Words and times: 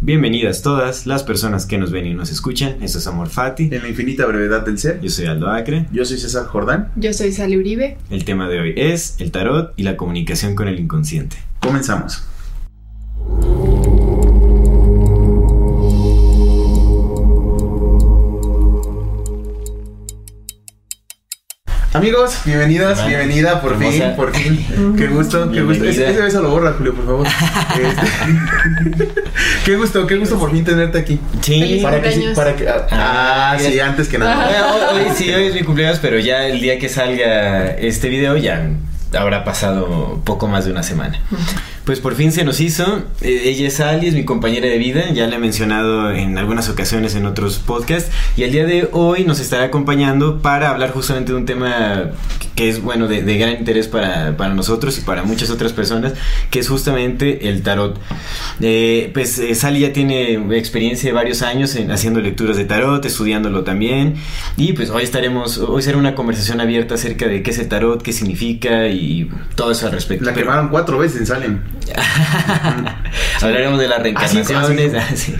Bienvenidas 0.00 0.62
todas 0.62 1.08
las 1.08 1.24
personas 1.24 1.66
que 1.66 1.76
nos 1.76 1.90
ven 1.90 2.06
y 2.06 2.14
nos 2.14 2.30
escuchan. 2.30 2.80
Esto 2.80 2.98
es 2.98 3.06
Amor 3.08 3.28
Fati. 3.28 3.64
En 3.64 3.82
la 3.82 3.88
infinita 3.88 4.26
brevedad 4.26 4.64
del 4.64 4.78
ser. 4.78 5.00
Yo 5.00 5.10
soy 5.10 5.26
Aldo 5.26 5.50
Acre. 5.50 5.86
Yo 5.90 6.04
soy 6.04 6.18
César 6.18 6.46
Jordán. 6.46 6.92
Yo 6.94 7.12
soy 7.12 7.32
Sally 7.32 7.56
Uribe. 7.56 7.98
El 8.08 8.24
tema 8.24 8.48
de 8.48 8.60
hoy 8.60 8.74
es 8.76 9.16
el 9.18 9.32
tarot 9.32 9.72
y 9.76 9.82
la 9.82 9.96
comunicación 9.96 10.54
con 10.54 10.68
el 10.68 10.78
inconsciente. 10.78 11.36
Comenzamos. 11.60 12.22
Amigos, 21.94 22.40
bienvenidas, 22.44 22.98
Hola. 22.98 23.08
bienvenida, 23.08 23.60
por 23.62 23.72
Hermosa. 23.72 23.90
fin, 24.08 24.16
por 24.16 24.34
fin. 24.34 24.94
Qué 24.98 25.06
gusto, 25.06 25.50
qué 25.50 25.62
gusto. 25.62 25.84
Ese, 25.84 26.10
ese 26.10 26.20
beso 26.20 26.42
lo 26.42 26.50
borra, 26.50 26.74
Julio, 26.76 26.94
por 26.94 27.06
favor. 27.06 27.26
Este, 27.78 29.08
qué 29.64 29.76
gusto, 29.76 30.06
qué 30.06 30.16
gusto 30.16 30.38
por 30.38 30.50
fin 30.50 30.64
tenerte 30.64 30.98
aquí. 30.98 31.18
Sí. 31.40 31.80
Para 31.82 32.02
que, 32.02 32.12
sí- 32.12 32.24
para 32.34 32.54
que, 32.56 32.68
ah, 32.68 32.86
Ah, 32.90 33.56
sí, 33.58 33.80
antes 33.80 34.08
que 34.08 34.18
nada. 34.18 34.72
Hoy, 34.92 35.00
hoy 35.00 35.06
sí, 35.16 35.30
hoy 35.32 35.46
es 35.46 35.54
mi 35.54 35.62
cumpleaños, 35.62 35.98
pero 36.00 36.18
ya 36.18 36.46
el 36.46 36.60
día 36.60 36.78
que 36.78 36.88
salga 36.90 37.68
este 37.70 38.08
video 38.10 38.36
ya 38.36 38.68
habrá 39.18 39.44
pasado 39.44 40.20
poco 40.24 40.46
más 40.46 40.66
de 40.66 40.72
una 40.72 40.82
semana. 40.82 41.18
Pues 41.88 42.00
por 42.00 42.14
fin 42.16 42.32
se 42.32 42.44
nos 42.44 42.60
hizo. 42.60 42.84
Eh, 43.22 43.44
ella 43.46 43.66
es 43.66 43.80
Ali, 43.80 44.08
es 44.08 44.12
mi 44.12 44.26
compañera 44.26 44.68
de 44.68 44.76
vida. 44.76 45.10
Ya 45.14 45.26
la 45.26 45.36
he 45.36 45.38
mencionado 45.38 46.12
en 46.12 46.36
algunas 46.36 46.68
ocasiones 46.68 47.14
en 47.14 47.24
otros 47.24 47.60
podcasts. 47.60 48.10
Y 48.36 48.42
el 48.42 48.52
día 48.52 48.66
de 48.66 48.90
hoy 48.92 49.24
nos 49.24 49.40
estará 49.40 49.64
acompañando 49.64 50.42
para 50.42 50.68
hablar 50.68 50.90
justamente 50.90 51.32
de 51.32 51.38
un 51.38 51.46
tema 51.46 52.10
que 52.54 52.68
es, 52.68 52.82
bueno, 52.82 53.06
de, 53.06 53.22
gran 53.38 53.52
interés 53.52 53.86
para, 53.86 54.36
para 54.36 54.52
nosotros 54.52 54.98
y 54.98 55.02
para 55.02 55.22
muchas 55.22 55.48
otras 55.48 55.72
personas, 55.72 56.12
que 56.50 56.58
es 56.58 56.68
justamente 56.68 57.48
el 57.48 57.62
tarot. 57.62 57.98
Eh, 58.60 59.10
pues 59.14 59.38
eh, 59.38 59.54
Sally 59.54 59.80
ya 59.80 59.92
tiene 59.92 60.34
experiencia 60.58 61.08
de 61.08 61.14
varios 61.14 61.40
años 61.42 61.76
en 61.76 61.92
haciendo 61.92 62.20
lecturas 62.20 62.56
de 62.56 62.64
tarot, 62.64 63.02
estudiándolo 63.04 63.62
también. 63.62 64.16
Y 64.56 64.74
pues 64.74 64.90
hoy 64.90 65.04
estaremos, 65.04 65.56
hoy 65.56 65.80
será 65.82 65.96
una 65.96 66.14
conversación 66.16 66.60
abierta 66.60 66.96
acerca 66.96 67.28
de 67.28 67.42
qué 67.42 67.52
es 67.52 67.58
el 67.58 67.68
tarot, 67.68 68.02
qué 68.02 68.12
significa 68.12 68.88
y 68.88 69.30
todo 69.54 69.70
eso 69.70 69.86
al 69.86 69.92
respecto. 69.92 70.26
La 70.26 70.34
Pero- 70.34 70.46
quemaron 70.46 70.68
cuatro 70.68 70.98
veces 70.98 71.20
en 71.20 71.26
Salem. 71.26 71.60
Hablaremos 73.42 73.78
de 73.78 73.88
las 73.88 74.02
reencarnaciones. 74.02 74.94
Así- 74.94 75.16
sí. 75.32 75.34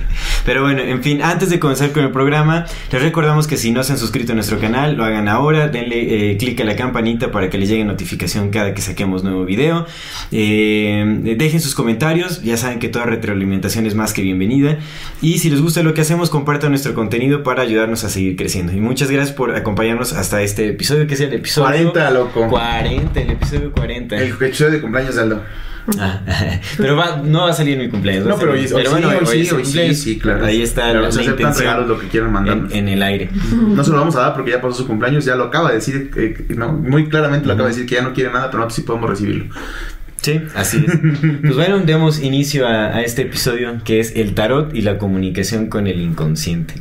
Pero 0.45 0.63
bueno, 0.63 0.83
en 0.83 1.03
fin, 1.03 1.21
antes 1.23 1.51
de 1.51 1.59
comenzar 1.59 1.91
con 1.93 2.05
el 2.05 2.11
programa, 2.11 2.67
les 2.93 3.03
recordamos 3.03 3.47
que 3.47 3.57
si 3.57 3.71
no 3.71 3.83
se 3.83 3.93
han 3.93 3.99
suscrito 3.99 4.33
a 4.33 4.35
nuestro 4.35 4.59
canal, 4.59 4.97
lo 4.97 5.05
hagan 5.05 5.29
ahora. 5.29 5.69
Denle 5.69 6.33
eh, 6.33 6.37
clic 6.37 6.61
a 6.61 6.65
la 6.65 6.77
campanita 6.77 7.31
para 7.31 7.51
que 7.51 7.59
les 7.59 7.69
llegue 7.69 7.85
notificación 7.85 8.51
cada 8.51 8.73
que 8.75 8.81
saquemos 8.81 9.25
nuevo 9.25 9.45
video. 9.45 9.87
Eh, 10.33 11.35
dejen 11.37 11.61
sus 11.61 11.75
comentarios. 11.75 12.43
Ya 12.43 12.57
saben 12.57 12.79
que 12.79 12.89
toda 12.89 13.05
retroalimentación 13.07 13.87
es 13.87 13.95
más 13.95 14.13
que 14.13 14.23
bienvenida. 14.23 14.79
Y 15.21 15.39
si 15.39 15.51
les 15.51 15.61
gusta 15.61 15.83
lo 15.83 15.93
que 15.95 16.01
hacemos, 16.03 16.31
compartan 16.31 16.71
nuestro 16.71 16.95
contenido 16.95 17.43
para 17.43 17.63
ayudarnos 17.63 18.05
a 18.05 18.09
seguir 18.09 18.37
creciendo. 18.37 18.73
Y 18.73 18.81
muchas 18.81 19.11
gracias 19.11 19.35
por 19.37 19.55
acompañarnos 19.55 20.13
hasta 20.13 20.41
este 20.43 20.69
episodio, 20.69 21.07
que 21.07 21.15
es 21.15 21.21
el 21.21 21.33
episodio 21.35 21.67
40, 21.93 22.11
loco. 22.11 22.49
40, 22.49 23.21
el 23.21 23.31
episodio 23.31 23.73
40. 23.73 24.17
El 24.17 24.29
episodio 24.31 24.71
de 24.73 24.81
cumpleaños 24.81 25.17
de 25.17 25.23
Aldo. 25.23 25.43
Ah, 25.99 26.21
pero 26.77 26.97
va, 26.97 27.23
no 27.25 27.45
va 27.45 27.51
a 27.51 27.53
salir 27.53 27.75
en 27.75 27.81
mi 27.87 27.89
cumpleaños. 27.89 28.25
va 28.27 28.31
No, 28.31 28.37
a 28.37 28.39
pero 28.39 28.53
hoy, 28.53 28.67
bueno, 28.67 29.09
hoy 29.27 29.45
sí, 29.45 29.55
hoy 29.55 29.65
sí, 29.65 29.95
sí, 29.95 30.19
claro. 30.19 30.45
Ahí 30.45 30.61
está 30.63 30.83
Claro, 30.83 31.01
la, 31.01 31.13
se 31.13 31.19
la 31.19 31.23
aceptan 31.23 31.47
intención 31.49 31.65
regalos, 31.75 31.89
lo 31.89 31.99
que 31.99 32.09
quieran 32.09 32.33
mandarnos. 32.33 32.73
en, 32.73 32.79
en 32.79 32.89
el 32.89 33.03
aire. 33.03 33.31
No 33.53 33.83
se 33.83 33.91
lo 33.91 33.97
vamos 33.97 34.15
a 34.17 34.21
dar 34.21 34.35
porque 34.35 34.51
ya 34.51 34.61
pasó 34.61 34.75
su 34.75 34.87
cumpleaños, 34.87 35.25
ya 35.25 35.35
lo 35.37 35.45
acaba 35.45 35.69
de 35.71 35.77
decir, 35.77 36.11
eh, 36.17 36.45
no, 36.57 36.73
muy 36.73 37.09
claramente 37.09 37.47
lo 37.47 37.55
acaba 37.55 37.69
de 37.69 37.75
decir 37.75 37.89
que 37.89 37.95
ya 37.97 38.03
no 38.03 38.13
quiere 38.13 38.31
nada, 38.33 38.47
pero 38.51 38.59
nosotros 38.59 38.75
sí 38.77 38.83
podemos 38.83 39.09
recibirlo. 39.11 39.47
Sí, 40.21 40.41
así 40.57 40.85
es. 40.87 40.99
Pues 41.43 41.55
bueno, 41.55 41.79
demos 41.79 42.21
inicio 42.21 42.67
a, 42.67 42.89
a 42.97 43.03
este 43.03 43.23
episodio 43.23 43.81
que 43.85 44.01
es 44.01 44.15
el 44.17 44.35
tarot 44.35 44.75
y 44.75 44.83
la 44.83 44.99
comunicación 44.99 45.69
con 45.69 45.87
el 45.87 46.01
inconsciente. 46.01 46.75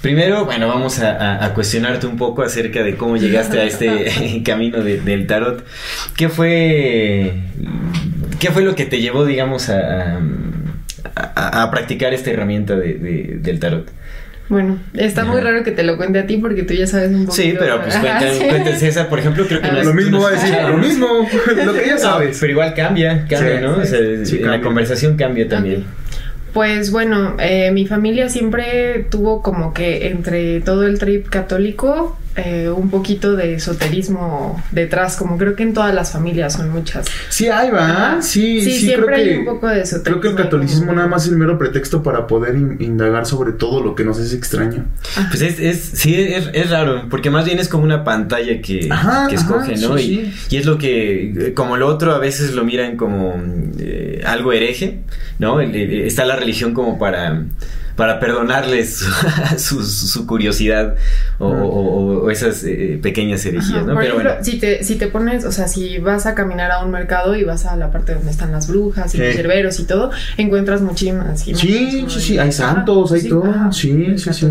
Primero, 0.00 0.46
bueno, 0.46 0.68
vamos 0.68 0.98
a, 1.00 1.10
a- 1.12 1.44
a 1.44 1.54
cuestionarte 1.54 2.06
un 2.06 2.16
poco 2.16 2.42
acerca 2.42 2.82
de 2.82 2.96
cómo 2.96 3.16
llegaste 3.18 3.60
a 3.60 3.64
este 3.64 4.42
camino 4.44 4.82
de- 4.82 5.00
del 5.02 5.26
tarot. 5.26 5.64
¿Qué 6.16 6.28
fue, 6.30 7.34
qué 8.40 8.50
fue 8.50 8.62
lo 8.62 8.74
que 8.74 8.86
te 8.86 9.00
llevó, 9.00 9.26
digamos, 9.26 9.68
a, 9.68 10.18
practicar 11.70 12.14
esta 12.14 12.30
herramienta 12.30 12.74
de- 12.74 12.94
de- 12.94 13.38
del 13.40 13.60
tarot? 13.60 13.90
Bueno, 14.48 14.78
está 14.94 15.24
muy 15.26 15.40
raro 15.42 15.62
que 15.62 15.72
te 15.72 15.82
lo 15.82 15.96
cuente 15.98 16.18
a 16.20 16.26
ti 16.26 16.38
porque 16.38 16.62
tú 16.62 16.72
ya 16.72 16.86
sabes 16.86 17.10
un 17.10 17.24
poco. 17.26 17.36
Sí, 17.36 17.54
pero 17.58 17.82
pues 17.82 17.94
cuenta 17.96 18.76
César, 18.78 19.08
por 19.08 19.18
ejemplo, 19.18 19.46
creo 19.46 19.60
que 19.60 19.70
no 19.70 19.78
es- 19.80 19.86
Lo 19.86 19.92
mismo 19.94 20.10
no 20.18 20.22
va 20.24 20.30
a 20.30 20.32
decir, 20.32 20.54
lo 20.68 20.76
mismo, 20.78 21.06
lo 21.66 21.72
que 21.74 21.86
ya 21.86 21.94
No, 21.94 21.98
sabes. 21.98 22.38
pero 22.40 22.52
igual 22.52 22.72
cambia, 22.74 23.26
cambia, 23.28 23.58
Sí, 23.58 23.64
¿no? 23.64 23.76
O 23.76 23.84
sea, 23.84 23.98
sí, 23.98 24.36
en 24.36 24.42
cambia. 24.42 24.50
la 24.58 24.60
conversación 24.62 25.16
cambia 25.16 25.48
también. 25.48 25.84
Pues 26.54 26.90
bueno, 26.90 27.36
eh, 27.38 27.70
mi 27.72 27.86
familia 27.86 28.30
siempre 28.30 29.04
tuvo 29.10 29.42
como 29.42 29.74
que 29.74 30.08
entre 30.08 30.60
todo 30.62 30.86
el 30.86 30.98
trip 30.98 31.28
católico 31.28 32.18
eh, 32.38 32.70
un 32.70 32.88
poquito 32.90 33.36
de 33.36 33.54
esoterismo 33.54 34.62
detrás, 34.70 35.16
como 35.16 35.36
creo 35.36 35.56
que 35.56 35.62
en 35.64 35.74
todas 35.74 35.94
las 35.94 36.12
familias 36.12 36.54
son 36.54 36.70
muchas. 36.70 37.06
Sí, 37.28 37.48
ahí 37.48 37.70
va, 37.70 38.18
sí, 38.22 38.60
Sí, 38.60 38.70
sí, 38.72 38.86
siempre 38.86 39.14
creo 39.16 39.32
hay 39.32 39.36
un 39.38 39.44
poco 39.44 39.66
de 39.68 39.82
creo 39.82 40.02
que 40.02 40.28
el 40.28 40.34
esoterismo 40.34 40.36
catolicismo 40.36 40.86
como- 40.86 40.96
nada 40.96 41.08
más 41.08 41.24
es 41.26 41.32
el 41.32 41.38
mero 41.38 41.58
pretexto 41.58 42.02
para 42.02 42.26
poder 42.26 42.54
in- 42.56 42.76
indagar 42.80 43.26
sobre 43.26 43.52
todo 43.52 43.82
lo 43.82 43.94
que 43.94 44.04
nos 44.04 44.18
es 44.18 44.32
extraño. 44.32 44.84
Pues 45.30 45.42
es, 45.42 45.58
es 45.60 45.80
sí, 45.94 46.14
es, 46.14 46.48
es 46.52 46.70
raro, 46.70 47.04
porque 47.10 47.30
más 47.30 47.44
bien 47.44 47.58
es 47.58 47.68
como 47.68 47.84
una 47.84 48.04
pantalla 48.04 48.60
que, 48.62 48.88
Ajá, 48.90 49.26
que 49.28 49.34
ajá, 49.36 49.44
escoge, 49.44 49.76
¿no? 49.76 49.98
sí, 49.98 50.04
y, 50.04 50.32
sí. 50.32 50.46
y 50.50 50.56
es 50.58 50.66
lo 50.66 50.78
que, 50.78 51.52
como 51.56 51.76
lo 51.76 51.86
otro, 51.88 52.12
a 52.14 52.18
veces 52.18 52.54
lo 52.54 52.64
miran 52.64 52.96
como 52.96 53.34
eh, 53.78 54.22
algo 54.24 54.52
hereje, 54.52 54.98
¿no? 55.38 55.60
El- 55.60 55.74
el- 55.74 56.00
está 56.02 56.24
la 56.24 56.36
religión 56.36 56.72
como 56.74 56.98
para, 56.98 57.42
para 57.98 58.18
perdonarles 58.20 59.04
su, 59.58 59.84
su 59.84 60.26
curiosidad 60.26 60.94
o, 61.38 61.52
Mm. 61.52 61.62
o- 61.62 62.08
o 62.22 62.30
esas 62.30 62.62
eh, 62.64 62.98
pequeñas 63.02 63.44
herejías, 63.44 63.70
Ajá, 63.78 63.80
¿no? 63.86 63.92
Por 63.94 64.02
Pero 64.02 64.14
ejemplo, 64.14 64.30
bueno. 64.30 64.44
si, 64.44 64.58
te, 64.58 64.82
si 64.84 64.94
te 64.96 65.08
pones, 65.08 65.44
o 65.44 65.52
sea, 65.52 65.68
si 65.68 65.98
vas 65.98 66.24
a 66.26 66.34
caminar 66.34 66.70
a 66.70 66.84
un 66.84 66.90
mercado 66.90 67.34
y 67.36 67.42
vas 67.44 67.66
a 67.66 67.76
la 67.76 67.90
parte 67.90 68.14
donde 68.14 68.30
están 68.30 68.52
las 68.52 68.68
brujas 68.68 69.14
y 69.14 69.18
Sí. 69.18 69.24
los 69.24 69.36
herberos 69.36 69.78
y 69.80 69.84
todo, 69.84 70.10
encuentras 70.36 70.80
muchísimas 70.80 71.40
Sí, 71.42 71.54
sí, 71.54 72.06
sí, 72.08 72.38
hay 72.38 72.52
santos, 72.52 73.12
hay 73.12 73.28
todo, 73.28 73.52
sí, 73.72 74.14
sí, 74.16 74.32
sí. 74.32 74.46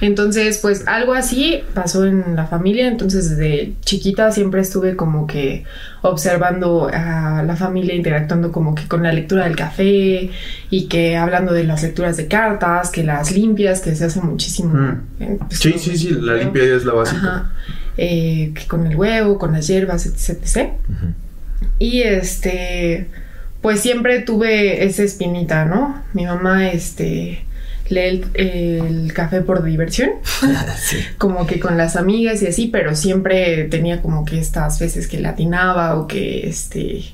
Entonces, 0.00 0.58
pues 0.62 0.86
algo 0.88 1.12
así 1.14 1.62
pasó 1.74 2.04
en 2.06 2.36
la 2.36 2.46
familia, 2.46 2.88
entonces 2.88 3.30
desde 3.30 3.74
chiquita 3.84 4.32
siempre 4.32 4.62
estuve 4.62 4.96
como 4.96 5.26
que 5.26 5.64
observando 6.02 6.88
a 6.92 7.42
la 7.44 7.56
familia 7.56 7.94
interactuando 7.94 8.52
como 8.52 8.74
que 8.74 8.86
con 8.86 9.02
la 9.02 9.12
lectura 9.12 9.44
del 9.44 9.56
café 9.56 10.30
y 10.70 10.86
que 10.88 11.16
hablando 11.16 11.52
de 11.52 11.64
las 11.64 11.82
lecturas 11.82 12.16
de 12.16 12.28
cartas, 12.48 12.90
que 12.90 13.02
las 13.02 13.30
limpias, 13.32 13.80
que 13.80 13.94
se 13.94 14.04
hace 14.04 14.20
muchísimo. 14.20 14.74
Mm. 14.74 15.22
en- 15.22 15.38
pues, 15.38 15.58
Sí, 15.58 15.74
sí, 15.78 15.96
sí, 15.96 16.10
la 16.20 16.34
limpia 16.34 16.62
es 16.64 16.84
la 16.84 16.92
básica. 16.94 17.20
Ajá. 17.20 17.52
Eh, 17.98 18.52
que 18.54 18.66
con 18.66 18.86
el 18.86 18.94
huevo, 18.96 19.38
con 19.38 19.52
las 19.52 19.66
hierbas, 19.68 20.04
etc. 20.06 20.70
Y 21.78 22.02
este, 22.02 23.06
pues 23.62 23.80
siempre 23.80 24.20
tuve 24.20 24.84
esa 24.84 25.02
espinita, 25.02 25.64
¿no? 25.64 26.02
Mi 26.12 26.26
mamá, 26.26 26.68
este, 26.70 27.44
lee 27.88 28.00
el, 28.00 28.24
el 28.34 29.12
café 29.14 29.40
por 29.40 29.62
diversión, 29.62 30.10
Sí. 30.78 30.98
como 31.18 31.46
que 31.46 31.58
con 31.60 31.76
las 31.78 31.96
amigas 31.96 32.42
y 32.42 32.46
así, 32.48 32.66
pero 32.68 32.94
siempre 32.94 33.64
tenía 33.64 34.02
como 34.02 34.24
que 34.24 34.38
estas 34.38 34.78
veces 34.78 35.06
que 35.08 35.20
latinaba 35.20 35.96
o 35.98 36.06
que, 36.06 36.46
este, 36.48 37.04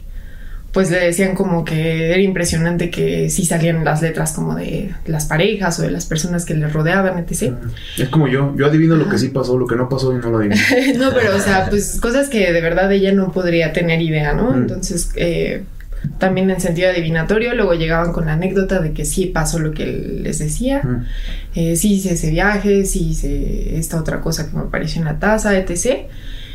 pues 0.72 0.90
le 0.90 0.98
decían 0.98 1.34
como 1.34 1.64
que 1.66 2.10
era 2.12 2.20
impresionante 2.22 2.88
que 2.90 3.28
sí 3.28 3.44
salían 3.44 3.84
las 3.84 4.00
letras 4.00 4.32
como 4.32 4.54
de 4.54 4.94
las 5.06 5.26
parejas 5.26 5.78
o 5.78 5.82
de 5.82 5.90
las 5.90 6.06
personas 6.06 6.46
que 6.46 6.54
les 6.54 6.72
rodeaban, 6.72 7.18
etc. 7.18 7.54
Es 7.98 8.08
como 8.08 8.26
yo, 8.26 8.54
yo 8.56 8.66
adivino 8.66 8.96
lo 8.96 9.08
que 9.08 9.18
sí 9.18 9.28
pasó, 9.28 9.58
lo 9.58 9.66
que 9.66 9.76
no 9.76 9.88
pasó 9.88 10.12
y 10.14 10.18
no 10.18 10.30
lo 10.30 10.38
adivino. 10.38 10.56
no, 10.98 11.12
pero 11.12 11.36
o 11.36 11.40
sea, 11.40 11.68
pues 11.68 12.00
cosas 12.00 12.28
que 12.30 12.52
de 12.52 12.60
verdad 12.62 12.90
ella 12.90 13.12
no 13.12 13.32
podría 13.32 13.72
tener 13.74 14.00
idea, 14.00 14.32
¿no? 14.32 14.52
Mm. 14.52 14.62
Entonces, 14.62 15.10
eh, 15.16 15.62
también 16.18 16.50
en 16.50 16.60
sentido 16.60 16.88
adivinatorio, 16.90 17.54
luego 17.54 17.74
llegaban 17.74 18.12
con 18.12 18.24
la 18.26 18.32
anécdota 18.32 18.80
de 18.80 18.92
que 18.92 19.04
sí 19.04 19.26
pasó 19.26 19.58
lo 19.58 19.72
que 19.72 19.86
les 19.86 20.38
decía, 20.38 20.80
Mm. 20.82 21.04
eh, 21.54 21.76
sí 21.76 21.94
hice 21.94 22.14
ese 22.14 22.30
viaje, 22.30 22.86
sí 22.86 23.10
hice 23.10 23.76
esta 23.78 23.98
otra 24.00 24.20
cosa 24.22 24.48
que 24.48 24.56
me 24.56 24.62
apareció 24.62 25.00
en 25.02 25.04
la 25.06 25.18
taza, 25.18 25.56
etc. 25.58 26.06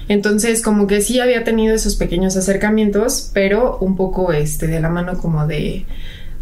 Entonces, 0.08 0.62
como 0.62 0.88
que 0.88 1.02
sí 1.02 1.20
había 1.20 1.44
tenido 1.44 1.76
esos 1.76 1.96
pequeños 1.96 2.38
acercamientos, 2.38 3.32
pero 3.34 3.78
un 3.80 3.96
poco 3.96 4.32
este, 4.32 4.68
de 4.68 4.80
la 4.80 4.90
mano 4.90 5.18
como 5.18 5.48
de 5.48 5.86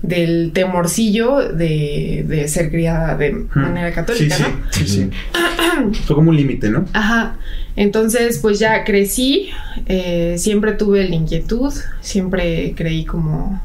del 0.02 0.52
temorcillo 0.54 1.52
de, 1.52 2.26
de 2.28 2.48
ser 2.48 2.70
criada 2.70 3.18
de 3.18 3.46
manera 3.56 3.92
católica, 3.92 4.36
sí, 4.36 4.44
¿no? 4.44 4.50
Sí, 4.70 4.88
sí, 4.88 4.88
sí. 4.88 5.10
Fue 6.06 6.16
como 6.16 6.30
un 6.30 6.38
límite, 6.38 6.70
¿no? 6.70 6.86
Ajá. 6.94 7.38
Entonces, 7.76 8.40
pues 8.40 8.60
ya 8.60 8.84
crecí, 8.84 9.50
eh, 9.88 10.36
siempre 10.38 10.74
tuve 10.74 11.08
la 11.10 11.16
inquietud, 11.16 11.74
siempre 12.02 12.74
creí 12.76 13.04
como 13.04 13.62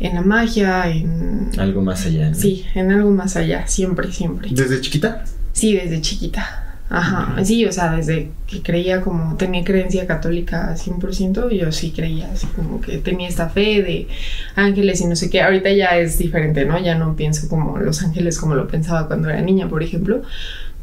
en 0.00 0.14
la 0.14 0.22
magia, 0.22 0.90
en... 0.90 1.50
Algo 1.58 1.82
más 1.82 2.06
allá. 2.06 2.30
¿no? 2.30 2.34
Sí, 2.34 2.64
en 2.74 2.90
algo 2.90 3.10
más 3.10 3.36
allá, 3.36 3.66
siempre, 3.66 4.12
siempre. 4.12 4.48
¿Desde 4.50 4.80
chiquita? 4.80 5.24
Sí, 5.52 5.74
desde 5.74 6.00
chiquita. 6.00 6.69
Ajá, 6.92 7.44
sí, 7.44 7.64
o 7.66 7.72
sea, 7.72 7.94
desde 7.94 8.32
que 8.48 8.62
creía 8.62 9.00
como, 9.00 9.36
tenía 9.36 9.62
creencia 9.62 10.08
católica 10.08 10.74
100%, 10.74 11.48
yo 11.52 11.70
sí 11.70 11.92
creía, 11.92 12.28
así 12.32 12.48
como 12.48 12.80
que 12.80 12.98
tenía 12.98 13.28
esta 13.28 13.48
fe 13.48 13.80
de 13.80 14.08
ángeles 14.56 15.00
y 15.00 15.06
no 15.06 15.14
sé 15.14 15.30
qué. 15.30 15.40
Ahorita 15.40 15.70
ya 15.70 15.96
es 15.96 16.18
diferente, 16.18 16.64
¿no? 16.64 16.76
Ya 16.80 16.96
no 16.96 17.14
pienso 17.14 17.48
como 17.48 17.78
los 17.78 18.02
ángeles 18.02 18.40
como 18.40 18.56
lo 18.56 18.66
pensaba 18.66 19.06
cuando 19.06 19.30
era 19.30 19.40
niña, 19.40 19.68
por 19.68 19.84
ejemplo. 19.84 20.22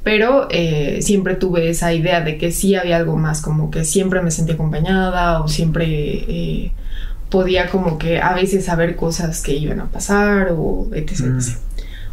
Pero 0.05 0.47
eh, 0.49 0.99
siempre 1.01 1.35
tuve 1.35 1.69
esa 1.69 1.93
idea 1.93 2.21
de 2.21 2.37
que 2.37 2.53
sí 2.53 2.75
había 2.75 2.95
algo 2.95 3.17
más, 3.17 3.41
como 3.41 3.69
que 3.69 3.83
siempre 3.83 4.21
me 4.21 4.31
sentía 4.31 4.55
acompañada 4.55 5.41
o 5.41 5.49
siempre 5.49 5.85
eh, 5.85 6.71
podía 7.29 7.67
como 7.67 7.97
que 7.97 8.21
a 8.21 8.33
veces 8.33 8.63
saber 8.63 8.95
cosas 8.95 9.41
que 9.41 9.53
iban 9.57 9.81
a 9.81 9.91
pasar 9.91 10.53
o 10.55 10.87
etc. 10.93 11.19
Mm. 11.19 11.37
etc. 11.37 11.57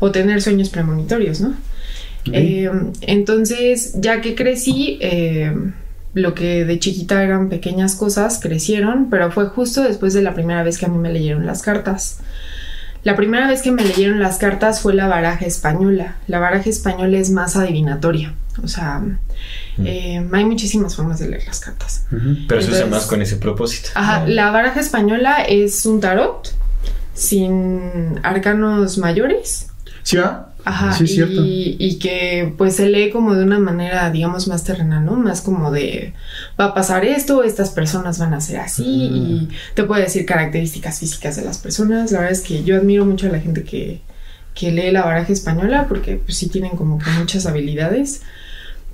O 0.01 0.11
tener 0.11 0.43
sueños 0.43 0.69
premonitorios, 0.71 1.41
¿no? 1.41 1.55
Eh, 2.33 2.71
entonces, 3.03 3.93
ya 4.01 4.21
que 4.21 4.35
crecí, 4.35 4.99
eh, 5.01 5.55
lo 6.15 6.35
que 6.35 6.65
de 6.65 6.79
chiquita 6.79 7.23
eran 7.23 7.49
pequeñas 7.49 7.95
cosas 7.97 8.39
crecieron, 8.41 9.11
pero 9.11 9.31
fue 9.33 9.47
justo 9.47 9.83
después 9.83 10.15
de 10.15 10.23
la 10.23 10.33
primera 10.35 10.63
vez 10.63 10.79
que 10.79 10.87
a 10.87 10.89
mí 10.89 10.97
me 10.99 11.13
leyeron 11.13 11.45
las 11.47 11.63
cartas. 11.63 12.19
La 13.03 13.17
primera 13.17 13.47
vez 13.49 13.61
que 13.61 13.71
me 13.73 13.85
leyeron 13.85 14.21
las 14.21 14.39
cartas 14.39 14.81
fue 14.81 14.95
la 14.95 15.07
baraja 15.09 15.45
española. 15.45 16.17
La 16.27 16.39
baraja 16.39 16.71
española 16.71 17.19
es 17.19 17.31
más 17.31 17.55
adivinatoria. 17.57 18.33
O 18.63 18.69
sea, 18.69 19.03
eh, 19.85 20.27
hay 20.33 20.45
muchísimas 20.45 20.97
formas 20.97 21.19
de 21.19 21.29
leer 21.29 21.45
las 21.47 21.61
cartas. 21.61 22.07
Ujú. 22.11 22.37
Pero 22.49 22.63
se 22.63 22.69
usa 22.69 22.79
Entonces- 22.85 22.91
más 22.91 23.07
con 23.07 23.21
ese 23.21 23.37
propósito. 23.37 23.91
Ajá, 23.95 24.25
la 24.27 24.51
baraja 24.53 24.81
española 24.81 25.43
es 25.47 25.85
un 25.85 26.01
tarot 26.01 26.55
sin 27.13 28.19
arcanos 28.23 28.97
mayores. 28.99 29.69
¿Sí 30.03 30.17
va? 30.17 30.54
Ajá, 30.65 30.93
Sí, 30.95 31.05
es 31.05 31.15
cierto. 31.15 31.45
y, 31.45 31.77
y 31.79 31.99
que 31.99 32.55
pues 32.57 32.77
se 32.77 32.89
lee 32.89 33.11
como 33.11 33.35
de 33.35 33.45
una 33.45 33.59
manera, 33.59 34.11
digamos, 34.11 34.49
más 34.49 34.65
terrenal, 34.65 35.05
¿no? 35.05 35.13
Más 35.17 35.43
como 35.43 35.71
de, 35.71 36.15
va 36.59 36.67
a 36.67 36.75
pasar 36.75 37.05
esto, 37.05 37.43
estas 37.45 37.71
personas 37.71 38.19
van 38.19 38.33
a 38.33 38.41
ser 38.41 38.61
así, 38.61 38.83
y 38.85 39.49
te 39.75 39.85
puede 39.85 40.03
decir 40.05 40.25
características 40.25 41.01
físicas 41.01 41.37
de 41.37 41.45
las 41.45 41.59
personas. 41.59 42.13
La 42.13 42.21
verdad 42.21 42.33
es 42.33 42.41
que 42.41 42.65
yo 42.65 42.77
admiro 42.77 43.05
mucho 43.05 43.27
a 43.27 43.31
la 43.33 43.41
gente 43.41 43.63
que, 43.65 44.01
que 44.55 44.73
lee 44.73 44.91
la 44.91 45.05
baraja 45.05 45.33
española, 45.33 45.87
porque 45.89 46.17
pues 46.17 46.37
sí 46.39 46.49
tienen 46.49 46.73
como 46.77 46.99
que 46.99 47.11
muchas 47.19 47.45
habilidades, 47.45 48.23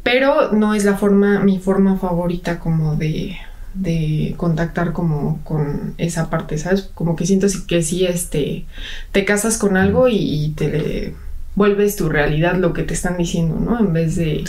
pero 0.03 0.53
no 0.53 0.75
es 0.75 0.85
la 0.85 0.97
forma, 0.97 1.41
mi 1.41 1.59
forma 1.59 1.97
favorita 1.99 2.59
como 2.59 2.97
de 2.97 3.37
de 3.73 4.35
contactar 4.37 4.93
como 4.93 5.45
con 5.45 5.95
esa 5.97 6.29
parte, 6.29 6.59
¿sabes? 6.59 6.91
Como 6.93 7.15
que 7.15 7.25
siento 7.25 7.47
que 7.69 7.85
sí, 7.85 8.05
este, 8.05 8.65
te 9.13 9.25
casas 9.25 9.59
con 9.59 9.77
algo 9.77 10.09
y, 10.09 10.17
y 10.17 10.49
te 10.51 11.15
vuelves 11.55 11.97
tu 11.97 12.09
realidad 12.09 12.57
lo 12.57 12.73
que 12.73 12.83
te 12.85 12.95
están 12.95 13.17
diciendo, 13.17 13.59
¿no? 13.61 13.79
En 13.81 13.93
vez 13.93 14.17
de 14.17 14.45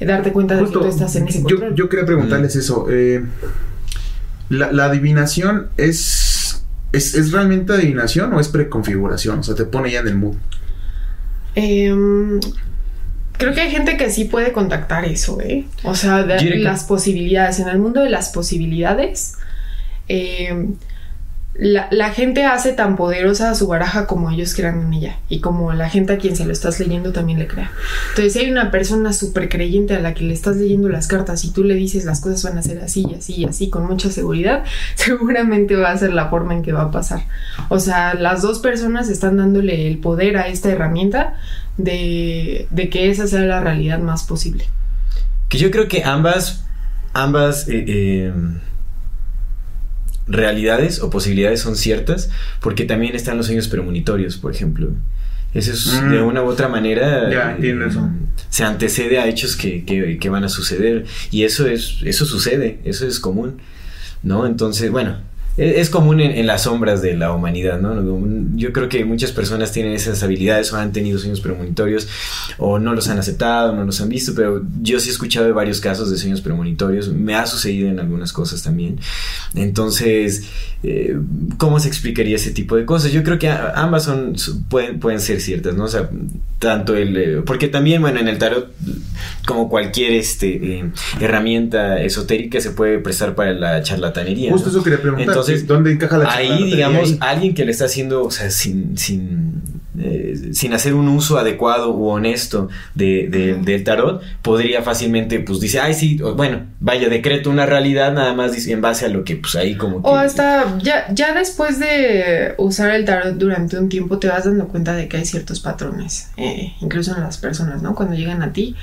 darte 0.00 0.32
cuenta 0.32 0.56
de 0.56 0.64
que 0.64 0.70
tú 0.72 0.84
estás 0.84 1.14
en 1.16 1.28
ese 1.28 1.40
yo, 1.42 1.48
control. 1.56 1.74
yo 1.74 1.88
quería 1.88 2.06
preguntarles 2.06 2.56
eso. 2.56 2.86
eh, 2.90 3.24
la, 4.48 4.70
la 4.72 4.84
adivinación 4.86 5.68
es, 5.76 6.64
es. 6.92 7.14
¿Es 7.14 7.32
realmente 7.32 7.72
adivinación 7.72 8.32
o 8.32 8.40
es 8.40 8.48
preconfiguración? 8.48 9.40
O 9.40 9.42
sea, 9.42 9.54
te 9.54 9.64
pone 9.64 9.90
ya 9.90 10.00
en 10.00 10.08
el 10.08 10.16
mood. 10.16 10.36
Em, 11.54 12.40
creo 13.38 13.54
que 13.54 13.60
hay 13.62 13.70
gente 13.70 13.96
que 13.96 14.10
sí 14.10 14.24
puede 14.24 14.52
contactar 14.52 15.04
eso, 15.04 15.40
¿eh? 15.40 15.66
O 15.84 15.94
sea, 15.94 16.22
de- 16.22 16.58
las 16.58 16.84
posibilidades. 16.84 17.58
En 17.60 17.68
el 17.68 17.78
mundo 17.78 18.02
de 18.02 18.10
las 18.10 18.28
posibilidades, 18.30 19.34
em, 20.08 20.74
la, 21.58 21.88
la 21.90 22.10
gente 22.10 22.44
hace 22.44 22.72
tan 22.72 22.96
poderosa 22.96 23.54
su 23.54 23.66
baraja 23.66 24.06
como 24.06 24.30
ellos 24.30 24.54
crean 24.54 24.80
en 24.80 24.94
ella 24.94 25.18
y 25.28 25.40
como 25.40 25.72
la 25.72 25.88
gente 25.88 26.12
a 26.12 26.18
quien 26.18 26.36
se 26.36 26.44
lo 26.44 26.52
estás 26.52 26.78
leyendo 26.80 27.12
también 27.12 27.38
le 27.38 27.46
crea. 27.46 27.70
Entonces, 28.10 28.32
si 28.34 28.40
hay 28.40 28.50
una 28.50 28.70
persona 28.70 29.12
súper 29.12 29.48
creyente 29.48 29.94
a 29.94 30.00
la 30.00 30.14
que 30.14 30.24
le 30.24 30.34
estás 30.34 30.56
leyendo 30.56 30.88
las 30.88 31.06
cartas 31.06 31.44
y 31.44 31.52
tú 31.52 31.64
le 31.64 31.74
dices 31.74 32.04
las 32.04 32.20
cosas 32.20 32.42
van 32.42 32.58
a 32.58 32.62
ser 32.62 32.80
así 32.80 33.06
y 33.10 33.14
así 33.14 33.34
y 33.34 33.44
así 33.44 33.70
con 33.70 33.86
mucha 33.86 34.10
seguridad, 34.10 34.64
seguramente 34.94 35.76
va 35.76 35.90
a 35.90 35.98
ser 35.98 36.12
la 36.12 36.28
forma 36.28 36.54
en 36.54 36.62
que 36.62 36.72
va 36.72 36.82
a 36.82 36.90
pasar. 36.90 37.22
O 37.68 37.78
sea, 37.78 38.14
las 38.14 38.42
dos 38.42 38.58
personas 38.58 39.08
están 39.08 39.36
dándole 39.36 39.88
el 39.88 39.98
poder 39.98 40.36
a 40.36 40.48
esta 40.48 40.70
herramienta 40.70 41.34
de, 41.76 42.66
de 42.70 42.88
que 42.90 43.10
esa 43.10 43.26
sea 43.26 43.40
la 43.40 43.60
realidad 43.60 43.98
más 43.98 44.24
posible. 44.24 44.64
Que 45.48 45.58
yo 45.58 45.70
creo 45.70 45.88
que 45.88 46.04
ambas, 46.04 46.64
ambas 47.12 47.68
eh, 47.68 47.84
eh, 47.86 48.32
realidades 50.26 51.00
o 51.00 51.10
posibilidades 51.10 51.60
son 51.60 51.76
ciertas, 51.76 52.30
porque 52.60 52.84
también 52.84 53.14
están 53.14 53.36
los 53.36 53.46
sueños 53.46 53.68
premonitorios, 53.68 54.36
por 54.36 54.52
ejemplo. 54.54 54.90
Eso 55.54 55.72
es 55.72 56.02
Mm. 56.02 56.10
de 56.10 56.22
una 56.22 56.42
u 56.42 56.46
otra 56.46 56.68
manera. 56.68 57.30
Ya, 57.30 57.50
eh, 57.50 57.54
entiendo 57.56 57.86
eso. 57.86 58.08
Se 58.50 58.64
antecede 58.64 59.18
a 59.18 59.26
hechos 59.26 59.56
que, 59.56 59.84
que- 59.84 60.18
que 60.18 60.28
van 60.28 60.44
a 60.44 60.48
suceder. 60.48 61.06
Y 61.30 61.44
eso 61.44 61.66
es, 61.66 61.98
eso 62.04 62.26
sucede, 62.26 62.78
eso 62.84 63.06
es 63.06 63.20
común. 63.20 63.58
¿No? 64.22 64.46
Entonces, 64.46 64.90
bueno. 64.90 65.18
Es 65.56 65.88
común 65.88 66.20
en, 66.20 66.32
en 66.32 66.46
las 66.46 66.64
sombras 66.64 67.00
de 67.00 67.16
la 67.16 67.32
humanidad, 67.32 67.80
¿no? 67.80 67.94
Yo 68.56 68.72
creo 68.72 68.88
que 68.88 69.04
muchas 69.04 69.32
personas 69.32 69.72
tienen 69.72 69.92
esas 69.92 70.22
habilidades 70.22 70.72
o 70.72 70.76
han 70.76 70.92
tenido 70.92 71.18
sueños 71.18 71.40
premonitorios 71.40 72.08
o 72.58 72.78
no 72.78 72.94
los 72.94 73.08
han 73.08 73.18
aceptado, 73.18 73.74
no 73.74 73.84
los 73.84 74.00
han 74.00 74.08
visto, 74.08 74.34
pero 74.34 74.62
yo 74.82 75.00
sí 75.00 75.08
he 75.08 75.12
escuchado 75.12 75.46
de 75.46 75.52
varios 75.52 75.80
casos 75.80 76.10
de 76.10 76.18
sueños 76.18 76.42
premonitorios, 76.42 77.08
me 77.08 77.34
ha 77.34 77.46
sucedido 77.46 77.88
en 77.88 78.00
algunas 78.00 78.32
cosas 78.32 78.62
también. 78.62 78.98
Entonces, 79.54 80.44
eh, 80.82 81.16
¿cómo 81.56 81.80
se 81.80 81.88
explicaría 81.88 82.36
ese 82.36 82.50
tipo 82.50 82.76
de 82.76 82.84
cosas? 82.84 83.12
Yo 83.12 83.22
creo 83.22 83.38
que 83.38 83.48
ambas 83.48 84.04
son, 84.04 84.36
pueden, 84.68 85.00
pueden 85.00 85.20
ser 85.20 85.40
ciertas, 85.40 85.74
¿no? 85.74 85.84
O 85.84 85.88
sea, 85.88 86.10
tanto 86.58 86.94
el... 86.96 87.16
eh, 87.16 87.42
porque 87.46 87.68
también, 87.68 88.02
bueno, 88.02 88.20
en 88.20 88.28
el 88.28 88.38
tarot, 88.38 88.74
como 89.46 89.68
cualquier 89.68 90.12
este, 90.12 90.78
eh, 90.80 90.90
herramienta 91.20 92.02
esotérica, 92.02 92.60
se 92.60 92.70
puede 92.70 92.98
prestar 92.98 93.34
para 93.34 93.52
la 93.52 93.82
charlatanería. 93.82 94.52
Justo 94.52 94.68
¿no? 94.68 94.76
eso 94.76 94.84
quería 94.84 95.00
preguntar. 95.00 95.28
Entonces, 95.28 95.45
¿dónde 95.66 95.92
encaja 95.92 96.18
la 96.18 96.30
Ahí, 96.32 96.64
digamos, 96.70 97.12
ahí? 97.12 97.18
alguien 97.20 97.54
que 97.54 97.64
le 97.64 97.70
está 97.72 97.86
haciendo, 97.86 98.22
o 98.24 98.30
sea, 98.30 98.50
sin, 98.50 98.96
sin, 98.98 99.62
eh, 99.98 100.50
sin 100.52 100.72
hacer 100.74 100.94
un 100.94 101.08
uso 101.08 101.38
adecuado 101.38 101.94
u 101.94 102.08
honesto 102.08 102.68
de, 102.94 103.28
de- 103.30 103.54
del 103.54 103.82
tarot, 103.84 104.22
podría 104.42 104.82
fácilmente, 104.82 105.40
pues, 105.40 105.60
dice, 105.60 105.80
ay, 105.80 105.94
sí, 105.94 106.20
o, 106.22 106.34
bueno, 106.34 106.66
vaya, 106.80 107.08
decreto 107.08 107.48
una 107.50 107.64
realidad 107.66 108.12
nada 108.12 108.34
más 108.34 108.52
dice, 108.52 108.72
en 108.72 108.80
base 108.80 109.06
a 109.06 109.08
lo 109.08 109.24
que, 109.24 109.36
pues, 109.36 109.54
ahí 109.56 109.74
como 109.76 110.02
que... 110.02 110.08
O 110.08 110.14
hasta 110.16 110.76
ya, 110.78 111.06
ya 111.12 111.32
después 111.34 111.78
de 111.78 112.54
usar 112.58 112.90
el 112.94 113.04
tarot 113.04 113.36
durante 113.36 113.78
un 113.78 113.88
tiempo 113.88 114.18
te 114.18 114.28
vas 114.28 114.44
dando 114.44 114.68
cuenta 114.68 114.94
de 114.94 115.08
que 115.08 115.16
hay 115.18 115.24
ciertos 115.24 115.60
patrones, 115.60 116.30
eh, 116.36 116.72
incluso 116.80 117.14
en 117.14 117.22
las 117.22 117.38
personas, 117.38 117.82
¿no? 117.82 117.94
Cuando 117.94 118.14
llegan 118.14 118.42
a 118.42 118.52
ti, 118.52 118.74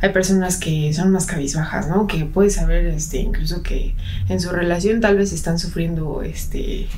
hay 0.00 0.10
personas 0.10 0.56
que 0.58 0.92
son 0.92 1.10
más 1.10 1.26
cabizbajas, 1.26 1.88
¿no? 1.88 2.06
Que 2.06 2.24
puedes 2.24 2.54
saber, 2.54 2.86
este, 2.86 3.18
incluso 3.18 3.62
que 3.62 3.94
en 4.28 4.40
su 4.40 4.50
relación 4.50 5.00
tal 5.00 5.16
vez 5.16 5.32
están 5.32 5.58
sufriendo, 5.58 6.22
este, 6.22 6.88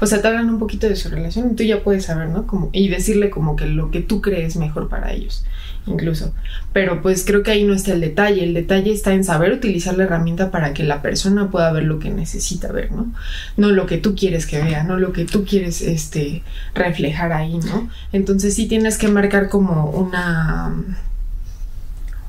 o 0.00 0.06
sea, 0.06 0.20
te 0.20 0.28
hablan 0.28 0.50
un 0.50 0.58
poquito 0.58 0.88
de 0.88 0.96
su 0.96 1.08
relación 1.08 1.50
y 1.50 1.54
tú 1.54 1.64
ya 1.64 1.82
puedes 1.82 2.04
saber, 2.04 2.28
¿no? 2.28 2.46
Como, 2.46 2.70
y 2.72 2.88
decirle 2.88 3.30
como 3.30 3.56
que 3.56 3.66
lo 3.66 3.90
que 3.90 4.00
tú 4.00 4.20
crees 4.20 4.56
mejor 4.56 4.88
para 4.88 5.12
ellos, 5.12 5.44
incluso. 5.86 6.32
Pero 6.72 7.02
pues 7.02 7.24
creo 7.24 7.42
que 7.42 7.50
ahí 7.50 7.64
no 7.64 7.74
está 7.74 7.92
el 7.92 8.00
detalle, 8.00 8.44
el 8.44 8.54
detalle 8.54 8.92
está 8.92 9.14
en 9.14 9.24
saber 9.24 9.52
utilizar 9.52 9.96
la 9.96 10.04
herramienta 10.04 10.52
para 10.52 10.74
que 10.74 10.84
la 10.84 11.02
persona 11.02 11.50
pueda 11.50 11.72
ver 11.72 11.84
lo 11.84 11.98
que 11.98 12.10
necesita 12.10 12.70
ver, 12.70 12.92
¿no? 12.92 13.12
No 13.56 13.70
lo 13.70 13.86
que 13.86 13.98
tú 13.98 14.14
quieres 14.14 14.46
que 14.46 14.62
vea, 14.62 14.84
no 14.84 14.96
lo 14.96 15.12
que 15.12 15.24
tú 15.24 15.44
quieres, 15.44 15.80
este, 15.80 16.42
reflejar 16.74 17.32
ahí, 17.32 17.58
¿no? 17.58 17.88
Entonces 18.12 18.54
sí 18.54 18.66
tienes 18.66 18.96
que 18.96 19.08
marcar 19.08 19.48
como 19.48 19.90
una 19.90 20.72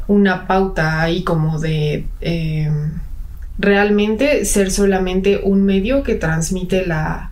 una 0.07 0.47
pauta 0.47 1.01
ahí 1.01 1.23
como 1.23 1.59
de 1.59 2.05
eh, 2.21 2.69
realmente 3.57 4.45
ser 4.45 4.71
solamente 4.71 5.41
un 5.43 5.63
medio 5.63 6.03
que 6.03 6.15
transmite 6.15 6.85
la, 6.85 7.31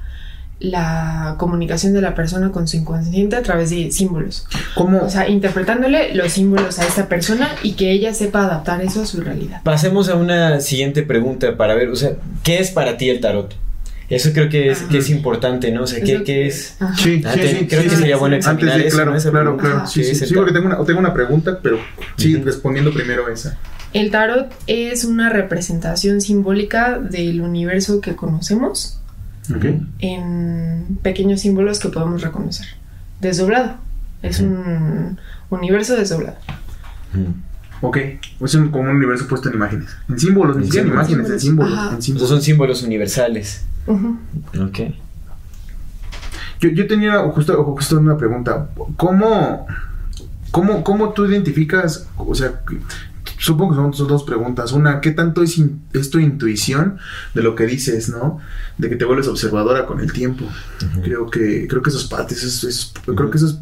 la 0.60 1.36
comunicación 1.38 1.94
de 1.94 2.02
la 2.02 2.16
persona 2.16 2.52
con 2.52 2.68
su 2.68 2.78
inconsciente 2.78 3.36
a 3.36 3.44
través 3.44 3.70
de 3.70 3.92
símbolos. 3.92 4.48
¿Cómo? 4.76 5.02
O 5.02 5.10
sea, 5.10 5.28
interpretándole 5.28 6.16
los 6.16 6.32
símbolos 6.32 6.80
a 6.80 6.88
esta 6.88 7.10
persona 7.10 7.50
y 7.64 7.74
que 7.74 7.92
ella 7.92 8.14
sepa 8.14 8.46
adaptar 8.46 8.82
eso 8.82 9.02
a 9.02 9.06
su 9.06 9.22
realidad. 9.22 9.62
Pasemos 9.64 10.10
a 10.10 10.16
una 10.16 10.62
siguiente 10.62 11.04
pregunta 11.04 11.58
para 11.58 11.76
ver, 11.76 11.90
o 11.90 11.96
sea, 11.96 12.12
¿qué 12.44 12.60
es 12.60 12.72
para 12.72 12.98
ti 12.98 13.10
el 13.10 13.20
tarot? 13.20 13.54
Eso 14.16 14.32
creo 14.34 14.50
que 14.50 14.72
es, 14.72 14.80
que 14.84 14.98
es 15.00 15.10
importante, 15.10 15.72
¿no? 15.72 15.84
O 15.84 15.88
sea, 15.88 16.00
¿qué, 16.00 16.18
qué 16.18 16.24
que- 16.24 16.48
es? 16.48 16.76
Sí, 16.98 17.22
Ah, 17.26 17.34
sí, 17.34 17.40
te- 17.40 17.60
sí, 17.60 17.68
creo 17.68 17.82
sí, 17.82 17.90
que 17.90 17.96
sí. 17.96 17.96
sería 18.02 18.18
bueno 18.18 18.36
Antes 18.36 18.48
examinar 18.48 18.78
de, 18.80 18.88
eso, 18.88 18.96
claro, 18.98 19.12
¿no? 19.12 19.18
Esa 19.18 19.32
claro, 19.32 19.58
claro. 19.58 19.78
Ajá. 19.78 19.88
Sí, 19.88 20.02
¿Qué 20.02 20.16
sí, 20.16 20.34
porque 20.34 20.52
tengo 20.54 20.66
una, 20.68 20.84
tengo 20.86 21.00
una 21.00 21.14
pregunta, 21.14 21.60
pero 21.62 21.78
sí, 22.18 22.36
respondiendo 22.38 22.94
primero 22.94 23.28
esa. 23.30 23.58
El 23.94 24.10
tarot 24.12 24.52
es 24.68 25.06
una 25.06 25.30
representación 25.30 26.20
simbólica 26.22 26.98
del 27.00 27.42
universo 27.42 28.02
que 28.02 28.16
conocemos 28.16 29.00
en 30.00 30.98
pequeños 31.02 31.42
símbolos 31.42 31.80
que 31.80 31.90
podemos 31.90 32.22
reconocer. 32.22 32.66
Desdoblado. 33.22 33.76
Es 34.22 34.40
un 34.40 35.20
universo 35.50 35.96
desdoblado. 35.96 36.38
Ok. 37.82 37.98
Es 38.44 38.56
un, 38.56 38.70
como 38.70 38.90
un 38.90 38.96
universo 38.96 39.28
puesto 39.28 39.50
en 39.50 39.56
imágenes. 39.56 39.90
En 40.10 40.20
símbolos, 40.20 40.56
ni 40.56 40.64
En 40.64 40.72
siquiera 40.72 40.88
en 40.88 40.92
símbolos. 41.06 41.10
imágenes, 41.10 41.32
en 41.32 41.40
símbolos. 41.40 41.94
En 42.10 42.20
son 42.28 42.42
símbolos 42.42 42.84
universales. 42.84 43.66
Ujú. 43.88 44.18
Ok. 44.62 44.80
Yo, 46.60 46.70
yo 46.70 46.88
tenía 46.88 47.20
justo, 47.30 47.62
justo 47.64 48.00
una 48.00 48.18
pregunta. 48.18 48.70
¿Cómo, 48.98 49.68
cómo, 50.52 50.84
¿Cómo 50.84 51.10
tú 51.14 51.26
identificas, 51.26 52.08
o 52.18 52.34
sea, 52.34 52.62
supongo 53.38 53.72
que 53.72 53.76
son, 53.78 53.94
son 53.94 54.08
dos 54.08 54.24
preguntas. 54.24 54.72
Una, 54.72 55.02
¿qué 55.02 55.12
tanto 55.12 55.44
es, 55.44 55.58
in- 55.58 55.82
es 55.92 56.10
tu 56.10 56.20
intuición 56.20 56.98
de 57.34 57.44
lo 57.44 57.56
que 57.56 57.66
dices, 57.66 58.08
no? 58.10 58.40
De 58.78 58.90
que 58.90 58.96
te 58.96 59.04
vuelves 59.06 59.28
observadora 59.28 59.86
con 59.86 60.00
el 60.00 60.14
tiempo. 60.14 60.46
Creo 61.04 61.30
que 61.30 61.68
creo 61.68 61.82
que 61.82 61.90
eso 61.90 62.00
es 62.00 62.06
parte, 62.06 62.34
eso 62.36 62.48
es- 62.48 62.64
eso 62.64 62.68
es- 62.70 62.94
creo 63.16 63.30
que 63.30 63.38
eso 63.38 63.48
es 63.48 63.60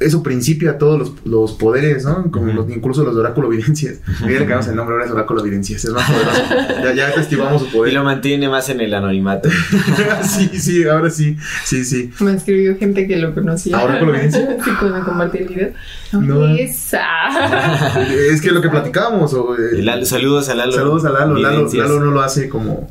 eso 0.00 0.22
principia 0.22 0.78
todos 0.78 0.98
los, 0.98 1.12
los 1.26 1.52
poderes, 1.52 2.04
¿no? 2.04 2.30
Como 2.30 2.52
los- 2.52 2.68
incluso 2.70 3.04
los 3.04 3.14
de 3.14 3.20
oráculo 3.20 3.52
evidencias. 3.52 4.00
Mira, 4.20 4.30
le 4.32 4.38
cambiamos 4.38 4.66
el 4.68 4.76
nombre, 4.76 4.94
ahora 4.94 5.04
es 5.06 5.10
oráculo 5.12 5.40
evidencias, 5.42 5.84
es 5.84 5.90
más 5.92 6.10
poderoso. 6.10 6.42
ya, 6.84 6.92
ya 6.94 7.14
testigamos 7.14 7.62
su 7.62 7.68
Y 7.68 7.70
poder. 7.70 7.92
lo 7.92 8.02
mantiene 8.04 8.48
más 8.48 8.68
en 8.70 8.80
el 8.80 8.92
anonimato. 8.94 9.48
sí, 10.22 10.48
sí, 10.54 10.84
ahora 10.88 11.10
sí, 11.10 11.36
sí, 11.64 11.84
sí. 11.84 12.10
Me 12.20 12.34
escribió 12.34 12.76
gente 12.78 13.06
que 13.06 13.16
lo 13.16 13.34
conocía. 13.34 13.78
¿Ahora 13.78 13.98
con 14.00 14.10
la 14.12 14.18
evidencia? 14.22 14.56
sí, 14.64 14.70
cuando 14.78 15.04
compartí 15.04 15.38
el 15.38 15.48
video. 15.48 15.68
No. 16.12 16.46
Esa. 16.56 18.00
Es 18.32 18.40
que 18.40 18.50
lo 18.50 18.60
que 18.60 18.68
platicábamos, 18.68 19.32
o, 19.34 19.54
eh, 19.56 19.78
Y 19.78 19.82
Lalo- 19.82 20.04
saludos 20.06 20.48
a 20.48 20.54
Lalo. 20.54 20.72
saludos 20.72 21.04
a 21.04 21.10
Lalo, 21.10 21.36
Lalo. 21.36 21.68
Lalo 21.72 22.00
no 22.00 22.10
lo 22.10 22.22
hace 22.22 22.48
como, 22.48 22.90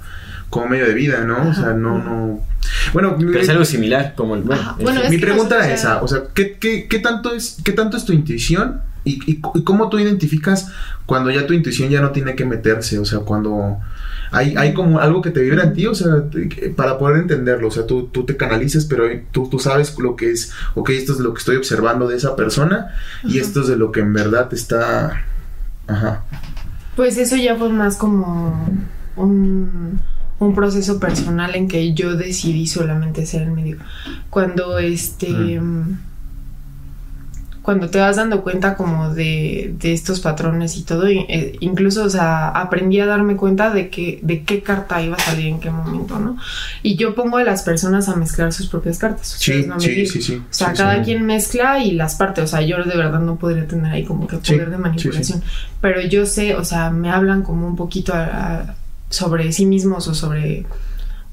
como 0.50 0.68
medio 0.68 0.86
de 0.86 0.94
vida, 0.94 1.22
¿no? 1.26 1.50
O 1.50 1.54
sea, 1.54 1.74
no, 1.74 1.98
no. 1.98 2.42
Bueno, 2.94 3.16
mi- 3.18 3.26
Pero 3.26 3.40
es 3.42 3.50
algo 3.50 3.66
similar, 3.66 4.14
como 4.16 4.36
el. 4.36 4.42
Bueno, 4.44 4.62
Ajá. 4.62 4.76
el- 4.80 4.84
Bueno, 4.84 5.02
es 5.02 5.10
mi 5.10 5.18
pregunta 5.18 5.60
ya- 5.60 5.74
esa, 5.74 6.02
o 6.02 6.08
sea, 6.08 6.24
¿qué, 6.34 6.58
qué, 6.60 6.88
qué 6.88 7.00
tanto 7.00 7.34
es, 7.34 7.58
¿qué 7.64 7.72
tanto 7.72 7.98
es 7.98 8.06
tu 8.06 8.14
intuición 8.14 8.82
y, 9.04 9.32
y, 9.32 9.42
y 9.54 9.64
cómo 9.64 9.90
tú 9.90 10.00
identificas 10.00 10.72
cuando 11.06 11.32
ya 11.32 11.46
tu 11.48 11.54
intuición 11.54 11.90
ya 11.90 12.02
no 12.02 12.12
tiene 12.12 12.36
que 12.36 12.46
meterse? 12.46 12.98
O 13.00 13.06
sea, 13.06 13.20
cuando 13.20 13.78
hay, 14.32 14.56
hay 14.58 14.74
como 14.74 15.00
algo 15.00 15.22
que 15.22 15.32
te 15.32 15.42
vibra 15.42 15.64
en 15.64 15.74
ti, 15.74 15.88
o 15.88 15.96
sea, 15.96 16.08
para 16.76 16.98
poder 16.98 17.18
entenderlo, 17.18 17.68
o 17.68 17.72
sea, 17.72 17.86
tú, 17.88 18.08
tú 18.08 18.26
te 18.26 18.38
canalizas, 18.38 18.86
pero 18.86 19.04
tú, 19.32 19.50
tú 19.50 19.60
sabes 19.60 19.98
lo 20.00 20.16
que 20.16 20.32
es, 20.32 20.52
ok, 20.76 20.90
esto 20.92 21.14
es 21.14 21.20
lo 21.20 21.34
que 21.34 21.40
estoy 21.40 21.56
observando 21.58 22.08
de 22.08 22.18
esa 22.18 22.36
persona 22.36 22.88
y 23.24 23.38
Ajá. 23.40 23.48
esto 23.48 23.62
es 23.62 23.68
de 23.68 23.76
lo 23.78 23.92
que 23.92 24.02
en 24.02 24.14
verdad 24.14 24.54
está... 24.54 25.24
Ajá. 25.88 26.24
Pues 26.96 27.18
eso 27.18 27.36
ya 27.38 27.56
fue 27.56 27.70
más 27.70 27.98
como 27.98 28.68
un, 29.16 30.00
un 30.40 30.56
proceso 30.56 31.00
personal 31.00 31.56
en 31.56 31.68
que 31.68 31.94
yo 31.94 32.16
decidí 32.16 32.66
solamente 32.68 33.26
ser 33.26 33.42
el 33.44 33.52
medio. 33.52 33.78
Cuando 34.30 34.80
este. 34.80 35.60
Cuando 37.62 37.90
te 37.90 38.00
vas 38.00 38.16
dando 38.16 38.42
cuenta 38.42 38.76
como 38.76 39.14
de, 39.14 39.76
de 39.78 39.94
estos 39.94 40.22
patrones 40.22 40.76
y 40.78 40.84
todo, 40.84 41.06
eh, 41.08 41.56
incluso, 41.60 42.04
o 42.06 42.10
sea, 42.10 42.48
aprendí 42.48 43.00
a 43.00 43.06
darme 43.06 43.36
cuenta 43.36 43.70
de 43.72 43.90
que, 43.90 44.20
de 44.24 44.44
qué 44.44 44.64
carta 44.64 45.02
iba 45.04 45.18
a 45.18 45.20
salir 45.20 45.48
en 45.48 45.60
qué 45.60 45.70
momento, 45.70 46.18
¿no? 46.18 46.38
Y 46.82 46.96
yo 46.96 47.14
pongo 47.14 47.38
a 47.38 47.44
las 47.44 47.62
personas 47.62 48.08
a 48.10 48.16
mezclar 48.16 48.54
sus 48.54 48.68
propias 48.68 48.98
cartas. 48.98 49.36
Sí, 49.38 49.66
no 49.68 49.80
sí, 49.80 50.08
sí, 50.08 50.22
sí. 50.22 50.36
O 50.38 50.44
sea, 50.54 50.70
sí, 50.72 50.78
cada 50.78 50.96
sí. 50.96 51.02
quien 51.04 51.26
mezcla 51.26 51.84
y 51.84 51.92
las 51.92 52.16
partes. 52.16 52.46
O 52.46 52.48
sea, 52.48 52.62
yo 52.62 52.78
de 52.84 52.98
verdad 52.98 53.20
no 53.20 53.36
podría 53.36 53.68
tener 53.68 53.92
ahí 53.92 54.06
como 54.06 54.26
que 54.26 54.38
poder 54.38 54.72
de 54.72 54.78
manipulación. 54.78 55.44
Pero 55.82 56.02
yo 56.02 56.26
sé, 56.26 56.56
o 56.56 56.64
sea, 56.64 56.90
me 56.90 57.12
hablan 57.12 57.44
como 57.44 57.68
un 57.68 57.76
poquito 57.76 58.14
a- 58.14 58.24
a- 58.24 58.76
sobre 59.10 59.52
sí 59.52 59.66
mismos 59.66 60.08
o 60.08 60.14
sobre 60.14 60.66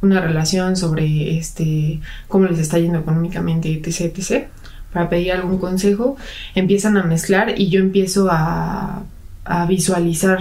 una 0.02 0.20
relación, 0.20 0.76
sobre 0.76 1.38
este 1.38 2.00
cómo 2.28 2.46
les 2.46 2.58
está 2.58 2.78
yendo 2.78 2.98
económicamente, 2.98 3.72
etc, 3.72 4.16
etc. 4.16 4.48
Para 4.92 5.08
pedir 5.08 5.32
algún 5.32 5.58
consejo, 5.58 6.16
empiezan 6.54 6.96
a 6.96 7.02
mezclar 7.02 7.58
y 7.58 7.68
yo 7.68 7.80
empiezo 7.80 8.28
a, 8.30 9.02
a 9.44 9.66
visualizar 9.66 10.40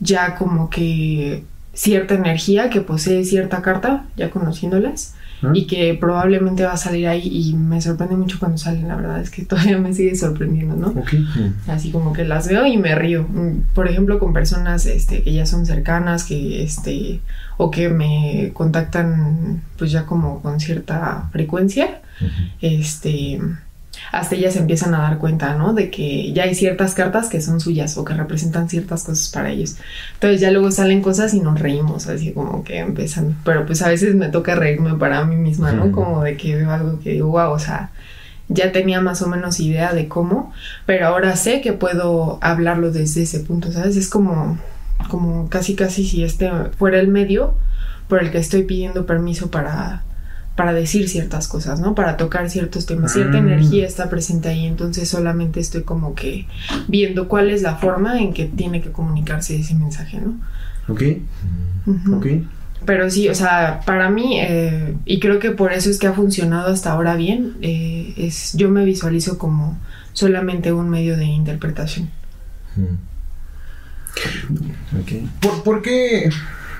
ya 0.00 0.36
como 0.36 0.70
que 0.70 1.44
cierta 1.72 2.14
energía 2.14 2.70
que 2.70 2.80
posee 2.80 3.24
cierta 3.24 3.62
carta, 3.62 4.04
ya 4.16 4.30
conociéndolas, 4.30 5.14
Y 5.52 5.66
que 5.66 5.94
probablemente 5.94 6.64
va 6.64 6.72
a 6.72 6.76
salir 6.76 7.06
ahí 7.06 7.28
y 7.28 7.54
me 7.54 7.80
sorprende 7.80 8.16
mucho 8.16 8.38
cuando 8.38 8.56
salen, 8.58 8.88
la 8.88 8.96
verdad 8.96 9.20
es 9.20 9.30
que 9.30 9.44
todavía 9.46 9.78
me 9.78 9.92
sigue 9.92 10.14
sorprendiendo, 10.14 10.76
¿no? 10.76 10.88
Ok. 10.88 11.14
Así 11.68 11.90
como 11.90 12.12
que 12.12 12.24
las 12.24 12.48
veo 12.48 12.64
y 12.66 12.76
me 12.76 12.94
río. 12.94 13.26
Por 13.74 13.88
ejemplo, 13.88 14.18
con 14.18 14.32
personas 14.32 14.86
este, 14.86 15.22
que 15.22 15.32
ya 15.32 15.46
son 15.46 15.66
cercanas, 15.66 16.24
que 16.24 16.62
este, 16.62 17.20
o 17.56 17.70
que 17.70 17.88
me 17.88 18.50
contactan 18.54 19.62
pues 19.76 19.90
ya 19.90 20.06
como 20.06 20.40
con 20.40 20.60
cierta 20.60 21.28
frecuencia, 21.32 22.00
este, 22.60 23.40
hasta 24.12 24.34
ellas 24.34 24.54
se 24.54 24.60
empiezan 24.60 24.94
a 24.94 24.98
dar 24.98 25.18
cuenta, 25.18 25.54
¿no? 25.54 25.72
De 25.74 25.90
que 25.90 26.32
ya 26.32 26.44
hay 26.44 26.54
ciertas 26.54 26.94
cartas 26.94 27.28
que 27.28 27.40
son 27.40 27.60
suyas 27.60 27.96
o 27.96 28.04
que 28.04 28.14
representan 28.14 28.68
ciertas 28.68 29.04
cosas 29.04 29.30
para 29.30 29.50
ellos. 29.50 29.76
Entonces 30.14 30.40
ya 30.40 30.50
luego 30.50 30.70
salen 30.70 31.02
cosas 31.02 31.34
y 31.34 31.40
nos 31.40 31.58
reímos, 31.58 32.06
así 32.06 32.32
como 32.32 32.64
que 32.64 32.78
empiezan. 32.78 33.36
Pero 33.44 33.66
pues 33.66 33.82
a 33.82 33.88
veces 33.88 34.14
me 34.14 34.28
toca 34.28 34.54
reírme 34.54 34.94
para 34.94 35.24
mí 35.24 35.36
misma, 35.36 35.72
¿no? 35.72 35.92
Como 35.92 36.22
de 36.22 36.36
que 36.36 36.56
veo 36.56 36.70
algo 36.70 37.00
que 37.00 37.10
digo, 37.10 37.28
wow, 37.28 37.52
o 37.52 37.58
sea, 37.58 37.90
ya 38.48 38.72
tenía 38.72 39.00
más 39.00 39.22
o 39.22 39.28
menos 39.28 39.60
idea 39.60 39.92
de 39.92 40.08
cómo, 40.08 40.52
pero 40.86 41.06
ahora 41.06 41.36
sé 41.36 41.60
que 41.60 41.72
puedo 41.72 42.38
hablarlo 42.42 42.90
desde 42.90 43.22
ese 43.22 43.40
punto, 43.40 43.72
¿sabes? 43.72 43.96
Es 43.96 44.08
como, 44.08 44.58
como 45.08 45.48
casi 45.48 45.74
casi 45.74 46.06
si 46.06 46.24
este 46.24 46.50
fuera 46.76 47.00
el 47.00 47.08
medio 47.08 47.54
por 48.08 48.22
el 48.22 48.30
que 48.30 48.38
estoy 48.38 48.64
pidiendo 48.64 49.06
permiso 49.06 49.50
para, 49.50 50.04
para 50.56 50.72
decir 50.72 51.08
ciertas 51.08 51.48
cosas, 51.48 51.80
¿no? 51.80 51.94
Para 51.94 52.16
tocar 52.16 52.48
ciertos 52.48 52.86
temas. 52.86 53.12
Cierta 53.12 53.40
Mm. 53.40 53.46
energía 53.48 53.86
está 53.86 54.08
presente 54.08 54.48
ahí, 54.48 54.66
entonces 54.66 55.08
solamente 55.08 55.58
estoy 55.60 55.82
como 55.82 56.14
que 56.14 56.46
viendo 56.86 57.26
cuál 57.28 57.50
es 57.50 57.62
la 57.62 57.76
forma 57.76 58.20
en 58.20 58.32
que 58.32 58.44
tiene 58.46 58.80
que 58.80 58.92
comunicarse 58.92 59.56
ese 59.58 59.74
mensaje, 59.74 60.20
¿no? 60.20 60.34
Ok. 60.88 61.02
Ok. 62.12 62.26
Pero 62.86 63.10
sí, 63.10 63.28
o 63.30 63.34
sea, 63.34 63.80
para 63.86 64.10
mí, 64.10 64.38
eh, 64.40 64.94
y 65.06 65.18
creo 65.18 65.38
que 65.38 65.50
por 65.50 65.72
eso 65.72 65.88
es 65.90 65.98
que 65.98 66.06
ha 66.06 66.12
funcionado 66.12 66.70
hasta 66.72 66.92
ahora 66.92 67.16
bien, 67.16 67.54
eh, 67.62 68.12
es 68.18 68.52
yo 68.54 68.68
me 68.70 68.84
visualizo 68.84 69.38
como 69.38 69.78
solamente 70.12 70.72
un 70.72 70.88
medio 70.90 71.16
de 71.16 71.24
interpretación. 71.24 72.10
Ok. 75.00 75.12
¿Por, 75.40 75.62
por 75.62 75.82
qué? 75.82 76.30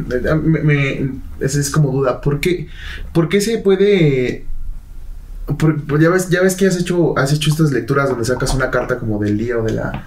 Me, 0.08 0.60
me- 0.60 1.10
esa 1.40 1.60
es 1.60 1.70
como 1.70 1.90
duda. 1.90 2.20
¿Por 2.20 2.40
qué, 2.40 2.68
por 3.12 3.28
qué 3.28 3.40
se 3.40 3.58
puede.? 3.58 4.46
por- 5.58 5.82
por- 5.84 6.00
ya, 6.00 6.08
ves, 6.08 6.30
ya 6.30 6.40
ves 6.40 6.54
que 6.54 6.66
has 6.66 6.78
hecho, 6.80 7.18
has 7.18 7.30
hecho 7.34 7.50
estas 7.50 7.70
lecturas 7.70 8.08
donde 8.08 8.24
sacas 8.24 8.54
una 8.54 8.70
carta 8.70 8.98
como 8.98 9.18
del 9.18 9.36
día 9.36 9.58
o 9.58 9.62
de 9.62 9.72
la. 9.74 10.04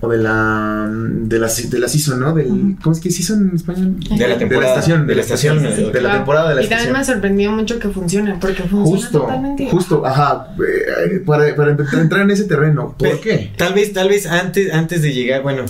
O 0.00 0.08
de 0.08 0.18
la. 0.18 0.86
De 0.92 1.38
la, 1.38 1.48
de 1.48 1.78
la 1.78 1.88
season, 1.88 2.20
¿no? 2.20 2.34
Del, 2.34 2.46
Ujú. 2.48 2.76
¿Cómo 2.82 2.94
es 2.94 3.00
que 3.00 3.10
season 3.10 3.48
en 3.50 3.56
español? 3.56 3.96
De 4.00 4.28
la 4.28 4.36
temporada. 4.38 4.74
estación. 4.74 5.06
De 5.06 5.14
la 5.14 5.22
estación. 5.22 5.62
De 5.62 6.00
la 6.02 6.12
temporada 6.12 6.50
de 6.50 6.54
la 6.56 6.62
y 6.62 6.68
también 6.68 6.92
me 6.92 6.98
ha 6.98 7.00
estación. 7.00 7.16
sorprendido 7.16 7.52
mucho 7.52 7.78
que 7.78 7.88
funcione, 7.88 8.36
porque 8.40 8.62
funciona 8.64 8.84
Justo, 8.84 9.20
totalmente. 9.20 9.68
justo, 9.70 10.06
ajá. 10.06 10.48
eh, 10.58 11.20
Para, 11.24 11.56
para 11.56 11.70
entrar 12.02 12.20
en 12.22 12.30
ese 12.30 12.44
terreno. 12.44 12.94
¿Por 12.98 13.08
Pe- 13.12 13.20
qué? 13.20 13.52
Tal 13.56 13.72
vez, 13.72 13.92
tal 13.94 14.08
vez 14.10 14.26
antes, 14.26 14.72
antes 14.74 15.00
de 15.02 15.12
llegar, 15.14 15.42
bueno, 15.42 15.64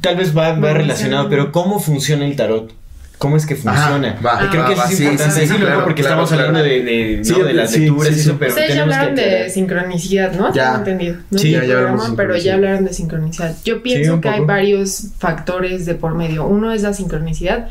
tal 0.00 0.16
vez 0.16 0.36
va, 0.36 0.52
va 0.58 0.72
relacionado, 0.72 1.28
pero 1.28 1.52
¿cómo 1.52 1.78
funciona 1.80 2.24
el 2.26 2.36
tarot? 2.36 2.72
¿Cómo 3.18 3.38
es 3.38 3.46
que 3.46 3.56
funciona? 3.56 4.08
Ajá, 4.10 4.20
va, 4.22 4.50
creo 4.50 4.62
va, 4.62 4.66
que 4.68 4.72
eso 4.74 4.82
va, 4.82 4.88
es 4.90 4.96
sí, 4.96 5.02
importante 5.04 5.34
sí, 5.34 5.40
sí, 5.40 5.46
decirlo, 5.54 5.84
porque 5.84 6.02
claro, 6.02 6.22
estamos 6.22 6.28
claro. 6.28 6.48
hablando 6.48 6.68
de, 6.68 6.82
de, 6.82 7.24
Sí, 7.24 7.32
¿no? 7.32 7.44
de 7.44 7.54
las 7.54 7.70
sí, 7.70 7.78
lecturas 7.80 8.08
sí, 8.12 8.18
y 8.18 8.20
eso, 8.20 8.36
pero 8.38 8.50
Ustedes 8.50 8.68
ya 8.68 8.74
que 8.74 8.80
hablaron 8.82 9.14
de 9.14 9.50
sincronicidad, 9.50 10.32
¿no? 10.34 10.52
Ya. 10.52 10.64
Tengo 10.64 10.76
entendido. 10.78 11.16
No 11.30 11.38
Sí, 11.38 11.50
ya- 11.50 11.64
ya 11.64 11.74
programa, 11.76 12.12
pero 12.14 12.36
ya 12.36 12.54
hablaron 12.54 12.84
de 12.84 12.92
sincronicidad. 12.92 13.56
Yo 13.64 13.82
pienso 13.82 14.20
que 14.20 14.28
hay 14.28 14.40
varios 14.44 15.08
factores 15.18 15.86
de 15.86 15.94
por 15.94 16.14
medio. 16.14 16.46
Uno 16.46 16.72
es 16.72 16.82
la 16.82 16.92
sincronicidad. 16.92 17.70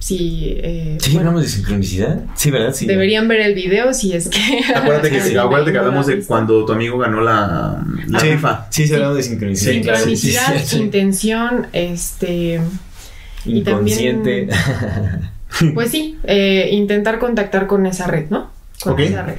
Si, 0.00 0.54
eh, 0.58 0.96
¿Sí 1.00 1.10
bueno, 1.14 1.30
hablamos 1.30 1.42
de 1.42 1.48
sincronicidad? 1.56 2.20
Sí, 2.36 2.50
¿verdad? 2.52 2.72
Sí. 2.72 2.86
deberían 2.86 3.26
ver 3.26 3.40
el 3.40 3.54
video 3.54 3.92
si 3.92 4.12
es 4.12 4.28
que... 4.28 4.60
Acuérdate 4.74 5.10
que, 5.10 5.20
si 5.20 5.36
acuérdate 5.36 5.72
que 5.72 5.78
hablamos 5.78 6.06
de 6.06 6.22
cuando 6.24 6.64
tu 6.64 6.72
amigo 6.72 6.98
ganó 6.98 7.20
la, 7.20 7.84
la 8.06 8.20
Sí, 8.20 8.28
sí, 8.70 8.86
sí, 8.86 8.94
hablamos 8.94 9.16
de 9.16 9.22
sincronicidad. 9.24 9.72
Sí, 9.72 9.78
sí, 9.78 9.82
sí, 9.82 9.82
Sincronicidad, 9.82 10.56
sí, 10.58 10.66
sí. 10.66 10.78
intención, 10.78 11.66
este... 11.72 12.60
y 13.44 13.62
también- 13.62 13.66
Inconsciente. 14.26 14.48
Pues 15.74 15.90
sí, 15.90 16.18
eh, 16.24 16.68
intentar 16.72 17.18
contactar 17.18 17.66
con 17.66 17.86
esa 17.86 18.06
red, 18.06 18.26
¿no? 18.28 18.50
Con 18.82 19.00
esa 19.00 19.22
red. 19.22 19.38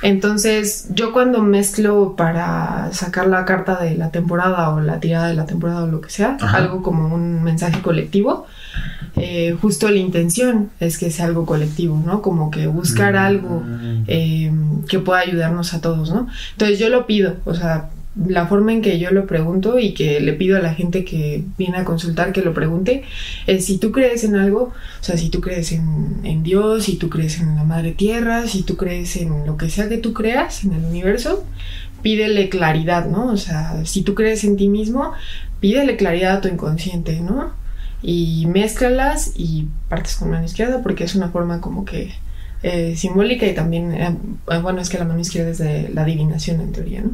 Entonces, 0.00 0.86
yo 0.90 1.12
cuando 1.12 1.42
mezclo 1.42 2.14
para 2.16 2.90
sacar 2.92 3.26
la 3.26 3.44
carta 3.44 3.82
de 3.82 3.96
la 3.96 4.10
temporada 4.10 4.70
o 4.70 4.80
la 4.80 5.00
tirada 5.00 5.26
de 5.28 5.34
la 5.34 5.44
temporada 5.44 5.82
o 5.82 5.86
lo 5.88 6.00
que 6.00 6.10
sea, 6.10 6.36
Ajá. 6.40 6.58
algo 6.58 6.82
como 6.82 7.12
un 7.14 7.42
mensaje 7.42 7.82
colectivo, 7.82 8.46
eh, 9.26 9.56
justo 9.60 9.90
la 9.90 9.98
intención 9.98 10.70
es 10.80 10.98
que 10.98 11.10
sea 11.10 11.24
algo 11.26 11.46
colectivo, 11.46 12.02
¿no? 12.04 12.20
Como 12.22 12.50
que 12.50 12.66
buscar 12.66 13.16
algo 13.16 13.60
Mm. 13.60 14.04
eh, 14.06 14.52
que 14.88 14.98
pueda 14.98 15.20
ayudarnos 15.20 15.72
a 15.74 15.80
todos, 15.80 16.10
¿no? 16.10 16.28
Entonces 16.52 16.78
yo 16.78 16.88
lo 16.90 17.06
pido, 17.06 17.36
o 17.44 17.54
sea, 17.54 17.90
la 18.28 18.46
forma 18.46 18.72
en 18.72 18.80
que 18.80 19.00
yo 19.00 19.10
lo 19.10 19.26
pregunto 19.26 19.78
y 19.80 19.92
que 19.92 20.20
le 20.20 20.34
pido 20.34 20.56
a 20.56 20.60
la 20.60 20.72
gente 20.74 21.04
que 21.04 21.42
viene 21.58 21.78
a 21.78 21.84
consultar 21.84 22.32
que 22.32 22.42
lo 22.42 22.54
pregunte 22.54 23.02
es 23.48 23.64
si 23.64 23.78
tú 23.78 23.90
crees 23.90 24.22
en 24.22 24.36
algo, 24.36 24.72
o 25.00 25.02
sea, 25.04 25.16
si 25.16 25.30
tú 25.30 25.40
crees 25.40 25.72
en, 25.72 26.20
en 26.22 26.44
Dios, 26.44 26.84
si 26.84 26.94
tú 26.96 27.08
crees 27.10 27.40
en 27.40 27.56
la 27.56 27.64
Madre 27.64 27.90
Tierra, 27.92 28.46
si 28.46 28.62
tú 28.62 28.76
crees 28.76 29.16
en 29.16 29.46
lo 29.46 29.56
que 29.56 29.68
sea 29.68 29.88
que 29.88 29.98
tú 29.98 30.12
creas, 30.12 30.62
en 30.64 30.74
el 30.74 30.84
universo, 30.84 31.44
pídele 32.02 32.48
claridad, 32.50 33.08
¿no? 33.08 33.32
O 33.32 33.36
sea, 33.36 33.84
si 33.84 34.02
tú 34.02 34.14
crees 34.14 34.44
en 34.44 34.56
ti 34.56 34.68
mismo, 34.68 35.12
pídele 35.58 35.96
claridad 35.96 36.36
a 36.36 36.40
tu 36.40 36.48
inconsciente, 36.48 37.20
¿no? 37.20 37.50
Y 38.06 38.46
mézclalas 38.46 39.32
y 39.34 39.66
partes 39.88 40.16
con 40.16 40.30
mano 40.30 40.44
izquierda 40.44 40.82
porque 40.82 41.04
es 41.04 41.14
una 41.14 41.30
forma 41.30 41.62
como 41.62 41.86
que 41.86 42.12
eh, 42.62 42.96
simbólica 42.96 43.46
y 43.46 43.54
también, 43.54 43.92
eh, 43.92 44.14
bueno, 44.62 44.80
es 44.80 44.88
que 44.90 44.98
la 44.98 45.04
mano 45.06 45.20
izquierda 45.20 45.50
es 45.50 45.58
de 45.58 45.88
la 45.92 46.02
adivinación 46.02 46.60
en 46.60 46.72
teoría, 46.72 47.02
¿no? 47.02 47.10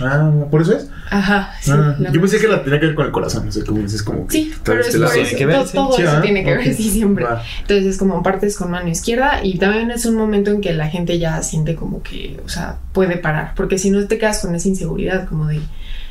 Ah, 0.00 0.30
¿por 0.50 0.62
eso 0.62 0.76
es? 0.76 0.88
Ajá, 1.10 1.52
sí. 1.60 1.70
Ah, 1.74 1.96
yo 2.12 2.20
pensé 2.20 2.38
que 2.38 2.48
la 2.48 2.62
tenía 2.62 2.80
que 2.80 2.86
ver 2.86 2.94
con 2.94 3.06
el 3.06 3.12
corazón, 3.12 3.46
no 3.46 3.52
sé 3.52 3.64
cómo 3.64 3.80
dices, 3.80 4.02
como 4.02 4.26
que 4.26 4.32
Sí, 4.32 4.52
pero 4.62 4.80
es 4.80 4.86
este 4.88 4.98
por 4.98 5.08
lado. 5.08 5.20
eso, 5.20 5.36
que 5.36 5.46
ver, 5.46 5.56
todo, 5.56 5.66
sí. 5.66 5.72
todo 5.74 5.92
Sí, 5.96 6.02
eso 6.02 6.10
¿ah? 6.16 6.22
tiene 6.22 6.44
que 6.44 6.54
ver, 6.54 6.74
sí, 6.74 6.90
siempre. 6.90 7.26
Entonces 7.60 7.86
es 7.86 7.98
como 7.98 8.22
partes 8.22 8.56
con 8.56 8.70
mano 8.70 8.88
izquierda 8.88 9.40
y 9.42 9.58
también 9.58 9.90
es 9.90 10.04
un 10.06 10.16
momento 10.16 10.50
en 10.50 10.60
que 10.60 10.72
la 10.74 10.88
gente 10.88 11.18
ya 11.18 11.42
siente 11.42 11.74
como 11.76 12.02
que, 12.02 12.40
o 12.44 12.48
sea, 12.48 12.78
puede 12.92 13.16
parar, 13.18 13.52
porque 13.56 13.78
si 13.78 13.90
no 13.90 14.06
te 14.06 14.18
quedas 14.18 14.40
con 14.40 14.54
esa 14.54 14.68
inseguridad 14.68 15.26
como 15.28 15.46
de, 15.46 15.60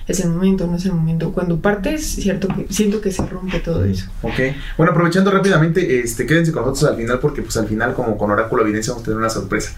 es 0.08 0.20
el 0.20 0.30
momento, 0.30 0.68
no 0.68 0.76
es 0.78 0.86
el 0.86 0.92
momento. 0.94 1.32
Cuando 1.32 1.58
partes, 1.60 2.06
cierto 2.06 2.48
que 2.50 2.68
siento 2.74 3.00
que 3.02 3.12
se 3.12 3.26
rompe 3.26 3.60
todo 3.60 3.84
eso. 3.86 4.06
Ok. 4.22 4.34
Bueno, 4.78 4.92
aprovechando 4.92 5.32
rápidamente, 5.32 6.00
este, 6.02 6.26
quédense 6.26 6.52
con 6.52 6.64
nosotros 6.66 6.92
al 6.92 6.98
final 6.98 7.20
porque 7.20 7.42
pues 7.42 7.56
al 7.58 7.68
final 7.68 7.94
como 7.94 8.18
con 8.18 8.32
Oráculo 8.32 8.64
Evidencia 8.64 8.92
vamos 8.92 9.04
a 9.04 9.06
tener 9.06 9.18
una 9.20 9.30
sorpresa. 9.30 9.74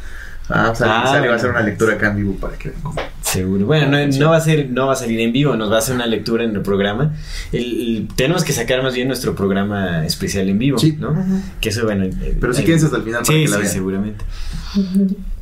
Ah, 0.48 0.70
o 0.72 0.76
sea, 0.76 1.02
Ah, 1.02 1.08
sale, 1.08 1.28
va 1.28 1.36
a 1.36 1.40
ser 1.40 1.50
una 1.50 1.62
lectura 1.62 1.96
acá 1.96 2.12
en 2.12 2.18
vivo 2.18 2.36
para 2.36 2.56
que 2.56 2.70
vean 2.70 2.82
cómo. 2.84 3.02
Seguro. 3.22 3.66
Bueno, 3.66 3.88
no, 3.90 4.06
no 4.08 4.30
va 4.30 4.38
a 4.38 4.42
ser, 4.42 4.70
no 4.70 4.86
va 4.86 4.94
a 4.94 4.96
salir 4.96 5.20
en 5.20 5.34
vivo, 5.34 5.56
nos 5.56 5.72
va 5.72 5.78
a 5.78 5.80
hacer 5.80 5.96
una 5.96 6.06
lectura 6.06 6.44
en 6.44 6.56
el 6.56 6.62
programa. 6.62 7.16
El- 7.52 7.64
el- 7.64 8.08
tenemos 8.16 8.44
que 8.44 8.54
sacar 8.54 8.84
más 8.84 8.94
bien 8.94 9.08
nuestro 9.08 9.34
programa 9.36 10.06
especial 10.06 10.48
en 10.48 10.60
vivo, 10.60 10.78
Sí. 10.78 10.96
¿no? 11.00 11.10
Ajá. 11.10 11.24
Que 11.60 11.70
eso, 11.70 11.84
bueno. 11.86 12.06
Pero 12.40 12.54
sí 12.54 12.64
quédense 12.64 12.86
hasta 12.86 12.98
el 12.98 13.04
final 13.04 13.22
para 13.24 13.34
Sí, 13.38 13.44
que 13.46 13.50
la 13.50 13.56
sí, 13.58 13.62
vean. 13.64 13.74
seguramente. 13.74 14.26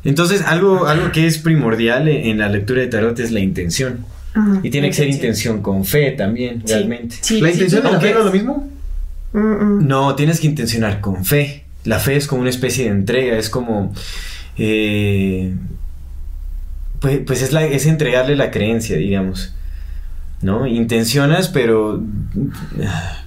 Entonces, 0.04 0.42
algo, 0.46 0.86
algo 0.86 1.12
que 1.12 1.26
es 1.26 1.38
primordial 1.38 2.08
en 2.08 2.38
la 2.38 2.48
lectura 2.48 2.80
de 2.80 2.86
tarot 2.88 3.18
es 3.20 3.30
la 3.30 3.40
intención. 3.40 4.04
Ajá. 4.34 4.60
Y 4.62 4.70
tiene 4.70 4.88
que 4.88 4.94
ser 4.94 5.08
intención 5.08 5.62
con 5.62 5.84
fe 5.84 6.10
también, 6.12 6.62
Sí, 6.66 6.72
realmente. 6.72 7.16
sí, 7.20 7.40
¿La 7.40 7.48
sí, 7.48 7.54
intención 7.54 7.82
de 7.84 7.88
la 7.88 7.94
no 7.94 8.00
fe 8.00 8.12
no 8.12 8.18
es 8.18 8.24
lo 8.26 8.32
mismo? 8.32 8.70
Mm, 9.32 9.38
mm. 9.38 9.86
No, 9.88 10.14
tienes 10.16 10.40
que 10.40 10.46
intencionar 10.48 11.00
con 11.00 11.24
fe. 11.24 11.64
La 11.84 11.98
fe 11.98 12.16
es 12.16 12.26
como 12.26 12.40
una 12.40 12.50
especie 12.50 12.84
de 12.84 12.90
entrega, 12.90 13.36
es 13.38 13.48
como... 13.50 13.92
eh, 14.56 15.54
pues, 17.00 17.20
pues 17.26 17.42
es, 17.42 17.52
la, 17.52 17.64
es 17.64 17.86
entregarle 17.86 18.36
la 18.36 18.50
creencia, 18.50 18.96
digamos. 18.96 19.54
¿No? 20.42 20.66
Intencionas, 20.66 21.48
pero... 21.48 22.02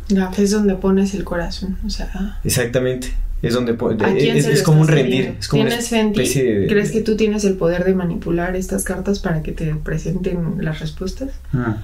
La 0.09 0.31
fe 0.31 0.43
es 0.43 0.51
donde 0.51 0.75
pones 0.75 1.13
el 1.13 1.23
corazón, 1.23 1.77
o 1.85 1.89
sea... 1.89 2.39
Exactamente. 2.43 3.13
Es 3.41 3.53
donde... 3.53 3.73
po- 3.75 3.91
¿A 3.91 3.95
quién 3.95 4.35
es, 4.37 4.63
como 4.63 4.81
un 4.81 4.87
rendir. 4.87 5.35
Es 5.39 5.47
como 5.47 5.61
una 5.61 5.69
¿Tienes 5.69 5.89
fe 5.89 5.99
en 5.99 6.13
ti? 6.13 6.21
especie 6.21 6.55
de... 6.59 6.67
¿Crees 6.67 6.91
que 6.91 7.01
tú 7.01 7.15
tienes 7.15 7.43
el 7.45 7.53
poder 7.55 7.83
de 7.85 7.93
manipular 7.93 8.55
estas 8.55 8.83
cartas 8.83 9.19
para 9.19 9.43
que 9.43 9.51
te 9.51 9.75
presenten 9.75 10.55
las 10.59 10.79
respuestas? 10.79 11.29
Ah, 11.53 11.77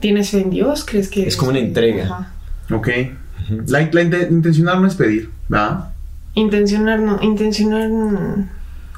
¿Tienes 0.00 0.30
fe 0.30 0.40
en 0.40 0.50
Dios? 0.50 0.84
¿Crees 0.84 1.08
que 1.08 1.26
Es 1.26 1.36
como 1.36 1.50
una 1.50 1.58
entrega. 1.60 2.04
Ajá. 2.04 2.32
ok. 2.74 2.88
La, 3.66 3.80
la 3.92 4.02
inte- 4.02 4.28
intencionar 4.30 4.80
no 4.80 4.86
es 4.86 4.94
pedir, 4.94 5.30
¿va? 5.52 5.92
Intencionar 6.34 7.00
no, 7.00 7.18
intencionar 7.22 7.88
no. 7.90 8.48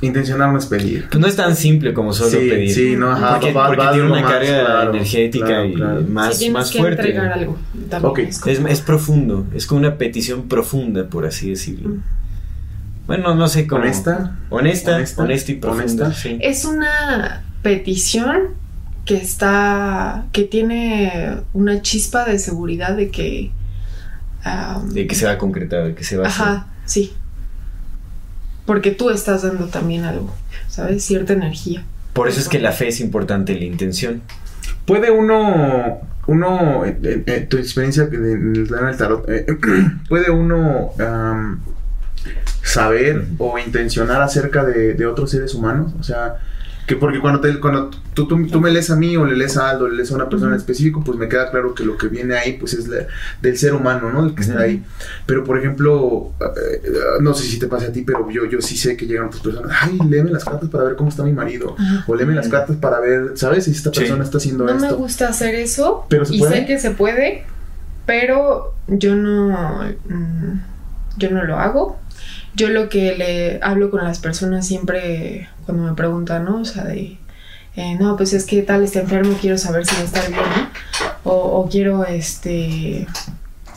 Intencionar 0.01 0.53
no 0.53 0.59
es 0.59 0.67
pedir. 0.67 1.07
Pues 1.09 1.21
no 1.21 1.27
es 1.27 1.37
tan 1.37 1.55
simple 1.57 1.95
como 1.95 2.13
solo 2.13 2.31
sí, 2.31 2.37
pedir. 2.51 2.75
sí, 2.75 2.97
no, 2.97 3.11
ajá, 3.13 3.35
porque 3.39 3.53
va- 3.53 3.69
porque 3.69 3.83
va 3.85 3.93
tiene 3.93 4.07
una 4.11 4.21
más, 4.21 4.31
carga 4.33 4.65
claro, 4.65 4.91
energética 4.91 5.47
claro, 5.47 5.65
y 5.67 5.75
claro. 5.75 6.03
más, 6.03 6.33
Si 6.35 6.39
tienes 6.41 6.55
más 6.55 6.71
que 6.71 6.79
fuerte. 6.79 7.01
entregar 7.03 7.33
algo. 7.33 7.59
También 7.89 8.11
Ok. 8.11 8.19
es 8.19 8.39
como- 8.41 8.53
Es, 8.53 8.73
es 8.73 8.81
profundo, 8.81 9.47
es 9.55 9.67
como 9.67 9.79
una 9.81 9.97
petición 9.97 10.49
profunda, 10.49 11.09
por 11.09 11.25
así 11.27 11.51
decirlo. 11.51 11.91
Mm. 11.91 12.03
Bueno, 13.07 13.35
no 13.35 13.49
sé 13.49 13.67
cómo. 13.67 13.83
¿Honesta? 13.83 14.37
Honesta, 14.51 14.97
Honesta, 14.97 15.23
honesta, 15.23 15.53
y 15.53 15.55
profunda. 15.57 16.05
honesta. 16.07 16.13
sí. 16.15 16.39
Es 16.41 16.65
una 16.65 17.45
petición 17.63 18.55
que 19.05 19.17
está. 19.17 20.25
que 20.33 20.43
tiene 20.45 21.37
una 21.53 21.83
chispa 21.83 22.25
de 22.25 22.39
seguridad 22.39 22.97
de 22.97 23.11
que. 23.11 23.53
De 24.91 25.07
que 25.07 25.15
se 25.15 25.25
va 25.25 25.33
a 25.33 25.39
concretar, 25.39 25.85
de 25.85 25.95
que 25.95 26.05
se 26.05 26.17
va 26.19 26.25
a 26.25 26.29
hacer. 26.29 26.43
Ajá, 26.47 26.67
sí. 26.85 27.13
Porque 28.67 28.91
tú 28.91 29.11
estás 29.11 29.43
dando 29.43 29.67
también 29.67 30.05
algo, 30.05 30.35
¿sabes? 30.69 31.05
Cierta 31.05 31.33
energía. 31.33 31.85
Por 32.13 32.29
eso 32.29 32.41
es 32.41 32.49
que 32.49 32.59
la 32.59 32.73
fe 32.73 32.89
es 32.89 33.01
importante, 33.01 33.55
la 33.55 33.65
intención. 33.65 34.23
¿Puede 34.87 35.11
uno, 35.11 36.01
uno, 36.27 36.85
eh, 36.85 36.97
eh, 37.03 37.23
eh, 37.27 37.47
tu 37.49 37.57
experiencia 37.59 38.05
en 38.05 38.25
el 38.25 38.75
en 38.75 38.87
el 38.89 38.97
tarot, 38.97 39.29
eh, 39.29 39.47
puede 40.09 40.31
uno 40.31 40.93
saber 42.63 43.27
o 43.39 43.59
intencionar 43.59 44.23
acerca 44.23 44.65
de, 44.65 44.95
de 44.95 45.07
otros 45.07 45.31
seres 45.31 45.55
humanos? 45.55 45.93
O 45.99 46.03
sea, 46.03 46.37
que 46.87 46.97
porque 46.97 47.19
cuando, 47.21 47.41
te, 47.41 47.59
cuando 47.61 47.89
tú, 48.13 48.27
tú, 48.29 48.47
tú 48.47 48.61
me 48.61 48.71
lees 48.71 48.91
a 48.91 48.97
mí 48.97 49.17
o 49.17 49.25
le 49.25 49.37
lees 49.37 49.57
a 49.57 49.71
Aldo, 49.71 49.89
le 49.89 49.97
lees 49.97 50.11
a 50.13 50.17
una 50.17 50.29
persona 50.29 50.53
en 50.53 50.59
específico, 50.59 51.03
pues 51.03 51.17
me 51.19 51.29
queda 51.29 51.51
claro 51.51 51.75
que 51.75 51.83
lo 51.85 51.97
que 51.97 52.09
viene 52.09 52.37
ahí 52.37 52.55
pues 52.59 52.75
es 52.75 52.89
la- 52.89 53.07
del 53.41 53.57
ser 53.57 53.73
humano, 53.75 54.11
¿no? 54.13 54.27
El 54.27 54.35
que 54.35 54.43
está 54.43 54.61
ahí. 54.61 54.83
Pero 55.25 55.45
por 55.45 55.59
ejemplo, 55.59 56.33
eh, 56.41 56.83
no 57.23 57.33
sé 57.33 57.45
si 57.45 57.59
te 57.59 57.67
pasa 57.69 57.87
a 57.87 57.93
ti, 57.93 58.03
pero 58.03 58.29
yo, 58.31 58.45
yo 58.45 58.61
sí 58.61 58.77
sé 58.77 58.97
que 58.97 59.07
llegan 59.07 59.27
otras 59.29 59.43
personas, 59.43 59.73
ay, 59.81 59.99
léeme 60.09 60.31
las 60.31 60.45
cartas 60.45 60.69
para 60.69 60.85
ver 60.85 60.97
cómo 60.97 61.09
está 61.09 61.23
mi 61.23 61.33
marido. 61.33 61.75
Ajá. 61.79 62.05
O 62.07 62.15
léeme 62.15 62.35
las 62.35 62.49
cartas 62.49 62.77
para 62.77 63.01
ver, 63.01 63.33
¿sabes? 63.37 63.65
Si 63.65 63.71
esta 63.71 63.91
Sí. 63.93 64.01
persona 64.01 64.23
está 64.25 64.37
haciendo 64.39 64.65
No 64.65 64.75
me 64.75 64.87
esto. 64.87 64.99
gusta 64.99 65.29
hacer 65.29 65.55
eso. 65.55 66.05
¿Pero 66.11 66.25
se 66.27 66.37
y 66.37 66.39
puede? 66.41 66.53
sé 66.55 66.67
que 66.67 66.79
se 66.79 66.91
puede, 66.91 67.45
pero 68.07 68.75
yo 68.89 69.15
no. 69.15 69.81
mm, 70.09 70.61
yo 71.17 71.31
no 71.31 71.45
lo 71.45 71.59
hago. 71.59 71.99
Yo 72.57 72.69
lo 72.69 72.89
que 72.89 73.17
le 73.17 73.59
hablo 73.63 73.91
con 73.91 74.05
las 74.05 74.19
personas 74.21 74.67
siempre 74.67 75.49
cuando 75.65 75.85
me 75.85 75.95
preguntan, 75.95 76.45
¿no? 76.45 76.61
O 76.61 76.65
sea, 76.65 76.85
de. 76.85 77.19
eh, 77.77 77.97
no, 77.99 78.17
pues 78.17 78.33
es 78.33 78.45
que 78.47 78.63
tal 78.63 78.83
está 78.85 79.01
enfermo, 79.01 79.37
quiero 79.41 79.59
saber 79.59 79.87
si 79.87 79.95
va 79.97 80.03
a 80.03 80.05
estar 80.05 80.29
bien, 80.29 80.41
¿no? 80.43 81.31
O, 81.31 81.61
o 81.61 81.69
quiero 81.69 82.05
este 82.05 83.07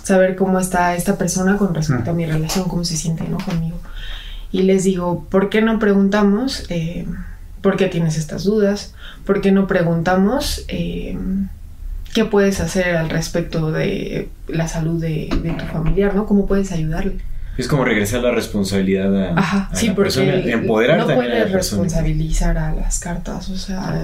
saber 0.03 0.35
cómo 0.35 0.57
está 0.59 0.95
esta 0.95 1.17
persona 1.17 1.57
con 1.57 1.73
respecto 1.73 2.11
a 2.11 2.13
mi 2.13 2.25
relación, 2.25 2.69
cómo 2.69 2.85
se 2.85 2.95
siente, 2.95 3.27
¿no? 3.27 3.37
Conmigo. 3.39 3.77
Y 4.51 4.61
les 4.63 4.85
digo, 4.85 5.25
¿por 5.29 5.49
qué 5.49 5.61
no 5.61 5.79
preguntamos 5.79 6.65
eh, 6.69 7.05
por 7.61 7.75
qué 7.75 7.87
tienes 7.87 8.17
estas 8.17 8.45
dudas? 8.45 8.93
¿Por 9.25 9.41
qué 9.41 9.51
no 9.51 9.67
preguntamos 9.67 10.63
eh, 10.69 11.17
qué 12.13 12.23
puedes 12.23 12.61
hacer 12.61 12.95
al 12.95 13.09
respecto 13.09 13.71
de 13.71 14.29
la 14.47 14.69
salud 14.69 15.01
de, 15.01 15.29
de 15.43 15.51
tu 15.51 15.65
familiar, 15.65 16.15
¿no? 16.15 16.25
¿Cómo 16.25 16.45
puedes 16.45 16.71
ayudarle? 16.71 17.17
Es 17.57 17.67
como 17.67 17.83
regresar 17.85 18.21
la 18.21 18.31
responsabilidad 18.31 19.15
a, 19.15 19.39
Ajá, 19.39 19.69
a 19.71 19.75
sí, 19.75 19.87
la 19.87 19.95
persona, 19.95 20.33
empoderar 20.35 20.99
no 20.99 21.05
también 21.07 21.31
a 21.31 21.39
la 21.39 21.45
persona. 21.51 21.83
responsabilizar 21.83 22.57
a 22.57 22.73
las 22.73 22.99
cartas, 22.99 23.49
o 23.49 23.55
sea, 23.55 24.03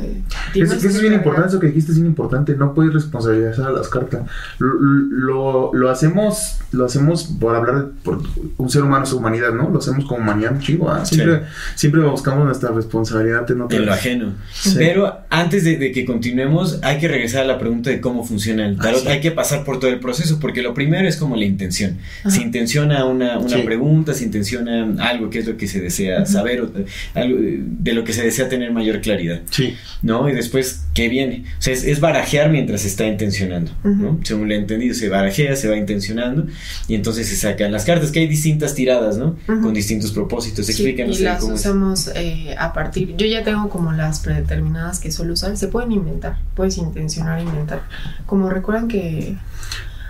tienes 0.54 0.72
Eso, 0.72 0.80
eso 0.80 0.88
es 0.89 0.94
que 0.96 1.02
bien 1.02 1.13
cargar- 1.13 1.18
importante, 1.18 1.50
eso 1.50 1.60
que 1.60 1.68
dijiste 1.68 1.92
es 1.92 1.98
bien 1.98 2.08
importante, 2.08 2.56
no 2.56 2.74
puedes 2.74 2.94
responsabilizar 2.94 3.68
a 3.68 3.72
las 3.72 3.88
cartas. 3.89 4.22
Lo, 4.60 4.74
lo, 4.80 5.74
lo 5.74 5.89
hacemos, 5.89 6.60
lo 6.72 6.86
hacemos 6.86 7.24
por 7.39 7.56
hablar 7.56 7.76
de- 7.86 7.92
por 8.04 8.22
un 8.58 8.70
ser 8.70 8.84
humano, 8.84 9.06
su 9.06 9.18
humanidad, 9.18 9.52
¿no? 9.54 9.70
Lo 9.70 9.80
hacemos 9.80 10.06
como 10.06 10.20
humanidad 10.22 10.54
un 10.54 10.60
chingo, 10.60 10.89
¿ah? 10.89 11.06
Siempre, 11.06 11.42
siempre 11.76 12.02
buscamos 12.02 12.46
nuestra 12.46 12.72
responsabilidad 12.72 13.50
en. 13.52 13.63
En 13.70 13.86
lo 13.86 13.94
ajeno. 13.94 14.34
Sí. 14.52 14.76
Pero 14.78 15.20
antes 15.30 15.63
de, 15.63 15.78
de 15.78 15.92
que 15.92 16.06
continuemos, 16.06 16.80
hay 16.82 16.98
que 17.00 17.08
regresar 17.08 17.44
a 17.44 17.46
la 17.46 17.60
pregunta 17.60 17.89
de 17.89 18.02
cómo 18.02 18.24
funciona 18.26 18.66
el 18.66 18.78
tarot. 18.78 19.00
Ah, 19.00 19.04
sí. 19.04 19.08
Hay 19.10 19.22
que 19.22 19.32
pasar 19.32 19.63
por 19.63 19.80
todo 19.80 19.89
el 19.92 20.00
proceso, 20.00 20.39
porque 20.39 20.62
lo 20.62 20.74
primero 20.74 21.08
es 21.08 21.18
como 21.18 21.36
la 21.36 21.46
intención. 21.46 21.98
Ajá. 22.22 22.32
Se 22.32 22.42
intenciona 22.42 23.06
una, 23.06 23.38
una 23.43 23.58
Sí. 23.58 23.63
pregunta, 23.63 24.13
se 24.13 24.23
intenciona 24.23 24.95
algo 24.99 25.29
que 25.29 25.39
es 25.39 25.47
lo 25.47 25.58
que 25.58 25.67
se 25.67 25.79
desea 25.82 26.25
saber, 26.25 26.62
o, 26.62 26.71
algo 27.13 27.38
eh, 27.39 27.60
de 27.62 27.93
lo 27.93 28.03
que 28.03 28.13
se 28.13 28.23
desea 28.23 28.49
tener 28.49 28.71
mayor 28.71 29.01
claridad. 29.01 29.41
Sí. 29.49 29.75
¿no? 30.03 30.27
Y 30.29 30.34
después, 30.34 30.84
¿qué 30.93 31.08
viene? 31.08 31.45
O 31.58 31.62
sea, 31.62 31.73
es, 31.73 31.86
es 31.86 32.01
barajear 32.01 32.51
mientras 32.51 32.82
se 32.82 32.89
está 32.89 33.08
intencionando, 33.08 33.71
¿no? 33.84 34.12
Ujú. 34.12 34.19
Según 34.23 34.49
le 34.49 34.56
he 34.56 34.58
entendido, 34.58 34.93
se 34.93 35.08
barajea, 35.08 35.56
se 35.56 35.69
va 35.69 35.77
intencionando 35.77 36.45
y 36.89 36.95
entonces 36.95 37.27
se 37.29 37.38
sacan 37.38 37.71
las 37.71 37.86
cartas, 37.86 38.12
que 38.12 38.19
hay 38.19 38.27
distintas 38.27 38.75
tiradas, 38.75 39.17
¿no? 39.17 39.38
Ujú. 39.47 39.62
Con 39.62 39.73
distintos 39.73 40.12
propósitos. 40.12 40.65
Sí, 40.65 40.73
Explícanos 40.73 41.19
y 41.19 41.25
ahí 41.25 41.34
las 41.34 41.43
usamos 41.43 42.12
eh, 42.15 42.53
a 42.58 42.73
partir. 42.73 43.15
Yo 43.15 43.25
ya 43.25 43.43
tengo 43.43 43.69
como 43.69 43.93
las 43.93 44.19
predeterminadas 44.19 44.99
que 44.99 45.12
suelo 45.12 45.34
usar. 45.34 45.56
Se 45.56 45.69
pueden 45.69 45.93
inventar, 45.93 46.38
puedes 46.53 46.77
intencionar 46.77 47.41
inventar. 47.41 47.84
Como 48.25 48.49
recuerdan 48.49 48.89
que 48.89 49.38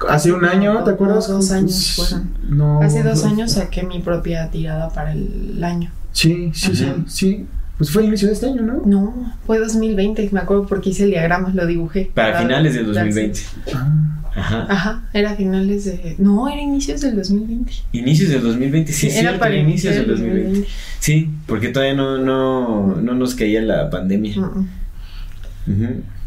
Hace 0.10 0.32
un 0.32 0.46
año, 0.46 0.84
¿te 0.84 0.92
acuerdas? 0.92 1.28
dos 1.28 1.52
años 1.52 1.94
fueron. 1.96 2.30
No. 2.50 2.82
hace 2.82 3.04
dos 3.04 3.24
no. 3.24 3.32
años 3.32 3.52
saqué 3.54 3.84
mi 3.84 4.00
propia 4.00 4.50
tirada 4.50 4.90
para 4.90 5.14
el 5.14 5.64
año. 5.64 5.92
Sí, 6.12 6.52
sí, 6.54 6.76
sí, 6.76 6.88
sí. 7.08 7.46
Pues 7.78 7.90
fue 7.92 8.04
el 8.04 8.10
inicio 8.10 8.28
de 8.28 8.36
este 8.36 8.46
año, 8.46 8.62
¿no? 8.62 8.82
No, 8.86 9.34
fue 9.48 9.58
2020, 9.60 10.30
me 10.32 10.40
acuerdo 10.40 10.68
porque 10.68 10.92
hice 10.92 11.06
el 11.06 11.10
diagrama, 11.10 11.52
lo 11.54 11.66
dibujé. 11.66 12.12
Para 12.14 12.40
finales 12.40 12.76
del 12.76 12.86
darse- 12.94 13.06
2020. 13.06 13.40
Ah. 13.74 14.20
Ajá. 14.36 14.66
Ajá, 14.68 15.04
era 15.14 15.36
finales 15.36 15.86
de. 15.86 16.16
No, 16.18 16.48
era 16.48 16.60
inicios 16.60 17.02
del 17.02 17.16
2020. 17.16 17.72
Inicios 17.92 18.30
del 18.30 18.42
2020, 18.42 18.92
sí, 18.92 19.08
era 19.08 19.20
cierto, 19.20 19.40
para 19.40 19.54
era 19.54 19.62
inicios 19.64 19.96
del 19.96 20.06
iniciar 20.08 20.28
el 20.30 20.36
2020. 20.44 20.70
Sí, 21.00 21.30
porque 21.46 21.70
todavía 21.70 21.94
no, 21.96 22.18
no, 22.18 22.96
no 22.96 23.14
nos 23.14 23.36
caía 23.36 23.62
la 23.62 23.90
pandemia. 23.90 24.40
Ujú. 24.40 24.66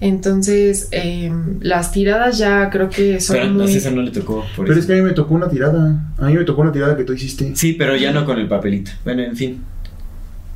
Entonces, 0.00 0.88
eh, 0.92 1.32
las 1.60 1.90
tiradas 1.92 2.36
ya 2.38 2.68
creo 2.70 2.90
que 2.90 3.18
son 3.20 3.36
Pero 3.36 3.48
a 3.48 3.52
muy... 3.52 3.68
César 3.72 3.92
no 3.94 4.02
le 4.02 4.10
tocó. 4.10 4.44
Por 4.54 4.66
Pero 4.66 4.72
eso. 4.72 4.80
es 4.80 4.86
que 4.86 4.92
a 4.92 4.96
mí 4.96 5.02
me 5.02 5.12
tocó 5.12 5.34
una 5.34 5.48
tirada. 5.48 6.02
A 6.18 6.26
mí 6.26 6.34
me 6.34 6.44
tocó 6.44 6.62
una 6.62 6.72
tirada 6.72 6.96
que 6.96 7.04
tú 7.04 7.12
hiciste. 7.14 7.56
Sí, 7.56 7.72
pero 7.72 7.96
ya 7.96 8.12
no 8.12 8.24
con 8.24 8.38
el 8.38 8.46
papelito. 8.48 8.90
Bueno, 9.04 9.22
en 9.22 9.36
fin. 9.36 9.62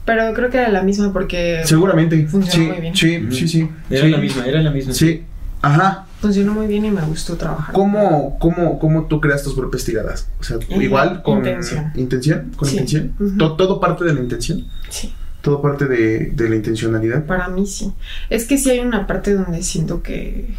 Pero 0.04 0.32
creo 0.34 0.50
que 0.50 0.58
era 0.58 0.68
la 0.70 0.82
misma 0.82 1.12
porque 1.12 1.60
Seguramente. 1.64 2.26
Funcionó 2.26 2.64
sí, 2.64 2.70
muy 2.70 2.80
bien. 2.80 2.96
sí, 2.96 3.26
sí, 3.30 3.48
sí. 3.48 3.68
Era 3.88 4.04
Sí. 4.04 4.10
la 4.10 4.18
misma, 4.18 4.44
era 4.46 4.60
la 4.62 4.70
misma. 4.70 4.92
Sí. 4.92 5.24
Ajá. 5.62 6.06
funcionó 6.20 6.52
muy 6.54 6.66
bien 6.66 6.84
y 6.84 6.90
me 6.90 7.00
gustó 7.02 7.36
trabajar. 7.36 7.74
¿Cómo, 7.74 8.38
cómo, 8.38 8.78
¿Cómo 8.78 9.06
tú 9.06 9.20
creas 9.22 9.42
tus 9.42 9.54
propias 9.54 9.84
tiradas? 9.86 10.28
O 10.38 10.44
sea, 10.44 10.56
Eh, 10.68 10.82
igual 10.82 11.22
con 11.22 11.38
intención. 11.38 11.92
intención, 11.96 12.50
con 12.56 12.68
Sí. 12.68 12.76
intención. 12.76 13.14
Todo 13.38 13.80
parte 13.80 14.04
de 14.04 14.12
la 14.14 14.20
intención. 14.20 14.66
Sí, 14.90 15.12
Todo 15.40 15.62
parte 15.62 15.86
de, 15.86 16.30
de 16.32 16.48
la 16.48 16.56
intencionalidad. 16.56 17.24
para 17.24 17.48
mí 17.48 17.66
sí. 17.66 17.92
Es 18.28 18.44
que 18.44 18.58
sí 18.58 18.70
hay 18.70 18.80
una 18.80 19.06
parte 19.06 19.34
donde 19.34 19.62
siento 19.62 20.02
que... 20.02 20.54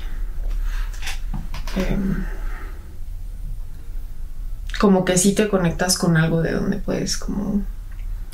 em, 1.75 2.15
como 4.79 5.05
que 5.05 5.15
sí 5.17 5.35
te 5.35 5.47
conectas 5.47 5.95
con 5.95 6.17
algo 6.17 6.41
de 6.41 6.53
donde 6.53 6.77
puedes 6.77 7.15
como... 7.17 7.61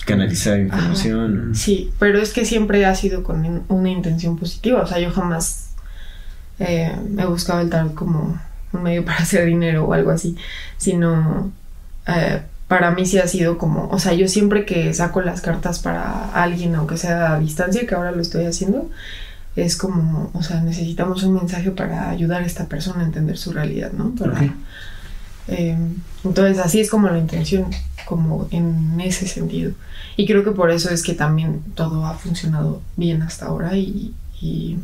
Canalizar 0.05 0.57
información. 0.57 1.53
Sí, 1.53 1.91
pero 1.99 2.19
es 2.19 2.31
que 2.31 2.45
siempre 2.45 2.85
ha 2.85 2.95
sido 2.95 3.23
con 3.23 3.65
una 3.67 3.89
intención 3.89 4.37
positiva. 4.37 4.81
O 4.81 4.87
sea, 4.87 4.99
yo 4.99 5.11
jamás 5.11 5.71
eh, 6.59 6.95
he 7.17 7.25
buscado 7.25 7.59
el 7.59 7.69
tarot 7.69 7.93
como 7.93 8.39
un 8.71 8.83
medio 8.83 9.03
para 9.05 9.17
hacer 9.17 9.45
dinero 9.45 9.83
o 9.83 9.93
algo 9.93 10.11
así, 10.11 10.37
sino 10.77 11.51
eh, 12.07 12.41
para 12.67 12.91
mí 12.91 13.05
sí 13.05 13.17
ha 13.17 13.27
sido 13.27 13.57
como, 13.57 13.87
o 13.89 13.99
sea, 13.99 14.13
yo 14.13 14.27
siempre 14.27 14.65
que 14.65 14.93
saco 14.93 15.21
las 15.21 15.41
cartas 15.41 15.79
para 15.79 16.31
alguien, 16.31 16.75
aunque 16.75 16.97
sea 16.97 17.33
a 17.33 17.39
distancia, 17.39 17.87
que 17.87 17.95
ahora 17.95 18.11
lo 18.11 18.21
estoy 18.21 18.45
haciendo, 18.45 18.89
es 19.55 19.77
como, 19.77 20.29
o 20.33 20.43
sea, 20.43 20.61
necesitamos 20.61 21.23
un 21.23 21.35
mensaje 21.35 21.71
para 21.71 22.09
ayudar 22.09 22.43
a 22.43 22.45
esta 22.45 22.65
persona 22.65 23.01
a 23.01 23.05
entender 23.05 23.37
su 23.37 23.53
realidad, 23.53 23.91
¿no? 23.93 24.13
Para, 24.15 24.53
eh, 25.47 25.77
entonces, 26.23 26.59
así 26.59 26.81
es 26.81 26.89
como 26.89 27.09
la 27.09 27.17
intención, 27.17 27.67
como 28.05 28.47
en 28.51 28.99
ese 28.99 29.27
sentido. 29.27 29.71
Y 30.17 30.27
creo 30.27 30.43
que 30.43 30.51
por 30.51 30.69
eso 30.69 30.89
es 30.89 31.03
que 31.03 31.13
también 31.13 31.61
todo 31.73 32.05
ha 32.05 32.15
funcionado 32.15 32.81
bien 32.95 33.21
hasta 33.21 33.45
ahora 33.45 33.77
y... 33.77 34.13
y, 34.41 34.77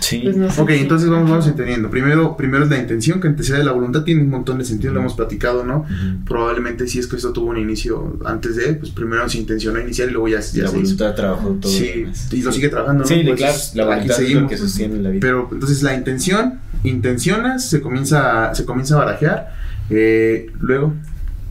Sí. 0.00 0.20
pues, 0.22 0.36
no 0.36 0.50
sé 0.50 0.60
Ok, 0.60 0.70
si- 0.70 0.76
entonces 0.78 1.08
vamos, 1.08 1.28
vamos 1.30 1.46
entendiendo. 1.48 1.90
Primero, 1.90 2.36
primero 2.36 2.64
es 2.64 2.70
la 2.70 2.78
intención, 2.78 3.20
que 3.20 3.28
antecede 3.28 3.64
la 3.64 3.72
voluntad, 3.72 4.04
tiene 4.04 4.22
un 4.22 4.30
montón 4.30 4.58
de 4.58 4.64
sentido, 4.64 4.92
lo 4.92 5.00
hemos 5.00 5.14
platicado, 5.14 5.64
¿no? 5.64 5.84
Probablemente 6.26 6.86
si 6.86 6.98
es 7.00 7.06
que 7.06 7.16
esto 7.16 7.32
tuvo 7.32 7.50
un 7.50 7.58
inicio 7.58 8.18
antes 8.24 8.56
de, 8.56 8.74
pues 8.74 8.90
primero 8.92 9.28
se 9.28 9.38
intencionó 9.38 9.80
iniciar 9.80 10.08
y 10.08 10.12
luego 10.12 10.28
ya, 10.28 10.40
ya 10.40 10.40
la 10.40 10.42
se 10.42 10.58
hizo. 10.60 10.72
voluntad 10.74 11.14
trabajó 11.14 11.48
todo. 11.60 11.72
Sí, 11.72 12.04
y 12.32 12.42
lo 12.42 12.52
sigue 12.52 12.68
trabajando, 12.68 13.02
¿no? 13.02 13.08
Sí, 13.08 13.22
Pues, 13.26 13.36
claro. 13.38 13.56
La 13.74 13.84
voluntad 13.86 14.04
es 14.04 14.08
lo 14.20 14.26
seguimos. 14.26 14.50
que 14.50 14.56
sostiene 14.58 14.96
la 15.02 15.10
vida. 15.10 15.20
Pero 15.20 15.48
entonces 15.50 15.82
la 15.82 15.94
intención, 15.94 16.60
intencionas, 16.84 17.68
se 17.68 17.80
comienza, 17.80 18.54
se 18.54 18.64
comienza 18.64 18.94
a 18.94 18.98
barajear, 19.04 19.54
eh, 19.90 20.50
luego, 20.60 20.94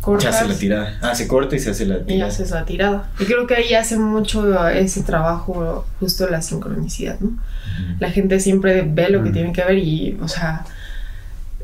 se 0.04 0.06
cortas 0.06 0.36
hace 0.36 0.48
la 0.48 0.56
tirada. 0.56 0.98
Ah, 1.02 1.16
se 1.16 1.28
corta 1.28 1.56
y 1.56 1.60
se 1.60 1.70
hace 1.72 1.86
la 1.86 1.98
y 1.98 2.04
tirada. 2.04 2.32
haces 2.32 2.52
la 2.52 2.66
tirada. 2.66 3.10
Y 3.20 3.26
creo 3.26 3.48
que 3.48 3.56
ahí 3.56 3.74
hace 3.74 3.98
mucho 3.98 4.68
ese 4.70 5.04
trabajo, 5.04 5.86
justo 6.00 6.28
la 6.30 6.42
sincronicidad, 6.42 7.20
¿no? 7.20 7.28
Ujú. 7.30 7.38
La 8.00 8.12
gente 8.12 8.39
siempre 8.39 8.82
ve 8.88 9.10
lo 9.10 9.24
que 9.24 9.30
Mm. 9.30 9.34
tiene 9.34 9.54
que 9.54 9.63
ver 9.63 9.78
y, 9.78 10.18
o 10.22 10.28
sea, 10.28 10.66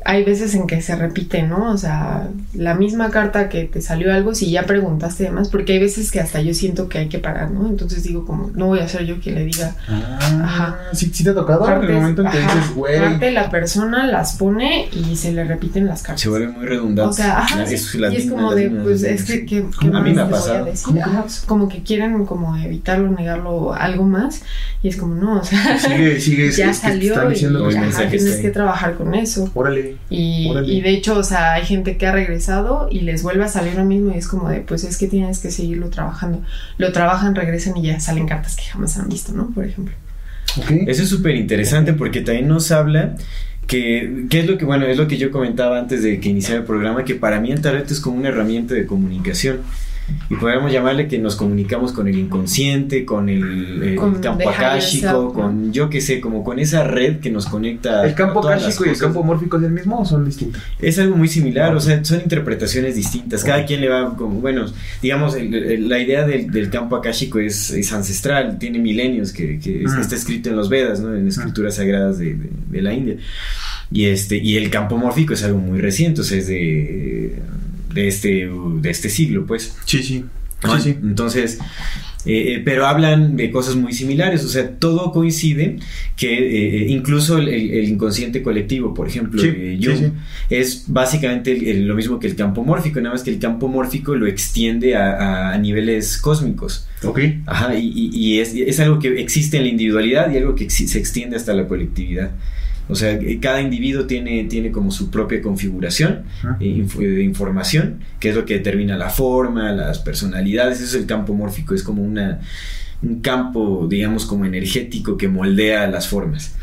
hay 0.04 0.24
veces 0.24 0.54
en 0.54 0.66
que 0.66 0.80
se 0.80 0.96
repite, 0.96 1.42
¿no? 1.42 1.70
O 1.72 1.76
sea, 1.76 2.28
la 2.54 2.74
misma 2.74 3.10
carta 3.10 3.48
que 3.48 3.64
te 3.64 3.82
salió 3.82 4.12
algo, 4.12 4.34
si 4.34 4.50
ya 4.50 4.64
preguntaste 4.64 5.24
demás, 5.24 5.48
porque 5.48 5.74
hay 5.74 5.78
veces 5.78 6.10
que 6.10 6.20
hasta 6.20 6.40
yo 6.40 6.54
siento 6.54 6.88
que 6.88 6.98
hay 6.98 7.08
que 7.08 7.18
parar, 7.18 7.50
¿no? 7.50 7.68
Entonces 7.68 8.02
digo 8.02 8.24
como, 8.24 8.50
no 8.54 8.66
voy 8.66 8.80
a 8.80 8.88
ser 8.88 9.04
yo 9.04 9.20
quien 9.20 9.34
le 9.36 9.44
diga. 9.44 9.74
ah, 9.88 10.76
¿sí, 10.92 11.10
sí 11.12 11.24
te 11.24 11.30
ha 11.30 11.34
tocado 11.34 11.66
en 11.66 11.72
el 11.72 11.78
Partes- 11.80 11.94
momento 11.96 12.22
en 12.22 12.30
que 12.30 12.38
ajá, 12.38 12.54
dices, 12.54 12.74
güey, 12.74 12.98
parte 13.00 13.30
la 13.30 13.50
persona 13.50 14.06
las 14.06 14.36
pone 14.36 14.88
y 14.92 15.16
se 15.16 15.32
le 15.32 15.44
repiten 15.44 15.86
las 15.86 16.02
cartas. 16.02 16.20
Se 16.22 16.28
vuelve 16.28 16.48
muy 16.48 16.66
redundante. 16.66 17.10
O 17.10 17.12
sea, 17.12 17.38
ajá, 17.40 17.66
sí, 17.66 17.74
es- 17.74 17.94
y 17.94 18.16
es 18.16 18.30
como 18.30 18.54
de, 18.54 18.70
pues 18.70 19.02
es 19.02 19.24
que, 19.24 19.42
mismas. 19.42 19.76
¿qué, 19.80 19.90
qué 19.90 19.96
A 19.96 20.00
mí 20.00 20.12
me 20.14 20.22
ha 20.22 20.28
pasado. 20.30 20.64
decir? 20.64 20.84
¿Cómo, 20.86 21.00
cómo 21.02 21.18
Ajá, 21.18 21.26
es? 21.26 21.40
como 21.46 21.68
que 21.68 21.82
quieren 21.82 22.24
como 22.26 22.56
evitarlo, 22.56 23.10
negarlo, 23.10 23.74
algo 23.74 24.04
más, 24.04 24.42
y 24.82 24.88
es 24.88 24.96
como, 24.96 25.14
no, 25.14 25.40
o 25.40 25.44
sea, 25.44 25.78
sigue, 25.78 26.20
sigue, 26.20 26.46
es- 26.48 26.56
ya 26.56 26.70
es 26.70 26.80
que 26.80 26.88
salió 26.88 27.12
están 27.14 27.28
y 27.28 27.34
diciendo 27.34 27.58
Los 27.60 27.68
que- 27.74 27.78
ajá, 27.78 27.86
mensajes 27.86 28.22
tienes 28.24 28.40
que 28.40 28.50
trabajar 28.50 28.94
con 28.94 29.14
eso. 29.14 29.50
órale, 29.54 29.96
Y, 30.08 30.80
de 30.80 30.90
hecho, 30.90 31.18
o 31.18 31.22
sea, 31.22 31.52
hay 31.52 31.64
gente 31.64 31.96
que 31.96 32.06
ha 32.06 32.12
regresado 32.12 32.88
y 32.90 33.00
les 33.00 33.22
vuelve 33.22 33.44
a 33.44 33.48
salir 33.48 33.74
lo 33.74 33.84
mismo 33.84 34.12
y 34.12 34.18
es 34.18 34.26
como 34.26 34.48
de, 34.48 34.60
pues 34.60 34.82
es 34.82 34.96
que 34.96 35.06
tienes 35.06 35.38
que 35.38 35.52
seguirlo 35.52 35.88
trabajando. 35.88 36.42
Lo 36.78 36.90
trabajan, 36.90 37.34
regresan 37.36 37.76
y 37.76 37.82
ya 37.82 38.00
salen 38.00 38.26
cartas 38.26 38.56
que 38.56 38.64
jamás 38.64 38.96
han 38.98 39.08
visto, 39.08 39.32
¿no? 39.32 39.50
Por 39.50 39.64
ejemplo. 39.64 39.94
ok. 40.56 40.70
Eso 40.88 41.04
es 41.04 41.08
súper 41.08 41.36
interesante 41.36 41.92
porque 41.92 42.22
también 42.22 42.48
nos 42.48 42.72
habla 42.72 43.14
que, 43.68 44.26
¿qué 44.28 44.40
es 44.40 44.46
lo 44.48 44.58
que, 44.58 44.64
bueno, 44.64 44.84
es 44.86 44.96
lo 44.96 45.06
que 45.06 45.16
yo 45.16 45.30
comentaba 45.30 45.78
antes 45.78 46.02
de 46.02 46.18
que 46.18 46.28
iniciara 46.28 46.60
el 46.60 46.66
programa, 46.66 47.04
que 47.04 47.14
para 47.14 47.40
mí 47.40 47.52
el 47.52 47.60
tarot 47.60 47.88
es 47.88 48.00
como 48.00 48.16
una 48.16 48.30
herramienta 48.30 48.74
de 48.74 48.86
comunicación. 48.86 49.60
Y 50.28 50.36
podríamos 50.36 50.72
llamarle 50.72 51.08
que 51.08 51.18
nos 51.18 51.34
comunicamos 51.36 51.92
con 51.92 52.06
el 52.06 52.16
inconsciente, 52.18 53.04
con 53.04 53.28
el, 53.28 53.82
el 53.82 53.96
Con 53.96 54.20
campo 54.20 54.48
akáshico, 54.48 55.32
con 55.32 55.72
yo 55.72 55.90
qué 55.90 56.00
sé, 56.00 56.20
como 56.20 56.44
con 56.44 56.58
esa 56.58 56.84
red 56.84 57.18
que 57.18 57.30
nos 57.30 57.46
conecta. 57.46 58.06
¿El 58.06 58.14
campo 58.14 58.38
a 58.38 58.42
todas 58.42 58.56
las 58.62 58.66
káshico 58.66 58.86
y 58.86 58.92
el 58.92 58.98
campo 58.98 59.22
mórfico 59.24 59.56
es 59.56 59.64
el 59.64 59.72
mismo 59.72 59.98
o 60.00 60.04
son 60.04 60.24
distintos? 60.24 60.62
Es 60.78 60.98
algo 60.98 61.16
muy 61.16 61.26
similar, 61.28 61.74
o 61.74 61.80
sea, 61.80 62.04
son 62.04 62.20
interpretaciones 62.20 62.94
distintas. 62.94 63.42
Cada 63.42 63.64
quien 63.66 63.80
le 63.80 63.88
va 63.88 64.16
como, 64.16 64.40
bueno, 64.40 64.66
digamos, 65.02 65.34
el- 65.34 65.52
el- 65.54 65.88
la 65.88 65.98
idea 65.98 66.26
del, 66.26 66.50
del 66.50 66.70
campo 66.70 66.94
akáshico 66.96 67.38
es, 67.40 67.70
es 67.70 67.92
ancestral, 67.92 68.58
tiene 68.58 68.78
milenios 68.78 69.32
que, 69.32 69.58
que 69.58 69.82
es- 69.84 69.92
Mm. 69.92 70.00
está 70.00 70.14
escrito 70.14 70.48
en 70.50 70.56
los 70.56 70.68
Vedas, 70.68 71.00
¿no? 71.00 71.14
En 71.14 71.26
escrituras 71.26 71.74
sagradas 71.76 72.18
de, 72.18 72.34
de- 72.34 72.50
de 72.70 72.82
la 72.82 72.92
India. 72.92 73.16
Y 73.92 74.04
este, 74.04 74.36
y 74.36 74.56
el 74.56 74.70
campo 74.70 74.96
mórfico 74.96 75.34
es 75.34 75.42
algo 75.42 75.58
muy 75.58 75.80
reciente, 75.80 76.20
o 76.20 76.24
sea, 76.24 76.38
es 76.38 76.46
de, 76.46 77.34
de 77.94 78.08
este, 78.08 78.48
de 78.80 78.90
este 78.90 79.08
siglo, 79.08 79.46
pues. 79.46 79.76
Sí, 79.84 80.02
sí. 80.02 80.24
¿no? 80.62 80.76
Sí, 80.78 80.90
sí. 80.92 80.98
Entonces, 81.02 81.58
eh, 82.26 82.56
eh, 82.56 82.62
pero 82.62 82.86
hablan 82.86 83.34
de 83.38 83.50
cosas 83.50 83.76
muy 83.76 83.94
similares, 83.94 84.44
o 84.44 84.48
sea, 84.48 84.68
todo 84.78 85.10
coincide 85.10 85.76
que 86.16 86.82
eh, 86.82 86.86
incluso 86.90 87.38
el, 87.38 87.48
el- 87.48 87.70
el 87.70 87.88
inconsciente 87.88 88.42
colectivo, 88.42 88.92
por 88.92 89.08
ejemplo, 89.08 89.40
Sí, 89.40 89.48
eh, 89.48 89.78
sí, 89.80 89.86
Jung, 89.86 89.96
sí. 89.98 90.04
es 90.50 90.84
básicamente 90.88 91.52
el- 91.70 91.86
lo 91.86 91.94
mismo 91.94 92.18
que 92.20 92.26
el 92.26 92.36
campo 92.36 92.62
mórfico, 92.62 93.00
nada 93.00 93.14
más 93.14 93.22
que 93.22 93.30
el 93.30 93.38
campo 93.38 93.68
mórfico 93.68 94.14
lo 94.14 94.26
extiende 94.26 94.96
a, 94.96 95.52
a- 95.52 95.58
niveles 95.58 96.18
cósmicos. 96.18 96.86
Ok. 97.04 97.20
Ajá, 97.46 97.74
y, 97.74 97.86
y- 97.86 98.10
y 98.12 98.38
es, 98.40 98.52
es 98.54 98.78
algo 98.80 98.98
que 98.98 99.18
existe 99.18 99.56
en 99.56 99.62
la 99.62 99.68
individualidad 99.70 100.30
y 100.30 100.36
algo 100.36 100.54
que 100.54 100.68
se 100.68 100.98
extiende 100.98 101.36
hasta 101.36 101.54
la 101.54 101.66
colectividad. 101.66 102.32
O 102.90 102.94
sea, 102.96 103.12
eh, 103.12 103.38
cada 103.40 103.60
individuo 103.60 104.04
tiene, 104.06 104.44
tiene 104.44 104.70
como 104.70 104.90
su 104.90 105.10
propia 105.10 105.40
configuración 105.40 106.24
eh, 106.60 106.66
inf- 106.84 106.96
de 106.98 107.22
información, 107.22 108.00
que 108.18 108.30
es 108.30 108.34
lo 108.36 108.44
que 108.44 108.54
determina 108.54 108.96
la 108.96 109.10
forma, 109.10 109.72
las 109.72 109.98
personalidades. 109.98 110.78
Eso 110.80 110.96
es 110.96 111.02
el 111.02 111.06
campo 111.06 111.34
mórfico, 111.34 111.74
es 111.74 111.82
como 111.82 112.02
una, 112.02 112.40
un 113.02 113.20
campo, 113.20 113.86
digamos, 113.88 114.26
como 114.26 114.44
energético 114.44 115.16
que 115.16 115.26
moldea 115.28 115.86
las 115.88 116.06
formas. 116.08 116.56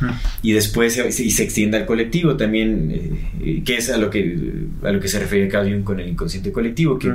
Y 0.44 0.52
después 0.52 0.94
se, 0.94 1.08
y 1.24 1.32
se 1.32 1.44
extiende 1.44 1.78
al 1.78 1.86
colectivo 1.86 2.38
también, 2.38 2.92
eh, 2.92 3.12
eh, 3.42 3.62
que 3.66 3.78
es 3.78 3.90
a 3.90 3.98
lo 3.98 4.10
que, 4.10 4.38
a 4.84 4.92
lo 4.92 5.00
que 5.00 5.08
se 5.08 5.20
refiere 5.20 5.48
Carl 5.48 5.68
Jung 5.72 5.84
con 5.84 6.00
el 6.00 6.08
inconsciente 6.10 6.52
colectivo, 6.52 7.00
que 7.00 7.08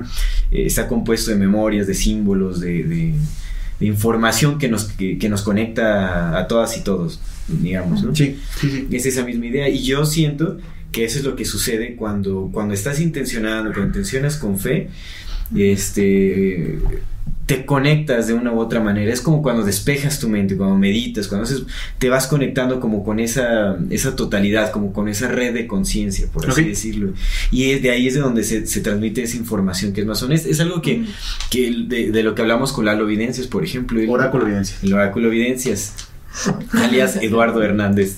eh, 0.50 0.66
está 0.66 0.88
compuesto 0.88 1.30
de 1.30 1.36
memorias, 1.36 1.86
de 1.86 1.94
símbolos, 1.94 2.60
de- 2.60 2.82
de 2.84 3.14
información 3.86 4.58
que 4.58 4.68
nos, 4.68 4.84
que, 4.84 5.18
que 5.18 5.28
nos 5.28 5.42
conecta 5.42 6.38
a 6.38 6.46
todas 6.46 6.76
y 6.76 6.80
todos, 6.80 7.20
digamos, 7.48 8.02
¿no? 8.02 8.14
Sí, 8.14 8.38
sí, 8.60 8.70
sí. 8.70 8.88
Es 8.90 9.06
esa 9.06 9.24
misma 9.24 9.46
idea. 9.46 9.68
Y 9.68 9.82
yo 9.82 10.04
siento 10.04 10.58
que 10.90 11.04
eso 11.04 11.18
es 11.18 11.24
lo 11.24 11.36
que 11.36 11.44
sucede 11.44 11.96
cuando, 11.96 12.50
cuando 12.52 12.74
estás 12.74 13.00
intencionando, 13.00 13.72
cuando 13.72 13.86
intencionas 13.86 14.36
con 14.36 14.58
fe, 14.58 14.88
este 15.54 16.78
te 17.56 17.64
conectas 17.66 18.26
de 18.26 18.34
una 18.34 18.52
u 18.52 18.58
otra 18.60 18.80
manera. 18.80 19.12
Es 19.12 19.20
como 19.20 19.42
cuando 19.42 19.62
despejas 19.64 20.18
tu 20.18 20.28
mente, 20.28 20.56
cuando 20.56 20.76
meditas, 20.76 21.28
cuando 21.28 21.44
haces, 21.44 21.62
te 21.98 22.08
vas 22.08 22.26
conectando 22.26 22.80
como 22.80 23.04
con 23.04 23.20
esa, 23.20 23.76
esa 23.90 24.16
totalidad, 24.16 24.70
como 24.70 24.92
con 24.92 25.08
esa 25.08 25.28
red 25.28 25.52
de 25.54 25.66
conciencia, 25.66 26.26
por 26.32 26.48
así 26.48 26.64
decirlo. 26.64 27.12
Y 27.50 27.70
es 27.72 27.82
de 27.82 27.90
ahí 27.90 28.06
es 28.06 28.14
de 28.14 28.20
donde 28.20 28.44
se, 28.44 28.66
se 28.66 28.80
transmite 28.80 29.22
esa 29.22 29.36
información 29.36 29.92
que 29.92 30.00
es 30.02 30.06
más 30.06 30.22
honesta. 30.22 30.48
Es 30.48 30.60
algo 30.60 30.80
que, 30.82 31.04
que 31.50 31.70
de, 31.86 32.10
de 32.10 32.22
lo 32.22 32.34
que 32.34 32.42
hablamos 32.42 32.72
con 32.72 32.84
Lalo 32.84 33.04
Evidencias, 33.04 33.46
por 33.46 33.64
ejemplo. 33.64 34.00
el- 34.00 34.08
Oráculo 34.08 34.44
evidencia. 34.46 34.76
el 34.82 34.94
oráculo 34.94 35.28
Evidencias. 35.28 35.94
Alias 36.72 37.16
Eduardo 37.16 37.62
Hernández. 37.62 38.16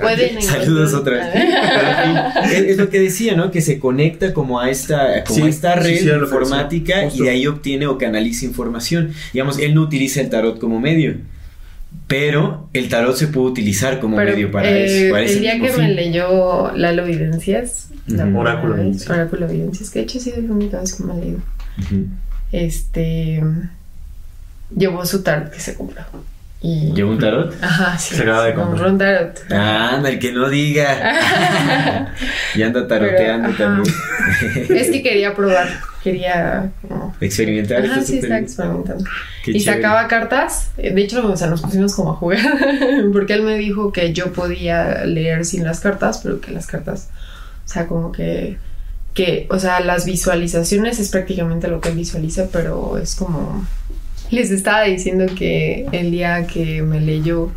Pueden 0.00 0.40
Saludos 0.42 0.94
otra 0.94 1.16
vez. 1.16 2.52
es, 2.52 2.60
es 2.70 2.76
lo 2.76 2.88
que 2.90 3.00
decía, 3.00 3.34
¿no? 3.34 3.50
Que 3.50 3.60
se 3.60 3.78
conecta 3.78 4.32
como 4.32 4.60
a 4.60 4.70
esta, 4.70 5.24
como 5.24 5.40
Sí, 5.40 5.42
a 5.42 5.48
esta 5.48 5.82
sí, 5.82 5.88
red 5.88 5.98
sí, 5.98 6.08
informática 6.10 7.04
y 7.12 7.20
de 7.22 7.30
ahí 7.30 7.46
obtiene 7.46 7.86
o 7.86 7.98
canaliza 7.98 8.44
información. 8.44 9.12
Digamos, 9.32 9.58
él 9.58 9.74
no 9.74 9.82
utiliza 9.82 10.20
el 10.20 10.30
tarot 10.30 10.58
como 10.58 10.78
medio, 10.80 11.16
pero 12.06 12.68
el 12.72 12.88
tarot 12.88 13.16
se 13.16 13.26
puede 13.28 13.48
utilizar 13.48 13.98
como 14.00 14.16
Pero, 14.16 14.30
medio 14.32 14.50
para 14.52 14.70
eh, 14.70 15.04
eso. 15.06 15.12
para 15.12 15.24
ese 15.24 15.34
el 15.34 15.40
día 15.40 15.60
que 15.60 15.68
fin. 15.70 15.82
me 15.84 15.94
leyó 15.94 16.72
Lalo 16.76 17.04
Evidencias, 17.04 17.88
la 18.06 18.14
Ujú. 18.14 18.22
primera 18.24 18.40
Oráculo 18.40 18.72
vez, 18.74 18.80
Evidencias. 18.82 19.10
Oráculo 19.10 19.46
Evidencias, 19.48 19.90
que 19.90 19.98
de 19.98 20.04
hecho 20.04 20.18
ha 20.18 20.20
sido 20.22 20.40
la 20.42 20.52
única 20.52 20.80
vez 20.80 20.94
que 20.94 21.02
me 21.04 21.12
ha 21.12 21.16
leído. 21.16 21.38
Ujú. 21.78 22.06
Este. 22.52 23.42
Llevó 24.76 25.04
su 25.06 25.22
tarot 25.22 25.50
que 25.50 25.60
se 25.60 25.74
compró. 25.76 26.02
Y... 26.64 26.92
¿Llevó 26.92 27.10
un 27.12 27.18
tarot? 27.18 27.52
Ajá, 27.60 27.98
sí. 27.98 28.14
Se 28.14 28.22
acaba 28.22 28.44
de 28.44 28.54
compró 28.54 28.84
comprar. 28.84 28.92
un 28.92 28.98
tarot. 28.98 29.40
Ah, 29.50 29.96
anda, 29.96 30.08
el 30.10 30.18
que 30.20 30.32
no 30.32 30.48
diga. 30.48 30.86
y 32.54 32.62
anda 32.62 32.86
taroteando 32.86 33.52
Pero, 33.56 33.58
también. 33.58 33.94
Es 34.70 34.90
que 34.90 35.02
quería 35.02 35.34
probar, 35.34 35.68
quería 36.04 36.70
como... 36.80 37.16
Experimentar. 37.20 37.84
Ajá, 37.84 38.02
sí, 38.02 38.18
está 38.18 38.38
experimentando. 38.38 39.04
Qué 39.42 39.52
y 39.52 39.60
chévere. 39.60 39.82
sacaba 39.82 40.06
cartas. 40.08 40.70
eh, 40.76 40.92
De 40.94 41.02
hecho, 41.02 41.26
o 41.28 41.36
sea, 41.36 41.48
nos 41.48 41.62
pusimos 41.62 41.94
como 41.96 42.12
a 42.12 42.14
jugar. 42.16 42.38
porque 43.12 43.34
él 43.34 43.42
me 43.42 43.58
dijo 43.58 43.92
que 43.92 44.12
yo 44.12 44.32
podía 44.32 45.04
leer 45.04 45.44
sin 45.44 45.64
las 45.64 45.80
cartas, 45.80 46.20
pero 46.22 46.40
que 46.40 46.52
las 46.52 46.66
cartas, 46.68 47.08
o 47.64 47.68
sea, 47.68 47.86
como 47.88 48.12
que. 48.12 48.58
que 49.14 49.46
o 49.50 49.58
sea, 49.58 49.80
las 49.80 50.04
visualizaciones 50.06 51.00
es 51.00 51.10
prácticamente 51.10 51.66
lo 51.68 51.80
que 51.80 51.88
él 51.88 51.96
visualiza, 51.96 52.46
pero 52.52 52.98
es 52.98 53.16
como. 53.16 53.66
Les 54.32 54.50
estaba 54.50 54.84
diciendo 54.84 55.26
que 55.36 55.86
el 55.92 56.10
día 56.10 56.46
que 56.46 56.80
me 56.80 57.02
leyó 57.02 57.52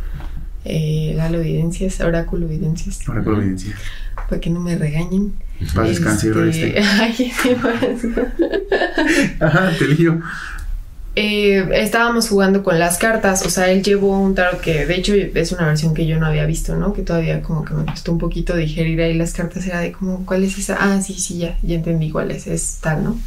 eh, 0.66 1.14
Lalo 1.16 1.38
Evidencias, 1.40 2.00
Oráculo 2.02 2.46
con 2.46 3.38
la 3.38 3.44
evidencia. 3.44 3.74
para 4.28 4.40
que 4.42 4.50
no 4.50 4.60
me 4.60 4.76
regañen. 4.76 5.32
Este, 5.58 6.48
este. 6.50 6.78
Ay, 7.00 7.14
sí. 7.14 7.32
Ajá, 9.40 9.72
te 9.78 9.88
lío. 9.88 10.20
Eh, 11.14 11.66
estábamos 11.72 12.28
jugando 12.28 12.62
con 12.62 12.78
las 12.78 12.98
cartas, 12.98 13.46
o 13.46 13.48
sea, 13.48 13.70
él 13.70 13.82
llevó 13.82 14.20
un 14.20 14.34
tarot 14.34 14.60
que 14.60 14.84
de 14.84 14.96
hecho 14.96 15.14
es 15.14 15.52
una 15.52 15.64
versión 15.68 15.94
que 15.94 16.06
yo 16.06 16.20
no 16.20 16.26
había 16.26 16.44
visto, 16.44 16.76
¿no? 16.76 16.92
Que 16.92 17.00
todavía 17.00 17.40
como 17.40 17.64
que 17.64 17.72
me 17.72 17.86
costó 17.86 18.12
un 18.12 18.18
poquito 18.18 18.54
digerir 18.54 19.00
ahí 19.00 19.14
las 19.14 19.32
cartas, 19.32 19.66
era 19.66 19.80
de 19.80 19.92
como, 19.92 20.26
¿cuál 20.26 20.44
es 20.44 20.58
esa? 20.58 20.76
Ah, 20.78 21.00
sí, 21.00 21.14
sí, 21.14 21.38
ya, 21.38 21.56
ya 21.62 21.76
entendí 21.76 22.10
cuál 22.10 22.32
es, 22.32 22.46
es 22.46 22.80
tal, 22.82 23.02
¿no? 23.02 23.18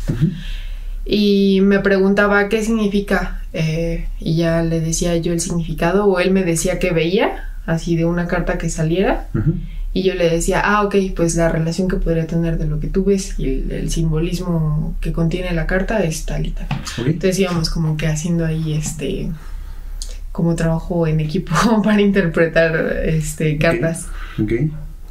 Y 1.06 1.62
me 1.62 1.80
preguntaba 1.80 2.50
qué 2.50 2.64
significa, 2.64 3.42
eh, 3.54 4.08
y 4.20 4.36
ya 4.36 4.62
le 4.62 4.80
decía 4.80 5.18
yo 5.18 5.34
el 5.34 5.40
significado, 5.40 6.06
o 6.06 6.20
él 6.20 6.32
me 6.32 6.44
decía 6.44 6.80
que 6.80 6.92
veía, 6.92 7.50
así 7.66 7.96
de 7.96 8.06
una 8.06 8.28
carta 8.28 8.58
que 8.58 8.70
saliera, 8.70 9.28
y 9.92 10.04
yo 10.04 10.14
le 10.14 10.30
decía, 10.30 10.62
ah, 10.64 10.84
ok, 10.84 10.96
pues 11.16 11.36
la 11.36 11.50
relación 11.50 11.88
que 11.88 11.98
podría 11.98 12.28
tener 12.28 12.58
de 12.58 12.68
lo 12.68 12.80
que 12.80 12.88
tú 12.88 13.04
ves 13.04 13.40
y 13.40 13.46
el, 13.46 13.72
el 13.72 13.90
simbolismo 13.90 14.96
que 15.02 15.12
contiene 15.12 15.52
la 15.54 15.66
carta 15.66 16.04
es 16.04 16.26
tal 16.26 16.46
y 16.46 16.52
tal. 16.52 16.68
Entonces 16.98 17.40
íbamos 17.40 17.70
como 17.70 17.98
que 17.98 18.08
haciendo 18.08 18.46
ahí 18.46 18.74
este 18.74 19.32
como 20.32 20.56
trabajo 20.56 21.08
en 21.08 21.20
equipo 21.20 21.54
para 21.84 22.02
interpretar 22.02 23.02
este 23.04 23.58
cartas 23.58 24.08
Ok. 24.42 24.54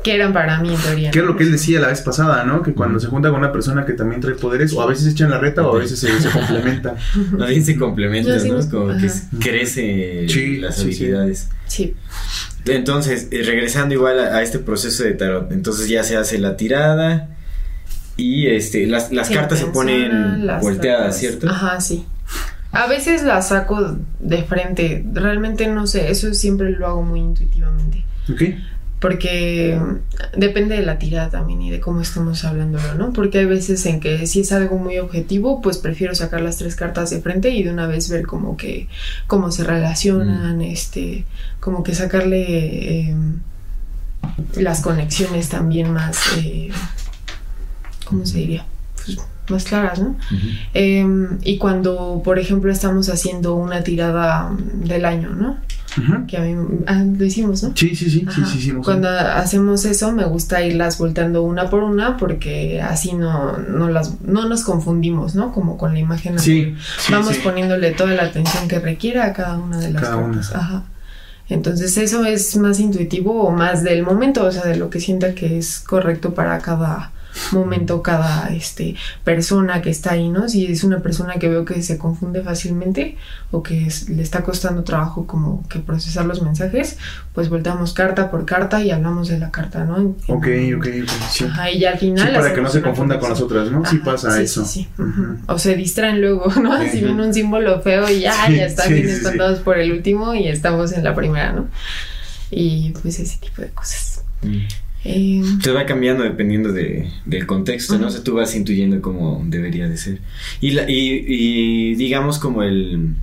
Que 0.02 0.14
eran 0.14 0.32
para 0.32 0.60
mí 0.60 0.72
en 0.74 0.80
teoría. 0.80 1.10
¿Qué 1.10 1.18
es 1.18 1.24
¿no? 1.24 1.32
lo 1.32 1.36
que 1.36 1.42
él 1.44 1.52
decía 1.52 1.80
la 1.80 1.88
vez 1.88 2.00
pasada, 2.02 2.44
no? 2.44 2.62
Que 2.62 2.72
cuando 2.72 3.00
se 3.00 3.08
junta 3.08 3.30
con 3.30 3.38
una 3.40 3.50
persona 3.52 3.84
que 3.84 3.92
también 3.94 4.20
trae 4.20 4.34
poderes, 4.34 4.72
o 4.72 4.80
a 4.82 4.86
veces 4.86 5.12
echan 5.12 5.30
la 5.30 5.38
reta 5.38 5.66
o 5.66 5.74
a 5.76 5.78
veces 5.80 5.98
se, 5.98 6.20
se 6.20 6.30
complementan. 6.30 6.94
Bien 7.48 7.64
se 7.64 7.76
complementan, 7.76 8.40
sí 8.40 8.48
¿no? 8.50 8.58
me- 8.58 8.68
como 8.68 8.86
que 8.88 8.94
ajá. 8.94 9.06
s- 9.06 9.24
crece 9.40 10.26
Sí, 10.28 10.56
las 10.58 10.76
sí, 10.76 10.92
sí. 10.92 11.04
habilidades. 11.04 11.48
Sí, 11.66 11.94
Entonces, 12.66 13.28
eh, 13.30 13.42
regresando 13.44 13.94
igual 13.94 14.18
a, 14.20 14.36
a 14.36 14.42
este 14.42 14.58
proceso 14.58 15.02
de 15.04 15.12
tarot, 15.14 15.50
entonces 15.52 15.88
ya 15.88 16.02
se 16.02 16.16
hace 16.16 16.38
la 16.38 16.56
tirada 16.56 17.28
y 18.16 18.46
este 18.48 18.86
las, 18.86 19.12
las 19.12 19.28
cartas 19.30 19.58
se 19.58 19.66
ponen 19.66 20.46
las 20.46 20.62
volteadas, 20.62 21.00
cartas- 21.00 21.18
¿cierto? 21.18 21.48
Ajá, 21.48 21.80
sí. 21.80 22.04
A 22.72 22.86
veces 22.86 23.22
las 23.22 23.48
saco 23.48 23.96
de 24.20 24.42
frente. 24.44 25.04
Realmente 25.12 25.66
no 25.68 25.86
sé, 25.86 26.10
eso 26.10 26.32
siempre 26.34 26.70
lo 26.70 26.86
hago 26.86 27.02
muy 27.02 27.20
intuitivamente. 27.20 28.04
¿Ok? 28.30 28.42
Porque 29.00 29.80
depende 30.36 30.74
de 30.74 30.82
la 30.82 30.98
tirada 30.98 31.30
también 31.30 31.62
y 31.62 31.70
de 31.70 31.78
cómo 31.78 32.00
estemos 32.00 32.44
hablándolo, 32.44 32.94
¿no? 32.94 33.12
Porque 33.12 33.38
hay 33.38 33.44
veces 33.44 33.86
en 33.86 34.00
que 34.00 34.26
si 34.26 34.40
es 34.40 34.50
algo 34.50 34.76
muy 34.76 34.98
objetivo, 34.98 35.62
pues 35.62 35.78
prefiero 35.78 36.16
sacar 36.16 36.40
las 36.40 36.56
tres 36.56 36.74
cartas 36.74 37.10
de 37.10 37.20
frente 37.20 37.50
y 37.50 37.62
de 37.62 37.70
una 37.70 37.86
vez 37.86 38.08
ver 38.08 38.26
como 38.26 38.56
que 38.56 38.88
cómo 39.28 39.52
se 39.52 39.62
relacionan, 39.62 40.60
este, 40.62 41.24
como 41.60 41.84
que 41.84 41.94
sacarle 41.94 43.10
eh, 43.10 43.14
las 44.56 44.80
conexiones 44.80 45.48
también 45.48 45.92
más, 45.92 46.18
eh, 46.38 46.70
¿cómo 48.04 48.26
se 48.26 48.38
diría? 48.38 48.66
Pues, 48.96 49.18
más 49.50 49.64
claras, 49.64 49.98
¿no? 50.00 50.16
Eh, 50.74 51.06
y 51.44 51.58
cuando, 51.58 52.20
por 52.24 52.38
ejemplo, 52.38 52.70
estamos 52.72 53.08
haciendo 53.08 53.54
una 53.54 53.82
tirada 53.82 54.50
del 54.84 55.04
año, 55.04 55.30
¿no? 55.30 55.56
Que 56.28 56.36
a 56.36 56.42
mí, 56.42 56.54
ah, 56.86 57.02
lo 57.02 57.24
hicimos, 57.24 57.62
¿no? 57.64 57.72
Sí, 57.74 57.96
sí, 57.96 58.08
sí, 58.08 58.20
sí, 58.20 58.26
Ajá. 58.28 58.46
sí. 58.46 58.72
Cuando 58.84 59.08
hacemos 59.08 59.84
eso, 59.84 60.12
me 60.12 60.24
gusta 60.26 60.62
irlas 60.62 60.96
volteando 60.96 61.42
una 61.42 61.70
por 61.70 61.82
una 61.82 62.16
porque 62.16 62.80
así 62.80 63.14
no, 63.14 63.56
no, 63.58 63.88
las, 63.88 64.20
no 64.20 64.48
nos 64.48 64.62
confundimos, 64.62 65.34
¿no? 65.34 65.50
Como 65.52 65.76
con 65.76 65.94
la 65.94 65.98
imagen. 65.98 66.38
Sí, 66.38 66.76
sí, 67.00 67.12
Vamos 67.12 67.34
sí. 67.34 67.40
poniéndole 67.42 67.90
toda 67.92 68.12
la 68.14 68.24
atención 68.24 68.68
que 68.68 68.78
requiera 68.78 69.24
a 69.24 69.32
cada 69.32 69.56
una 69.58 69.78
de 69.80 69.90
las 69.90 70.02
Cada 70.02 70.22
cartas. 70.22 70.50
una. 70.50 70.60
Ajá. 70.60 70.82
Entonces 71.48 71.96
eso 71.96 72.24
es 72.26 72.56
más 72.58 72.78
intuitivo 72.78 73.42
o 73.42 73.50
más 73.50 73.82
del 73.82 74.02
momento, 74.04 74.44
o 74.44 74.52
sea, 74.52 74.64
de 74.66 74.76
lo 74.76 74.90
que 74.90 75.00
sienta 75.00 75.34
que 75.34 75.58
es 75.58 75.80
correcto 75.80 76.34
para 76.34 76.58
cada 76.58 77.10
momento, 77.52 78.02
cada 78.02 78.48
este 78.54 78.94
persona 79.24 79.82
que 79.82 79.90
está 79.90 80.12
ahí, 80.12 80.28
¿no? 80.28 80.48
Si 80.48 80.66
es 80.66 80.84
una 80.84 81.00
persona 81.00 81.34
que 81.34 81.48
veo 81.48 81.64
que 81.64 81.82
se 81.82 81.98
confunde 81.98 82.42
fácilmente 82.42 83.16
o 83.50 83.62
que 83.62 83.86
es- 83.86 84.08
le 84.08 84.22
está 84.22 84.42
costando 84.42 84.84
trabajo 84.84 85.26
como 85.26 85.66
que 85.68 85.78
procesar 85.78 86.24
los 86.26 86.42
mensajes, 86.42 86.98
pues 87.34 87.48
volteamos 87.48 87.92
carta 87.92 88.30
por 88.30 88.44
carta 88.44 88.82
y 88.82 88.90
hablamos 88.90 89.28
de 89.28 89.38
la 89.38 89.50
carta, 89.50 89.84
¿no? 89.84 89.98
En- 89.98 90.16
Ok, 90.28 90.46
ok, 90.76 90.86
ok. 91.04 91.10
Sí. 91.30 91.44
Ajá, 91.44 91.70
y 91.70 91.84
al 91.84 91.98
final. 91.98 92.28
Sí, 92.28 92.34
para 92.34 92.54
que 92.54 92.60
no 92.60 92.68
se 92.70 92.82
confunda 92.82 93.18
con 93.18 93.30
las 93.30 93.40
otras, 93.40 93.70
¿no? 93.70 93.84
Sí 93.86 93.96
Ajá, 93.96 94.04
pasa 94.04 94.32
sí, 94.36 94.42
eso. 94.42 94.64
Sí, 94.64 94.88
sí. 94.96 95.02
Ujú. 95.02 95.22
ujú. 95.22 95.36
O 95.46 95.58
se 95.58 95.74
distraen 95.76 96.20
luego, 96.20 96.46
¿no? 96.62 96.78
Si 96.90 96.98
Ujú. 96.98 97.06
ven 97.06 97.20
un 97.20 97.34
símbolo 97.34 97.80
feo 97.82 98.08
y 98.10 98.20
ya, 98.20 98.46
Sí, 98.46 98.56
ya 98.56 98.66
están 98.66 98.88
sí, 98.88 98.94
bien 98.94 99.06
sí, 99.06 99.12
sí. 99.12 99.18
espantados 99.18 99.60
por 99.60 99.78
el 99.78 99.92
último 99.92 100.34
y 100.34 100.48
estamos 100.48 100.92
en 100.92 101.04
la 101.04 101.14
primera, 101.14 101.52
¿no? 101.52 101.66
Y 102.50 102.92
pues 103.02 103.18
ese 103.20 103.36
tipo 103.38 103.62
de 103.62 103.68
cosas. 103.68 104.22
Mm. 104.42 104.58
Eh, 105.04 105.42
Se 105.62 105.70
va 105.70 105.86
cambiando 105.86 106.24
dependiendo 106.24 106.72
de, 106.72 107.08
del 107.24 107.46
contexto, 107.46 107.94
¿no? 107.94 108.00
Ujú. 108.00 108.06
O 108.08 108.10
sea, 108.10 108.24
tú 108.24 108.34
vas 108.34 108.54
intuyendo 108.54 109.00
cómo 109.00 109.42
debería 109.46 109.88
de 109.88 109.96
ser. 109.96 110.18
Y, 110.60 110.72
la, 110.72 110.90
y, 110.90 111.24
y 111.26 111.94
digamos 111.94 112.38
como 112.38 112.62
el... 112.62 113.14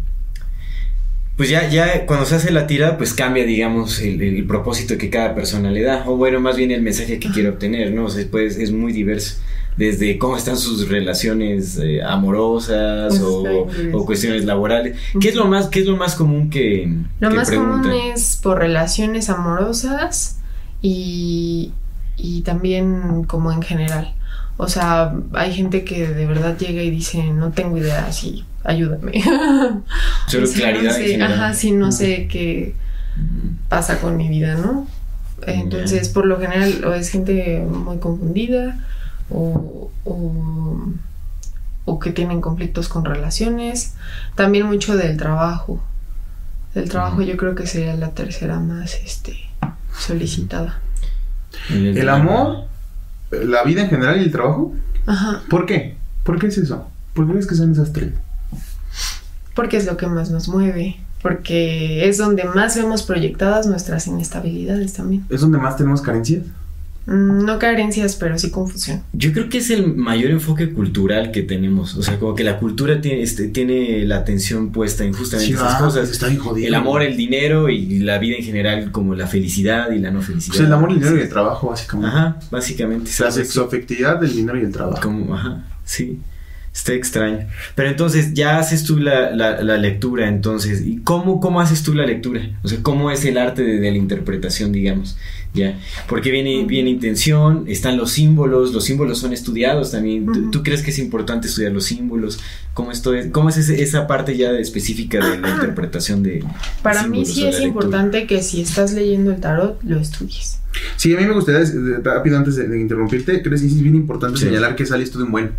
Pues 1.36 1.50
ya, 1.50 1.70
ya 1.70 2.06
cuando 2.06 2.26
se 2.26 2.36
hace 2.36 2.50
la 2.54 2.66
tira, 2.66 2.98
pues 2.98 3.14
cambia, 3.14 3.44
digamos, 3.44 4.00
el, 4.00 4.22
el 4.22 4.46
propósito 4.46 4.98
que 4.98 5.10
cada 5.10 5.36
persona 5.36 5.70
le 5.70 5.82
da. 5.82 6.06
O 6.08 6.16
bueno, 6.16 6.40
más 6.40 6.56
bien 6.56 6.72
el 6.72 6.82
mensaje 6.82 7.20
que 7.20 7.30
quiere 7.30 7.50
obtener, 7.50 7.92
¿no? 7.92 8.06
O 8.06 8.10
sea, 8.10 8.26
pues 8.32 8.58
es 8.58 8.72
muy 8.72 8.94
diverso. 8.94 9.36
Desde 9.76 10.18
cómo 10.18 10.38
están 10.38 10.56
sus 10.56 10.88
relaciones 10.88 11.78
eh, 11.84 12.02
amorosas 12.02 13.14
Está 13.16 13.26
o, 13.28 13.68
diverso. 13.70 13.98
o 13.98 14.06
cuestiones 14.06 14.46
laborales. 14.46 14.98
¿Qué 15.20 15.28
es 15.28 15.36
lo 15.36 15.44
más, 15.46 15.68
qué 15.68 15.82
es 15.82 15.86
lo 15.86 15.98
más 15.98 16.16
común 16.16 16.50
que, 16.50 16.88
lo 17.20 17.30
que 17.30 17.36
más 17.36 17.52
común 17.52 17.92
es 17.92 18.40
por 18.42 18.60
relaciones 18.60 19.30
amorosas 19.30 20.38
y, 20.86 21.72
y 22.16 22.42
también 22.42 23.24
como 23.24 23.52
en 23.52 23.64
general. 23.64 24.14
O 24.58 24.68
sea, 24.68 25.16
hay 25.34 25.52
gente 25.52 25.84
que 25.84 26.08
de 26.08 26.28
verdad 26.28 26.58
llega 26.60 26.84
y 26.84 26.92
dice, 26.92 27.24
no 27.24 27.52
tengo 27.52 27.78
idea, 27.78 28.12
sí, 28.12 28.46
ayúdame. 28.64 29.14
Solo 30.28 30.48
claridad 30.48 30.84
no 30.84 30.90
en 30.90 30.96
sé, 30.96 31.08
general. 31.08 31.34
Ajá, 31.34 31.54
sí, 31.56 31.72
no 31.72 31.92
sé 31.92 32.28
qué 32.28 32.76
pasa 33.68 34.00
con 34.00 34.16
mi 34.16 34.30
vida, 34.30 34.56
¿no? 34.56 34.88
Entonces, 35.48 36.10
por 36.10 36.28
lo 36.28 36.40
general, 36.40 36.86
o 36.86 36.94
es 36.94 37.10
gente 37.10 37.66
muy 37.68 37.98
confundida 37.98 38.78
o, 39.32 39.90
o, 40.04 40.84
o 41.86 42.00
que 42.00 42.12
tienen 42.12 42.42
conflictos 42.42 42.90
con 42.90 43.06
relaciones. 43.06 43.96
También 44.36 44.68
mucho 44.68 44.96
del 44.96 45.18
trabajo. 45.18 45.82
Del 46.76 46.90
trabajo 46.90 47.24
yo 47.24 47.38
creo 47.38 47.56
que 47.56 47.66
sería 47.66 47.96
la 47.96 48.12
tercera 48.12 48.60
más 48.60 48.94
este, 49.04 49.36
solicitada. 49.98 50.80
El 51.70 52.10
amor, 52.10 52.66
la 53.32 53.64
vida 53.64 53.82
en 53.84 53.90
general 53.90 54.20
y 54.20 54.24
el 54.24 54.32
trabajo. 54.32 54.74
Ajá, 55.06 55.42
¿Por 55.50 55.66
qué? 55.66 55.96
¿Por 56.24 56.40
qué 56.40 56.48
es 56.48 56.58
eso? 56.58 56.90
¿Por 57.14 57.26
qué 57.26 57.32
crees 57.34 57.48
que 57.48 57.56
son 57.56 57.72
esas 57.72 57.94
tres? 57.94 58.14
porque 59.56 59.78
es 59.78 59.86
lo 59.86 59.98
que 59.98 60.06
más 60.06 60.30
nos 60.30 60.48
mueve. 60.50 60.98
Porque 61.22 62.08
es 62.08 62.18
donde 62.18 62.44
más 62.44 62.76
vemos 62.76 63.02
proyectadas 63.02 63.66
nuestras 63.66 64.06
inestabilidades 64.06 64.94
también. 64.94 65.26
¿Es 65.30 65.42
donde 65.42 65.58
más 65.58 65.76
tenemos 65.78 66.02
carencias? 66.02 66.44
Mm, 67.08 67.46
No 67.46 67.60
carencias, 67.60 68.16
pero 68.16 68.38
sí 68.40 68.50
confusión. 68.50 69.04
Yo 69.14 69.32
creo 69.32 69.48
que 69.50 69.60
es 69.60 69.70
el 69.70 69.96
mayor 69.96 70.32
enfoque 70.32 70.72
cultural 70.74 71.32
que 71.32 71.44
tenemos. 71.44 71.96
O 71.96 72.02
sea, 72.04 72.18
como 72.20 72.34
que 72.36 72.44
la 72.44 72.58
cultura 72.58 73.00
tiene, 73.02 73.22
este, 73.22 73.48
tiene 73.50 74.06
la 74.06 74.18
atención 74.18 74.72
puesta 74.72 75.04
en 75.04 75.14
justamente 75.14 75.54
esas 75.54 75.76
va, 75.76 75.78
cosas. 75.80 76.10
está 76.10 76.28
bien 76.28 76.40
jodido. 76.40 76.68
El 76.68 76.74
amor, 76.74 77.04
el 77.04 77.16
dinero 77.16 77.70
y 77.70 78.00
la 78.00 78.18
vida 78.18 78.38
en 78.38 78.44
general, 78.44 78.92
como 78.92 79.14
la 79.16 79.28
felicidad 79.28 79.92
y 79.92 80.00
la 80.00 80.10
no 80.12 80.22
felicidad. 80.22 80.56
Pues 80.56 80.68
el 80.68 80.74
amor, 80.74 80.90
el 80.92 80.96
dinero 81.00 81.18
y 81.18 81.22
el 81.22 81.30
trabajo, 81.30 81.70
básicamente. 81.70 82.08
Ajá, 82.16 82.40
básicamente. 82.50 83.12
La 83.20 83.32
sexoafectividad, 83.32 84.24
el 84.24 84.36
dinero 84.36 84.60
y 84.60 84.64
el 84.64 84.72
trabajo. 84.72 85.02
Como, 85.02 85.36
ajá, 85.36 85.64
sí. 85.84 86.20
Está 86.74 86.92
extraño. 86.92 87.48
Pero 87.74 87.88
entonces, 87.90 88.34
ya 88.34 88.60
haces 88.60 88.84
tú 88.84 88.98
la, 89.00 89.32
la, 89.32 89.62
la 89.64 89.78
lectura, 89.78 90.28
entonces. 90.28 90.82
¿Y 90.86 90.98
cómo, 90.98 91.40
cómo 91.40 91.62
haces 91.62 91.84
tú 91.84 91.94
la 91.94 92.06
lectura? 92.06 92.42
O 92.64 92.68
sea, 92.68 92.80
¿cómo 92.82 93.12
es 93.12 93.24
el 93.24 93.38
arte 93.38 93.64
de, 93.64 93.80
de 93.80 93.92
la 93.92 93.98
interpretación, 93.98 94.74
digamos? 94.74 95.18
Ya. 95.56 95.80
Porque 96.08 96.30
viene, 96.32 96.66
viene 96.66 96.90
intención, 96.90 97.64
están 97.68 97.98
los 97.98 98.12
símbolos, 98.12 98.74
los 98.74 98.84
símbolos 98.84 99.18
son 99.20 99.32
estudiados 99.34 99.92
también. 99.92 100.26
¿Tú, 100.26 100.52
tú 100.52 100.64
crees 100.64 100.82
que 100.84 100.92
es 100.92 101.00
importante 101.00 101.48
estudiar 101.48 101.72
los 101.72 101.86
símbolos? 101.86 102.40
¿Cómo, 102.74 102.92
esto 102.92 103.14
es, 103.14 103.28
cómo 103.32 103.48
es 103.50 103.58
ese- 103.58 103.82
esa 103.82 104.06
parte 104.06 104.36
ya 104.36 104.52
específica 104.52 105.26
de 105.26 105.40
la 105.40 105.50
interpretación 105.50 106.22
de. 106.24 106.44
Para 106.84 107.04
de 107.04 107.10
mí 107.10 107.26
sí 107.26 107.46
es 107.48 107.62
importante 107.62 108.28
que 108.28 108.44
si 108.44 108.62
estás 108.62 108.92
leyendo 108.94 109.32
el 109.32 109.40
tarot, 109.40 109.82
lo 109.84 109.98
estudies. 110.00 110.60
Sí, 110.98 111.16
a 111.16 111.20
mí 111.20 111.26
me 111.26 111.34
gustaría, 111.34 111.62
eh, 111.62 112.00
rápido 112.04 112.38
antes 112.38 112.58
de, 112.58 112.68
de 112.68 112.82
interrumpirte, 112.82 113.42
creo 113.42 113.54
que 113.54 113.58
sí 113.58 113.68
es 113.68 113.82
bien 113.82 113.96
importante 113.96 114.38
Sí. 114.40 114.46
señalar 114.46 114.76
que 114.76 114.86
sale 114.86 115.04
esto 115.06 115.18
de 115.20 115.24
un 115.24 115.32
buen. 115.32 115.52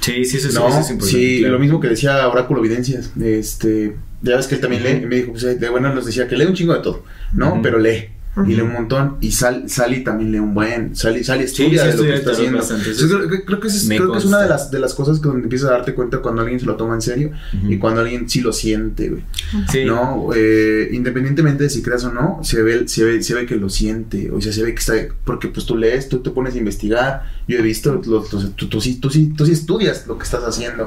Sí, 0.00 0.24
sí, 0.24 0.38
eso, 0.38 0.48
es- 0.48 0.54
No, 0.54 0.68
eso 0.68 0.78
es 0.80 0.90
importante. 0.90 1.20
sí, 1.20 1.38
claro. 1.40 1.54
lo 1.54 1.60
mismo 1.60 1.80
que 1.80 1.88
decía 1.88 2.26
Oráculo 2.28 2.60
Evidencias. 2.64 3.10
Este, 3.20 3.94
ya 4.22 4.36
ves 4.36 4.46
que 4.46 4.54
él 4.54 4.60
también 4.62 4.82
lee, 4.84 5.00
y 5.02 5.06
me 5.06 5.16
dijo, 5.16 5.32
pues 5.32 5.42
de 5.60 5.68
bueno 5.68 5.92
nos 5.94 6.06
decía 6.06 6.26
que 6.28 6.36
lee 6.36 6.46
un 6.46 6.54
chingo 6.54 6.72
de 6.72 6.80
todo, 6.80 7.04
¿no? 7.34 7.60
Pero 7.62 7.78
lee. 7.78 8.06
Ujú. 8.42 8.50
Y 8.50 8.54
lee 8.54 8.60
un 8.62 8.72
montón. 8.72 9.16
Y 9.20 9.32
Sal, 9.32 9.68
Sally 9.68 10.04
también 10.04 10.32
lee 10.32 10.38
un 10.38 10.54
buen. 10.54 10.94
Sally, 10.96 11.24
Sally 11.24 11.44
estudia 11.44 11.82
sí, 11.84 11.88
de 11.90 11.96
lo 11.96 12.02
que 12.04 12.14
está 12.14 12.30
haciendo. 12.32 12.58
Entonces, 12.60 13.02
creo, 13.06 13.44
creo 13.44 13.60
que, 13.60 13.68
es, 13.68 13.86
me 13.86 13.96
creo 13.96 14.12
que 14.12 14.18
es 14.18 14.24
una 14.24 14.40
de 14.42 14.48
las, 14.48 14.70
de 14.70 14.78
las 14.78 14.94
cosas 14.94 15.18
que 15.18 15.28
donde 15.28 15.44
empiezas 15.44 15.70
a 15.70 15.72
darte 15.74 15.94
cuenta 15.94 16.18
cuando 16.18 16.42
alguien 16.42 16.60
se 16.60 16.66
lo 16.66 16.76
toma 16.76 16.94
en 16.94 17.02
serio 17.02 17.30
Ujú. 17.62 17.72
y 17.72 17.78
cuando 17.78 18.00
alguien 18.02 18.28
sí 18.28 18.40
lo 18.40 18.52
siente, 18.52 19.08
güey. 19.08 19.24
Sí. 19.70 19.84
No, 19.84 20.30
eh, 20.34 20.88
independientemente 20.92 21.64
de 21.64 21.70
si 21.70 21.82
creas 21.82 22.04
o 22.04 22.12
no, 22.12 22.40
se 22.42 22.62
ve, 22.62 22.86
se 22.88 23.04
ve, 23.04 23.22
se 23.22 23.34
ve 23.34 23.46
que 23.46 23.56
lo 23.56 23.68
siente, 23.68 24.30
o 24.30 24.40
sea, 24.40 24.52
se 24.52 24.62
ve 24.62 24.72
que 24.74 24.80
está, 24.80 24.94
porque 25.24 25.48
pues 25.48 25.66
tú 25.66 25.76
lees, 25.76 26.08
tú 26.08 26.18
te 26.18 26.30
pones 26.30 26.54
a 26.54 26.58
investigar, 26.58 27.24
yo 27.48 27.58
he 27.58 27.62
visto, 27.62 27.94
los- 28.04 28.32
los- 28.32 28.54
tú, 28.56 28.68
tú 28.68 28.80
sí, 28.80 28.96
tú, 29.00 29.10
sí, 29.10 29.32
tú 29.36 29.46
sí 29.46 29.52
estudias 29.52 30.06
lo 30.06 30.16
que 30.18 30.24
estás 30.24 30.44
haciendo, 30.44 30.86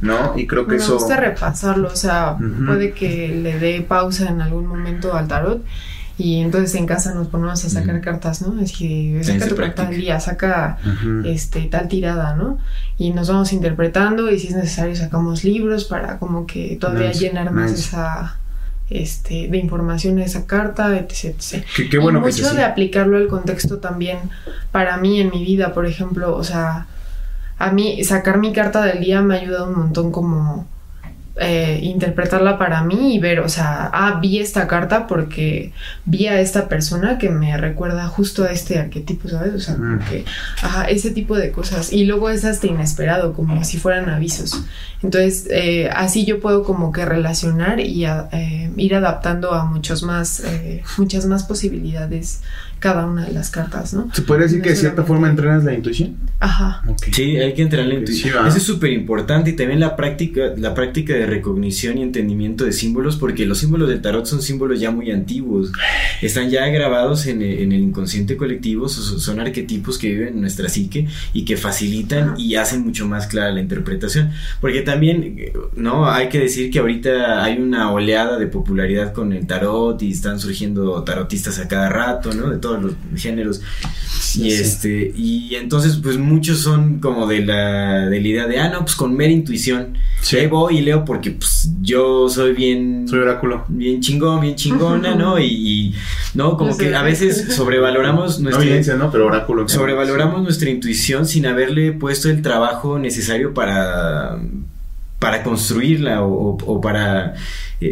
¿no? 0.00 0.34
Y 0.36 0.46
creo 0.46 0.66
que 0.66 0.72
Me 0.76 0.82
eso... 0.82 0.94
gusta 0.94 1.16
repasarlo, 1.16 1.88
o 1.92 1.96
sea, 1.96 2.36
Ujú. 2.40 2.66
puede 2.66 2.92
que 2.92 3.28
le 3.28 3.58
dé 3.58 3.80
pausa 3.82 4.28
en 4.28 4.40
algún 4.40 4.66
momento 4.66 5.14
al 5.14 5.28
tarot 5.28 5.64
y 6.20 6.40
entonces 6.40 6.74
en 6.74 6.84
casa 6.84 7.14
nos 7.14 7.28
ponemos 7.28 7.64
a 7.64 7.70
sacar 7.70 7.98
cartas, 8.02 8.42
¿no? 8.42 8.60
Así, 8.60 9.16
Sí, 9.22 9.24
saca 9.24 9.48
tu 9.48 9.56
carta 9.56 9.86
del 9.86 10.00
día, 10.02 10.20
saca 10.20 10.76
este 11.24 11.62
tal 11.62 11.88
tirada, 11.88 12.36
¿no? 12.36 12.58
Y 12.98 13.12
nos 13.12 13.28
vamos 13.28 13.54
interpretando 13.54 14.30
y 14.30 14.38
si 14.38 14.48
es 14.48 14.54
necesario 14.54 14.94
sacamos 14.94 15.44
libros 15.44 15.86
para 15.86 16.18
como 16.18 16.46
que 16.46 16.76
todavía 16.78 17.08
Nice, 17.08 17.20
llenar 17.20 17.50
más 17.52 17.70
nice. 17.70 17.82
esa 17.84 18.36
este 18.90 19.48
de 19.48 19.56
información 19.56 20.16
de 20.16 20.24
esa 20.24 20.44
carta, 20.46 20.94
etc, 20.98 21.36
etc. 21.38 21.64
Qué, 21.74 21.88
qué 21.88 21.98
bueno 21.98 22.18
y 22.18 22.22
que 22.22 22.28
mucho 22.32 22.48
es 22.48 22.54
de 22.54 22.64
aplicarlo 22.64 23.16
al 23.16 23.28
contexto 23.28 23.78
también 23.78 24.18
para 24.72 24.98
mí 24.98 25.20
en 25.20 25.30
mi 25.30 25.42
vida, 25.42 25.72
por 25.72 25.86
ejemplo, 25.86 26.36
o 26.36 26.44
sea, 26.44 26.86
a 27.58 27.72
mí 27.72 28.04
sacar 28.04 28.38
mi 28.38 28.52
carta 28.52 28.82
del 28.82 29.00
día 29.00 29.22
me 29.22 29.36
ha 29.36 29.40
ayudado 29.40 29.68
un 29.68 29.78
montón 29.78 30.12
como 30.12 30.66
eh, 31.40 31.80
interpretarla 31.82 32.58
para 32.58 32.84
mí 32.84 33.14
y 33.14 33.18
ver, 33.18 33.40
o 33.40 33.48
sea, 33.48 33.88
ah, 33.92 34.18
vi 34.20 34.38
esta 34.40 34.66
carta 34.68 35.06
porque 35.06 35.72
vi 36.04 36.26
a 36.26 36.38
esta 36.40 36.68
persona 36.68 37.16
que 37.18 37.30
me 37.30 37.56
recuerda 37.56 38.06
justo 38.08 38.44
a 38.44 38.52
este 38.52 38.78
arquetipo, 38.78 39.28
¿sabes? 39.28 39.54
O 39.54 39.58
sea, 39.58 39.74
Mm. 39.76 40.00
que, 40.08 40.24
ajá, 40.62 40.84
ese 40.90 41.10
tipo 41.10 41.36
de 41.36 41.50
cosas. 41.50 41.92
Y 41.92 42.04
luego 42.04 42.28
es 42.30 42.44
hasta 42.44 42.66
inesperado, 42.66 43.32
como 43.32 43.64
si 43.64 43.78
fueran 43.78 44.10
avisos. 44.10 44.62
Entonces, 45.02 45.46
eh, 45.50 45.88
así 45.94 46.24
yo 46.26 46.40
puedo 46.40 46.62
como 46.62 46.92
que 46.92 47.04
relacionar 47.06 47.80
y 47.80 48.04
a- 48.04 48.28
eh, 48.32 48.70
ir 48.76 48.94
adaptando 48.94 49.52
a 49.54 49.64
muchos 49.64 50.02
más, 50.02 50.40
eh, 50.40 50.82
muchas 50.98 51.24
más 51.26 51.44
posibilidades 51.44 52.42
cada 52.80 53.06
una 53.06 53.26
de 53.26 53.32
las 53.32 53.50
cartas, 53.50 53.94
¿no? 53.94 54.08
¿Se 54.12 54.22
puede 54.22 54.42
decir 54.42 54.60
que 54.62 54.70
de 54.70 54.76
cierta 54.76 55.04
forma 55.04 55.28
entrenas 55.30 55.62
la 55.64 55.72
intuición? 55.74 56.16
Ajá. 56.40 56.82
Ok. 56.88 57.04
Sí, 57.12 57.36
hay 57.36 57.52
que 57.54 57.60
entrar 57.62 57.82
en 57.82 57.90
la 57.90 57.94
intuición. 57.96 58.46
Eso 58.46 58.56
es 58.56 58.62
súper 58.62 58.90
importante 58.92 59.50
y 59.50 59.52
también 59.52 59.78
la 59.78 59.94
práctica, 59.96 60.54
la 60.56 60.72
práctica 60.74 61.12
de 61.12 61.26
recognición 61.26 61.98
y 61.98 62.02
entendimiento 62.02 62.64
de 62.64 62.72
símbolos, 62.72 63.16
porque 63.16 63.44
los 63.46 63.58
símbolos 63.58 63.88
del 63.90 64.00
tarot 64.00 64.24
son 64.26 64.40
símbolos 64.42 64.80
ya 64.80 64.90
muy 64.90 65.10
antiguos. 65.10 65.70
Están 66.22 66.48
ya 66.50 66.66
grabados 66.68 67.26
en 67.26 67.42
el, 67.42 67.58
en 67.60 67.72
el 67.72 67.80
inconsciente 67.80 68.36
colectivo, 68.38 68.88
so- 68.88 69.18
son 69.18 69.38
arquetipos 69.40 69.98
que 69.98 70.08
viven 70.08 70.28
en 70.34 70.40
nuestra 70.40 70.68
psique 70.70 71.06
y 71.34 71.44
que 71.44 71.58
facilitan 71.58 72.30
Ajá. 72.30 72.34
y 72.38 72.54
hacen 72.54 72.80
mucho 72.82 73.06
más 73.06 73.26
clara 73.26 73.52
la 73.52 73.60
interpretación. 73.60 74.30
Porque 74.62 74.80
también, 74.80 75.36
no, 75.76 76.10
hay 76.10 76.30
que 76.30 76.38
decir 76.38 76.70
que 76.70 76.78
ahorita 76.78 77.44
hay 77.44 77.58
una 77.60 77.92
oleada 77.92 78.38
de 78.38 78.46
popularidad 78.46 79.12
con 79.12 79.34
el 79.34 79.46
tarot 79.46 80.00
y 80.02 80.10
están 80.12 80.40
surgiendo 80.40 81.02
tarotistas 81.04 81.58
a 81.58 81.68
cada 81.68 81.90
rato, 81.90 82.32
¿no? 82.32 82.48
De 82.48 82.56
todos 82.78 82.82
los 83.10 83.20
géneros. 83.20 83.60
Sí, 84.20 84.46
Y 84.46 84.50
sí. 84.50 84.62
este, 84.62 85.12
y 85.16 85.54
entonces, 85.54 85.98
pues 86.02 86.18
muchos 86.18 86.58
son 86.60 87.00
como 87.00 87.26
de 87.26 87.44
la, 87.44 88.06
de 88.06 88.20
la 88.20 88.28
idea 88.28 88.46
de, 88.46 88.58
ah, 88.60 88.68
no, 88.68 88.80
pues 88.80 88.94
con 88.94 89.14
mera 89.16 89.32
intuición. 89.32 89.96
Sí. 90.20 90.36
Ahí 90.36 90.46
voy 90.46 90.78
y 90.78 90.80
leo 90.82 91.04
porque 91.04 91.30
pues 91.32 91.70
yo 91.80 92.28
soy 92.28 92.52
bien, 92.52 93.06
Soy 93.08 93.20
oráculo. 93.20 93.64
bien 93.68 94.00
chingón, 94.00 94.40
bien 94.42 94.54
chingona, 94.54 95.14
¿no? 95.14 95.38
Y, 95.38 95.44
y, 95.46 95.94
no, 96.34 96.56
como 96.56 96.76
que 96.76 96.94
a 96.94 97.02
veces 97.02 97.54
sobrevaloramos 97.54 98.38
No 98.38 98.44
nuestra, 98.44 98.64
evidencia, 98.64 98.94
¿no? 98.96 99.10
Pero 99.10 99.26
oráculo. 99.26 99.66
sobrevaloramos 99.68 100.42
nuestra 100.42 100.68
intuición 100.70 101.26
sin 101.26 101.46
haberle 101.46 101.92
puesto 101.92 102.28
el 102.28 102.42
trabajo 102.42 102.98
necesario 102.98 103.54
para 103.54 104.38
para 105.20 105.44
construirla 105.44 106.22
o, 106.24 106.32
o- 106.56 106.64
o 106.66 106.80
para 106.80 107.34
eh, 107.80 107.90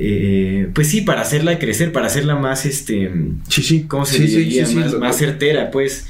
eh, 0.65 0.71
pues 0.75 0.89
sí 0.89 1.03
para 1.03 1.21
hacerla 1.21 1.59
crecer 1.59 1.93
para 1.93 2.07
hacerla 2.07 2.35
más 2.35 2.67
este 2.67 3.13
Sí, 3.49 3.63
sí. 3.63 3.85
¿cómo 3.87 4.05
se 4.05 4.17
Sí, 4.17 4.25
diría? 4.27 4.67
sí, 4.67 4.73
sí, 4.73 4.97
más, 4.99 5.17
certera, 5.17 5.71
pues, 5.71 6.07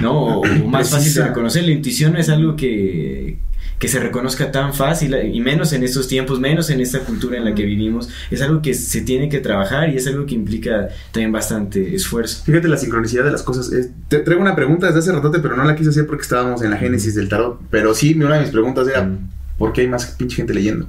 ¿no? 0.00 0.12
O, 0.12 0.40
o 0.42 0.68
más 0.68 0.90
fácil 0.90 1.12
de 1.14 1.24
reconocer. 1.24 1.64
La 1.64 1.72
intuición 1.72 2.12
no 2.12 2.18
es 2.20 2.28
algo 2.28 2.54
que, 2.56 3.38
que 3.78 3.88
se 3.88 3.98
reconozca 4.00 4.50
tan 4.50 4.72
fácil, 4.74 5.14
y 5.32 5.40
menos 5.40 5.72
en 5.72 5.84
estos 5.84 6.08
tiempos, 6.08 6.40
menos 6.40 6.68
en 6.70 6.80
esta 6.80 7.00
cultura 7.00 7.36
en 7.38 7.44
la 7.44 7.54
que 7.54 7.64
vivimos. 7.64 8.08
Es 8.30 8.40
algo 8.42 8.60
que 8.62 8.74
se 8.74 9.00
tiene 9.02 9.28
que 9.28 9.38
trabajar 9.40 9.88
y 9.90 9.96
es 9.96 10.06
algo 10.06 10.26
que 10.26 10.34
implica 10.34 10.88
también 11.12 11.32
bastante 11.32 11.94
esfuerzo. 11.94 12.42
Fíjate 12.44 12.66
la 12.68 12.76
sincronicidad 12.76 13.24
de 13.24 13.30
las 13.32 13.42
cosas. 13.42 13.70
Es- 13.72 13.90
te 14.08 14.18
traigo 14.20 14.42
una 14.42 14.56
pregunta 14.56 14.86
desde 14.86 15.00
hace 15.00 15.12
ratote, 15.12 15.38
pero 15.40 15.56
no 15.56 15.64
la 15.64 15.76
quise 15.76 15.90
hacer 15.90 16.06
porque 16.06 16.22
estábamos 16.22 16.62
en 16.62 16.70
la 16.70 16.76
génesis 16.76 17.14
del 17.14 17.28
tarot. 17.28 17.60
Pero 17.70 17.94
sí, 17.94 18.14
una 18.14 18.34
de 18.36 18.40
mis 18.42 18.50
preguntas 18.50 18.86
era, 18.88 19.02
Mm. 19.04 19.28
¿Por 19.58 19.72
qué 19.72 19.80
hay 19.82 19.88
más 19.88 20.06
pinche 20.06 20.36
gente 20.36 20.54
leyendo? 20.54 20.86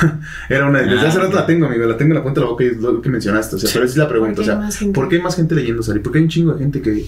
era 0.50 0.66
una, 0.68 0.80
desde 0.82 0.98
Ah, 1.06 1.08
hace 1.08 1.18
rato 1.20 1.34
la 1.36 1.46
tengo, 1.46 1.66
amigo, 1.66 1.86
la 1.86 1.96
tengo 1.96 2.10
en 2.12 2.16
la 2.18 2.22
punta 2.24 2.40
de 2.40 2.44
la 2.46 2.50
boca 2.50 2.64
y 2.64 2.66
es 2.68 2.76
lo 2.78 3.00
que 3.00 3.08
mencionaste. 3.08 3.56
O 3.56 3.58
sea, 3.58 3.68
Sí. 3.68 3.74
pero 3.74 3.84
esa 3.86 3.92
es 3.92 3.98
la 3.98 4.08
pregunta. 4.08 4.42
¿Por 4.42 4.42
O 4.42 4.44
qué 4.44 4.50
hay 4.50 4.56
sea, 4.56 4.64
más 4.66 4.76
gente? 4.76 4.94
¿por 4.94 5.08
qué 5.08 5.16
hay 5.16 5.22
más 5.22 5.36
gente 5.36 5.54
leyendo, 5.54 5.82
Sari? 5.82 6.00
¿Por 6.00 6.12
qué 6.12 6.18
hay 6.18 6.24
un 6.24 6.30
chingo 6.30 6.52
de 6.52 6.58
gente 6.58 6.82
que, 6.82 7.06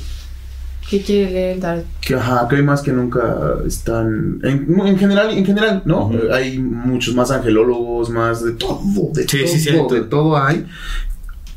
¿Qué 0.88 1.02
quiere 1.02 1.30
leer 1.30 1.54
el 1.54 1.60
tarot? 1.60 1.84
que, 2.00 2.14
ajá, 2.16 2.48
que 2.48 2.56
hay 2.56 2.62
más 2.64 2.82
que 2.82 2.92
nunca 2.92 3.36
están... 3.64 4.40
En, 4.42 4.66
en 4.86 4.98
general, 4.98 5.30
en 5.30 5.44
general, 5.46 5.82
¿no? 5.84 6.10
Hay 6.32 6.58
muchos 6.58 7.14
más 7.14 7.30
angelólogos, 7.30 8.10
más 8.10 8.42
de 8.44 8.52
todo, 8.52 8.80
de 9.14 9.22
Sí, 9.28 9.38
todo, 9.38 9.46
sí, 9.52 9.60
cierto. 9.60 9.94
de 9.94 10.00
todo 10.02 10.36
hay. 10.36 10.66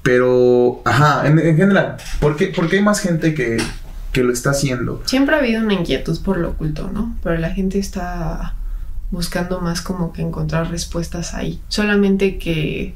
Pero, 0.04 0.82
ajá, 0.86 1.28
en, 1.28 1.40
en 1.40 1.56
general, 1.56 1.96
¿por 2.20 2.36
qué, 2.36 2.48
por 2.48 2.68
qué 2.70 2.76
hay 2.78 2.84
más 2.84 3.00
gente 3.00 3.34
que, 3.34 3.58
que 4.12 4.24
lo 4.24 4.34
está 4.34 4.50
haciendo? 4.52 5.02
Siempre 5.06 5.34
ha 5.36 5.40
habido 5.40 5.62
una 5.64 5.74
inquietud 5.74 6.20
por 6.24 6.38
lo 6.38 6.50
oculto, 6.50 6.92
¿no? 6.94 7.16
Pero 7.24 7.38
la 7.40 7.52
gente 7.52 7.80
está 7.80 8.54
buscando 9.14 9.62
más 9.62 9.82
como 9.82 10.12
que 10.12 10.24
encontrar 10.24 10.72
respuestas 10.72 11.36
ahí. 11.36 11.62
Solamente 11.68 12.40
que 12.40 12.96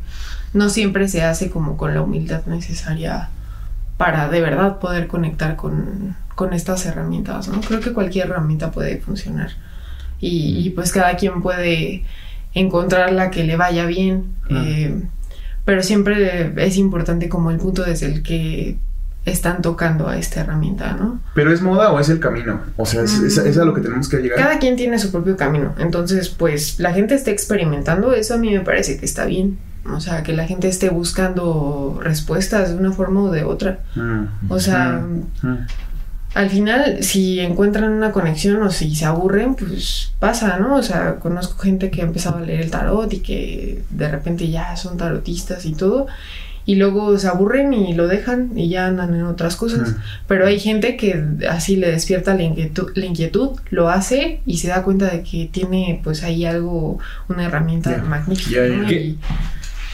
no 0.51 0.69
siempre 0.69 1.07
se 1.07 1.21
hace 1.21 1.51
como 1.51 1.77
con 1.77 1.93
la 1.93 2.01
humildad 2.01 2.43
necesaria 2.47 3.29
para 3.97 4.27
de 4.27 4.41
verdad 4.41 4.79
poder 4.79 5.07
conectar 5.07 5.55
con, 5.55 6.15
con 6.33 6.53
estas 6.53 6.87
herramientas, 6.87 7.47
¿no? 7.47 7.61
Creo 7.61 7.81
que 7.81 7.93
cualquier 7.93 8.27
herramienta 8.29 8.71
puede 8.71 8.97
funcionar. 8.97 9.51
Y, 10.19 10.57
y, 10.65 10.71
pues 10.71 10.91
cada 10.91 11.15
quien 11.17 11.43
puede 11.43 12.03
encontrar 12.55 13.13
la 13.13 13.29
que 13.29 13.43
le 13.43 13.55
vaya 13.55 13.85
bien. 13.85 14.33
Eh, 14.49 15.03
pero 15.65 15.83
siempre 15.83 16.51
es 16.65 16.77
importante 16.77 17.29
como 17.29 17.51
el 17.51 17.57
punto 17.57 17.83
desde 17.83 18.07
el 18.07 18.23
que 18.23 18.77
están 19.31 19.61
tocando 19.61 20.07
a 20.07 20.17
esta 20.17 20.41
herramienta, 20.41 20.93
¿no? 20.93 21.19
¿Pero 21.35 21.51
es 21.51 21.61
moda 21.61 21.91
o 21.91 21.99
es 21.99 22.09
el 22.09 22.19
camino? 22.19 22.61
O 22.77 22.85
sea, 22.85 23.01
es, 23.03 23.19
es- 23.19 23.37
es 23.37 23.57
a 23.57 23.65
lo 23.65 23.73
que 23.73 23.81
tenemos 23.81 24.07
que 24.09 24.17
llegar. 24.17 24.37
Cada 24.39 24.59
quien 24.59 24.75
tiene 24.75 24.97
su 24.99 25.11
propio 25.11 25.35
camino. 25.37 25.73
Entonces, 25.77 26.29
pues 26.29 26.79
la 26.79 26.93
gente 26.93 27.15
está 27.15 27.31
experimentando, 27.31 28.13
eso 28.13 28.33
a 28.33 28.37
mí 28.37 28.51
me 28.51 28.61
parece 28.61 28.97
que 28.97 29.05
está 29.05 29.25
bien. 29.25 29.59
O 29.93 29.99
sea, 30.01 30.21
que 30.23 30.33
la 30.33 30.45
gente 30.45 30.67
esté 30.67 30.89
buscando 30.89 31.99
respuestas 32.03 32.69
de 32.71 32.75
una 32.77 32.91
forma 32.91 33.21
o 33.23 33.31
de 33.31 33.43
otra. 33.43 33.79
Mm, 33.95 34.23
O 34.51 34.59
sea, 34.59 35.01
mm, 35.41 35.47
mm. 35.47 35.67
al 36.35 36.49
final, 36.49 37.03
si 37.03 37.39
encuentran 37.39 37.91
una 37.93 38.11
conexión 38.11 38.61
o 38.63 38.69
si 38.69 38.93
se 38.95 39.05
aburren, 39.05 39.55
pues 39.55 40.11
pasa, 40.19 40.57
¿no? 40.59 40.75
O 40.75 40.83
sea, 40.83 41.15
conozco 41.15 41.57
gente 41.63 41.89
que 41.89 42.01
ha 42.01 42.05
empezado 42.05 42.37
a 42.37 42.41
leer 42.41 42.61
el 42.61 42.69
tarot 42.71 43.11
y 43.13 43.19
que 43.19 43.83
de 43.89 44.09
repente 44.09 44.49
ya 44.49 44.75
son 44.75 44.97
tarotistas 44.97 45.65
y 45.65 45.73
todo. 45.73 46.07
Y 46.67 46.75
luego 46.75 47.17
se 47.17 47.29
aburren 47.29 47.73
y 47.73 47.93
lo 47.93 48.07
dejan 48.07 48.51
y 48.57 48.67
ya 48.67 48.87
andan 48.87 49.15
en 49.15 49.23
otras 49.23 49.55
cosas. 49.55 49.91
Mm. 49.91 49.95
Pero 50.27 50.45
hay 50.45 50.59
gente 50.59 50.97
que 50.97 51.23
así 51.49 51.77
le 51.77 51.89
despierta 51.89 52.35
la 52.35 52.43
inquietud, 52.43 52.91
la 52.93 53.05
inquietud, 53.05 53.51
lo 53.69 53.89
hace 53.89 54.41
y 54.45 54.57
se 54.57 54.67
da 54.67 54.83
cuenta 54.83 55.07
de 55.07 55.23
que 55.23 55.49
tiene 55.49 56.01
pues 56.03 56.23
ahí 56.23 56.45
algo, 56.45 56.99
una 57.29 57.45
herramienta 57.45 58.03
magnífica. 58.03 58.67
Y, 58.67 59.17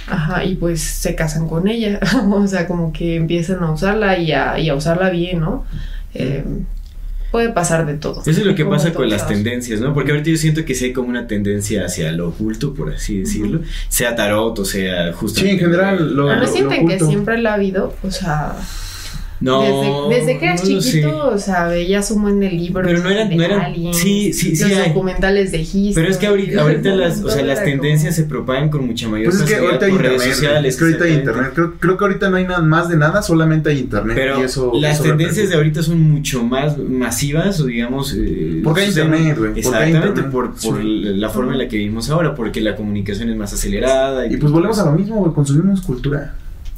ajá, 0.08 0.44
y 0.44 0.56
pues 0.56 0.82
se 0.82 1.14
casan 1.14 1.48
con 1.48 1.68
ella. 1.68 2.00
o 2.28 2.48
sea, 2.48 2.68
como 2.68 2.92
que 2.92 3.18
empiezan 3.18 3.64
a 3.64 3.72
usarla 3.72 4.18
y 4.18 4.32
a, 4.32 4.58
y 4.58 4.70
a 4.70 4.76
usarla 4.76 5.12
bien, 5.12 5.42
¿no? 5.42 5.66
Eh, 6.16 6.44
puede 7.34 7.50
pasar 7.50 7.86
de 7.88 7.96
todo. 7.96 8.22
Eso 8.22 8.30
es 8.42 8.46
lo 8.46 8.54
que 8.54 8.64
Como 8.64 8.76
pasa 8.78 8.94
con 8.94 9.10
las 9.10 9.22
lados. 9.22 9.34
tendencias, 9.34 9.82
¿no? 9.82 9.92
Porque 9.94 10.12
ahorita 10.12 10.30
yo 10.30 10.38
siento 10.38 10.64
que 10.66 10.76
sí 10.76 10.86
hay 10.86 10.94
como 10.94 11.10
una 11.10 11.26
tendencia 11.26 11.84
hacia 11.84 12.12
lo 12.12 12.30
oculto, 12.30 12.76
por 12.76 12.94
así 12.94 13.22
decirlo. 13.22 13.62
Sea 13.90 14.16
tarot 14.16 14.60
o 14.60 14.64
sea 14.66 15.12
justo. 15.14 15.42
Sí, 15.42 15.50
en 15.50 15.58
general, 15.60 16.16
lo- 16.16 16.28
Pero 16.28 16.36
no 16.40 16.46
lo 16.46 16.48
sienten 16.48 16.80
que 16.88 16.94
oculto. 16.94 17.08
siempre 17.08 17.40
lo 17.40 17.50
ha 17.50 17.56
habido, 17.56 17.96
o 18.04 18.12
sea, 18.12 18.54
No. 19.44 20.10
desde, 20.10 20.22
desde 20.26 20.40
que 20.40 20.46
eras 20.46 20.64
no 20.70 20.80
chiquito, 20.80 21.28
o 21.28 21.38
sea, 21.38 21.68
veías 21.68 22.10
un 22.12 22.22
buen 22.22 22.40
de 22.40 22.50
libros 22.50 22.86
Pero 22.88 23.04
no 23.04 23.10
eran- 23.10 23.28
de 23.30 23.36
no 23.36 23.44
eran- 23.44 23.60
aliens, 23.62 23.98
sí, 23.98 24.32
sí, 24.32 24.56
sí 24.56 24.64
los 24.70 24.78
hay. 24.80 24.88
documentales 24.90 25.52
de 25.52 25.60
History. 25.60 25.92
Pero 25.94 26.08
es 26.08 26.18
que 26.18 26.28
ahorita, 26.28 26.62
ahorita 26.62 26.90
las, 26.96 27.22
o 27.22 27.30
sea, 27.30 27.44
las 27.44 27.62
tendencias 27.64 28.16
se 28.16 28.24
propagan 28.24 28.70
con 28.70 28.86
mucha 28.88 29.10
mayor 29.10 29.32
Pues 29.32 29.42
es 29.44 29.50
que 29.50 29.56
ahorita 29.58 29.86
hay 29.86 29.92
por 29.92 30.00
internet. 30.00 30.22
redes 30.22 30.36
sociales. 30.36 30.74
es 30.74 30.80
que 30.80 30.86
ahorita 30.86 31.04
hay 31.06 31.14
internet. 31.14 31.52
Creo, 31.54 31.74
creo 31.78 31.98
que 31.98 32.04
ahorita 32.06 32.30
no 32.30 32.38
hay 32.38 32.44
nada 32.46 32.62
más 32.62 32.88
de 32.88 32.96
nada, 32.96 33.22
solamente 33.22 33.70
hay 33.70 33.80
internet. 33.80 34.16
Pero 34.16 34.40
y 34.40 34.44
eso, 34.44 34.72
las 34.76 34.96
eso 34.96 35.04
tendencias 35.10 35.50
de 35.50 35.56
ahorita 35.56 35.84
son 35.84 36.00
mucho 36.02 36.42
más 36.44 36.78
masivas 36.78 37.60
o 37.60 37.66
digamos... 37.66 38.16
eh, 38.18 38.62
Porque 38.64 38.82
hay 38.82 38.88
internet, 38.88 39.38
güey, 39.38 39.52
Exactamente, 39.60 40.08
internet. 40.08 40.32
por, 40.32 40.54
por 40.56 40.82
Sí. 40.82 41.02
la 41.04 41.30
forma 41.30 41.52
en 41.52 41.58
la 41.58 41.68
que 41.68 41.76
vivimos 41.78 42.10
ahora, 42.10 42.34
porque 42.34 42.62
la 42.62 42.76
comunicación 42.78 43.30
es 43.30 43.36
más 43.36 43.52
acelerada. 43.54 44.26
Y 44.26 44.38
pues 44.38 44.52
volvemos 44.54 44.80
a 44.80 44.86
lo 44.86 44.94
mismo, 44.94 45.18
güey, 45.18 45.34
consumimos 45.34 45.82
cultura. 45.82 46.34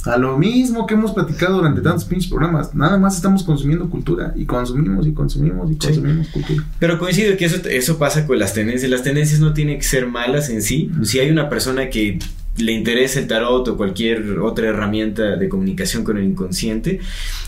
A 0.06 0.16
lo 0.16 0.38
mismo 0.38 0.86
que 0.86 0.94
hemos 0.94 1.12
platicado 1.12 1.56
durante 1.56 1.80
tantos 1.80 2.04
pinches 2.04 2.28
programas. 2.30 2.74
Nada 2.74 2.96
más 2.98 3.16
estamos 3.16 3.42
consumiendo 3.42 3.88
cultura. 3.90 4.32
Y 4.36 4.44
consumimos 4.46 5.06
y 5.06 5.12
consumimos 5.12 5.70
y 5.70 5.74
Sí. 5.74 5.78
consumimos 5.80 6.28
cultura. 6.28 6.64
Pero 6.78 6.98
coincido 6.98 7.36
que 7.36 7.44
eso, 7.44 7.56
eso 7.68 7.98
pasa 7.98 8.26
con 8.26 8.38
las 8.38 8.54
tendencias. 8.54 8.90
Las 8.90 9.02
tendencias 9.02 9.40
no 9.40 9.52
tienen 9.52 9.76
que 9.78 9.84
ser 9.84 10.06
malas 10.06 10.48
en 10.48 10.62
sí. 10.62 10.90
Si 11.02 11.18
hay 11.18 11.30
una 11.30 11.48
persona 11.48 11.90
que 11.90 12.18
le 12.58 12.72
interesa 12.72 13.18
el 13.20 13.26
tarot 13.26 13.66
o 13.68 13.76
cualquier 13.76 14.38
otra 14.38 14.68
herramienta 14.68 15.36
de 15.36 15.48
comunicación 15.48 16.04
con 16.04 16.16
el 16.18 16.24
inconsciente, 16.24 17.00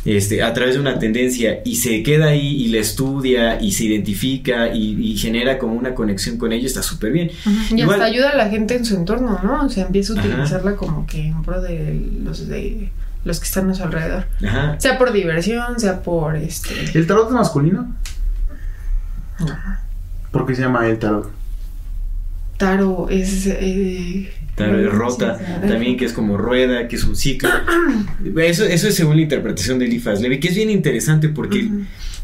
este, 0.05 0.43
a 0.43 0.53
través 0.53 0.75
de 0.75 0.81
una 0.81 0.99
tendencia 0.99 1.61
y 1.65 1.77
se 1.77 2.03
queda 2.03 2.27
ahí 2.27 2.47
y 2.65 2.69
la 2.69 2.79
estudia 2.79 3.61
y 3.61 3.73
se 3.73 3.85
identifica 3.85 4.73
y, 4.75 4.97
y 5.13 5.17
genera 5.17 5.59
como 5.59 5.75
una 5.75 5.95
conexión 5.95 6.37
con 6.39 6.53
ello, 6.53 6.67
está 6.67 6.83
súper 6.83 7.13
bien. 7.13 7.31
Y 7.71 7.81
Igual- 7.81 7.95
hasta 8.01 8.05
ayuda 8.05 8.31
a 8.31 8.37
la 8.37 8.49
gente 8.51 8.77
en 8.77 8.85
su 8.85 8.97
entorno, 8.97 9.39
¿no? 9.43 9.65
O 9.65 9.69
sea, 9.69 9.87
empieza 9.87 10.13
a 10.15 10.19
Ajá. 10.19 10.29
utilizarla 10.29 10.77
como 10.77 11.07
que 11.07 11.27
en 11.29 11.43
pro 11.43 11.61
de 11.63 12.01
los 12.23 12.47
de 12.49 12.91
los 13.25 13.41
que 13.41 13.45
están 13.47 13.69
a 13.71 13.75
su 13.75 13.83
alrededor. 13.83 14.27
Ajá. 14.47 14.77
Sea 14.79 14.97
por 14.99 15.13
diversión, 15.13 15.79
sea 15.81 16.03
por 16.03 16.37
este. 16.37 16.71
¿El 16.95 17.07
tarot 17.07 17.29
es 17.29 17.33
masculino? 17.35 17.95
no. 19.41 19.47
¿Por 20.31 20.47
qué 20.47 20.55
se 20.55 20.63
llama 20.63 20.87
el 20.87 20.99
tarot? 20.99 21.31
Taro 22.59 23.09
es. 23.09 23.47
Eh, 23.47 24.31
Sé, 24.59 24.89
rota, 24.89 25.39
también 25.67 25.97
que 25.97 26.05
es 26.05 26.13
como 26.13 26.37
rueda, 26.37 26.89
que 26.89 26.97
es 26.97 27.05
un 27.05 27.17
ciclo. 27.17 27.49
Eso, 28.37 28.65
eso 28.65 28.89
es 28.89 28.95
según 28.95 29.17
la 29.17 29.23
interpretación 29.23 29.79
de 29.79 29.87
Eliphas 29.87 30.21
Levi, 30.21 30.41
que 30.41 30.49
es 30.49 30.57
bien 30.57 30.71
interesante 30.71 31.29
porque 31.29 31.69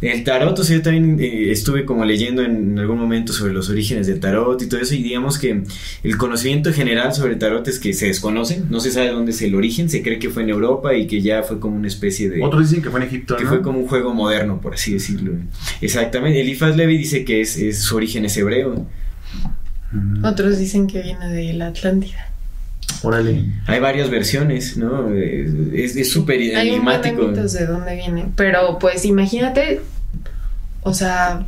el 0.00 0.24
tarot, 0.24 0.58
o 0.58 0.64
sea, 0.64 0.76
yo 0.76 0.82
también 0.82 1.18
eh, 1.20 1.50
estuve 1.50 1.84
como 1.84 2.04
leyendo 2.04 2.42
en 2.42 2.78
algún 2.78 2.98
momento 2.98 3.32
sobre 3.32 3.52
los 3.54 3.70
orígenes 3.70 4.06
del 4.06 4.20
tarot 4.20 4.60
y 4.62 4.66
todo 4.68 4.80
eso, 4.80 4.94
y 4.94 5.02
digamos 5.02 5.38
que 5.38 5.62
el 6.02 6.16
conocimiento 6.18 6.72
general 6.72 7.14
sobre 7.14 7.34
el 7.34 7.38
tarot 7.38 7.66
es 7.68 7.78
que 7.78 7.92
se 7.94 8.06
desconoce, 8.06 8.62
no 8.68 8.80
se 8.80 8.90
sabe 8.90 9.08
dónde 9.10 9.30
es 9.32 9.40
el 9.42 9.54
origen, 9.54 9.88
se 9.88 10.02
cree 10.02 10.18
que 10.18 10.28
fue 10.30 10.42
en 10.42 10.50
Europa 10.50 10.94
y 10.94 11.06
que 11.06 11.22
ya 11.22 11.42
fue 11.42 11.58
como 11.60 11.76
una 11.76 11.88
especie 11.88 12.28
de... 12.28 12.42
Otros 12.42 12.68
dicen 12.68 12.82
que 12.82 12.90
fue 12.90 13.00
en 13.00 13.06
Egipto, 13.06 13.36
que 13.36 13.44
¿no? 13.44 13.50
fue 13.50 13.62
como 13.62 13.78
un 13.78 13.86
juego 13.86 14.12
moderno, 14.12 14.60
por 14.60 14.74
así 14.74 14.92
decirlo. 14.92 15.32
Exactamente. 15.80 16.40
Eliphas 16.40 16.76
Levi 16.76 16.98
dice 16.98 17.24
que 17.24 17.40
es, 17.40 17.56
es- 17.56 17.80
su 17.82 17.96
origen 17.96 18.24
es 18.24 18.36
hebreo. 18.36 18.86
Mm, 19.94 20.24
Otros 20.24 20.58
dicen 20.58 20.86
que 20.86 21.00
viene 21.02 21.28
de 21.28 21.52
la 21.54 21.68
Atlántida. 21.68 22.30
Órale. 23.02 23.44
Hay 23.66 23.80
varias 23.80 24.10
versiones, 24.10 24.76
¿no? 24.76 25.10
Es 25.14 25.94
es 25.96 26.10
súper 26.10 26.40
Hay 26.40 26.48
un 26.48 26.84
montón 26.84 27.02
de 27.02 27.08
enigmático. 27.08 27.28
mitos 27.28 27.52
de 27.52 27.66
dónde 27.66 27.94
viene. 27.96 28.26
Pero 28.36 28.78
pues 28.78 29.04
imagínate, 29.04 29.80
o 30.82 30.92
sea, 30.94 31.46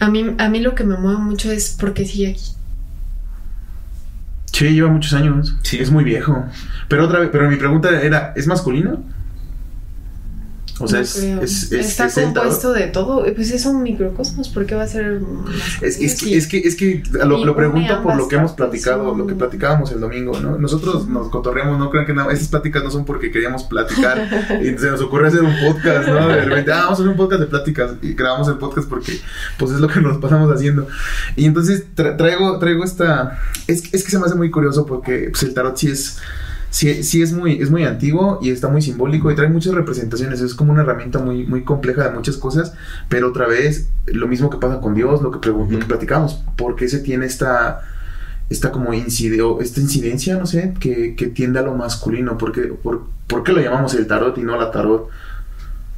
a 0.00 0.10
mí, 0.10 0.34
a 0.38 0.48
mí 0.48 0.60
lo 0.60 0.74
que 0.74 0.84
me 0.84 0.96
mueve 0.96 1.18
mucho 1.18 1.50
es 1.52 1.70
por 1.78 1.94
qué 1.94 2.04
sigue 2.06 2.30
aquí. 2.30 2.52
Sí, 4.52 4.70
lleva 4.70 4.88
muchos 4.88 5.12
años. 5.12 5.54
Sí. 5.62 5.78
Es 5.78 5.90
muy 5.90 6.04
viejo. 6.04 6.44
Pero 6.88 7.04
otra 7.06 7.20
vez, 7.20 7.28
pero 7.30 7.48
mi 7.48 7.56
pregunta 7.56 8.00
era, 8.02 8.32
¿es 8.34 8.46
masculino? 8.46 9.04
O 10.80 10.86
sea, 10.86 10.98
No 11.00 11.04
es, 11.04 11.16
es, 11.16 11.72
es, 11.72 11.72
Está 11.72 12.08
compuesto 12.24 12.72
de 12.72 12.86
todo. 12.86 13.24
Pues 13.34 13.50
es 13.50 13.66
un 13.66 13.82
microcosmos, 13.82 14.48
¿por 14.48 14.64
qué 14.66 14.74
va 14.76 14.84
a 14.84 14.86
ser 14.86 15.20
Es, 15.80 15.96
que, 16.22 16.36
es 16.36 16.46
que, 16.46 16.58
es 16.58 16.76
que 16.76 17.02
lo, 17.12 17.44
lo 17.44 17.56
pregunto 17.56 18.02
por 18.02 18.16
lo 18.16 18.28
que 18.28 18.36
hemos 18.36 18.52
platicado, 18.52 19.10
son- 19.10 19.18
lo 19.18 19.26
que 19.26 19.34
platicábamos 19.34 19.90
el 19.92 20.00
domingo, 20.00 20.38
¿no? 20.40 20.56
Nosotros 20.58 21.08
nos 21.08 21.28
cotorreamos, 21.30 21.78
no 21.78 21.90
crean 21.90 22.06
que 22.06 22.14
nada, 22.14 22.32
esas 22.32 22.48
pláticas 22.48 22.84
no 22.84 22.90
son 22.90 23.04
porque 23.04 23.30
queríamos 23.30 23.64
platicar 23.64 24.28
y 24.62 24.78
se 24.78 24.90
nos 24.90 25.00
ocurre 25.00 25.28
hacer 25.28 25.42
un 25.42 25.54
podcast, 25.66 26.08
¿no? 26.08 26.28
De 26.28 26.44
repente, 26.44 26.72
ah, 26.72 26.76
vamos 26.84 26.90
a 26.90 27.02
hacer 27.02 27.08
un 27.08 27.16
podcast 27.16 27.40
de 27.40 27.46
pláticas 27.48 27.90
y 28.02 28.14
grabamos 28.14 28.46
el 28.48 28.58
podcast 28.58 28.88
porque, 28.88 29.18
pues, 29.58 29.72
es 29.72 29.80
lo 29.80 29.88
que 29.88 30.00
nos 30.00 30.18
pasamos 30.18 30.54
haciendo. 30.54 30.86
Y 31.36 31.44
entonces 31.46 31.86
tra- 31.96 32.16
traigo, 32.16 32.58
traigo 32.58 32.84
esta, 32.84 33.38
es, 33.66 33.92
es 33.92 34.04
que 34.04 34.10
se 34.10 34.18
me 34.18 34.26
hace 34.26 34.34
muy 34.36 34.50
curioso 34.50 34.86
porque, 34.86 35.28
pues, 35.30 35.42
el 35.42 35.54
tarot 35.54 35.76
sí 35.76 35.90
es... 35.90 36.18
Sí, 36.70 37.02
sí 37.02 37.22
es 37.22 37.32
muy, 37.32 37.62
es 37.62 37.70
muy 37.70 37.84
antiguo 37.84 38.38
y 38.42 38.50
está 38.50 38.68
muy 38.68 38.82
simbólico 38.82 39.30
y 39.30 39.34
trae 39.34 39.48
muchas 39.48 39.74
representaciones. 39.74 40.40
Es 40.40 40.54
como 40.54 40.72
una 40.72 40.82
herramienta 40.82 41.18
muy, 41.18 41.44
muy 41.46 41.64
compleja 41.64 42.04
de 42.04 42.10
muchas 42.14 42.36
cosas. 42.36 42.74
Pero 43.08 43.28
otra 43.28 43.46
vez, 43.46 43.88
lo 44.06 44.28
mismo 44.28 44.50
que 44.50 44.58
pasa 44.58 44.80
con 44.80 44.94
Dios, 44.94 45.22
lo 45.22 45.30
que, 45.30 45.48
lo 45.48 45.66
platicamos. 45.86 46.42
¿Por 46.56 46.76
qué 46.76 46.88
se 46.88 46.98
tiene 46.98 47.24
esta, 47.26 47.80
esta 48.50 48.70
como 48.70 48.92
incide- 48.92 49.40
o 49.40 49.60
esta 49.62 49.80
incidencia, 49.80 50.36
no 50.36 50.46
sé, 50.46 50.74
que, 50.78 51.14
que 51.16 51.28
tiende 51.28 51.58
a 51.58 51.62
lo 51.62 51.74
masculino? 51.74 52.36
¿Por 52.36 52.52
qué, 52.52 52.62
por, 52.62 53.08
por 53.26 53.42
qué 53.44 53.52
lo 53.52 53.62
llamamos 53.62 53.94
el 53.94 54.06
tarot 54.06 54.36
y 54.36 54.42
no 54.42 54.56
la 54.58 54.70
tarot? 54.70 55.08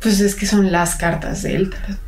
Pues 0.00 0.20
es 0.20 0.34
que 0.36 0.46
son 0.46 0.70
las 0.70 0.94
cartas 0.94 1.42
del 1.42 1.70
tarot. 1.70 1.98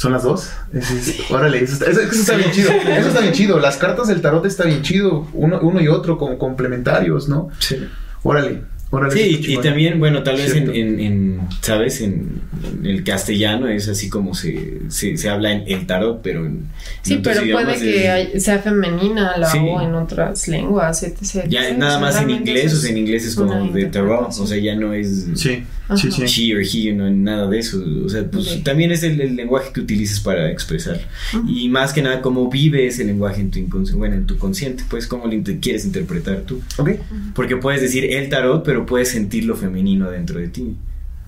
¿Son 0.00 0.12
las 0.12 0.22
dos? 0.22 0.48
Es- 0.72 0.90
es- 0.90 1.30
órale, 1.30 1.62
eso 1.62 1.74
está, 1.74 1.90
eso- 1.90 2.00
eso 2.00 2.14
está 2.20 2.34
bien 2.36 2.50
chido. 2.52 2.70
Eso 2.72 3.08
está 3.08 3.20
bien 3.20 3.34
chido. 3.34 3.60
Las 3.60 3.76
cartas 3.76 4.08
del 4.08 4.22
tarot 4.22 4.46
está 4.46 4.64
bien 4.64 4.80
chido. 4.80 5.28
Uno, 5.34 5.60
uno 5.60 5.78
y 5.82 5.88
otro 5.88 6.16
como 6.16 6.38
complementarios, 6.38 7.28
¿no? 7.28 7.50
Sí. 7.58 7.76
Órale, 8.22 8.62
órale. 8.88 9.12
Sí, 9.14 9.40
y, 9.46 9.58
también, 9.58 9.98
bueno, 9.98 10.22
tal 10.22 10.36
vez 10.36 10.46
en, 10.48 10.52
Cierto. 10.54 10.72
en- 10.72 11.00
en, 11.00 11.40
¿sabes? 11.60 12.00
En, 12.00 12.40
en 12.80 12.86
el 12.86 13.04
castellano 13.04 13.68
es 13.68 13.88
así 13.88 14.08
como 14.08 14.34
se, 14.34 14.80
se, 14.88 15.18
se 15.18 15.28
habla 15.28 15.52
en 15.52 15.64
el 15.66 15.86
tarot, 15.86 16.20
pero 16.22 16.46
en, 16.46 16.68
Sí, 17.02 17.20
pero 17.22 17.42
puede 17.52 17.78
que 17.78 18.04
es- 18.04 18.10
hay- 18.10 18.40
sea 18.40 18.58
femenina 18.60 19.36
la 19.36 19.50
Sí. 19.50 19.58
O 19.60 19.82
en 19.82 19.94
otras 19.94 20.48
lenguas, 20.48 21.02
etc. 21.02 21.44
Ya 21.46 21.74
nada 21.74 21.98
más 21.98 22.18
en 22.22 22.30
inglés, 22.30 22.72
o 22.72 22.76
sea, 22.78 22.90
en 22.90 22.96
inglés 22.96 23.26
es 23.26 23.34
como 23.34 23.70
de 23.70 23.84
tarot, 23.84 24.28
o 24.30 24.46
sea, 24.46 24.56
ya 24.56 24.74
no 24.76 24.94
es 24.94 25.26
Sí. 25.34 25.62
Sí, 25.96 26.10
sí. 26.10 26.24
she 26.26 26.54
or 26.54 26.62
he, 26.62 26.92
no 26.92 27.10
nada 27.10 27.48
de 27.48 27.58
eso, 27.58 27.82
o 28.04 28.08
sea, 28.08 28.24
pues 28.30 28.56
Ok. 28.56 28.62
también 28.64 28.90
es 28.92 29.02
el, 29.02 29.20
el 29.20 29.36
lenguaje 29.36 29.72
que 29.72 29.80
utilices 29.80 30.20
para 30.20 30.50
expresar. 30.50 31.00
Ujú. 31.34 31.48
Y 31.48 31.68
más 31.68 31.92
que 31.92 32.02
nada, 32.02 32.20
cómo 32.22 32.48
vives 32.50 32.98
el 32.98 33.08
lenguaje 33.08 33.40
en 33.40 33.50
tu 33.50 33.58
inconsciente, 33.58 33.98
bueno, 33.98 34.14
en 34.16 34.26
tu 34.26 34.36
consciente, 34.38 34.84
pues 34.88 35.06
cómo 35.06 35.26
lo 35.26 35.32
int- 35.32 35.58
quieres 35.60 35.84
interpretar 35.84 36.42
tú. 36.42 36.60
Ok. 36.78 36.90
Porque 37.34 37.56
puedes 37.56 37.80
decir 37.80 38.04
el 38.04 38.28
tarot, 38.28 38.64
pero 38.64 38.86
puedes 38.86 39.08
sentir 39.08 39.44
lo 39.44 39.56
femenino 39.56 40.10
dentro 40.10 40.38
de 40.40 40.48
ti. 40.48 40.74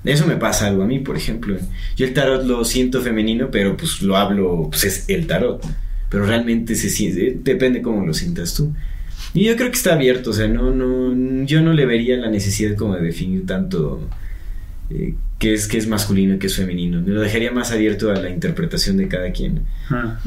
Eso 0.05 0.27
me 0.27 0.37
pasa 0.37 0.67
algo 0.67 0.83
a 0.83 0.87
mí, 0.87 0.99
por 0.99 1.17
ejemplo. 1.17 1.57
Yo 1.97 2.07
el 2.07 2.13
tarot 2.13 2.45
lo 2.45 2.65
siento 2.65 3.01
femenino, 3.03 3.49
pero 3.53 3.77
pues 3.77 4.03
lo 4.03 4.17
hablo, 4.17 4.69
pues 4.71 4.85
es 4.85 5.05
el 5.09 5.27
tarot. 5.29 5.65
Pero 6.11 6.27
realmente 6.27 6.75
se 6.75 6.91
siente, 6.91 7.39
depende 7.43 7.81
cómo 7.83 8.05
lo 8.05 8.13
sientas 8.13 8.55
tú. 8.55 8.75
Y 9.33 9.45
yo 9.45 9.57
creo 9.57 9.71
que 9.71 9.77
está 9.77 9.95
abierto, 9.95 10.31
o 10.31 10.33
sea, 10.35 10.47
no, 10.49 10.73
no, 10.73 11.45
yo 11.47 11.63
no 11.63 11.73
le 11.73 11.87
vería 11.87 12.17
la 12.19 12.29
necesidad 12.29 12.75
como 12.77 12.97
de 12.97 13.03
definir 13.03 13.47
tanto 13.47 14.07
eh, 14.95 15.14
qué 15.38 15.55
es, 15.55 15.66
qué 15.66 15.78
es 15.78 15.86
masculino 15.86 16.34
y 16.34 16.38
qué 16.38 16.47
es 16.47 16.57
femenino. 16.57 17.01
Me 17.01 17.11
lo 17.11 17.20
dejaría 17.20 17.51
más 17.51 17.72
abierto 17.72 18.11
a 18.11 18.14
la 18.14 18.30
interpretación 18.30 18.97
de 18.97 19.09
cada 19.09 19.32
quien. 19.32 19.62
Ah. 19.90 20.18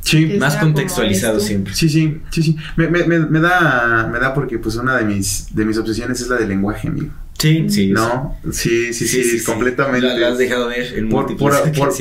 Sí, 0.00 0.36
Más 0.38 0.56
contextualizado 0.56 1.40
siempre. 1.40 1.74
Sí, 1.74 1.88
sí, 1.88 2.20
sí, 2.30 2.42
sí. 2.42 2.56
Me, 2.76 2.86
me, 2.88 3.04
me, 3.04 3.18
me 3.18 3.40
da, 3.40 4.08
me 4.10 4.20
da 4.20 4.32
porque 4.34 4.56
pues 4.58 4.76
una 4.76 4.96
de 4.96 5.04
mis, 5.04 5.54
de 5.54 5.64
mis 5.64 5.76
obsesiones 5.78 6.20
es 6.20 6.28
la 6.28 6.36
del 6.36 6.48
lenguaje, 6.48 6.86
amigo. 6.86 7.10
Sí, 7.38 7.68
sí. 7.68 7.90
No, 7.90 8.36
sí, 8.52 8.94
sí, 8.94 9.06
sí, 9.06 9.44
completamente. 9.44 10.06
La, 10.06 10.16
la 10.16 10.28
has 10.28 10.38
dejado 10.38 10.68
ver 10.68 10.96
en 10.96 11.08
por, 11.08 11.36
por, 11.36 11.52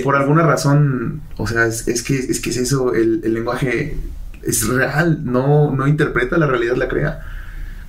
por, 0.04 0.16
alguna 0.16 0.44
razón, 0.44 1.22
o 1.36 1.48
sea, 1.48 1.66
es, 1.66 1.88
es 1.88 2.04
que, 2.04 2.18
es 2.18 2.40
que 2.40 2.52
es 2.52 2.58
eso, 2.58 2.94
el, 2.94 3.22
el 3.24 3.34
lenguaje 3.34 3.98
es 4.44 4.68
real, 4.68 5.22
no, 5.26 5.76
no 5.76 5.88
interpreta 5.88 6.38
la 6.38 6.48
realidad, 6.48 6.76
la 6.76 6.88
crea. 6.88 7.22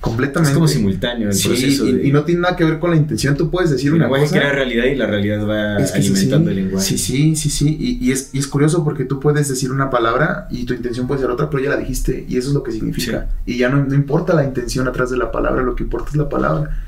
Completamente. 0.07 0.51
Es 0.51 0.55
como 0.55 0.67
simultáneo 0.67 1.27
el 1.29 1.33
Sí, 1.33 1.47
proceso. 1.47 1.85
y, 1.87 1.91
de- 1.93 2.07
y 2.07 2.11
no 2.11 2.23
tiene 2.23 2.41
nada 2.41 2.55
que 2.55 2.63
ver 2.63 2.79
con 2.79 2.91
la 2.91 2.97
intención. 2.97 3.35
Tú 3.35 3.49
puedes 3.51 3.69
decir 3.69 3.87
el 3.89 3.95
una 3.95 4.03
lenguaje 4.05 4.25
cosa. 4.25 4.39
crea 4.39 4.51
realidad 4.53 4.85
y 4.85 4.95
la 4.95 5.05
realidad 5.07 5.47
va 5.47 5.77
Es 5.77 5.91
que 5.91 5.99
el 5.99 6.55
lenguaje. 6.55 6.85
Sí, 6.85 6.97
sí, 6.97 7.35
sí, 7.35 7.49
sí. 7.49 7.77
Y, 7.79 8.05
y 8.07 8.11
es, 8.11 8.29
y 8.33 8.39
es 8.39 8.47
curioso 8.47 8.83
porque 8.83 9.05
tú 9.05 9.19
puedes 9.19 9.47
decir 9.49 9.71
una 9.71 9.89
palabra 9.89 10.47
y 10.49 10.65
tu 10.65 10.73
intención 10.73 11.07
puede 11.07 11.21
ser 11.21 11.29
otra, 11.29 11.49
pero 11.49 11.63
ya 11.63 11.69
la 11.69 11.77
dijiste 11.77 12.25
y 12.27 12.37
eso 12.37 12.49
es 12.49 12.53
lo 12.53 12.63
que 12.63 12.71
significa. 12.71 13.27
Y 13.45 13.57
ya 13.57 13.69
no, 13.69 13.83
no 13.85 13.93
importa 13.95 14.33
la 14.33 14.43
intención 14.43 14.87
atrás 14.87 15.09
de 15.09 15.17
la 15.17 15.31
palabra, 15.31 15.61
lo 15.63 15.75
que 15.75 15.83
importa 15.83 16.09
es 16.11 16.15
la 16.15 16.29
palabra. 16.29 16.83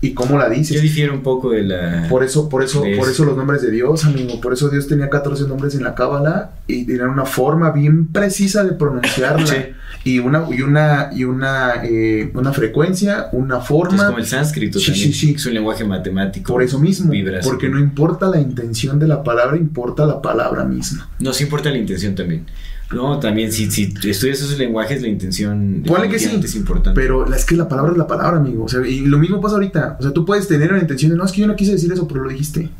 Y 0.00 0.14
cómo 0.14 0.38
la 0.38 0.48
Yo 0.48 0.54
dices. 0.54 0.80
difiero 0.80 1.12
un 1.12 1.22
poco 1.22 1.50
de 1.50 1.62
la... 1.64 2.06
Por 2.08 2.22
eso, 2.22 2.48
por 2.48 2.62
eso, 2.62 2.84
por 2.96 3.08
eso 3.08 3.24
los 3.24 3.36
nombres 3.36 3.62
de 3.62 3.70
Dios, 3.72 4.04
amigo. 4.04 4.40
Por 4.40 4.52
eso 4.52 4.68
Dios 4.68 4.86
tenía 4.86 5.10
14 5.10 5.48
nombres 5.48 5.74
en 5.74 5.82
la 5.82 5.94
cábala 5.96 6.52
y 6.68 6.84
tenían 6.84 7.08
una 7.08 7.24
forma 7.24 7.72
bien 7.72 8.06
precisa 8.08 8.62
de 8.62 8.72
pronunciarla. 8.72 9.46
Sí. 9.46 9.56
Y 10.04 10.20
una, 10.20 10.46
y 10.50 10.62
una, 10.62 11.10
y 11.12 11.24
una, 11.24 11.72
eh, 11.84 12.30
una 12.34 12.52
frecuencia, 12.52 13.26
una 13.32 13.58
Es 13.58 13.66
forma. 13.66 14.06
como 14.06 14.18
el 14.18 14.26
sánscrito 14.26 14.78
Sí, 14.78 14.86
también. 14.92 15.06
sí, 15.08 15.12
sí. 15.12 15.34
Es 15.34 15.46
un 15.46 15.54
lenguaje 15.54 15.84
matemático. 15.84 16.52
Por 16.52 16.62
eso 16.62 16.78
mismo. 16.78 17.12
Porque 17.42 17.68
no 17.68 17.80
importa 17.80 18.28
la 18.28 18.40
intención 18.40 19.00
de 19.00 19.08
la 19.08 19.24
palabra, 19.24 19.56
importa 19.56 20.06
la 20.06 20.22
palabra 20.22 20.64
misma. 20.64 21.10
No, 21.18 21.32
sí 21.32 21.42
importa 21.44 21.70
la 21.70 21.78
intención 21.78 22.14
también. 22.14 22.46
No, 22.92 23.18
también 23.20 23.52
si, 23.52 23.70
si 23.70 23.92
estudias 24.04 24.40
esos 24.40 24.58
lenguajes, 24.58 25.02
la 25.02 25.08
intención 25.08 25.82
Ponle 25.86 26.08
que 26.08 26.18
sí, 26.18 26.40
es 26.42 26.54
importante. 26.54 26.98
Pero 26.98 27.26
la- 27.26 27.36
es 27.36 27.44
que 27.44 27.54
la 27.54 27.68
palabra 27.68 27.92
es 27.92 27.98
la 27.98 28.06
palabra, 28.06 28.38
amigo. 28.38 28.64
O 28.64 28.68
sea, 28.68 28.86
y 28.86 29.00
lo 29.00 29.18
mismo 29.18 29.40
pasa 29.40 29.56
ahorita. 29.56 29.96
O 30.00 30.02
sea, 30.02 30.12
tú 30.12 30.24
puedes 30.24 30.48
tener 30.48 30.70
una 30.72 30.80
intención 30.80 31.10
de 31.10 31.16
no, 31.18 31.24
es 31.24 31.32
que 31.32 31.42
yo 31.42 31.46
no 31.46 31.54
quise 31.56 31.72
decir 31.72 31.92
eso, 31.92 32.08
pero 32.08 32.22
lo 32.24 32.30
dijiste. 32.30 32.70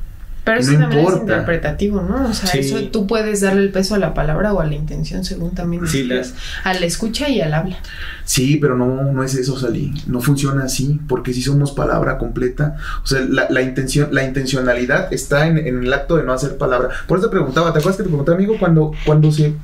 Pero 0.48 0.60
eso 0.60 0.72
No 0.72 0.78
también 0.80 0.98
importa. 1.00 1.16
es 1.16 1.22
interpretativo, 1.22 2.02
¿no? 2.02 2.28
O 2.28 2.32
sea, 2.32 2.50
Sí. 2.50 2.58
eso 2.60 2.78
tú 2.90 3.06
puedes 3.06 3.40
darle 3.40 3.62
el 3.62 3.70
peso 3.70 3.94
a 3.94 3.98
la 3.98 4.14
palabra 4.14 4.52
o 4.52 4.60
a 4.60 4.66
la 4.66 4.74
intención 4.74 5.24
según 5.24 5.54
también 5.54 5.86
Sí, 5.86 6.02
decidas. 6.08 6.34
a 6.64 6.74
la 6.74 6.86
escucha 6.86 7.28
y 7.28 7.40
al 7.40 7.54
habla. 7.54 7.76
Sí, 8.24 8.56
pero 8.60 8.76
no, 8.76 9.12
no 9.12 9.22
es 9.22 9.34
eso, 9.34 9.58
Salí. 9.58 9.92
No 10.06 10.20
funciona 10.20 10.64
así, 10.64 11.00
porque 11.08 11.32
si 11.32 11.42
somos 11.42 11.72
palabra 11.72 12.18
completa. 12.18 12.76
O 13.02 13.06
sea, 13.06 13.20
la, 13.20 13.46
la 13.50 13.62
intención, 13.62 14.08
la 14.12 14.24
intencionalidad 14.24 15.12
está 15.12 15.46
en, 15.46 15.58
en 15.58 15.82
el 15.84 15.92
acto 15.92 16.16
de 16.16 16.24
no 16.24 16.32
hacer 16.32 16.56
palabra. 16.58 16.88
Por 17.06 17.18
eso 17.18 17.28
te 17.28 17.32
preguntaba, 17.32 17.72
¿te 17.72 17.78
acuerdas 17.78 17.96
que 17.96 18.02
te 18.04 18.08
preguntaba, 18.08 18.36
amigo, 18.36 18.56
cuando, 18.58 18.92
cuando 19.06 19.30
se, 19.32 19.54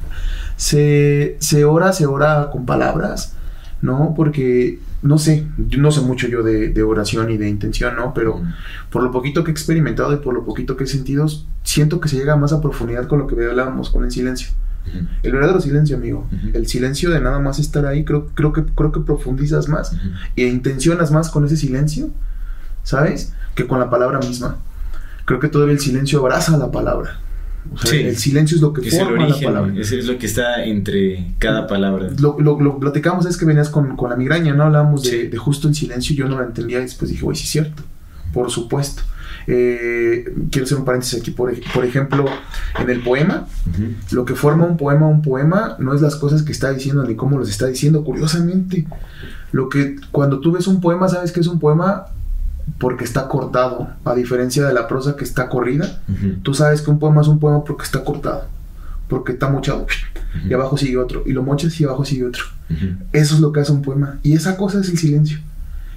se, 0.57 1.37
se 1.41 1.64
ora, 1.64 1.93
se 1.93 2.07
ora 2.07 2.49
con 2.53 2.66
palabras? 2.66 3.35
¿No? 3.82 4.14
Porque, 4.16 4.78
no 5.05 5.19
sé, 5.19 5.47
yo 5.69 5.81
no 5.81 5.93
sé 5.93 6.01
mucho 6.01 6.27
yo 6.29 6.43
de, 6.43 6.71
de 6.71 6.83
oración 6.83 7.31
y 7.31 7.37
de 7.37 7.47
intención, 7.49 7.95
¿no? 7.95 8.15
Pero 8.15 8.43
por 8.91 9.03
lo 9.03 9.13
poquito 9.13 9.45
que 9.45 9.51
he 9.51 9.53
experimentado 9.53 10.15
y 10.15 10.17
por 10.17 10.33
lo 10.33 10.45
poquito 10.45 10.77
que 10.79 10.85
he 10.85 10.87
sentido, 10.87 11.27
siento 11.63 12.01
que 12.01 12.09
se 12.09 12.17
llega 12.17 12.37
más 12.37 12.55
a 12.55 12.63
profundidad 12.63 13.07
con 13.07 13.19
lo 13.19 13.27
que 13.27 13.35
hablábamos, 13.35 13.91
con 13.91 14.03
el 14.05 14.11
silencio. 14.11 14.49
El 15.23 15.33
verdadero 15.33 15.61
silencio, 15.61 15.97
amigo. 15.97 16.29
El 16.55 16.67
silencio 16.67 17.11
de 17.11 17.21
nada 17.21 17.39
más 17.39 17.59
estar 17.59 17.85
ahí, 17.87 18.05
creo, 18.05 18.29
creo, 18.35 18.53
que, 18.53 18.65
creo 18.65 18.93
que 18.93 19.01
profundizas 19.01 19.69
más 19.69 19.93
Ujú. 19.93 20.09
e 20.37 20.47
intencionas 20.47 21.11
más 21.11 21.31
con 21.31 21.45
ese 21.45 21.57
silencio, 21.57 22.09
¿sabes? 22.83 23.35
Que 23.55 23.67
con 23.67 23.79
la 23.81 23.91
palabra 23.91 24.19
misma. 24.21 24.57
Creo 25.27 25.39
que 25.39 25.49
todavía 25.49 25.75
el 25.75 25.81
silencio 25.81 26.21
abraza 26.21 26.57
la 26.57 26.71
palabra. 26.71 27.19
O 27.73 27.79
sea, 27.79 27.91
Sí. 27.91 27.97
el 27.99 28.17
silencio 28.17 28.57
es 28.57 28.61
lo 28.62 28.73
que 28.73 28.87
Es 28.87 28.95
el 28.95 29.07
forma 29.07 29.27
la 29.29 29.39
palabra. 29.41 29.73
es, 29.77 29.91
es 29.93 30.07
lo 30.07 30.19
que 30.19 30.27
está 30.27 30.65
entre 30.65 31.35
cada 31.39 31.67
palabra. 31.67 32.11
Lo, 32.19 32.37
lo, 32.39 32.61
lo 32.61 32.79
platicamos 32.79 33.27
es 33.27 33.37
que 33.37 33.45
venías 33.45 33.69
con, 33.71 33.97
con 33.97 34.11
la 34.11 34.17
migraña, 34.17 34.55
¿no? 34.55 34.65
Hablábamos 34.65 35.03
de, 35.03 35.11
Sí. 35.11 35.29
de 35.29 35.37
justo 35.39 35.69
el 35.69 35.75
silencio, 35.75 36.15
yo 36.15 36.29
no 36.29 36.37
lo 36.39 36.45
entendía 36.45 36.79
y 36.79 36.83
después 36.83 37.11
dije, 37.11 37.23
güey, 37.23 37.37
sí 37.37 37.45
es 37.45 37.51
cierto, 37.51 37.83
por 38.33 38.51
supuesto. 38.51 39.03
Eh, 39.47 40.25
quiero 40.51 40.65
hacer 40.65 40.79
un 40.79 40.85
paréntesis 40.85 41.21
aquí, 41.21 41.31
por, 41.31 41.53
por 41.75 41.85
ejemplo, 41.85 42.25
en 42.81 42.89
el 42.91 43.01
poema, 43.03 43.47
lo 44.12 44.25
que 44.25 44.35
forma 44.35 44.65
un 44.65 44.77
poema, 44.79 45.07
un 45.07 45.21
poema, 45.23 45.77
no 45.79 45.93
es 45.95 46.01
las 46.01 46.17
cosas 46.17 46.43
que 46.43 46.53
está 46.53 46.71
diciendo 46.73 47.05
ni 47.05 47.15
cómo 47.15 47.39
los 47.39 47.51
está 47.51 47.67
diciendo, 47.67 48.05
curiosamente. 48.05 48.87
Lo 49.53 49.69
que 49.69 49.97
cuando 50.11 50.41
tú 50.41 50.53
ves 50.53 50.67
un 50.67 50.81
poema, 50.81 51.09
sabes 51.09 51.31
que 51.31 51.41
es 51.41 51.47
un 51.47 51.59
poema 51.59 52.07
porque 52.79 53.05
está 53.05 53.29
cortado, 53.29 53.89
a 54.05 54.15
diferencia 54.15 54.67
de 54.67 54.75
la 54.75 54.87
prosa 54.89 55.17
que 55.17 55.25
está 55.25 55.49
corrida. 55.49 56.01
Tú 56.43 56.55
sabes 56.55 56.83
que 56.83 56.91
un 56.91 56.99
poema 56.99 57.21
es 57.21 57.29
un 57.29 57.39
poema 57.39 57.62
porque 57.65 57.85
está 57.85 58.03
cortado, 58.05 58.45
porque 59.09 59.33
está 59.33 59.49
mochado. 59.49 59.83
Ujú. 59.83 60.49
Y 60.49 60.55
abajo 60.55 60.77
sigue 60.77 60.97
otro, 60.99 61.23
y 61.27 61.33
lo 61.33 61.43
mochas 61.43 61.79
y 61.81 61.85
abajo 61.85 62.05
sigue 62.05 62.25
otro. 62.25 62.45
Eso 63.12 63.35
es 63.35 63.41
lo 63.41 63.53
que 63.53 63.61
hace 63.61 63.73
un 63.73 63.83
poema. 63.83 64.19
Y 64.23 64.33
esa 64.35 64.57
cosa 64.57 64.81
es 64.81 64.89
el 64.89 64.99
silencio. 64.99 65.39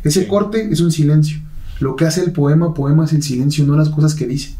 Ese 0.03 0.21
Sí. 0.23 0.27
corte 0.27 0.69
es 0.71 0.79
un 0.81 0.91
silencio. 0.91 1.39
Lo 1.79 1.95
que 1.95 2.05
hace 2.05 2.23
el 2.23 2.31
poema, 2.31 2.73
poema 2.73 3.05
es 3.05 3.13
el 3.13 3.23
silencio, 3.23 3.65
no 3.65 3.75
las 3.75 3.89
cosas 3.89 4.13
que 4.15 4.25
dice 4.27 4.55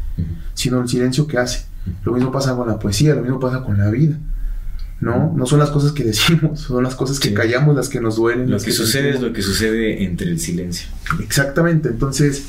sino 0.54 0.80
el 0.80 0.88
silencio 0.88 1.28
que 1.28 1.38
hace. 1.38 1.66
Lo 2.04 2.12
mismo 2.12 2.32
pasa 2.32 2.56
con 2.56 2.66
la 2.66 2.78
poesía, 2.80 3.14
lo 3.14 3.22
mismo 3.22 3.38
pasa 3.38 3.62
con 3.62 3.78
la 3.78 3.88
vida. 3.90 4.16
¿No? 5.00 5.32
No 5.36 5.46
son 5.46 5.60
las 5.60 5.70
cosas 5.70 5.92
que 5.92 6.02
decimos, 6.04 6.60
son 6.66 6.82
las 6.82 6.94
cosas 6.96 7.20
que 7.20 7.28
Sí. 7.28 7.34
callamos 7.34 7.76
las 7.76 7.88
que 7.88 8.00
nos 8.00 8.16
duelen. 8.16 8.46
Lo 8.46 8.54
las 8.56 8.64
que 8.64 8.72
sucede 8.72 9.10
es 9.10 9.20
lo 9.20 9.32
que 9.32 9.42
sucede 9.42 10.02
entre 10.04 10.28
el 10.28 10.40
silencio. 10.40 10.88
Exactamente, 11.22 11.88
entonces, 11.90 12.46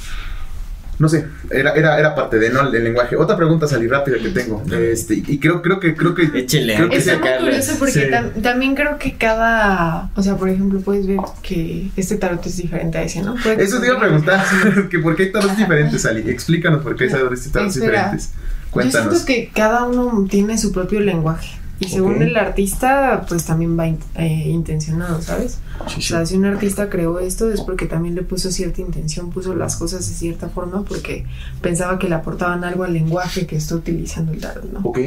no 0.97 1.07
sé, 1.07 1.27
era, 1.51 1.73
era, 1.75 1.97
era 1.99 2.15
parte 2.15 2.39
de 2.39 2.49
¿no? 2.49 2.69
del 2.71 2.83
lenguaje. 2.83 3.15
Otra 3.15 3.37
pregunta 3.37 3.67
salí 3.67 3.87
rápida 3.87 4.17
que 4.17 4.29
tengo. 4.29 4.63
Este, 4.71 5.13
y 5.13 5.37
creo, 5.37 5.61
creo 5.61 5.79
que, 5.79 5.95
creo 5.95 6.15
que. 6.15 6.23
Échele, 6.33 6.75
creo 6.75 6.89
que 6.89 6.97
muy 6.99 7.37
curioso 7.45 7.75
porque 7.77 7.91
Sí. 7.93 7.99
tam- 8.11 8.41
también 8.41 8.73
creo 8.75 8.97
que 8.97 9.13
cada, 9.15 10.09
o 10.15 10.23
sea, 10.23 10.35
por 10.35 10.49
ejemplo, 10.49 10.81
puedes 10.81 11.05
ver 11.05 11.19
que 11.43 11.89
este 11.95 12.15
tarot 12.17 12.43
es 12.47 12.57
diferente 12.57 12.97
a 12.97 13.03
ese, 13.03 13.21
¿no? 13.21 13.35
Eso 13.59 13.79
te 13.79 13.85
iba 13.87 13.95
a 13.95 13.99
preguntar, 13.99 14.43
que 14.89 14.97
por 14.99 15.15
qué 15.15 15.23
hay 15.25 15.31
tarots 15.31 15.55
diferentes, 15.55 16.03
Ali. 16.07 16.27
Explícanos 16.29 16.81
por 16.81 16.95
qué 16.95 17.03
hay 17.03 17.11
tarots 17.11 17.45
Espera. 17.45 17.67
diferentes. 17.67 18.31
Yo 18.33 18.71
Cuéntanos. 18.71 19.09
siento 19.13 19.25
que 19.25 19.51
cada 19.53 19.83
uno 19.85 20.27
tiene 20.29 20.57
su 20.57 20.71
propio 20.71 20.99
lenguaje. 20.99 21.58
Y 21.81 21.87
según 21.87 22.21
el 22.21 22.35
artista, 22.35 23.25
pues 23.29 23.45
también 23.45 23.79
va 23.79 23.87
in- 23.87 23.99
eh, 24.15 24.49
intencionado, 24.49 25.21
¿sabes? 25.21 25.59
Sí, 25.87 25.95
O 25.97 26.01
sí. 26.01 26.01
sea, 26.01 26.25
si 26.25 26.35
un 26.35 26.43
artista 26.45 26.89
creó 26.89 27.19
esto 27.19 27.49
es 27.49 27.61
porque 27.61 27.85
también 27.85 28.15
le 28.15 28.21
puso 28.23 28.51
cierta 28.51 28.81
intención, 28.81 29.29
puso 29.29 29.55
las 29.55 29.77
cosas 29.77 30.07
de 30.09 30.13
cierta 30.13 30.49
forma 30.49 30.83
porque 30.83 31.25
pensaba 31.61 31.97
que 31.97 32.09
le 32.09 32.15
aportaban 32.15 32.65
algo 32.65 32.83
al 32.83 32.91
lenguaje 32.93 33.47
que 33.47 33.55
está 33.55 33.75
utilizando 33.75 34.33
el 34.33 34.41
tarot, 34.41 34.71
¿no? 34.73 34.79
Ok, 34.83 34.99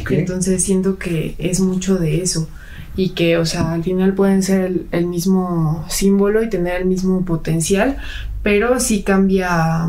ok. 0.00 0.10
Entonces 0.10 0.62
siento 0.62 0.98
que 0.98 1.34
es 1.38 1.60
mucho 1.60 1.96
de 1.96 2.20
eso. 2.22 2.46
Y 2.94 3.10
que, 3.10 3.38
o 3.38 3.46
sea, 3.46 3.72
al 3.72 3.82
final 3.84 4.12
pueden 4.12 4.42
ser 4.42 4.60
el, 4.62 4.86
el 4.90 5.06
mismo 5.06 5.86
símbolo 5.88 6.42
y 6.42 6.50
tener 6.50 6.80
el 6.82 6.84
mismo 6.86 7.24
potencial, 7.24 7.96
pero 8.42 8.80
sí 8.80 9.02
cambia. 9.02 9.88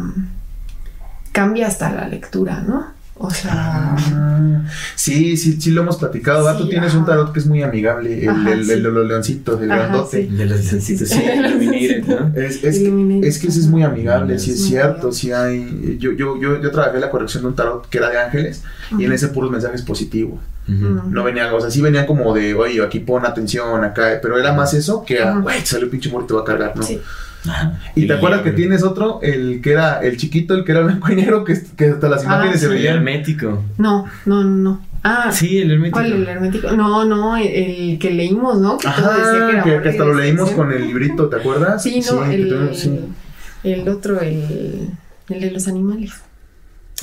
cambia 1.32 1.68
hasta 1.68 1.92
la 1.92 2.08
lectura, 2.08 2.62
¿no? 2.62 2.86
O 3.22 3.30
sea. 3.30 3.96
Ah, 3.98 4.64
sí, 4.96 5.36
sí, 5.36 5.60
sí 5.60 5.72
lo 5.72 5.82
hemos 5.82 5.98
platicado. 5.98 6.56
Tú 6.58 6.70
tienes 6.70 6.92
ajá. 6.92 7.00
un 7.00 7.06
tarot 7.06 7.34
que 7.34 7.40
es 7.40 7.46
muy 7.48 7.62
amigable, 7.62 8.24
el, 8.24 8.30
Ajá, 8.30 8.52
el- 8.54 8.66
sí. 8.66 8.72
el 8.72 8.84
de 8.84 8.92
los 8.92 9.08
leoncitos, 9.08 9.62
el 9.62 9.70
Ajá, 9.72 9.82
grandote. 9.88 10.28
sí. 10.30 10.36
De 10.36 10.46
los 10.46 10.72
leoncitos, 10.72 11.10
sí. 11.10 11.22
Es, 12.36 12.64
es, 12.64 12.80
que, 12.80 13.20
es 13.24 13.40
que 13.40 13.48
ese 13.48 13.60
es 13.60 13.68
muy 13.68 13.84
amigable, 13.84 14.40
sí 14.40 14.52
es 14.52 14.64
cierto, 14.66 15.12
sí 15.12 15.32
hay... 15.34 15.98
Yo, 16.00 16.14
yo, 16.14 16.40
yo, 16.40 16.62
yo 16.62 16.72
trabajé 16.72 17.00
la 17.00 17.10
corrección 17.10 17.44
de 17.44 17.50
un 17.50 17.56
tarot 17.56 17.90
que 17.90 17.98
era 17.98 18.10
de 18.10 18.20
ángeles 18.20 18.64
y 18.98 19.04
en 19.04 19.12
ese 19.12 19.28
puros 19.30 19.52
mensajes 19.52 19.82
positivos. 19.82 20.40
No 20.68 21.24
venían, 21.24 21.52
o 21.54 21.60
sea, 21.60 21.72
sí 21.72 21.82
venían 21.82 22.06
como 22.06 22.34
de, 22.34 22.54
oye, 22.54 22.82
aquí 22.84 23.00
pon 23.00 23.26
atención, 23.26 23.84
acá, 23.84 24.20
pero 24.22 24.38
era 24.38 24.54
más 24.54 24.74
eso 24.76 25.04
que, 25.04 25.20
güey, 25.42 25.60
salió 25.66 25.86
el 25.86 25.92
pinche 25.92 26.10
muerto, 26.10 26.28
te 26.28 26.34
va 26.36 26.42
a 26.42 26.46
cargar, 26.46 26.76
¿no? 26.78 26.84
Sí. 26.84 27.02
Ajá. 27.48 27.80
Y 27.96 28.06
te 28.08 28.14
acuerdas 28.14 28.42
que 28.42 28.50
el- 28.50 28.56
tienes 28.56 28.84
otro, 28.84 29.20
el 29.24 29.62
que 29.62 29.72
era 29.72 30.00
el 30.02 30.18
chiquito, 30.18 30.54
el 30.56 30.64
que 30.66 30.72
era 30.74 30.82
blanco 30.82 31.12
y 31.12 31.16
negro, 31.16 31.44
que, 31.46 31.58
que 31.78 31.86
hasta 31.86 32.10
las 32.10 32.22
Ah, 32.22 32.26
imágenes 32.26 32.60
se 32.60 32.66
El 32.68 32.74
veían. 32.74 32.96
hermético. 32.98 33.64
No, 33.78 34.06
no, 34.26 34.44
no, 34.44 34.50
no. 34.56 34.86
Ah, 35.04 35.32
Sí, 35.32 35.60
el 35.60 35.72
hermético. 35.72 36.00
¿cuál? 36.00 36.12
El 36.12 36.28
hermético. 36.28 36.72
No, 36.72 37.06
no, 37.06 37.38
el, 37.38 37.48
el 37.48 38.00
que 38.00 38.12
leímos, 38.12 38.60
¿no? 38.60 38.78
Que 38.78 38.88
decía 38.90 39.08
Ajá, 39.08 39.50
era 39.50 39.64
que, 39.82 39.90
hasta 39.90 40.04
lo 40.04 40.14
leímos 40.14 40.52
con 40.52 40.72
el 40.74 40.86
librito, 40.86 41.30
¿te 41.30 41.38
acuerdas? 41.38 41.82
Sí, 41.82 42.02
no, 42.12 42.26
el, 42.26 42.50
tuvimos- 42.50 42.78
sí. 42.78 43.00
el 43.64 43.88
otro, 43.88 44.20
el, 44.20 44.90
el 45.30 45.40
de 45.40 45.52
los 45.52 45.68
animales. 45.70 46.12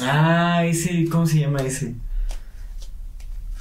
Ah, 0.01 0.63
ese, 0.67 1.07
¿cómo 1.11 1.27
se 1.27 1.39
llama 1.41 1.61
ese? 1.61 1.95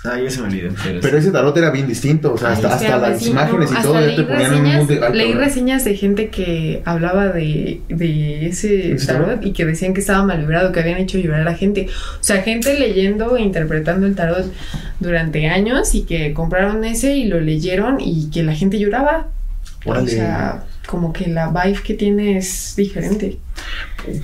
Ah, 0.05 0.19
ya 0.21 0.29
se 0.29 0.41
me 0.41 0.47
olvidó. 0.47 0.69
Pero, 0.83 0.99
Pero 1.01 1.17
ese 1.17 1.31
tarot 1.31 1.55
era 1.57 1.71
bien 1.71 1.87
distinto, 1.87 2.33
o 2.33 2.37
sea, 2.37 2.49
hasta, 2.51 2.73
hasta 2.75 2.97
las 2.97 3.19
sí, 3.19 3.29
imágenes 3.31 3.71
no, 3.71 3.79
y 3.79 3.81
todo 3.83 3.93
ya 3.95 4.01
leí 4.01 4.15
te 4.15 4.23
ponían 4.23 4.41
en 4.53 4.59
un 4.59 4.65
reseñas- 4.65 4.77
mundo. 4.77 5.05
ay, 5.07 5.13
Leí 5.17 5.27
cabrón. 5.31 5.45
reseñas 5.47 5.85
de 5.85 5.95
gente 5.95 6.29
que 6.29 6.81
hablaba 6.85 7.27
de, 7.29 7.81
de 7.89 8.47
ese 8.47 8.93
¿Ese 8.93 9.07
tarot 9.07 9.45
y 9.45 9.51
que 9.53 9.65
decían 9.65 9.93
que 9.93 10.01
estaba 10.01 10.23
mal 10.25 10.39
librado, 10.39 10.71
que 10.71 10.79
habían 10.79 10.97
hecho 10.99 11.17
llorar 11.17 11.41
a 11.41 11.43
la 11.45 11.55
gente. 11.55 11.87
O 12.19 12.23
sea, 12.23 12.41
gente 12.41 12.77
leyendo 12.79 13.35
e 13.37 13.41
interpretando 13.41 14.05
el 14.07 14.15
tarot 14.15 14.51
durante 14.99 15.47
años 15.47 15.93
y 15.95 16.03
que 16.03 16.33
compraron 16.33 16.83
ese 16.85 17.15
y 17.15 17.25
lo 17.25 17.39
leyeron 17.39 17.97
y 17.99 18.29
que 18.29 18.43
la 18.43 18.53
gente 18.55 18.79
lloraba. 18.79 19.27
Órale. 19.85 20.05
O 20.05 20.09
sea, 20.09 20.63
como 20.85 21.13
que 21.13 21.27
la 21.27 21.49
vibe 21.49 21.81
que 21.83 21.93
tiene 21.93 22.37
es 22.37 22.73
diferente. 22.75 23.39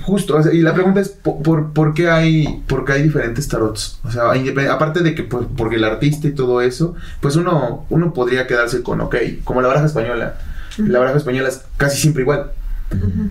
Justo, 0.02 0.38
y 0.52 0.60
la 0.60 0.74
pregunta 0.74 1.00
es 1.00 1.08
¿por, 1.08 1.42
por, 1.42 1.72
por 1.72 1.94
qué 1.94 2.08
hay 2.08 2.62
por 2.68 2.84
qué 2.84 2.92
hay 2.92 3.02
diferentes 3.02 3.48
tarots? 3.48 3.98
O 4.04 4.10
sea, 4.10 4.24
aparte 4.70 5.00
de 5.00 5.14
que 5.14 5.24
pues, 5.24 5.46
porque 5.56 5.76
el 5.76 5.84
artista 5.84 6.28
y 6.28 6.32
todo 6.32 6.60
eso, 6.60 6.94
pues 7.20 7.36
uno 7.36 7.86
uno 7.90 8.12
podría 8.12 8.46
quedarse 8.46 8.82
con, 8.82 9.00
ok, 9.00 9.16
como 9.44 9.60
la 9.60 9.68
baraja 9.68 9.86
española. 9.86 10.36
La 10.78 10.98
baraja 10.98 11.18
española 11.18 11.48
es 11.48 11.62
casi 11.76 12.00
siempre 12.00 12.22
igual. 12.22 12.52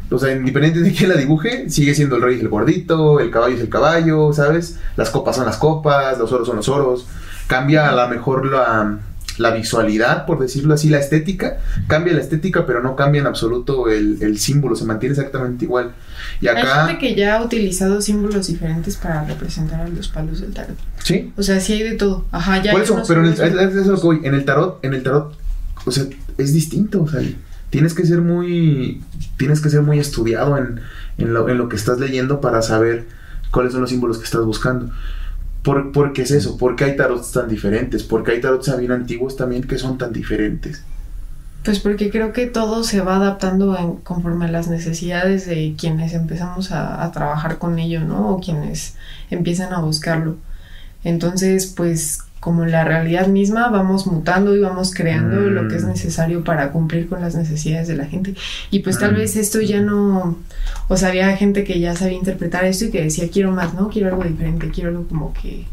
O 0.09 0.17
sea, 0.17 0.33
independiente 0.35 0.79
de 0.79 0.91
quién 0.91 1.09
la 1.09 1.15
dibuje, 1.15 1.69
sigue 1.69 1.93
siendo 1.93 2.15
el 2.15 2.21
rey 2.21 2.35
es 2.35 2.41
el 2.41 2.49
gordito, 2.49 3.19
el 3.19 3.31
caballo 3.31 3.55
es 3.55 3.61
el 3.61 3.69
caballo, 3.69 4.33
¿sabes? 4.33 4.79
Las 4.95 5.09
copas 5.09 5.35
son 5.35 5.45
las 5.45 5.57
copas, 5.57 6.17
los 6.17 6.31
oros 6.31 6.47
son 6.47 6.57
los 6.57 6.69
oros. 6.69 7.07
Cambia 7.47 7.89
a 7.89 7.95
lo 7.95 8.07
mejor 8.09 8.45
la, 8.45 8.99
la 9.37 9.51
visualidad, 9.51 10.25
por 10.25 10.39
decirlo 10.39 10.73
así, 10.73 10.89
la 10.89 10.99
estética. 10.99 11.57
Cambia 11.87 12.13
la 12.13 12.21
estética, 12.21 12.65
pero 12.65 12.81
no 12.81 12.95
cambia 12.95 13.21
en 13.21 13.27
absoluto 13.27 13.89
el, 13.89 14.17
el 14.21 14.37
símbolo, 14.39 14.75
se 14.75 14.85
mantiene 14.85 15.13
exactamente 15.15 15.65
igual. 15.65 15.91
Y 16.41 16.47
Hay 16.47 16.57
acá... 16.57 16.87
gente 16.87 16.99
que 16.99 17.15
ya 17.15 17.37
ha 17.37 17.43
utilizado 17.43 18.01
símbolos 18.01 18.47
diferentes 18.47 18.97
para 18.97 19.23
representar 19.25 19.81
a 19.81 19.87
los 19.87 20.07
palos 20.09 20.41
del 20.41 20.53
tarot. 20.53 20.77
Sí, 21.03 21.31
O 21.37 21.43
sea, 21.43 21.59
sí 21.59 21.73
hay 21.73 21.83
de 21.83 21.93
todo. 21.95 22.25
Ajá, 22.31 22.61
ya 22.61 22.71
por 22.71 22.81
hay 22.81 22.85
eso, 22.85 23.01
pero 23.07 23.21
en 23.21 23.27
el, 23.27 23.33
es- 23.33 23.39
es- 23.39 23.75
es 23.75 23.87
lo 23.87 23.95
que 23.95 24.03
voy. 24.07 24.19
en 24.23 24.33
el 24.35 24.45
tarot, 24.45 24.83
en 24.83 24.93
el 24.93 25.03
tarot, 25.03 25.35
o 25.85 25.91
sea, 25.91 26.03
es 26.37 26.53
distinto, 26.53 27.03
o 27.03 27.07
sea, 27.07 27.21
tienes 27.69 27.93
que 27.93 28.05
ser 28.05 28.21
muy, 28.21 29.01
tienes 29.37 29.61
que 29.61 29.69
ser 29.69 29.81
muy 29.81 29.97
estudiado 29.99 30.57
en, 30.57 30.81
en, 31.17 31.33
lo, 31.33 31.47
en 31.49 31.57
lo 31.57 31.69
que 31.69 31.75
estás 31.75 31.99
leyendo 31.99 32.41
para 32.41 32.61
saber 32.61 33.05
cuáles 33.51 33.71
son 33.73 33.81
los 33.81 33.89
símbolos 33.89 34.17
que 34.17 34.25
estás 34.25 34.43
buscando. 34.45 34.91
¿Por, 35.63 35.91
¿Por 35.91 36.13
qué 36.13 36.23
es 36.23 36.31
eso? 36.31 36.57
¿Por 36.57 36.75
qué 36.75 36.85
hay 36.85 36.95
tarots 36.95 37.31
tan 37.31 37.47
diferentes? 37.47 38.03
¿Por 38.03 38.23
qué 38.23 38.31
hay 38.31 38.41
tarots 38.41 38.77
bien 38.77 38.91
antiguos 38.91 39.35
también 39.35 39.63
que 39.63 39.77
son 39.77 39.97
tan 39.97 40.11
diferentes? 40.11 40.83
Pues 41.63 41.79
porque 41.79 42.09
creo 42.09 42.33
que 42.33 42.47
todo 42.47 42.83
se 42.83 43.01
va 43.01 43.17
adaptando 43.17 43.77
en, 43.77 43.97
conforme 43.97 44.45
a 44.45 44.51
las 44.51 44.67
necesidades 44.67 45.45
de 45.45 45.75
quienes 45.77 46.13
empezamos 46.13 46.71
a, 46.71 47.03
a, 47.03 47.11
trabajar 47.11 47.59
con 47.59 47.77
ello, 47.77 48.01
¿no? 48.01 48.29
O 48.29 48.39
quienes 48.39 48.95
empiezan 49.29 49.71
a 49.71 49.79
buscarlo. 49.79 50.37
Entonces, 51.03 51.67
pues 51.67 52.23
como 52.41 52.65
la 52.65 52.83
realidad 52.83 53.27
misma, 53.27 53.69
vamos 53.69 54.07
mutando 54.07 54.55
y 54.55 54.59
vamos 54.59 54.95
creando 54.95 55.41
mm. 55.41 55.53
lo 55.53 55.67
que 55.67 55.75
es 55.75 55.83
necesario 55.83 56.43
para 56.43 56.71
cumplir 56.71 57.07
con 57.07 57.21
las 57.21 57.35
necesidades 57.35 57.87
de 57.87 57.95
la 57.95 58.05
gente. 58.05 58.33
Y 58.71 58.79
pues 58.79 58.97
tal 58.97 59.13
mm. 59.13 59.17
vez 59.17 59.35
esto 59.35 59.61
ya 59.61 59.79
no, 59.79 60.39
o 60.87 60.97
sea, 60.97 61.09
había 61.09 61.37
gente 61.37 61.63
que 61.63 61.79
ya 61.79 61.95
sabía 61.95 62.17
interpretar 62.17 62.65
esto 62.65 62.85
y 62.85 62.89
que 62.89 63.03
decía, 63.03 63.29
quiero 63.31 63.51
más, 63.51 63.75
¿no? 63.75 63.89
Quiero 63.89 64.07
algo 64.07 64.23
diferente, 64.23 64.71
quiero 64.71 64.89
algo 64.89 65.07
como 65.07 65.33
que, 65.33 65.67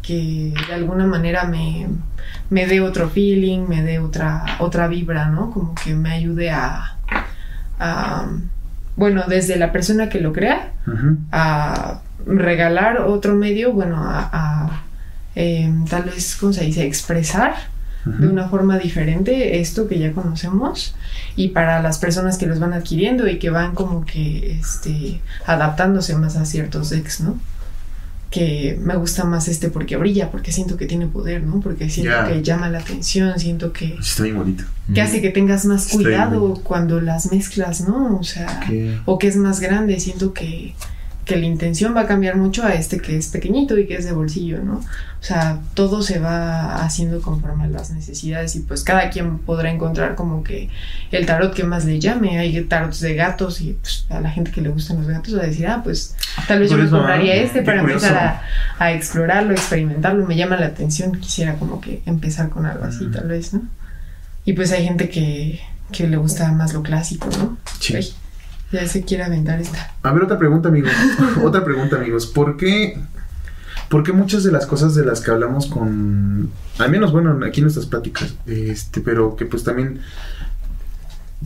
que 0.00 0.54
de 0.66 0.74
alguna 0.74 1.04
manera 1.04 1.44
me, 1.44 1.86
me 2.48 2.66
dé 2.66 2.80
otro 2.80 3.10
feeling, 3.10 3.66
me 3.68 3.82
dé 3.82 3.98
otra, 3.98 4.46
otra 4.60 4.88
vibra, 4.88 5.28
¿no? 5.28 5.50
Como 5.50 5.74
que 5.74 5.94
me 5.94 6.10
ayude 6.12 6.48
a, 6.48 6.96
a 7.78 8.26
bueno, 8.96 9.24
desde 9.28 9.56
la 9.56 9.72
persona 9.72 10.08
que 10.08 10.22
lo 10.22 10.32
crea, 10.32 10.72
uh 10.86 10.90
-huh. 10.90 11.16
a 11.32 12.00
regalar 12.26 13.02
otro 13.02 13.34
medio, 13.34 13.74
bueno, 13.74 14.02
a, 14.02 14.30
a 14.32 14.87
eh, 15.40 15.72
tal 15.88 16.02
vez, 16.02 16.36
¿cómo 16.36 16.52
se 16.52 16.64
dice?, 16.64 16.84
expresar 16.84 17.54
uh 18.04 18.10
-huh. 18.10 18.18
de 18.18 18.28
una 18.28 18.48
forma 18.48 18.76
diferente 18.76 19.60
esto 19.60 19.86
que 19.86 20.00
ya 20.00 20.12
conocemos 20.12 20.96
y 21.36 21.48
para 21.48 21.80
las 21.80 21.98
personas 21.98 22.38
que 22.38 22.46
los 22.46 22.58
van 22.58 22.72
adquiriendo 22.72 23.28
y 23.28 23.38
que 23.38 23.50
van 23.50 23.74
como 23.74 24.04
que 24.04 24.58
este, 24.58 25.20
adaptándose 25.46 26.16
más 26.16 26.34
a 26.34 26.44
ciertos 26.44 26.90
decks, 26.90 27.20
¿no? 27.20 27.38
que 28.30 28.78
me 28.82 28.94
gusta 28.96 29.24
más 29.24 29.48
este 29.48 29.70
porque 29.70 29.96
brilla, 29.96 30.30
porque 30.30 30.52
siento 30.52 30.76
que 30.76 30.86
tiene 30.86 31.06
poder, 31.06 31.42
¿no? 31.44 31.60
Porque 31.60 31.88
siento 31.88 32.12
yeah. 32.12 32.28
que 32.28 32.42
llama 32.42 32.68
la 32.68 32.78
atención, 32.80 33.38
siento 33.38 33.72
que... 33.72 33.96
Está 33.98 34.24
bien 34.24 34.36
bonito. 34.36 34.64
Que 34.92 35.00
hace 35.00 35.22
que 35.22 35.30
tengas 35.30 35.64
más 35.64 35.88
cuidado 35.88 36.60
cuando 36.62 37.00
las 37.00 37.32
mezclas, 37.32 37.88
¿no? 37.88 38.18
O 38.18 38.22
sea, 38.24 38.60
okay. 38.62 39.00
o 39.06 39.18
que 39.18 39.28
es 39.28 39.36
más 39.36 39.60
grande, 39.60 39.98
siento 39.98 40.34
que 40.34 40.74
que 41.28 41.36
la 41.36 41.44
intención 41.44 41.94
va 41.94 42.00
a 42.00 42.06
cambiar 42.06 42.36
mucho 42.36 42.64
a 42.64 42.72
este 42.72 43.00
que 43.00 43.14
es 43.14 43.28
pequeñito 43.28 43.76
y 43.78 43.86
que 43.86 43.96
es 43.96 44.06
de 44.06 44.12
bolsillo, 44.12 44.62
¿no? 44.62 44.76
O 44.76 45.22
sea, 45.22 45.60
todo 45.74 46.00
se 46.00 46.18
va 46.18 46.82
haciendo 46.82 47.20
conforme 47.20 47.64
a 47.64 47.66
las 47.66 47.90
necesidades 47.90 48.56
y 48.56 48.60
pues 48.60 48.82
cada 48.82 49.10
quien 49.10 49.38
podrá 49.38 49.70
encontrar 49.70 50.14
como 50.14 50.42
que 50.42 50.70
el 51.12 51.26
tarot 51.26 51.52
que 51.52 51.64
más 51.64 51.84
le 51.84 52.00
llame. 52.00 52.38
Hay 52.38 52.58
tarots 52.62 53.00
de 53.00 53.14
gatos 53.14 53.60
y 53.60 53.74
pues, 53.74 54.06
a 54.08 54.20
la 54.20 54.30
gente 54.30 54.50
que 54.50 54.62
le 54.62 54.70
gustan 54.70 54.96
los 54.96 55.06
gatos 55.06 55.36
va 55.36 55.42
a 55.42 55.46
decir, 55.46 55.66
ah, 55.66 55.82
pues 55.84 56.16
tal 56.46 56.60
vez 56.60 56.70
yo 56.70 56.78
me 56.78 56.88
compraría 56.88 57.36
¿no? 57.36 57.42
este 57.42 57.60
para 57.60 57.80
empezar 57.80 58.16
a, 58.16 58.42
a, 58.78 58.92
explorarlo, 58.92 59.52
experimentarlo. 59.52 60.24
Me 60.24 60.34
llama 60.34 60.56
la 60.56 60.66
atención, 60.66 61.12
quisiera 61.20 61.56
como 61.56 61.82
que 61.82 62.00
empezar 62.06 62.48
con 62.48 62.64
algo 62.64 62.86
así, 62.86 63.04
mm. 63.04 63.12
tal 63.12 63.28
vez, 63.28 63.52
¿no? 63.52 63.62
Y 64.46 64.54
pues 64.54 64.72
hay 64.72 64.82
gente 64.82 65.10
que, 65.10 65.60
que 65.92 66.08
le 66.08 66.16
gusta 66.16 66.50
más 66.52 66.72
lo 66.72 66.82
clásico, 66.82 67.28
¿no? 67.38 67.58
Sí. 67.80 67.96
Ay, 67.96 68.14
ya 68.72 68.86
se 68.86 69.02
quiere 69.02 69.24
aventar 69.24 69.60
esta. 69.60 69.94
A 70.02 70.12
ver, 70.12 70.22
otra 70.24 70.38
pregunta, 70.38 70.68
amigos. 70.68 70.92
otra 71.42 71.64
pregunta, 71.64 71.96
amigos. 71.96 72.26
¿Por 72.26 72.56
qué, 72.56 73.00
¿Por 73.88 74.02
qué 74.02 74.12
muchas 74.12 74.44
de 74.44 74.52
las 74.52 74.66
cosas 74.66 74.94
de 74.94 75.04
las 75.04 75.20
que 75.20 75.30
hablamos 75.30 75.66
con. 75.66 76.50
Al 76.78 76.90
menos, 76.90 77.12
bueno, 77.12 77.38
aquí 77.44 77.60
en 77.60 77.64
nuestras 77.64 77.86
pláticas, 77.86 78.34
este, 78.46 79.00
pero 79.00 79.34
que 79.36 79.46
pues 79.46 79.64
también 79.64 80.00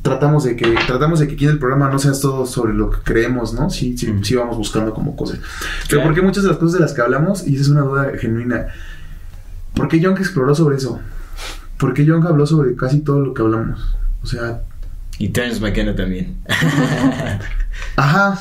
tratamos 0.00 0.44
de 0.44 0.56
que 0.56 0.74
tratamos 0.86 1.20
de 1.20 1.28
que 1.28 1.34
aquí 1.34 1.44
en 1.44 1.50
el 1.50 1.58
programa 1.58 1.90
no 1.90 1.98
seas 1.98 2.20
todo 2.20 2.46
sobre 2.46 2.72
lo 2.72 2.90
que 2.90 2.98
creemos, 3.04 3.52
¿no? 3.52 3.70
Sí, 3.70 3.96
sí, 3.96 4.10
mm. 4.10 4.24
sí 4.24 4.34
vamos 4.34 4.56
buscando 4.56 4.92
como 4.94 5.14
cosas. 5.16 5.38
Pero 5.88 6.00
claro. 6.00 6.04
¿por 6.04 6.14
qué 6.14 6.22
muchas 6.22 6.44
de 6.44 6.50
las 6.50 6.58
cosas 6.58 6.74
de 6.74 6.80
las 6.80 6.92
que 6.92 7.02
hablamos, 7.02 7.46
y 7.46 7.54
esa 7.54 7.62
es 7.62 7.68
una 7.68 7.82
duda 7.82 8.12
genuina, 8.18 8.68
¿por 9.74 9.88
qué 9.88 10.00
Young 10.00 10.18
exploró 10.18 10.54
sobre 10.54 10.76
eso? 10.76 10.98
¿Por 11.78 11.94
qué 11.94 12.04
Young 12.04 12.26
habló 12.26 12.46
sobre 12.46 12.74
casi 12.74 13.00
todo 13.00 13.20
lo 13.20 13.34
que 13.34 13.42
hablamos? 13.42 13.96
O 14.22 14.26
sea, 14.26 14.62
y 15.18 15.28
Terence 15.28 15.60
McKenna 15.60 15.94
también. 15.94 16.36
Ajá. 17.96 18.38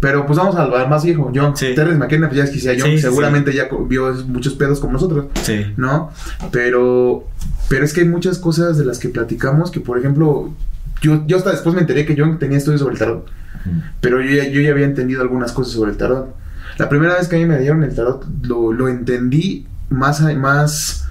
Pero 0.00 0.26
pues 0.26 0.38
vamos 0.38 0.54
al 0.54 0.88
más 0.88 1.04
viejo, 1.04 1.32
John. 1.34 1.56
Sí. 1.56 1.74
Terence 1.74 1.98
McKenna, 1.98 2.28
pues 2.28 2.38
ya 2.38 2.44
es 2.44 2.50
que 2.50 2.60
sea 2.60 2.74
John, 2.78 2.90
sí, 2.90 2.98
seguramente 2.98 3.50
sí. 3.50 3.56
ya 3.56 3.68
vio 3.88 4.14
muchos 4.26 4.54
pedos 4.54 4.78
como 4.78 4.92
nosotros. 4.92 5.26
Sí. 5.42 5.72
¿No? 5.76 6.12
Pero, 6.52 7.26
pero 7.68 7.84
es 7.84 7.92
que 7.92 8.02
hay 8.02 8.08
muchas 8.08 8.38
cosas 8.38 8.78
de 8.78 8.84
las 8.84 8.98
que 8.98 9.08
platicamos 9.08 9.70
que, 9.72 9.80
por 9.80 9.98
ejemplo, 9.98 10.54
yo, 11.00 11.26
yo 11.26 11.36
hasta 11.36 11.50
después 11.50 11.74
me 11.74 11.80
enteré 11.80 12.06
que 12.06 12.14
John 12.16 12.38
tenía 12.38 12.58
estudios 12.58 12.80
sobre 12.80 12.92
el 12.92 12.98
tarot. 12.98 13.28
Mm. 13.64 13.78
Pero 14.00 14.20
yo 14.22 14.36
ya, 14.36 14.48
yo 14.48 14.60
ya 14.60 14.70
había 14.70 14.86
entendido 14.86 15.20
algunas 15.20 15.50
cosas 15.52 15.72
sobre 15.72 15.90
el 15.90 15.96
tarot. 15.96 16.32
La 16.76 16.88
primera 16.88 17.16
vez 17.16 17.26
que 17.26 17.34
a 17.34 17.38
mí 17.40 17.44
me 17.44 17.58
dieron 17.58 17.82
el 17.82 17.94
tarot, 17.94 18.24
lo, 18.42 18.72
lo 18.72 18.88
entendí 18.88 19.66
más, 19.90 20.20
más 20.36 21.07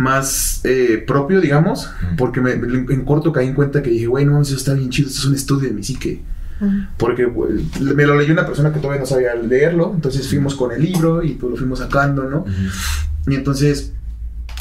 más 0.00 0.62
eh, 0.64 1.04
propio, 1.06 1.40
digamos, 1.42 1.90
porque 2.16 2.40
me, 2.40 2.52
en 2.52 3.04
corto 3.04 3.32
caí 3.32 3.48
en 3.48 3.54
cuenta 3.54 3.82
que 3.82 3.90
dije, 3.90 4.06
güey, 4.06 4.24
no, 4.24 4.40
eso 4.40 4.56
está 4.56 4.72
bien 4.72 4.88
chido, 4.88 5.08
esto 5.08 5.20
es 5.20 5.26
un 5.26 5.34
estudio 5.34 5.68
de 5.68 5.74
mi 5.74 5.82
psique. 5.82 6.22
Porque 6.98 7.26
pues, 7.26 7.52
me 7.80 8.04
lo 8.04 8.18
leyó 8.18 8.32
una 8.32 8.46
persona 8.46 8.72
que 8.72 8.80
todavía 8.80 9.00
no 9.00 9.06
sabía 9.06 9.34
leerlo, 9.34 9.92
entonces 9.94 10.28
fuimos 10.28 10.54
con 10.54 10.72
el 10.72 10.82
libro 10.82 11.22
y 11.22 11.34
pues 11.34 11.50
lo 11.50 11.56
fuimos 11.56 11.78
sacando, 11.78 12.24
¿no? 12.24 12.44
Y 13.26 13.34
entonces 13.34 13.92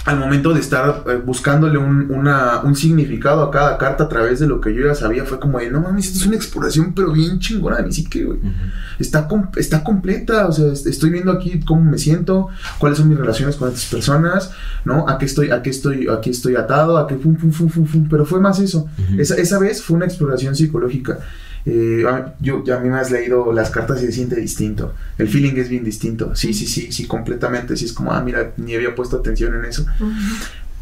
al 0.05 0.17
momento 0.17 0.53
de 0.53 0.59
estar 0.59 1.03
eh, 1.07 1.15
buscándole 1.23 1.77
un, 1.77 2.11
una, 2.11 2.61
un, 2.61 2.75
significado 2.75 3.43
a 3.43 3.51
cada 3.51 3.77
carta 3.77 4.05
a 4.05 4.09
través 4.09 4.39
de 4.39 4.47
lo 4.47 4.61
que 4.61 4.73
yo 4.73 4.85
ya 4.87 4.95
sabía, 4.95 5.25
fue 5.25 5.39
como 5.39 5.59
de, 5.59 5.69
no 5.69 5.81
mames, 5.81 6.07
esto 6.07 6.19
es 6.19 6.25
una 6.25 6.35
exploración, 6.35 6.93
pero 6.93 7.11
bien 7.11 7.39
chingona 7.39 7.79
mi 7.81 7.91
psique, 7.91 8.23
güey. 8.23 8.39
Uh 8.39 8.43
-huh. 8.43 8.71
está, 8.99 9.27
com 9.27 9.47
está 9.55 9.83
completa, 9.83 10.47
o 10.47 10.51
sea, 10.51 10.71
estoy 10.71 11.09
viendo 11.09 11.31
aquí 11.31 11.59
cómo 11.59 11.83
me 11.83 11.97
siento, 11.97 12.47
cuáles 12.77 12.97
son 12.97 13.09
mis 13.09 13.17
relaciones 13.17 13.55
con 13.55 13.67
estas 13.67 13.85
personas, 13.85 14.51
¿no? 14.85 15.07
A 15.07 15.17
qué 15.17 15.25
estoy, 15.25 15.51
a 15.51 15.61
qué 15.61 15.69
estoy, 15.69 16.07
a 16.07 16.21
qué 16.21 16.29
estoy 16.29 16.55
atado, 16.55 16.97
a 16.97 17.07
qué 17.07 17.15
fum, 17.17 17.35
fum, 17.35 17.51
fum, 17.51 17.69
fum, 17.69 17.85
fum, 17.85 18.07
pero 18.09 18.25
fue 18.25 18.39
más 18.39 18.59
eso. 18.59 18.87
Uh 18.97 19.01
-huh. 19.13 19.21
esa, 19.21 19.35
esa 19.35 19.59
vez 19.59 19.81
fue 19.83 19.97
una 19.97 20.05
exploración 20.05 20.55
psicológica. 20.55 21.19
Eh, 21.65 22.03
yo, 22.39 22.63
ya 22.63 22.77
a 22.77 22.79
mí 22.79 22.89
me 22.89 22.97
has 22.97 23.11
leído 23.11 23.51
las 23.53 23.69
cartas 23.69 24.01
y 24.01 24.05
se 24.07 24.11
siente 24.11 24.35
distinto. 24.35 24.93
El 25.17 25.27
feeling 25.27 25.53
es 25.57 25.69
bien 25.69 25.83
distinto. 25.83 26.35
Sí, 26.35 26.53
sí, 26.53 26.65
sí, 26.65 26.91
sí, 26.91 27.05
completamente. 27.05 27.75
Sí, 27.77 27.85
es 27.85 27.93
como, 27.93 28.11
ah, 28.11 28.21
mira, 28.21 28.53
ni 28.57 28.75
había 28.75 28.95
puesto 28.95 29.17
atención 29.17 29.55
en 29.55 29.65
eso. 29.65 29.85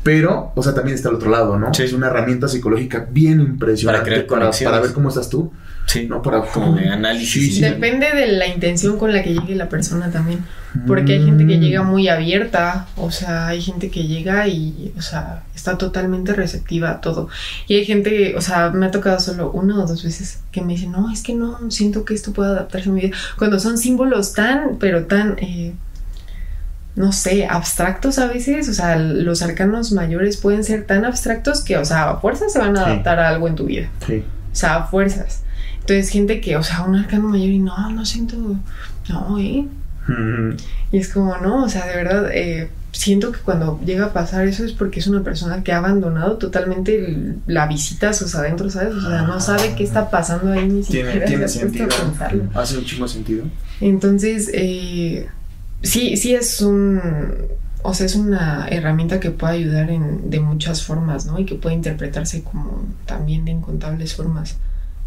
Pero, 0.08 0.54
o 0.56 0.64
sea, 0.64 0.74
también 0.74 0.96
está 0.96 1.10
al 1.10 1.16
otro 1.16 1.30
lado, 1.30 1.60
¿no? 1.60 1.74
Sí. 1.74 1.84
Es 1.84 1.92
una 1.92 2.08
herramienta 2.08 2.48
psicológica 2.48 3.06
bien 3.12 3.42
impresionante 3.42 4.10
para, 4.22 4.50
para, 4.50 4.52
para 4.52 4.80
ver 4.80 4.94
cómo 4.94 5.10
estás 5.10 5.30
tú. 5.30 5.52
Sí. 5.86 6.08
¿no? 6.08 6.22
Para, 6.22 6.44
como 6.44 6.78
de 6.78 6.88
análisis. 6.88 7.56
Sí, 7.56 7.62
Depende 7.62 8.14
de 8.14 8.28
la 8.28 8.48
intención 8.48 8.98
con 8.98 9.12
la 9.12 9.22
que 9.22 9.34
llegue 9.34 9.54
la 9.56 9.68
persona 9.68 10.10
también. 10.10 10.46
Porque 10.86 11.14
hay 11.14 11.26
gente 11.26 11.46
que 11.46 11.60
llega 11.60 11.84
muy 11.84 12.08
abierta, 12.08 12.88
o 12.96 13.12
sea, 13.12 13.48
hay 13.48 13.62
gente 13.62 13.90
que 13.90 14.04
llega 14.04 14.48
y, 14.48 14.94
o 14.98 15.02
sea, 15.02 15.44
está 15.56 15.78
totalmente 15.78 16.34
receptiva 16.34 16.92
a 16.92 17.02
todo. 17.02 17.28
Y 17.68 17.76
hay 17.76 17.86
gente, 17.86 18.36
o 18.38 18.42
sea, 18.42 18.70
me 18.70 18.86
ha 18.86 18.92
tocado 18.92 19.20
solo 19.20 19.52
una 19.52 19.84
o 19.84 19.88
dos 19.88 20.04
veces 20.04 20.40
que 20.52 20.62
me 20.62 20.74
dicen, 20.74 20.92
no, 20.92 21.12
es 21.12 21.24
que 21.24 21.34
no, 21.34 21.72
siento 21.72 22.06
que 22.06 22.14
esto 22.14 22.32
pueda 22.32 22.52
adaptarse 22.52 22.90
a 22.90 22.92
mi 22.94 23.02
vida. 23.02 23.18
Cuando 23.38 23.60
son 23.60 23.78
símbolos 23.78 24.34
tan, 24.34 24.78
pero 24.80 25.06
tan, 25.06 25.38
eh, 25.40 25.74
no 26.98 27.12
sé, 27.12 27.46
abstractos 27.46 28.18
a 28.18 28.26
veces, 28.26 28.68
o 28.70 28.74
sea, 28.74 28.98
los 28.98 29.44
arcanos 29.44 29.92
mayores 29.92 30.38
pueden 30.38 30.64
ser 30.64 30.84
tan 30.84 31.06
abstractos 31.06 31.64
que, 31.64 31.78
o 31.78 31.86
sea, 31.86 32.10
a 32.10 32.18
fuerzas 32.18 32.52
se 32.52 32.58
van 32.58 32.76
a 32.76 32.88
adaptar 32.88 33.20
a 33.20 33.30
algo 33.30 33.48
en 33.48 33.54
tu 33.54 33.66
vida. 33.66 33.88
Sí. 34.06 34.24
O 34.52 34.56
sea, 34.56 34.78
a 34.78 34.88
fuerzas. 34.88 35.44
Entonces, 35.74 36.10
gente 36.10 36.42
que, 36.42 36.58
o 36.58 36.64
sea, 36.64 36.82
un 36.82 36.96
arcano 36.96 37.30
mayor 37.30 37.50
y 37.50 37.60
no, 37.60 37.92
no 37.92 38.04
siento, 38.04 38.36
no, 39.10 39.40
¿eh? 39.40 39.68
Mm. 40.08 40.58
Y 40.92 40.98
es 40.98 41.10
como, 41.14 41.38
no, 41.38 41.66
o 41.66 41.70
sea, 41.70 41.86
de 41.86 41.96
verdad, 41.96 42.32
eh, 42.34 42.72
siento 42.92 43.32
que 43.32 43.42
cuando 43.42 43.80
llega 43.86 44.08
a 44.08 44.14
pasar 44.14 44.48
eso 44.48 44.66
es 44.66 44.72
porque 44.72 45.00
es 45.00 45.06
una 45.06 45.22
persona 45.22 45.64
que 45.64 45.74
ha 45.74 45.78
abandonado 45.78 46.38
totalmente 46.38 46.98
el, 46.98 47.36
la 47.46 47.68
visita 47.68 48.10
a 48.10 48.14
sus 48.14 48.34
adentros, 48.34 48.74
¿sabes? 48.74 48.96
O 48.96 49.02
sea, 49.08 49.22
no 49.22 49.40
sabe 49.40 49.76
qué 49.78 49.84
está 49.84 50.10
pasando 50.10 50.52
ahí 50.52 50.68
ni 50.68 50.82
tiene, 50.82 51.12
siquiera 51.12 51.26
tiene 51.28 51.48
sentido. 51.48 51.90
Hace 52.56 52.80
un 52.80 52.86
chingo 52.86 53.08
sentido. 53.08 53.46
Entonces, 53.82 54.50
eh, 54.52 55.28
sí, 55.82 56.18
sí 56.18 56.36
es 56.36 56.62
un, 56.62 57.02
o 57.84 57.94
sea, 57.94 58.06
es 58.06 58.16
una 58.16 58.68
herramienta 58.70 59.20
que 59.20 59.32
puede 59.32 59.56
ayudar 59.56 59.90
en, 59.90 60.30
de 60.30 60.40
muchas 60.40 60.84
formas, 60.84 61.26
¿no? 61.26 61.40
Y 61.40 61.46
que 61.46 61.56
puede 61.56 61.76
interpretarse 61.76 62.44
como 62.44 62.84
también 63.06 63.46
de 63.46 63.52
incontables 63.52 64.16
formas. 64.16 64.58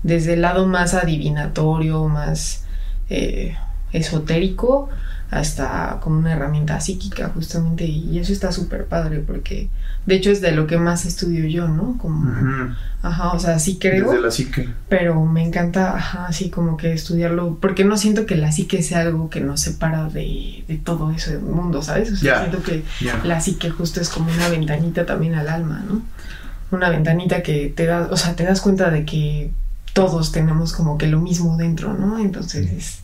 Desde 0.02 0.34
el 0.34 0.42
lado 0.42 0.66
más 0.66 0.94
adivinatorio, 0.94 2.08
más 2.08 2.64
eh, 3.10 3.56
esotérico, 3.92 4.88
hasta 5.30 5.98
como 6.00 6.18
una 6.18 6.32
herramienta 6.32 6.80
psíquica, 6.80 7.30
justamente. 7.32 7.84
Y 7.84 8.18
eso 8.18 8.32
está 8.32 8.50
súper 8.52 8.86
padre, 8.86 9.22
porque 9.24 9.68
de 10.06 10.16
hecho 10.16 10.30
es 10.30 10.40
de 10.40 10.52
lo 10.52 10.66
que 10.66 10.76
más 10.76 11.04
estudio 11.06 11.46
yo, 11.46 11.68
¿no? 11.68 11.96
Como, 11.98 12.30
ajá, 13.02 13.32
o 13.32 13.38
sea, 13.38 13.58
sí 13.58 13.78
creo. 13.80 14.10
Desde 14.10 14.22
la 14.22 14.30
psique. 14.30 14.68
Pero 14.88 15.24
me 15.24 15.44
encanta, 15.44 15.96
ajá, 15.96 16.26
así 16.26 16.50
como 16.50 16.76
que 16.76 16.92
estudiarlo, 16.92 17.58
porque 17.60 17.84
no 17.84 17.96
siento 17.96 18.26
que 18.26 18.36
la 18.36 18.50
psique 18.50 18.82
sea 18.82 19.00
algo 19.00 19.30
que 19.30 19.40
nos 19.40 19.60
separa 19.60 20.08
de, 20.08 20.64
de 20.66 20.76
todo 20.78 21.10
eso 21.10 21.30
del 21.30 21.42
mundo, 21.42 21.82
¿sabes? 21.82 22.12
O 22.12 22.16
sea, 22.16 22.22
yeah. 22.22 22.38
siento 22.40 22.62
que 22.62 22.82
yeah. 23.00 23.20
la 23.24 23.40
psique 23.40 23.70
justo 23.70 24.00
es 24.00 24.08
como 24.08 24.32
una 24.32 24.48
ventanita 24.48 25.06
también 25.06 25.34
al 25.34 25.48
alma, 25.48 25.84
¿no? 25.88 26.02
una 26.72 26.88
ventanita 26.88 27.42
que 27.42 27.72
te 27.74 27.86
da, 27.86 28.08
o 28.10 28.16
sea, 28.16 28.36
te 28.36 28.44
das 28.44 28.60
cuenta 28.60 28.90
de 28.90 29.04
que 29.04 29.50
todos 29.92 30.32
tenemos 30.32 30.72
como 30.72 30.98
que 30.98 31.08
lo 31.08 31.20
mismo 31.20 31.56
dentro, 31.56 31.94
¿no? 31.94 32.18
Entonces 32.18 33.00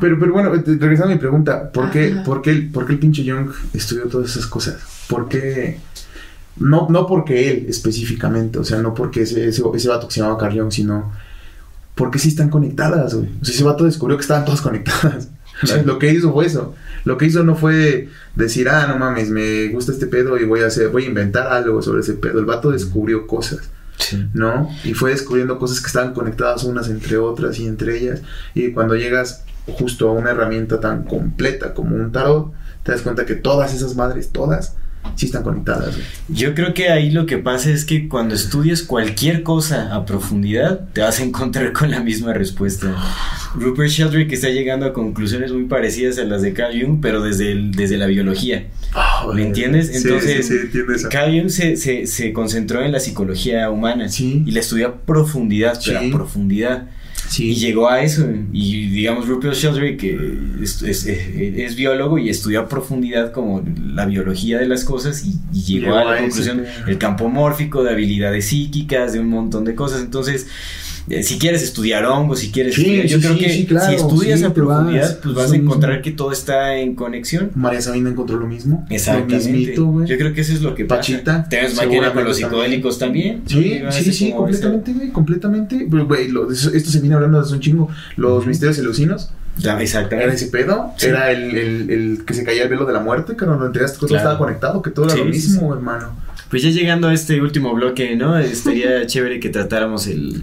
Pero, 0.00 0.18
pero 0.18 0.32
bueno, 0.32 0.50
regresando 0.52 1.12
a 1.12 1.14
mi 1.14 1.18
pregunta, 1.18 1.70
¿por 1.70 1.90
qué, 1.90 2.16
¿por, 2.24 2.42
qué 2.42 2.50
el, 2.50 2.70
¿por 2.70 2.86
qué 2.86 2.92
el 2.92 2.98
pinche 2.98 3.24
Jung 3.28 3.50
estudió 3.72 4.04
todas 4.04 4.30
esas 4.30 4.46
cosas? 4.46 4.78
¿Por 5.08 5.28
qué? 5.28 5.78
No, 6.56 6.88
no 6.90 7.06
porque 7.06 7.50
él 7.50 7.66
específicamente, 7.68 8.58
o 8.58 8.64
sea, 8.64 8.82
no 8.82 8.94
porque 8.94 9.22
ese, 9.22 9.48
ese, 9.48 9.62
ese 9.74 9.88
vato 9.88 10.08
que 10.08 10.14
se 10.14 10.20
llamaba 10.20 10.38
Carl 10.38 10.58
Jung, 10.58 10.72
sino 10.72 11.12
porque 11.94 12.18
sí 12.18 12.28
están 12.28 12.48
conectadas, 12.48 13.14
güey. 13.14 13.28
O 13.40 13.44
sea, 13.44 13.54
ese 13.54 13.64
vato 13.64 13.84
descubrió 13.84 14.16
que 14.16 14.22
estaban 14.22 14.44
todas 14.44 14.60
conectadas. 14.60 15.28
Lo 15.84 15.98
que 15.98 16.12
hizo 16.12 16.32
fue 16.32 16.46
eso. 16.46 16.74
Lo 17.04 17.18
que 17.18 17.26
hizo 17.26 17.42
no 17.42 17.56
fue 17.56 18.08
decir, 18.34 18.68
ah, 18.68 18.86
no 18.86 18.98
mames, 18.98 19.30
me 19.30 19.68
gusta 19.68 19.92
este 19.92 20.06
pedo 20.06 20.38
y 20.38 20.44
voy 20.44 20.60
a 20.60 20.66
hacer, 20.66 20.88
voy 20.88 21.04
a 21.04 21.08
inventar 21.08 21.48
algo 21.48 21.82
sobre 21.82 22.00
ese 22.00 22.14
pedo. 22.14 22.38
El 22.38 22.44
vato 22.44 22.70
descubrió 22.70 23.26
cosas. 23.26 23.70
¿No? 24.32 24.68
Y 24.84 24.94
fue 24.94 25.10
descubriendo 25.10 25.58
cosas 25.58 25.80
que 25.80 25.86
estaban 25.86 26.12
conectadas 26.12 26.64
unas 26.64 26.88
entre 26.88 27.18
otras 27.18 27.58
y 27.58 27.66
entre 27.66 27.98
ellas. 27.98 28.22
Y 28.54 28.72
cuando 28.72 28.96
llegas 28.96 29.44
justo 29.66 30.08
a 30.08 30.12
una 30.12 30.30
herramienta 30.30 30.80
tan 30.80 31.04
completa 31.04 31.74
como 31.74 31.96
un 31.96 32.12
tarot, 32.12 32.52
te 32.82 32.92
das 32.92 33.02
cuenta 33.02 33.24
que 33.26 33.34
todas 33.34 33.74
esas 33.74 33.94
madres, 33.94 34.30
todas, 34.30 34.76
sí 35.14 35.26
están 35.26 35.42
conectadas. 35.42 35.96
Yo 36.28 36.54
creo 36.54 36.74
que 36.74 36.88
ahí 36.88 37.10
lo 37.10 37.26
que 37.26 37.38
pasa 37.38 37.70
es 37.70 37.84
que 37.84 38.08
cuando 38.08 38.34
estudias 38.34 38.82
cualquier 38.82 39.42
cosa 39.42 39.94
a 39.94 40.04
profundidad, 40.04 40.88
te 40.92 41.00
vas 41.00 41.20
a 41.20 41.22
encontrar 41.22 41.72
con 41.72 41.90
la 41.90 42.00
misma 42.00 42.32
respuesta. 42.32 42.94
Rupert 43.54 43.90
Sheldrake 43.90 44.32
está 44.32 44.48
llegando 44.48 44.86
a 44.86 44.92
conclusiones 44.92 45.52
muy 45.52 45.64
parecidas 45.64 46.18
a 46.18 46.24
las 46.24 46.42
de 46.42 46.52
Carl 46.54 46.80
Jung, 46.80 47.00
pero 47.00 47.22
desde, 47.22 47.54
desde 47.54 47.98
la 47.98 48.06
biología. 48.06 48.66
¿Me 49.34 49.46
entiendes? 49.46 49.94
Entonces, 49.94 50.50
Carl 51.10 51.38
Jung 51.38 51.50
se, 51.50 51.76
se, 51.76 52.06
se, 52.06 52.32
concentró 52.32 52.82
en 52.82 52.92
la 52.92 53.00
psicología 53.00 53.70
humana 53.70 54.06
y 54.18 54.50
la 54.50 54.60
estudió 54.60 54.88
a 54.88 54.96
profundidad, 54.96 55.78
pero 55.84 56.00
a 56.00 56.10
profundidad. 56.10 56.88
Y 57.38 57.54
llegó 57.54 57.88
a 57.88 58.02
eso. 58.02 58.26
Y 58.52 58.88
digamos, 58.88 59.26
Rupert 59.26 59.54
Sheldrake 59.54 59.96
que 59.96 60.38
es, 60.62 60.82
es, 60.82 61.76
biólogo 61.76 62.18
y 62.18 62.28
estudió 62.28 62.60
a 62.60 62.68
profundidad 62.68 63.32
como 63.32 63.62
la 63.84 64.06
biología 64.06 64.58
de 64.58 64.66
las 64.66 64.84
cosas 64.84 65.24
y, 65.24 65.38
llegó, 65.62 65.94
a 65.94 66.04
la 66.04 66.18
conclusión, 66.18 66.64
el 66.86 66.98
campo 66.98 67.28
mórfico, 67.28 67.82
de 67.82 67.90
habilidades 67.90 68.46
psíquicas, 68.46 69.12
de 69.12 69.20
un 69.20 69.28
montón 69.28 69.64
de 69.64 69.74
cosas. 69.74 70.02
Entonces, 70.02 70.46
eh, 71.12 71.22
si 71.22 71.38
quieres 71.38 71.62
estudiar 71.62 72.06
hongos, 72.06 72.38
si 72.38 72.50
quieres 72.50 72.78
estudiar, 72.78 73.04
yo 73.04 73.20
creo 73.20 73.36
que 73.36 73.50
si 73.50 73.94
estudias 73.94 74.42
a 74.42 74.54
profundidad, 74.54 75.20
pues 75.20 75.34
vas 75.34 75.52
a 75.52 75.56
encontrar 75.56 76.00
que 76.00 76.10
todo 76.10 76.32
está 76.32 76.78
en 76.78 76.94
conexión. 76.94 77.50
María 77.54 77.82
Sabina 77.82 78.08
encontró 78.08 78.38
lo 78.38 78.46
mismo. 78.46 78.86
Exactamente. 78.88 79.74
yo 79.74 80.16
creo 80.18 80.32
que 80.32 80.40
eso 80.40 80.54
es 80.54 80.62
lo 80.62 80.74
que 80.74 80.86
Pachita. 80.86 81.36
Pasa. 81.36 81.48
Tienes 81.50 81.76
máquina 81.76 82.14
con 82.14 82.24
los 82.24 82.38
psicodélicos 82.38 82.98
también. 82.98 83.42
Sí, 83.44 83.82
sí, 83.90 84.12
sí, 84.12 84.32
completamente, 84.32 84.92
güey, 84.94 85.10
completamente. 85.10 85.86
esto 86.74 86.90
se 86.90 87.00
viene 87.00 87.14
hablando 87.14 87.42
desde 87.42 87.54
un 87.54 87.60
chingo. 87.60 87.90
Los 88.16 88.46
misterios 88.46 88.78
eleusinos. 88.78 89.30
Ya, 89.58 89.78
exactamente. 89.82 90.24
Era 90.24 90.32
ese 90.32 90.46
pedo. 90.46 90.92
Era 91.02 91.30
el, 91.30 91.56
el, 91.56 91.90
el, 91.90 92.24
que 92.24 92.32
se 92.32 92.42
caía 92.42 92.62
el 92.62 92.70
velo 92.70 92.86
de 92.86 92.94
la 92.94 93.00
muerte, 93.00 93.36
que 93.36 93.44
no 93.44 93.56
lo 93.56 93.66
entregaste, 93.66 93.98
que 93.98 94.06
todo 94.06 94.16
estaba 94.16 94.38
conectado, 94.38 94.80
que 94.80 94.90
todo 94.90 95.06
era 95.06 95.16
lo 95.16 95.26
mismo, 95.26 95.74
hermano. 95.74 96.16
Pues 96.48 96.62
ya 96.62 96.70
llegando 96.70 97.08
a 97.08 97.14
este 97.14 97.40
último 97.42 97.74
bloque, 97.74 98.16
¿no? 98.16 98.38
Estaría 98.38 99.06
chévere 99.06 99.40
que 99.40 99.50
tratáramos 99.50 100.06
el 100.06 100.42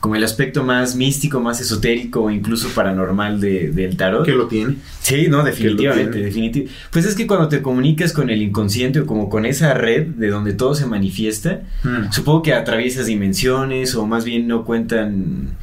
como 0.00 0.14
el 0.14 0.24
aspecto 0.24 0.62
más 0.62 0.94
místico, 0.94 1.40
más 1.40 1.60
esotérico 1.60 2.22
o 2.22 2.30
incluso 2.30 2.68
paranormal 2.68 3.40
de, 3.40 3.70
del 3.70 3.96
tarot. 3.96 4.24
Que 4.24 4.32
lo 4.32 4.46
tiene. 4.46 4.76
Sí, 5.00 5.26
no, 5.28 5.42
definitivamente, 5.42 6.18
definitivamente. 6.18 6.74
Pues 6.90 7.06
es 7.06 7.14
que 7.14 7.26
cuando 7.26 7.48
te 7.48 7.62
comunicas 7.62 8.12
con 8.12 8.30
el 8.30 8.42
inconsciente 8.42 9.00
o 9.00 9.06
como 9.06 9.28
con 9.28 9.46
esa 9.46 9.74
red 9.74 10.06
de 10.06 10.28
donde 10.28 10.52
todo 10.52 10.74
se 10.74 10.86
manifiesta, 10.86 11.62
hmm. 11.82 12.12
supongo 12.12 12.42
que 12.42 12.54
atraviesas 12.54 13.06
dimensiones 13.06 13.94
o 13.94 14.06
más 14.06 14.24
bien 14.24 14.46
no 14.46 14.64
cuentan, 14.64 15.56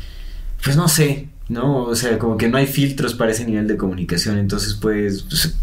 pues 0.63 0.75
no 0.75 0.87
sé, 0.87 1.27
¿no? 1.49 1.85
O 1.85 1.95
sea, 1.95 2.17
como 2.17 2.37
que 2.37 2.49
no 2.49 2.57
hay 2.57 2.67
filtros 2.67 3.13
para 3.13 3.31
ese 3.31 3.45
nivel 3.45 3.67
de 3.67 3.77
comunicación, 3.77 4.37
entonces 4.37 4.73
pues... 4.73 5.23
pues 5.23 5.55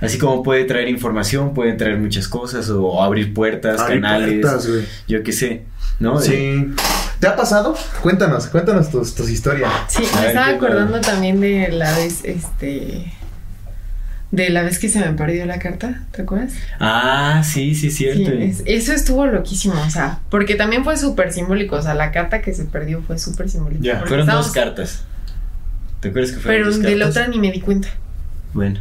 así 0.00 0.18
como 0.18 0.42
puede 0.42 0.64
traer 0.64 0.88
información, 0.88 1.54
puede 1.54 1.72
traer 1.74 1.98
muchas 1.98 2.28
cosas 2.28 2.68
o, 2.70 3.02
abrir 3.02 3.32
puertas, 3.32 3.82
canales, 3.82 4.44
yo 5.06 5.22
qué 5.22 5.32
sé, 5.32 5.62
¿no? 5.98 6.20
Sí. 6.20 6.32
Eh, 6.34 6.68
¿Te 7.20 7.26
ha 7.26 7.36
pasado? 7.36 7.74
Cuéntanos, 8.02 8.46
cuéntanos 8.46 8.90
tus, 8.90 9.14
tus 9.14 9.28
historias. 9.28 9.70
Sí, 9.88 10.02
me 10.20 10.28
estaba 10.28 10.48
acordando 10.48 11.02
también 11.02 11.38
de 11.38 11.68
la 11.70 11.94
vez, 11.94 12.24
este, 12.24 13.12
de 14.30 14.48
la 14.48 14.62
vez 14.62 14.78
que 14.78 14.88
se 14.88 15.00
me 15.00 15.12
perdió 15.12 15.44
la 15.44 15.58
carta, 15.58 16.06
¿te 16.12 16.22
acuerdas? 16.22 16.54
Ah, 16.78 17.42
sí, 17.44 17.74
sí, 17.74 17.90
cierto. 17.90 18.30
eso 18.64 18.94
estuvo 18.94 19.26
loquísimo, 19.26 19.74
o 19.86 19.90
sea, 19.90 20.20
porque 20.30 20.54
también 20.54 20.82
fue 20.82 20.96
súper 20.96 21.30
simbólico, 21.30 21.76
o 21.76 21.82
sea, 21.82 21.92
la 21.92 22.10
carta 22.10 22.40
que 22.40 22.54
se 22.54 22.64
perdió 22.64 23.02
fue 23.02 23.18
súper 23.18 23.50
simbólica. 23.50 23.82
Ya, 23.82 24.00
fueron 24.06 24.26
dos 24.26 24.50
cartas. 24.50 25.04
¿Te 26.00 26.08
acuerdas 26.08 26.32
que 26.32 26.40
fueron 26.40 26.62
pero 26.62 26.72
dos 26.74 26.80
de 26.80 26.96
la 26.96 27.06
otra 27.06 27.28
ni 27.28 27.38
me 27.38 27.52
di 27.52 27.60
cuenta. 27.60 27.88
Bueno. 28.54 28.80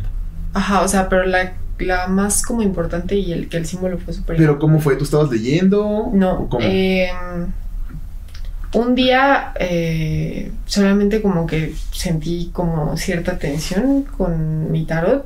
Ajá, 0.53 0.79
o 0.81 0.87
sea, 0.87 1.09
pero 1.09 1.25
la, 1.25 1.55
la 1.79 2.07
más 2.07 2.41
como 2.41 2.61
importante 2.61 3.15
y 3.15 3.33
el 3.33 3.49
que 3.49 3.57
el 3.57 3.65
símbolo 3.65 3.97
fue 3.97 4.13
súper 4.13 4.37
¿Pero 4.37 4.59
cómo 4.59 4.79
fue? 4.79 4.95
¿Tú 4.95 5.03
estabas 5.03 5.29
leyendo? 5.29 6.09
No, 6.13 6.47
eh 6.61 7.11
un 8.73 8.95
día 8.95 9.53
eh, 9.59 10.51
solamente 10.65 11.21
como 11.21 11.47
que 11.47 11.73
sentí 11.91 12.49
como 12.53 12.97
cierta 12.97 13.39
tensión 13.39 14.03
con 14.03 14.71
mi 14.71 14.85
tarot, 14.85 15.25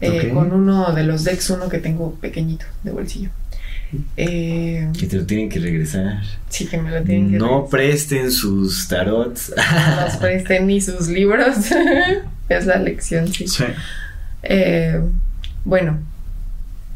eh, 0.00 0.30
con 0.32 0.52
uno 0.52 0.92
de 0.92 1.04
los 1.04 1.24
decks, 1.24 1.50
uno 1.50 1.68
que 1.68 1.78
tengo 1.78 2.14
pequeñito 2.14 2.64
de 2.82 2.90
bolsillo. 2.90 3.30
Eh, 4.16 4.88
que 4.98 5.06
te 5.06 5.16
lo 5.16 5.26
tienen 5.26 5.48
que 5.48 5.58
regresar. 5.58 6.22
Sí, 6.48 6.66
que 6.66 6.78
me 6.78 6.90
lo 6.90 7.02
tienen 7.02 7.32
que 7.32 7.38
No 7.38 7.66
presten 7.66 8.30
sus 8.30 8.88
tarots. 8.88 9.52
No 9.56 10.04
los 10.04 10.16
presten 10.16 10.66
ni 10.66 10.80
sus 10.80 11.08
libros. 11.08 11.56
es 12.48 12.66
la 12.66 12.76
lección, 12.78 13.32
sí. 13.32 13.46
sí. 13.46 13.64
bueno, 15.64 15.98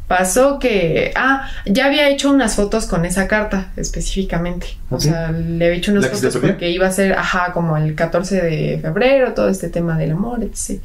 pasó 0.08 0.58
que, 0.58 1.12
ah, 1.16 1.48
ya 1.66 1.86
había 1.86 2.08
hecho 2.08 2.30
unas 2.30 2.54
fotos 2.54 2.86
con 2.86 3.04
esa 3.04 3.26
carta 3.26 3.72
específicamente. 3.76 4.76
O 4.90 5.00
sea, 5.00 5.30
le 5.32 5.66
había 5.66 5.78
hecho 5.78 5.92
unas 5.92 6.08
fotos 6.08 6.36
porque 6.36 6.70
iba 6.70 6.86
a 6.86 6.92
ser, 6.92 7.14
ajá, 7.14 7.52
como 7.52 7.76
el 7.76 7.94
14 7.94 8.40
de 8.42 8.78
febrero, 8.80 9.32
todo 9.32 9.48
este 9.48 9.68
tema 9.68 9.96
del 9.96 10.12
amor, 10.12 10.42
etc. 10.42 10.80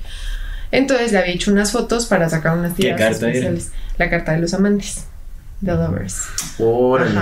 Entonces 0.72 1.12
le 1.12 1.20
había 1.20 1.34
hecho 1.34 1.52
unas 1.52 1.72
fotos 1.72 2.06
para 2.06 2.30
sacar 2.30 2.58
unas 2.58 2.76
tiradas 2.76 3.16
especiales. 3.16 3.72
La 3.98 4.10
carta 4.10 4.32
de 4.32 4.40
los 4.40 4.54
amantes. 4.54 5.06
The 5.64 5.74
Lovers. 5.74 6.28
Órale. 6.58 7.20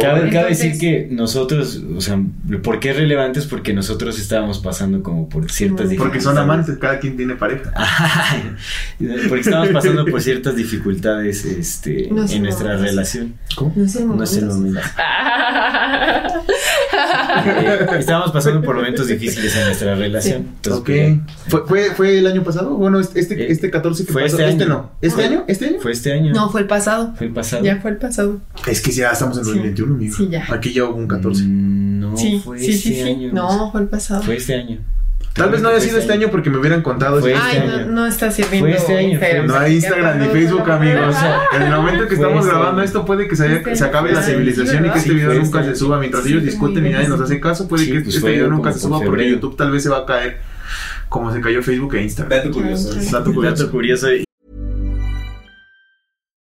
Cabe, 0.00 0.48
decir 0.48 0.78
que 0.78 1.08
nosotros, 1.10 1.82
o 1.96 2.00
sea, 2.00 2.20
¿por 2.62 2.78
qué 2.78 2.90
es 2.90 2.96
relevante? 2.96 3.40
Es 3.40 3.46
porque 3.46 3.72
nosotros 3.72 4.18
estábamos 4.20 4.60
pasando 4.60 5.02
como 5.02 5.28
por 5.28 5.50
ciertas 5.50 5.88
dificultades. 5.88 5.98
Porque 5.98 6.20
son 6.20 6.38
amantes, 6.38 6.78
cada 6.78 7.00
quien 7.00 7.16
tiene 7.16 7.34
pareja. 7.34 7.72
porque 9.28 9.40
estábamos 9.40 9.72
pasando 9.72 10.04
por 10.04 10.22
ciertas 10.22 10.54
dificultades 10.54 11.44
este, 11.44 12.08
en 12.08 12.42
nuestra 12.42 12.76
relación. 12.76 13.34
¿Cómo? 13.56 13.72
No 13.74 13.84
es 13.84 13.96
el 13.96 14.06
momento. 14.06 14.16
No 14.16 14.24
es 14.24 14.36
el 14.36 14.46
estábamos 17.98 18.32
pasando 18.32 18.62
por 18.62 18.76
momentos 18.76 19.06
difíciles 19.08 19.56
en 19.56 19.66
nuestra 19.66 19.94
relación. 19.94 20.46
Entonces, 20.56 21.18
¿Fue, 21.48 21.66
fue, 21.66 21.84
¿Fue, 21.94 22.18
el 22.18 22.26
año 22.26 22.42
pasado? 22.42 22.70
Bueno, 22.76 23.00
este, 23.00 23.20
este, 23.20 23.50
este 23.50 23.70
14 23.70 24.06
que 24.06 24.12
fue 24.12 24.22
pasó. 24.22 24.38
Este, 24.38 24.50
este 24.50 24.64
año. 24.64 24.72
no. 24.74 24.90
¿Este 25.00 25.24
año? 25.24 25.44
¿Este 25.46 25.66
año? 25.66 25.80
Fue 25.80 25.92
este 25.92 26.12
año. 26.12 26.32
No, 26.32 26.50
fue 26.50 26.62
el 26.62 26.66
pasado. 26.66 27.14
Fue 27.16 27.26
el 27.26 27.32
pasado. 27.32 27.64
Ya 27.64 27.76
fue 27.80 27.90
el 27.90 27.96
pasado. 27.96 28.40
Es 28.66 28.80
que 28.80 28.92
ya 28.92 29.10
estamos 29.10 29.36
en 29.38 29.44
2021, 29.44 29.94
amigo. 29.94 30.16
Sí, 30.16 30.28
ya. 30.28 30.46
Aquí 30.50 30.72
ya 30.72 30.84
hubo 30.84 30.96
un 30.96 31.08
14. 31.08 31.42
Mm, 31.42 32.00
no, 32.00 32.16
sí, 32.16 32.40
fue 32.44 32.58
sí, 32.58 32.70
este 32.70 32.94
sí, 32.94 33.00
año. 33.02 33.32
No, 33.32 33.70
fue 33.72 33.82
el 33.82 33.88
pasado. 33.88 34.22
Fue 34.22 34.36
este 34.36 34.54
año. 34.54 34.78
Tal 35.32 35.48
vez 35.50 35.62
no 35.62 35.68
haya 35.68 35.80
sido 35.80 35.98
este 35.98 36.12
año 36.12 36.28
porque 36.30 36.50
me 36.50 36.58
hubieran 36.58 36.82
contado. 36.82 37.20
Fue 37.20 37.32
este 37.32 37.42
Ay, 37.44 37.58
año. 37.58 37.86
No, 37.86 37.92
no 37.92 38.06
está 38.06 38.30
sirviendo 38.30 38.68
Fue 38.68 38.76
este 38.76 38.96
año, 38.98 39.08
Instagram. 39.10 39.46
No 39.46 39.54
hay 39.58 39.74
Instagram 39.76 40.18
ni 40.18 40.26
Facebook, 40.26 40.70
amigos. 40.70 41.16
En 41.54 41.62
el 41.62 41.70
momento 41.72 42.08
que 42.08 42.14
estamos 42.14 42.44
este 42.44 42.50
grabando 42.56 42.82
esto, 42.82 43.04
puede 43.04 43.28
que 43.28 43.36
se, 43.36 43.44
haya- 43.44 43.56
Este 43.56 43.76
se 43.76 43.84
acabe 43.84 44.12
la 44.12 44.22
civilización 44.22 44.86
y 44.86 44.90
que 44.90 44.98
este 44.98 45.12
video 45.14 45.32
nunca 45.34 45.60
este 45.60 45.72
se 45.72 45.78
suba. 45.78 45.98
Mientras 45.98 46.26
ellos 46.26 46.42
discuten 46.42 46.84
y 46.86 46.90
nadie 46.90 47.08
nos 47.08 47.20
hace 47.20 47.40
caso, 47.40 47.68
puede 47.68 47.84
Sí, 47.84 47.92
que 47.92 48.00
pues 48.00 48.16
este 48.16 48.28
video 48.30 48.48
nunca 48.48 48.72
se 48.72 48.80
por 48.80 48.98
suba 48.98 49.06
porque. 49.06 49.30
YouTube 49.30 49.56
tal 49.56 49.70
vez 49.70 49.82
se 49.84 49.88
va 49.88 49.98
a 49.98 50.06
caer 50.06 50.40
como 51.08 51.32
se 51.32 51.40
cayó 51.40 51.62
Facebook 51.62 51.94
e 51.94 52.02
Instagram. 52.02 52.38
Dato 52.38 52.50
curioso. 52.52 52.94
Dato 53.10 53.32
curioso. 53.32 53.56
Dato 53.62 53.70
curioso. 53.70 54.08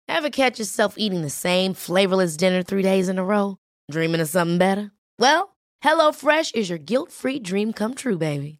Ever 0.08 0.30
catch 0.30 0.58
yourself 0.58 0.94
eating 0.96 1.22
the 1.22 1.30
same 1.30 1.74
flavorless 1.74 2.36
dinner 2.36 2.62
three 2.62 2.82
days 2.82 3.08
in 3.08 3.18
a 3.18 3.24
row? 3.24 3.56
Dreaming 3.90 4.20
of 4.20 4.28
something 4.28 4.58
better? 4.58 4.90
Well, 5.18 5.56
HelloFresh 5.84 6.54
is 6.54 6.68
your 6.68 6.78
guilt-free 6.78 7.40
dream 7.40 7.72
come 7.72 7.94
true, 7.94 8.18
baby. 8.18 8.59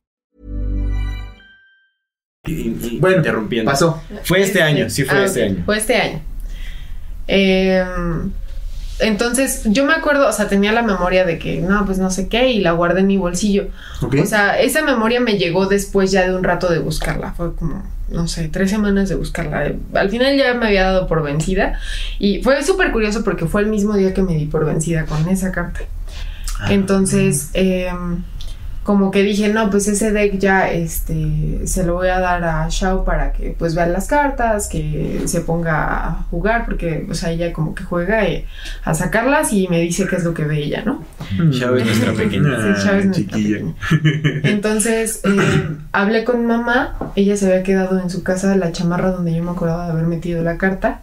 Y- 2.45 2.53
y- 2.53 2.97
Bueno, 2.99 3.17
interrumpiendo. 3.17 3.69
pasó. 3.69 4.01
Fue 4.23 4.41
este 4.41 4.63
año, 4.63 4.89
sí 4.89 5.03
fue 5.03 5.19
Ah, 5.19 5.25
este 5.25 5.43
año. 5.43 5.63
Fue 5.65 5.77
este 5.77 5.95
año. 5.95 6.21
Eh, 7.27 7.85
entonces, 8.99 9.61
yo 9.65 9.85
me 9.85 9.93
acuerdo, 9.93 10.27
o 10.27 10.31
sea, 10.31 10.47
tenía 10.47 10.71
la 10.71 10.81
memoria 10.81 11.23
de 11.23 11.37
que, 11.37 11.61
no, 11.61 11.85
pues 11.85 11.99
no 11.99 12.09
sé 12.09 12.27
qué, 12.29 12.49
y 12.51 12.59
la 12.59 12.71
guardé 12.71 13.01
en 13.01 13.07
mi 13.07 13.17
bolsillo. 13.17 13.67
O 14.01 14.25
sea, 14.25 14.59
esa 14.59 14.81
memoria 14.81 15.19
me 15.19 15.37
llegó 15.37 15.67
después 15.67 16.11
ya 16.11 16.27
de 16.27 16.35
un 16.35 16.43
rato 16.43 16.71
de 16.71 16.79
buscarla. 16.79 17.33
Fue 17.33 17.53
como, 17.55 17.83
no 18.09 18.27
sé, 18.27 18.47
tres 18.49 18.71
semanas 18.71 19.07
de 19.09 19.15
buscarla. 19.15 19.73
Al 19.93 20.09
final 20.09 20.35
ya 20.35 20.55
me 20.55 20.65
había 20.65 20.83
dado 20.85 21.07
por 21.07 21.21
vencida. 21.23 21.79
Y 22.17 22.41
fue 22.41 22.63
súper 22.63 22.91
curioso 22.91 23.23
porque 23.23 23.45
fue 23.45 23.61
el 23.61 23.67
mismo 23.67 23.95
día 23.95 24.15
que 24.15 24.23
me 24.23 24.33
di 24.35 24.45
por 24.45 24.65
vencida 24.65 25.05
con 25.05 25.29
esa 25.29 25.51
carta. 25.51 25.81
Entonces, 26.69 27.49
em, 27.53 28.23
como 28.83 29.11
que 29.11 29.21
dije, 29.21 29.49
no, 29.49 29.69
pues 29.69 29.87
ese 29.87 30.11
deck 30.11 30.39
ya 30.39 30.71
este, 30.71 31.67
se 31.67 31.85
lo 31.85 31.93
voy 31.93 32.07
a 32.07 32.19
dar 32.19 32.43
a 32.43 32.67
Shao 32.67 33.05
para 33.05 33.31
que 33.31 33.55
pues 33.57 33.75
vea 33.75 33.85
las 33.85 34.07
cartas, 34.07 34.67
que 34.67 35.21
se 35.25 35.41
ponga 35.41 36.07
a 36.07 36.23
jugar, 36.31 36.65
porque, 36.65 37.05
o 37.09 37.13
sea, 37.13 37.29
ella 37.29 37.53
como 37.53 37.75
que 37.75 37.83
juega 37.83 38.25
eh, 38.25 38.47
a 38.83 38.95
sacarlas 38.95 39.53
y 39.53 39.67
me 39.67 39.79
dice 39.81 40.07
qué 40.07 40.15
es 40.15 40.23
lo 40.23 40.33
que 40.33 40.45
ve 40.45 40.63
ella, 40.63 40.83
¿no? 40.83 41.03
Chavo 41.51 41.75
es 41.75 41.85
nuestra 41.85 42.13
pequeña. 42.13 42.57
Sí, 42.57 42.83
Chava 42.83 42.97
es 42.97 43.05
nuestra 43.05 43.11
chiquilla. 43.11 43.57
pequeña. 43.57 44.41
Entonces, 44.43 45.21
eh, 45.25 45.67
hablé 45.91 46.23
con 46.23 46.47
mamá, 46.47 46.97
ella 47.15 47.37
se 47.37 47.45
había 47.45 47.63
quedado 47.63 47.99
en 47.99 48.09
su 48.09 48.23
casa 48.23 48.55
la 48.55 48.71
chamarra 48.71 49.11
donde 49.11 49.35
yo 49.35 49.43
me 49.43 49.51
acordaba 49.51 49.85
de 49.85 49.91
haber 49.91 50.05
metido 50.05 50.43
la 50.43 50.57
carta. 50.57 51.01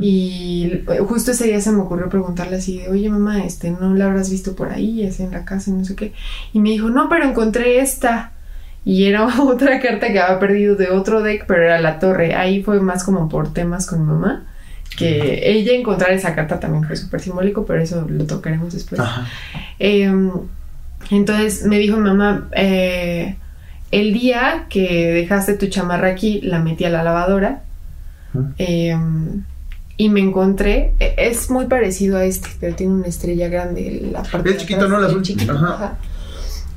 Y 0.00 0.82
eh, 0.88 0.98
justo 1.06 1.30
ese 1.30 1.46
día 1.46 1.60
se 1.60 1.72
me 1.72 1.80
ocurrió 1.80 2.08
preguntarle 2.08 2.56
así 2.56 2.78
de, 2.78 2.88
oye 2.88 3.08
mamá, 3.08 3.44
este, 3.44 3.70
¿no 3.70 3.94
la 3.94 4.06
habrás 4.06 4.30
visto 4.30 4.54
por 4.54 4.70
ahí? 4.70 5.02
Es 5.02 5.20
en 5.20 5.30
la 5.30 5.44
casa, 5.44 5.70
y 5.70 5.74
no 5.74 5.84
sé 5.84 5.96
qué. 5.96 6.12
Y 6.52 6.60
me 6.60 6.70
dijo, 6.70 6.90
no, 6.90 7.08
pero 7.08 7.24
encontré 7.24 7.80
esta. 7.80 8.32
Y 8.84 9.04
era 9.06 9.26
otra 9.42 9.80
carta 9.80 10.12
que 10.12 10.20
había 10.20 10.38
perdido 10.38 10.76
de 10.76 10.90
otro 10.90 11.22
deck, 11.22 11.46
pero 11.46 11.62
era 11.62 11.80
la 11.80 11.98
torre. 11.98 12.34
Ahí 12.34 12.62
fue 12.62 12.80
más 12.80 13.04
como 13.04 13.28
por 13.28 13.52
temas 13.52 13.86
con 13.86 14.04
mamá. 14.04 14.46
Que 14.96 15.50
ella 15.50 15.72
encontrar 15.72 16.12
esa 16.12 16.36
carta 16.36 16.60
también 16.60 16.84
fue 16.84 16.94
súper 16.94 17.20
simbólico, 17.20 17.66
pero 17.66 17.82
eso 17.82 18.06
lo 18.08 18.26
tocaremos 18.26 18.72
después. 18.72 19.00
Eh, 19.80 20.12
entonces 21.10 21.64
me 21.66 21.78
dijo 21.78 21.98
mamá, 21.98 22.48
eh, 22.52 23.36
el 23.90 24.12
día 24.12 24.66
que 24.68 25.12
dejaste 25.12 25.54
tu 25.54 25.66
chamarra 25.66 26.08
aquí, 26.08 26.40
la 26.42 26.60
metí 26.60 26.84
a 26.84 26.90
la 26.90 27.02
lavadora. 27.02 27.62
Eh, 28.58 28.96
y 29.96 30.08
me 30.08 30.20
encontré, 30.20 30.92
e- 30.98 31.14
es 31.16 31.50
muy 31.50 31.66
parecido 31.66 32.16
a 32.18 32.24
este, 32.24 32.48
pero 32.60 32.74
tiene 32.74 32.94
una 32.94 33.06
estrella 33.06 33.48
grande. 33.48 34.08
La 34.12 34.22
parte 34.22 34.50
de 34.50 34.56
chiquito, 34.56 34.80
atrás, 34.86 34.90
¿no? 34.90 34.98
El 34.98 35.04
el 35.04 35.10
azul. 35.10 35.22
chiquito, 35.22 35.52
Ajá. 35.52 35.74
ajá. 35.74 35.98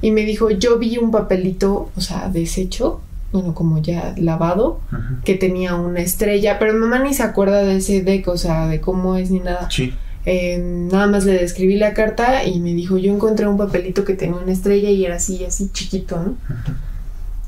Y 0.01 0.11
me 0.11 0.22
dijo, 0.26 0.49
yo 0.51 0.78
vi 0.78 0.97
un 0.97 1.09
papelito, 1.11 1.89
o 1.95 2.01
sea, 2.01 2.30
deshecho, 2.30 3.01
bueno, 3.32 3.53
como 3.55 3.82
ya 3.82 4.13
lavado, 4.18 4.80
Ajá. 4.91 5.20
que 5.26 5.34
tenía 5.36 5.76
una 5.76 6.01
estrella, 6.01 6.59
pero 6.59 6.74
mi 6.74 6.80
mamá 6.80 6.99
ni 6.99 7.13
se 7.13 7.24
acuerda 7.24 7.63
de 7.63 7.78
ese 7.78 8.01
deck, 8.03 8.28
o 8.28 8.38
sea, 8.38 8.68
de 8.68 8.80
cómo 8.80 9.15
es 9.15 9.32
ni 9.32 9.39
nada. 9.39 9.68
Sí. 9.72 9.93
Eh, 10.30 10.57
nada 10.61 11.07
más 11.07 11.24
le 11.26 11.34
describí 11.34 11.78
la 11.78 11.93
carta 11.93 12.43
y 12.43 12.59
me 12.59 12.74
dijo, 12.74 12.97
yo 12.97 13.13
encontré 13.13 13.47
un 13.47 13.57
papelito 13.57 14.03
que 14.03 14.13
tenía 14.13 14.36
una 14.36 14.51
estrella 14.51 14.89
y 14.89 15.05
era 15.05 15.15
así, 15.15 15.43
así 15.45 15.70
chiquito, 15.72 16.18
¿no? 16.22 16.36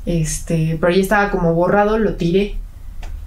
Este, 0.06 0.78
pero 0.80 0.92
ya 0.92 1.00
estaba 1.02 1.30
como 1.30 1.54
borrado, 1.54 1.98
lo 1.98 2.14
tiré. 2.14 2.56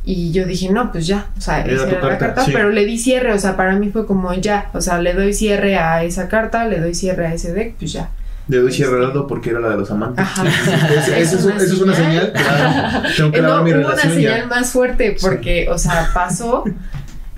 Y 0.06 0.32
yo 0.32 0.46
dije, 0.46 0.70
no, 0.70 0.92
pues 0.92 1.08
ya, 1.08 1.28
o 1.38 1.42
sea, 1.42 1.62
esa 1.62 1.88
era 1.88 2.08
la 2.08 2.18
carta, 2.18 2.44
sí. 2.44 2.52
pero 2.54 2.70
le 2.70 2.86
di 2.86 2.98
cierre, 2.98 3.32
o 3.32 3.40
sea, 3.40 3.56
para 3.56 3.76
mí 3.78 3.90
fue 3.90 4.06
como 4.06 4.34
ya, 4.34 4.70
o 4.74 4.82
sea, 4.82 5.00
le 5.00 5.14
doy 5.14 5.34
cierre 5.34 5.78
a 5.78 6.04
esa 6.04 6.28
carta, 6.28 6.66
le 6.66 6.82
doy 6.82 6.94
cierre 6.94 7.28
a 7.28 7.34
ese 7.34 7.54
deck, 7.54 7.76
pues 7.80 7.94
ya. 7.94 8.10
Le 8.50 8.58
doy 8.58 8.74
cierre 8.74 8.98
al 8.98 9.04
lado 9.04 9.26
porque 9.26 9.52
era 9.52 9.62
la 9.62 9.70
de 9.70 9.78
los 9.78 9.90
amantes. 9.92 10.26
Ajá. 10.26 10.44
Es, 10.94 11.32
eso 11.32 11.50
es 11.50 11.80
una 11.80 11.96
señal. 11.96 12.34
claro. 12.34 13.08
Tengo 13.18 13.32
que 13.32 13.42
no, 13.42 13.64
mi 13.64 13.72
hubo 13.72 13.88
una 13.88 13.96
señal 13.96 14.42
ya. 14.42 14.48
más 14.48 14.72
fuerte 14.72 15.16
porque, 15.22 15.70
o 15.70 15.78
sea, 15.78 16.10
pasó 16.14 16.66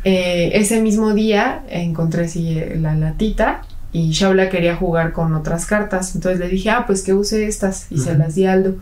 eh, 0.03 0.51
ese 0.53 0.81
mismo 0.81 1.13
día, 1.13 1.63
encontré 1.69 2.25
así 2.25 2.57
eh, 2.57 2.77
la 2.79 2.95
latita 2.95 3.61
y 3.91 4.11
Shaula 4.11 4.49
quería 4.49 4.75
jugar 4.75 5.13
con 5.13 5.35
otras 5.35 5.67
cartas. 5.67 6.15
Entonces 6.15 6.39
le 6.39 6.47
dije, 6.47 6.71
ah, 6.71 6.85
pues 6.87 7.03
que 7.03 7.13
use 7.13 7.45
estas 7.45 7.91
y 7.91 7.99
se 7.99 8.17
las 8.17 8.33
di 8.33 8.45
a 8.45 8.53
Aldo. 8.53 8.75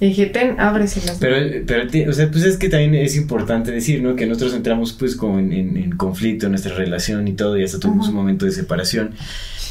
Le 0.00 0.08
dije, 0.08 0.26
ten, 0.26 0.58
ábreselas. 0.60 1.18
Pero, 1.20 1.36
pero 1.66 2.10
o 2.10 2.12
sea, 2.12 2.30
pues 2.30 2.44
es 2.44 2.56
que 2.56 2.68
también 2.68 2.94
es 2.96 3.16
importante 3.16 3.70
decir, 3.70 4.02
¿no? 4.02 4.16
Que 4.16 4.26
nosotros 4.26 4.54
entramos 4.54 4.92
pues 4.92 5.14
como 5.16 5.38
en, 5.38 5.52
en- 5.52 5.76
en 5.76 5.92
conflicto 5.92 6.46
en 6.46 6.52
nuestra 6.52 6.74
relación 6.74 7.28
y 7.28 7.32
todo, 7.32 7.56
y 7.58 7.64
hasta 7.64 7.78
tuvimos 7.78 8.06
Ujú. 8.08 8.10
un 8.16 8.22
momento 8.22 8.44
de 8.44 8.50
separación. 8.52 9.10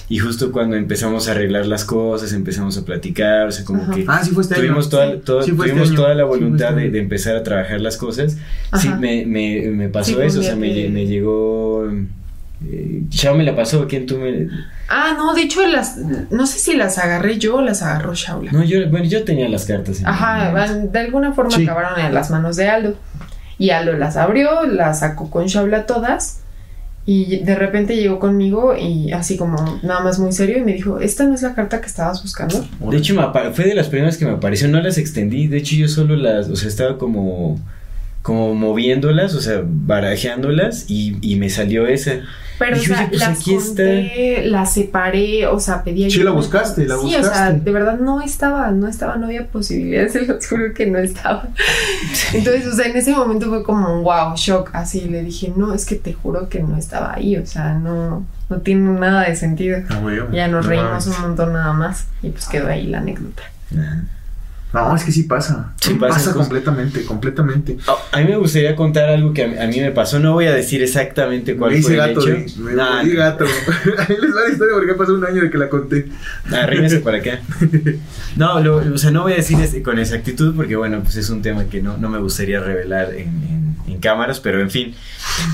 Y 0.09 0.19
justo 0.19 0.51
cuando 0.51 0.75
empezamos 0.75 1.27
a 1.27 1.31
arreglar 1.31 1.65
las 1.65 1.85
cosas, 1.85 2.33
empezamos 2.33 2.77
a 2.77 2.85
platicar, 2.85 3.47
o 3.47 3.51
sea, 3.51 3.63
como 3.65 3.83
Ajá. 3.83 3.93
que 3.95 4.05
Ah, 4.07 4.21
sí 4.23 4.31
fue 4.31 4.43
este 4.43 4.55
tuvimos, 4.55 4.85
año. 4.85 4.89
toda, 4.91 5.19
toda- 5.21 5.43
Sí 5.43 5.51
fue 5.51 5.65
este 5.65 5.71
tuvimos 5.73 5.89
año. 5.89 5.97
toda 6.01 6.15
la 6.15 6.23
Sí 6.23 6.29
voluntad 6.29 6.69
este 6.69 6.81
de, 6.81 6.89
de 6.91 6.99
empezar 6.99 7.35
a 7.35 7.43
trabajar 7.43 7.81
las 7.81 7.97
cosas. 7.97 8.33
Sí, 8.79 8.87
Ajá. 8.89 8.97
me, 8.99 9.25
me, 9.25 9.61
me 9.71 9.89
pasó 9.89 10.11
Sí, 10.19 10.25
eso, 10.25 10.39
o 10.39 10.43
sea, 10.43 10.55
me, 10.55 10.89
me 10.89 11.05
llegó... 11.05 11.89
Eh, 12.65 13.03
me 13.35 13.43
la 13.43 13.55
pasó, 13.55 13.87
¿quién 13.87 14.05
tú 14.05 14.17
me...? 14.17 14.47
Ah, 14.87 15.13
no, 15.17 15.33
de 15.33 15.41
hecho, 15.41 15.65
las, 15.67 15.97
no 15.97 16.45
sé 16.47 16.59
si 16.59 16.75
las 16.75 16.97
agarré 16.97 17.37
yo 17.37 17.57
o 17.57 17.61
las 17.61 17.81
agarró 17.81 18.13
Shaula. 18.13 18.51
No, 18.51 18.63
yo, 18.63 18.87
bueno, 18.89 19.05
yo 19.05 19.23
tenía 19.23 19.49
las 19.49 19.65
cartas. 19.65 19.99
en- 19.99 20.07
Ajá, 20.07 20.51
de 20.71 20.99
alguna 20.99 21.33
forma 21.33 21.51
Sí. 21.55 21.63
acabaron 21.63 21.99
en 21.99 22.13
las 22.13 22.29
manos 22.31 22.55
de 22.55 22.69
Aldo. 22.69 22.95
Y 23.57 23.71
Aldo 23.71 23.93
las 23.93 24.17
abrió, 24.17 24.63
las 24.65 24.99
sacó 24.99 25.29
con 25.29 25.45
Shaula 25.47 25.85
todas. 25.85 26.39
Y 27.05 27.39
de 27.43 27.55
repente 27.55 27.97
llegó 27.97 28.17
conmigo 28.17 28.77
y 28.77 29.11
así 29.11 29.35
como 29.35 29.57
nada 29.83 29.99
más 29.99 30.19
muy 30.19 30.31
serio 30.31 30.57
y 30.57 30.61
me 30.61 30.71
dijo, 30.71 30.99
¿esta 31.01 31.25
no 31.25 31.35
es 31.35 31.41
la 31.41 31.53
carta 31.53 31.81
que 31.81 31.87
estabas 31.87 32.21
buscando? 32.21 32.65
De 32.79 32.95
hecho, 32.97 33.13
me 33.13 33.51
fue 33.51 33.65
de 33.65 33.75
las 33.75 33.89
primeras 33.89 34.15
que 34.15 34.23
me 34.23 34.31
apareció, 34.31 34.69
no 34.69 34.79
las 34.81 34.97
extendí, 34.97 35.47
de 35.47 35.57
hecho 35.57 35.75
yo 35.75 35.89
solo 35.89 36.15
las, 36.15 36.47
o 36.47 36.55
sea, 36.55 36.69
estaba 36.69 36.97
como, 36.97 37.59
como 38.23 38.55
moviéndolas, 38.55 39.35
o 39.35 39.41
sea, 39.41 39.61
barajeándolas 39.63 40.85
y, 40.89 41.17
y 41.21 41.35
me 41.35 41.49
salió 41.49 41.85
esa. 41.85 42.21
Pero, 42.59 42.77
Dije, 42.77 42.93
o 42.93 42.95
sea, 42.95 42.99
"Oye, 43.01 43.09
pues 43.09 43.19
las 43.19 43.39
aquí 43.39 43.55
está". 43.55 43.83
las 44.47 44.73
separé, 44.73 45.47
o 45.47 45.59
sea, 45.59 45.83
pedí 45.83 45.97
Sí, 46.09 46.19
ayuda. 46.19 46.25
la 46.25 46.31
buscaste, 46.31 46.85
la 46.85 46.95
Sí, 46.97 47.07
o 47.07 47.09
sea, 47.09 47.19
buscaste. 47.19 47.59
de 47.61 47.71
verdad 47.71 47.99
no 47.99 48.21
estaba, 48.21 48.71
no 48.71 48.87
estaba, 48.87 49.17
no 49.17 49.25
había 49.25 49.47
posibilidad, 49.47 50.07
se 50.09 50.25
los 50.25 50.47
juro 50.47 50.73
que 50.73 50.85
no 50.85 50.99
estaba. 50.99 51.49
Entonces, 52.33 52.67
o 52.67 52.73
sea, 52.75 52.85
en 52.87 52.95
ese 52.95 53.11
momento 53.13 53.49
fue 53.49 53.63
como 53.63 53.97
un 53.97 54.03
wow, 54.03 54.35
shock, 54.37 54.69
así, 54.73 55.01
le 55.09 55.23
dije, 55.23 55.51
no, 55.57 55.73
es 55.73 55.85
que 55.85 55.95
te 55.95 56.13
juro 56.13 56.47
que 56.47 56.61
no 56.63 56.77
estaba 56.77 57.13
ahí, 57.15 57.35
o 57.37 57.45
sea, 57.45 57.73
no, 57.73 58.25
no 58.49 58.57
tiene 58.61 58.97
nada 58.99 59.23
de 59.27 59.35
sentido. 59.35 59.79
Ah, 59.89 59.99
güey, 60.01 60.19
Ya 60.31 60.47
nos 60.47 60.63
no 60.63 60.69
reímos 60.69 61.07
un 61.07 61.19
montón 61.21 61.53
nada 61.53 61.73
más 61.73 62.05
y 62.21 62.29
pues 62.29 62.47
quedó 62.47 62.67
ahí 62.69 62.87
la 62.87 62.99
anécdota. 62.99 63.43
No, 64.73 64.95
es 64.95 65.03
que 65.03 65.11
sí 65.11 65.23
pasa. 65.23 65.71
Sí 65.79 65.93
pasa 65.93 66.33
completamente, 66.33 67.05
completamente. 67.05 67.77
A, 67.87 68.17
a 68.17 68.21
mí 68.21 68.27
me 68.27 68.37
gustaría 68.37 68.75
contar 68.75 69.07
algo 69.09 69.31
que 69.31 69.43
a, 69.43 69.47
mí- 69.47 69.57
a 69.57 69.67
mí 69.67 69.79
me 69.79 69.91
pasó, 69.91 70.19
no 70.19 70.33
voy 70.33 70.45
a 70.47 70.53
decir 70.53 70.81
exactamente 70.81 71.55
cuál 71.55 71.73
me 71.73 71.81
fue 71.81 71.91
dice 71.91 72.01
el 72.03 72.15
gato, 72.15 72.27
hecho. 72.27 72.59
me, 72.59 72.73
Nah, 72.73 73.03
me 73.03 73.09
di 73.09 73.15
gato. 73.15 73.45
Ahí 73.99 74.15
les 74.19 74.35
va 74.35 74.41
la 74.47 74.51
historia 74.51 74.73
porque 74.73 74.93
pasó 74.95 75.13
un 75.13 75.23
año 75.25 75.41
de 75.43 75.51
que 75.51 75.57
la 75.59 75.69
conté. 75.69 76.07
Arrímese 76.51 76.99
para 76.99 77.17
acá. 77.19 77.39
No, 78.35 78.59
lo- 78.61 78.77
o 78.77 78.97
sea, 78.97 79.11
no 79.11 79.21
voy 79.21 79.33
a 79.33 79.35
decir 79.35 79.59
este- 79.61 79.83
con 79.83 79.99
exactitud 79.99 80.55
porque, 80.55 80.75
bueno, 80.75 81.01
pues 81.03 81.17
es 81.17 81.29
un 81.29 81.41
tema 81.43 81.65
que 81.65 81.81
no, 81.81 81.97
no 81.97 82.09
me 82.09 82.17
gustaría 82.17 82.59
revelar 82.59 83.13
en, 83.13 83.27
en- 83.27 83.75
en 83.87 83.99
cámaras, 83.99 84.39
pero 84.39 84.59
en 84.59 84.71
fin. 84.71 84.95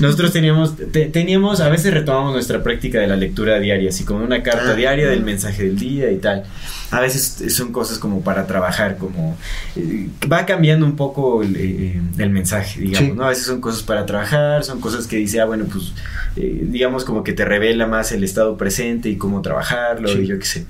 Nosotros 0.00 0.32
teníamos, 0.32 0.76
te- 0.76 1.06
teníamos, 1.06 1.60
a 1.60 1.68
veces 1.68 1.92
retomamos 1.92 2.32
nuestra 2.32 2.62
práctica 2.62 3.00
de 3.00 3.06
la 3.06 3.16
lectura 3.16 3.58
diaria, 3.58 3.90
así 3.90 4.04
como 4.04 4.24
una 4.24 4.42
carta 4.42 4.70
Ah. 4.70 4.74
diaria 4.74 5.08
del 5.10 5.22
mensaje 5.24 5.64
del 5.64 5.78
día 5.78 6.10
y 6.10 6.16
tal. 6.16 6.44
A 6.92 6.98
veces 7.00 7.54
son 7.54 7.70
cosas 7.72 7.98
como 7.98 8.22
para 8.22 8.46
trabajar, 8.48 8.96
como 8.98 9.36
eh, 9.76 10.08
va 10.30 10.44
cambiando 10.44 10.84
un 10.84 10.96
poco 10.96 11.42
el, 11.42 11.54
eh, 11.56 12.00
el 12.18 12.30
mensaje, 12.30 12.80
digamos, 12.80 13.10
Sí. 13.10 13.14
¿no? 13.16 13.24
A 13.24 13.28
veces 13.28 13.46
son 13.46 13.60
cosas 13.60 13.82
para 13.84 14.06
trabajar, 14.06 14.64
son 14.64 14.80
cosas 14.80 15.06
que 15.06 15.16
dice, 15.16 15.40
ah, 15.40 15.44
bueno, 15.44 15.66
pues 15.70 15.92
eh, 16.36 16.60
digamos 16.64 17.04
como 17.04 17.22
que 17.22 17.32
te 17.32 17.44
revela 17.44 17.86
más 17.86 18.10
el 18.10 18.24
estado 18.24 18.56
presente 18.56 19.08
y 19.08 19.16
cómo 19.16 19.40
trabajarlo, 19.40 20.08
Sí. 20.08 20.18
y 20.22 20.26
yo 20.26 20.38
qué 20.38 20.44
sé. 20.46 20.66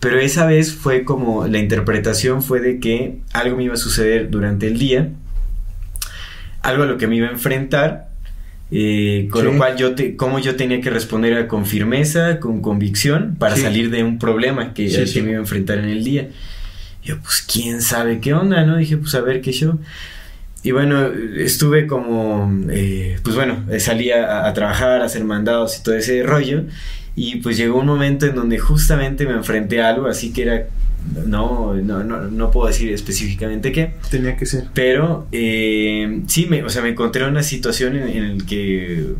Pero 0.00 0.18
esa 0.18 0.46
vez 0.46 0.74
fue 0.74 1.04
como 1.04 1.46
la 1.46 1.58
interpretación 1.58 2.42
fue 2.42 2.60
de 2.60 2.80
que 2.80 3.18
algo 3.32 3.56
me 3.56 3.62
iba 3.64 3.74
a 3.74 3.78
suceder 3.78 4.28
durante 4.30 4.66
el 4.66 4.78
día, 4.78 5.10
algo 6.62 6.82
a 6.82 6.86
lo 6.86 6.98
que 6.98 7.06
me 7.06 7.16
iba 7.16 7.28
a 7.28 7.30
enfrentar, 7.30 8.05
eh, 8.70 9.28
con 9.30 9.42
Sí. 9.42 9.46
lo 9.52 9.56
cual 9.56 9.76
yo 9.76 9.94
te, 9.94 10.16
cómo 10.16 10.38
yo 10.38 10.56
tenía 10.56 10.80
que 10.80 10.90
responder 10.90 11.46
con 11.46 11.66
firmeza, 11.66 12.40
con 12.40 12.60
convicción, 12.60 13.36
para 13.38 13.54
Sí. 13.56 13.62
salir 13.62 13.90
de 13.90 14.02
un 14.02 14.18
problema 14.18 14.74
que, 14.74 14.88
Sí, 14.88 15.12
que 15.12 15.22
me 15.22 15.30
iba 15.30 15.38
a 15.38 15.42
enfrentar 15.42 15.78
en 15.78 15.86
el 15.88 16.02
día. 16.04 16.28
Yo, 17.04 17.18
pues, 17.20 17.42
quién 17.50 17.80
sabe 17.82 18.18
qué 18.20 18.34
onda, 18.34 18.64
¿no? 18.64 18.76
Dije, 18.76 18.96
pues, 18.96 19.14
a 19.14 19.20
ver 19.20 19.40
qué 19.40 19.52
show. 19.52 19.78
Y 20.64 20.72
bueno, 20.72 21.12
estuve 21.36 21.86
como, 21.86 22.52
eh, 22.70 23.18
pues 23.22 23.36
bueno, 23.36 23.64
salí 23.78 24.10
a, 24.10 24.46
a, 24.48 24.52
trabajar, 24.52 25.00
a 25.00 25.04
hacer 25.04 25.22
mandados 25.22 25.78
y 25.78 25.82
todo 25.84 25.94
ese 25.94 26.24
rollo. 26.24 26.64
Y 27.16 27.36
pues 27.36 27.56
llegó 27.56 27.80
un 27.80 27.86
momento 27.86 28.26
en 28.26 28.34
donde 28.34 28.58
justamente 28.58 29.24
me 29.26 29.32
enfrenté 29.32 29.80
a 29.80 29.88
algo, 29.88 30.06
así 30.06 30.32
que 30.32 30.42
era, 30.42 30.66
no, 31.26 31.74
no, 31.74 32.04
no, 32.04 32.20
no 32.22 32.50
puedo 32.50 32.68
decir 32.68 32.92
específicamente 32.92 33.72
qué. 33.72 33.94
Tenía 34.10 34.36
que 34.36 34.44
ser. 34.44 34.64
Pero 34.74 35.26
eh, 35.32 36.20
sí, 36.26 36.46
me, 36.46 36.62
o 36.62 36.68
sea, 36.68 36.82
me 36.82 36.90
encontré 36.90 37.24
en 37.24 37.30
una 37.30 37.42
situación 37.42 37.96
en, 37.96 38.08
en 38.08 38.38
la 38.38 38.44
que, 38.44 39.14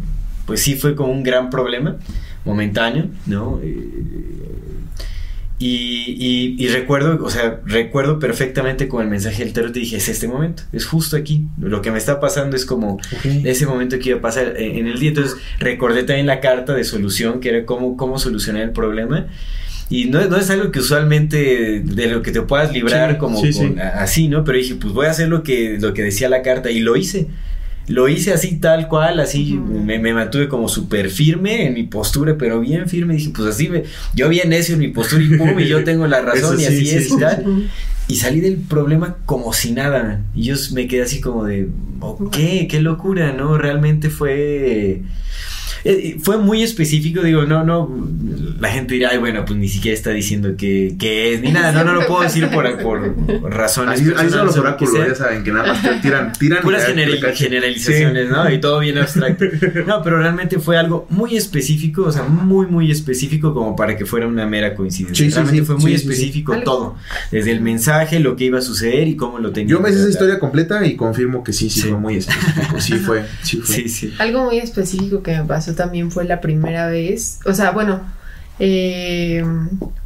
pues 0.44 0.60
sí 0.60 0.74
fue 0.74 0.94
como 0.94 1.10
un 1.10 1.22
gran 1.22 1.48
problema 1.48 1.96
momentáneo, 2.44 3.06
¿no? 3.26 3.60
Eh, 3.62 3.88
y, 5.58 6.56
y, 6.58 6.62
y, 6.62 6.68
recuerdo, 6.68 7.24
o 7.24 7.30
sea, 7.30 7.60
recuerdo 7.64 8.18
perfectamente 8.18 8.88
con 8.88 9.02
el 9.02 9.08
mensaje 9.08 9.42
del 9.42 9.54
tarot 9.54 9.74
y 9.76 9.80
dije, 9.80 9.96
es 9.96 10.08
este 10.08 10.28
momento, 10.28 10.64
es 10.72 10.84
justo 10.84 11.16
aquí. 11.16 11.44
Lo 11.58 11.80
que 11.80 11.90
me 11.90 11.96
está 11.96 12.20
pasando 12.20 12.56
es 12.56 12.66
como 12.66 12.98
okay. 13.18 13.42
ese 13.46 13.64
momento 13.64 13.98
que 13.98 14.10
iba 14.10 14.18
a 14.18 14.20
pasar 14.22 14.54
en 14.60 14.86
el 14.86 14.98
día. 14.98 15.08
Entonces 15.10 15.36
recordé 15.58 16.02
también 16.02 16.26
la 16.26 16.40
carta 16.40 16.74
de 16.74 16.84
solución, 16.84 17.40
que 17.40 17.48
era 17.48 17.64
cómo, 17.64 17.96
cómo 17.96 18.18
solucionar 18.18 18.62
el 18.62 18.72
problema. 18.72 19.28
Y 19.88 20.06
no, 20.06 20.22
no 20.28 20.36
es 20.36 20.50
algo 20.50 20.70
que 20.72 20.80
usualmente 20.80 21.80
de 21.80 22.06
lo 22.08 22.20
que 22.20 22.32
te 22.32 22.42
puedas 22.42 22.72
librar 22.72 23.12
Sí, 23.12 23.18
como 23.18 23.40
sí, 23.40 23.52
sí. 23.52 23.58
con- 23.60 23.80
así, 23.80 24.28
¿no? 24.28 24.44
Pero 24.44 24.58
dije, 24.58 24.74
pues 24.74 24.92
voy 24.92 25.06
a 25.06 25.10
hacer 25.10 25.28
lo 25.28 25.42
que, 25.42 25.78
lo 25.80 25.94
que 25.94 26.02
decía 26.02 26.28
la 26.28 26.42
carta 26.42 26.70
y 26.70 26.80
lo 26.80 26.96
hice. 26.96 27.28
Lo 27.88 28.08
hice 28.08 28.32
así 28.32 28.56
tal 28.56 28.88
cual, 28.88 29.20
así 29.20 29.54
me, 29.54 29.98
me 30.00 30.12
mantuve 30.12 30.48
como 30.48 30.68
súper 30.68 31.08
firme 31.10 31.66
en 31.66 31.74
mi 31.74 31.84
postura, 31.84 32.36
pero 32.36 32.60
bien 32.60 32.88
firme. 32.88 33.14
Dije, 33.14 33.30
pues 33.34 33.48
así, 33.48 33.68
me, 33.68 33.84
yo 34.14 34.28
bien 34.28 34.48
necio 34.48 34.74
en 34.74 34.80
mi 34.80 34.88
postura 34.88 35.22
y 35.22 35.28
pum, 35.36 35.58
y 35.60 35.66
yo 35.68 35.84
tengo 35.84 36.06
la 36.06 36.20
razón 36.22 36.58
Eso 36.58 36.60
y 36.60 36.64
sí, 36.64 36.66
así 36.66 36.86
sí, 36.86 36.96
es 36.96 37.08
sí, 37.08 37.14
y 37.14 37.18
tal. 37.18 37.48
Y 38.08 38.16
salí 38.16 38.40
del 38.40 38.56
problema 38.58 39.16
como 39.24 39.52
si 39.52 39.72
nada. 39.72 40.22
Y 40.34 40.44
yo 40.44 40.54
me 40.72 40.88
quedé 40.88 41.02
así 41.02 41.20
como 41.20 41.44
de, 41.44 41.68
ok, 42.00 42.36
qué 42.68 42.80
locura, 42.80 43.32
¿no? 43.32 43.56
Realmente 43.58 44.10
fue... 44.10 44.34
eh, 44.94 45.02
Fue 46.22 46.38
muy 46.38 46.62
específico, 46.62 47.22
digo, 47.22 47.44
no, 47.44 47.64
no, 47.64 47.88
la 48.60 48.68
gente 48.70 48.94
dirá, 48.94 49.10
ay, 49.12 49.18
bueno, 49.18 49.44
pues 49.44 49.58
ni 49.58 49.68
siquiera 49.68 49.94
está 49.96 50.10
diciendo 50.10 50.56
que, 50.56 50.96
que 50.98 51.34
es, 51.34 51.40
ni 51.42 51.52
nada, 51.52 51.72
no, 51.72 51.84
no 51.84 51.92
lo 52.00 52.06
puedo 52.06 52.22
decir 52.22 52.48
por, 52.48 52.78
por 52.82 53.00
razones 53.52 54.00
Ahí, 54.00 54.12
ahí 54.16 54.30
son 54.30 54.46
los 54.46 54.56
oráculos, 54.56 54.94
ya 55.08 55.14
saben, 55.14 55.44
que 55.44 55.52
nada 55.52 55.68
más 55.72 55.82
te 55.82 55.88
tiran, 56.00 56.32
tiran. 56.32 56.62
Puras 56.62 56.86
general- 56.86 57.34
generalizaciones, 57.34 58.26
Sí. 58.28 58.32
¿no? 58.32 58.50
Y 58.50 58.60
todo 58.60 58.78
bien 58.80 58.98
abstracto. 58.98 59.44
No, 59.86 60.02
pero 60.02 60.18
realmente 60.18 60.58
fue 60.58 60.76
algo 60.76 61.06
muy 61.10 61.36
específico, 61.36 62.02
o 62.04 62.12
sea, 62.12 62.22
muy, 62.24 62.66
muy 62.66 62.90
específico 62.90 63.54
como 63.54 63.76
para 63.76 63.96
que 63.96 64.04
fuera 64.06 64.26
una 64.26 64.46
mera 64.46 64.74
coincidencia. 64.74 65.24
Sí, 65.24 65.30
sí, 65.30 65.34
realmente 65.34 65.60
sí, 65.60 65.66
fue 65.66 65.74
muy 65.76 65.92
sí, 65.92 65.98
sí, 65.98 66.04
sí. 66.04 66.10
específico 66.12 66.56
todo. 66.64 66.96
Desde 67.30 67.52
el 67.52 67.60
mensaje, 67.60 68.18
lo 68.20 68.34
que 68.36 68.44
iba 68.44 68.58
a 68.58 68.62
suceder 68.62 69.06
y 69.08 69.16
cómo 69.16 69.38
lo 69.38 69.52
tenía 69.52 69.70
Yo 69.72 69.80
me 69.80 69.90
hice 69.90 70.00
esa 70.00 70.08
historia 70.10 70.38
completa 70.38 70.84
y 70.86 70.96
confirmo 70.96 71.44
que 71.44 71.52
sí, 71.52 71.70
sí, 71.70 71.80
Sí. 71.82 71.88
fue 71.88 71.98
muy 71.98 72.16
específico. 72.16 72.80
Sí 72.80 72.94
fue, 72.94 73.24
sí 73.42 73.56
fue. 73.62 73.74
Sí, 73.76 73.88
sí. 73.88 74.14
Algo 74.18 74.44
muy 74.44 74.58
específico 74.58 75.22
que 75.22 75.36
me 75.36 75.44
pasó 75.44 75.74
también 75.76 76.10
fue 76.10 76.24
la 76.24 76.40
primera 76.40 76.88
vez, 76.88 77.38
o 77.46 77.54
sea, 77.54 77.70
bueno, 77.70 78.00
eh, 78.58 79.44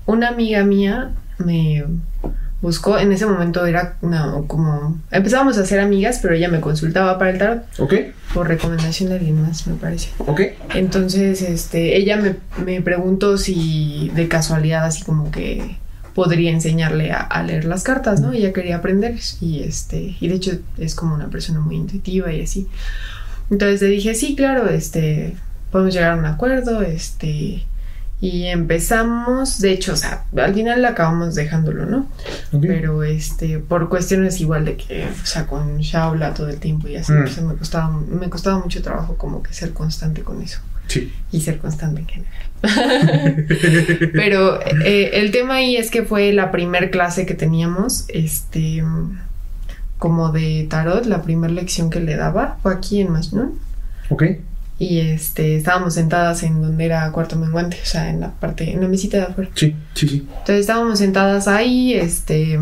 una 0.06 0.28
amiga 0.28 0.64
mía 0.64 1.12
me 1.38 1.84
buscó, 2.60 2.98
en 2.98 3.12
ese 3.12 3.26
momento 3.26 3.64
era 3.64 3.96
no, 4.02 4.46
como, 4.46 5.00
empezábamos 5.10 5.56
a 5.58 5.64
ser 5.64 5.80
amigas, 5.80 6.18
pero 6.20 6.34
ella 6.34 6.48
me 6.48 6.60
consultaba 6.60 7.18
para 7.18 7.30
el 7.30 7.38
tarot 7.38 7.62
¿Ok? 7.78 7.94
por 8.34 8.48
recomendación 8.48 9.08
de 9.08 9.16
alguien 9.16 9.40
más, 9.40 9.66
me 9.66 9.74
parece. 9.74 10.10
¿Ok? 10.18 10.40
Entonces, 10.74 11.42
este, 11.42 11.96
ella 11.96 12.16
me, 12.16 12.36
me 12.62 12.82
preguntó 12.82 13.38
si 13.38 14.10
de 14.14 14.28
casualidad 14.28 14.84
así 14.84 15.02
como 15.02 15.30
que 15.30 15.78
podría 16.14 16.50
enseñarle 16.50 17.12
a, 17.12 17.20
a 17.20 17.42
leer 17.42 17.64
las 17.64 17.82
cartas, 17.82 18.20
¿no? 18.20 18.32
Ella 18.32 18.52
quería 18.52 18.76
aprender 18.76 19.16
y 19.40 19.62
este, 19.62 20.16
y 20.20 20.28
de 20.28 20.34
hecho 20.34 20.58
es 20.76 20.94
como 20.94 21.14
una 21.14 21.28
persona 21.28 21.60
muy 21.60 21.76
intuitiva 21.76 22.32
y 22.32 22.42
así. 22.42 22.68
Entonces 23.50 23.80
le 23.82 23.88
dije, 23.88 24.14
sí, 24.14 24.36
claro, 24.36 24.68
este, 24.68 25.36
podemos 25.70 25.94
llegar 25.94 26.12
a 26.12 26.16
un 26.16 26.24
acuerdo, 26.26 26.82
este, 26.82 27.64
y 28.22 28.44
empezamos, 28.46 29.60
de 29.60 29.72
hecho, 29.72 29.94
o 29.94 29.96
sea, 29.96 30.24
al 30.36 30.52
final 30.54 30.84
acabamos 30.84 31.34
dejándolo, 31.34 31.86
¿no? 31.86 32.06
Pero 32.60 33.02
este, 33.02 33.58
por 33.58 33.88
cuestiones 33.88 34.40
igual 34.40 34.66
de 34.66 34.76
que, 34.76 35.06
o 35.06 35.26
sea, 35.26 35.46
con 35.46 35.78
Shaula 35.78 36.34
todo 36.34 36.48
el 36.50 36.58
tiempo 36.58 36.86
y 36.88 36.96
así, 36.96 37.12
Mm. 37.12 37.22
pues, 37.22 37.40
me 37.42 37.54
costaba, 37.54 37.90
me 37.90 38.28
costaba 38.28 38.58
mucho 38.58 38.82
trabajo 38.82 39.16
como 39.16 39.42
que 39.42 39.54
ser 39.54 39.72
constante 39.72 40.22
con 40.22 40.42
eso 40.42 40.60
Sí. 40.86 41.12
y 41.32 41.40
ser 41.40 41.58
constante 41.58 42.00
en 42.02 42.08
general. 42.08 42.34
Pero 44.12 44.60
eh, 44.84 45.10
el 45.14 45.30
tema 45.30 45.54
ahí 45.54 45.76
es 45.76 45.90
que 45.90 46.02
fue 46.02 46.32
la 46.32 46.50
primer 46.50 46.90
clase 46.90 47.24
que 47.26 47.34
teníamos, 47.34 48.04
este, 48.08 48.84
como 49.98 50.30
de 50.32 50.66
tarot, 50.68 51.06
la 51.06 51.22
primera 51.22 51.52
lección 51.52 51.88
que 51.90 52.00
le 52.00 52.16
daba 52.16 52.58
fue 52.62 52.74
aquí 52.74 53.00
en 53.00 53.12
Majnun. 53.12 53.58
¿Ok? 54.10 54.24
Y 54.81 54.99
este, 55.01 55.57
estábamos 55.57 55.93
sentadas 55.93 56.43
en 56.43 56.62
donde 56.62 56.87
era 56.87 57.12
cuarto 57.12 57.37
menguante, 57.37 57.78
o 57.83 57.87
sea, 57.87 58.09
en 58.09 58.18
la 58.18 58.31
parte, 58.31 58.72
en 58.72 58.81
la 58.81 58.89
mesita 58.89 59.18
de 59.18 59.22
afuera. 59.24 59.51
Sí, 59.55 59.76
sí, 59.93 60.09
sí. 60.09 60.16
Entonces 60.26 60.61
estábamos 60.61 60.99
sentadas 60.99 61.47
ahí, 61.49 61.93
este, 61.93 62.59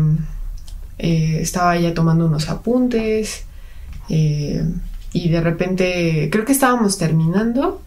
eh, 0.97 1.39
estaba 1.39 1.77
ella 1.77 1.93
tomando 1.93 2.25
unos 2.25 2.49
apuntes 2.49 3.45
eh, 4.09 4.65
y 5.13 5.29
de 5.29 5.39
repente, 5.39 6.27
creo 6.29 6.43
que 6.43 6.51
estábamos 6.51 6.97
terminando, 6.97 7.81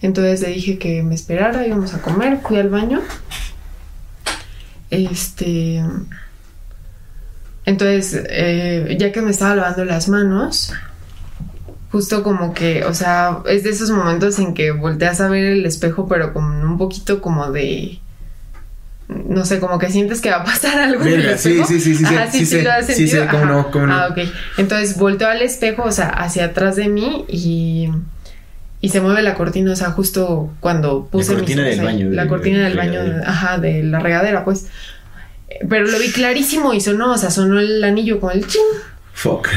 entonces 0.00 0.40
le 0.40 0.54
dije 0.54 0.78
que 0.78 1.02
me 1.02 1.14
esperara, 1.14 1.66
íbamos 1.66 1.92
a 1.92 2.00
comer, 2.00 2.40
fui 2.42 2.56
al 2.56 2.70
baño, 2.70 3.02
este, 4.88 5.84
entonces, 7.66 8.24
eh, 8.30 8.96
ya 8.98 9.12
que 9.12 9.20
me 9.20 9.32
estaba 9.32 9.54
lavando 9.54 9.84
las 9.84 10.08
manos, 10.08 10.72
justo 11.96 12.22
como 12.22 12.52
que, 12.52 12.84
o 12.84 12.92
sea, 12.92 13.38
es 13.48 13.64
de 13.64 13.70
esos 13.70 13.88
momentos 13.90 14.38
en 14.38 14.52
que 14.52 14.70
volteas 14.70 15.22
a 15.22 15.28
ver 15.30 15.44
el 15.46 15.64
espejo, 15.64 16.06
pero 16.06 16.34
con 16.34 16.44
un 16.44 16.76
poquito 16.76 17.22
como 17.22 17.50
de 17.50 18.00
no 19.08 19.46
sé, 19.46 19.60
como 19.60 19.78
que 19.78 19.88
sientes 19.88 20.20
que 20.20 20.28
va 20.30 20.36
a 20.36 20.44
pasar 20.44 20.78
algo 20.78 21.00
en 21.02 21.08
el 21.08 21.16
Verga, 21.22 21.38
sí, 21.38 21.50
espejo. 21.52 21.68
sí, 21.68 21.80
sí, 21.80 21.94
sí, 21.94 22.04
sí, 22.04 22.14
Ajá, 22.14 22.30
sí, 22.30 22.40
sí 22.40 22.46
sí, 22.58 22.60
lo 22.62 22.70
has 22.72 22.86
sí 22.86 23.08
sé, 23.08 23.20
cómo 23.30 23.44
Ajá. 23.44 23.52
no, 23.52 23.70
cómo 23.70 23.86
no. 23.86 23.94
Ah, 23.94 24.08
ok. 24.10 24.18
Entonces 24.58 24.98
volteo 24.98 25.28
al 25.28 25.40
espejo, 25.40 25.84
o 25.84 25.92
sea, 25.92 26.08
hacia 26.08 26.44
atrás 26.46 26.76
de 26.76 26.88
mí 26.88 27.24
y, 27.28 27.88
y 28.82 28.88
se 28.90 29.00
mueve 29.00 29.22
la 29.22 29.34
cortina, 29.34 29.72
o 29.72 29.76
sea, 29.76 29.92
justo 29.92 30.52
cuando 30.60 31.06
puse 31.06 31.30
mis 31.30 31.38
cortina 31.38 31.62
del 31.62 31.78
ahí. 31.80 31.86
baño, 31.86 32.10
La 32.10 32.24
de- 32.24 32.28
cortina 32.28 32.58
de 32.58 32.64
del 32.64 32.76
baño, 32.76 33.00
regadera. 33.00 33.30
ajá, 33.30 33.58
de 33.58 33.82
la 33.84 34.00
regadera, 34.00 34.44
pues. 34.44 34.66
Pero 35.68 35.86
lo 35.86 35.98
vi 35.98 36.10
clarísimo 36.12 36.74
y 36.74 36.80
sonó, 36.82 37.12
o 37.12 37.16
sea, 37.18 37.30
sonó 37.30 37.58
el 37.60 37.82
anillo 37.84 38.20
con 38.20 38.32
el 38.32 38.46
ching. 38.46 38.60
Fuck. 39.18 39.48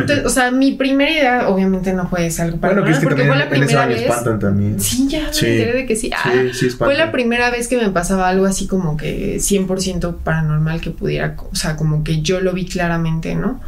Entonces, 0.00 0.24
o 0.24 0.30
sea, 0.30 0.50
mi 0.50 0.72
primera 0.72 1.10
idea, 1.10 1.48
obviamente 1.48 1.92
no 1.92 2.08
fue 2.08 2.30
algo 2.38 2.56
para 2.56 2.72
Bueno, 2.72 2.86
que 2.86 2.92
es 2.92 2.98
que 2.98 3.04
porque 3.04 3.24
fue 3.26 3.36
la 3.36 3.42
en 3.44 3.50
primera 3.50 3.84
vez. 3.86 4.06
también. 4.40 4.80
Sí, 4.80 5.06
ya 5.06 5.30
Sí. 5.34 5.44
me 5.44 5.52
enteré 5.58 5.72
de 5.80 5.86
que 5.86 5.96
sí. 5.96 6.10
Ah, 6.16 6.32
Sí, 6.54 6.70
fue 6.70 6.94
la 6.94 7.12
primera 7.12 7.50
vez 7.50 7.68
que 7.68 7.76
me 7.76 7.90
pasaba 7.90 8.26
algo 8.26 8.46
así 8.46 8.66
como 8.66 8.96
que 8.96 9.38
100% 9.38 10.16
paranormal 10.24 10.80
que 10.80 10.90
pudiera, 10.90 11.36
o 11.38 11.54
sea, 11.54 11.76
como 11.76 12.02
que 12.04 12.22
yo 12.22 12.40
lo 12.40 12.54
vi 12.54 12.64
claramente, 12.64 13.34
¿no? 13.34 13.60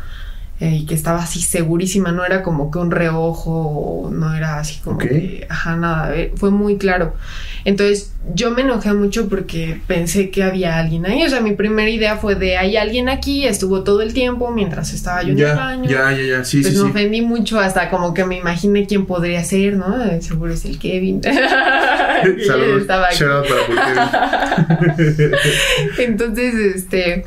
Eh, 0.59 0.71
y 0.77 0.87
que 0.87 0.95
estaba 0.95 1.19
así 1.23 1.43
segurísima, 1.43 2.13
no 2.13 2.25
era 2.25 2.43
como 2.43 2.71
que 2.71 2.79
un 2.79 2.91
reojo, 2.91 4.09
no 4.11 4.35
era 4.35 4.59
así 4.59 4.81
como 4.83 4.97
Ok. 4.97 5.03
que, 5.03 5.47
ajá, 5.51 5.77
nada, 5.77 6.15
fue 6.37 6.51
muy 6.51 6.79
claro. 6.79 7.13
Entonces 7.67 8.13
yo 8.35 8.53
me 8.53 8.63
enojé 8.63 8.95
mucho 8.95 9.29
porque 9.29 9.79
pensé 9.87 10.31
que 10.31 10.43
había 10.43 10.79
alguien 10.79 11.05
ahí, 11.05 11.23
o 11.25 11.29
sea, 11.29 11.43
mi 11.43 11.53
primera 11.53 11.91
idea 11.91 12.17
fue 12.17 12.37
de 12.37 12.57
hay 12.57 12.79
alguien 12.79 13.11
aquí, 13.11 13.45
estuvo 13.47 13.83
todo 13.85 14.01
el 14.01 14.15
tiempo 14.15 14.51
mientras 14.51 14.95
estaba 14.95 15.23
yo 15.23 15.33
en 15.33 15.39
el 15.41 15.45
Ya, 15.45 15.55
baño. 15.57 15.91
ya, 15.91 16.13
ya, 16.13 16.23
ya. 16.39 16.45
Sí, 16.45 16.63
Pues 16.63 16.73
sí, 16.73 16.79
me 16.81 16.87
sí. 16.87 16.91
ofendí 16.91 17.21
mucho, 17.21 17.61
hasta 17.61 17.91
como 17.91 18.15
que 18.15 18.25
me 18.25 18.39
imaginé 18.39 18.87
quién 18.87 19.05
podría 19.05 19.45
ser, 19.45 19.75
¿no? 19.77 20.03
Eh, 20.07 20.23
Seguro 20.23 20.55
es 20.55 20.65
el 20.65 20.79
Kevin. 20.79 21.21
Saludos. 22.47 22.81
estaba 22.81 23.09
aquí. 23.09 23.19
Para 23.23 24.77
Pulquero. 24.87 25.37
Entonces, 25.99 26.55
este, 26.77 27.27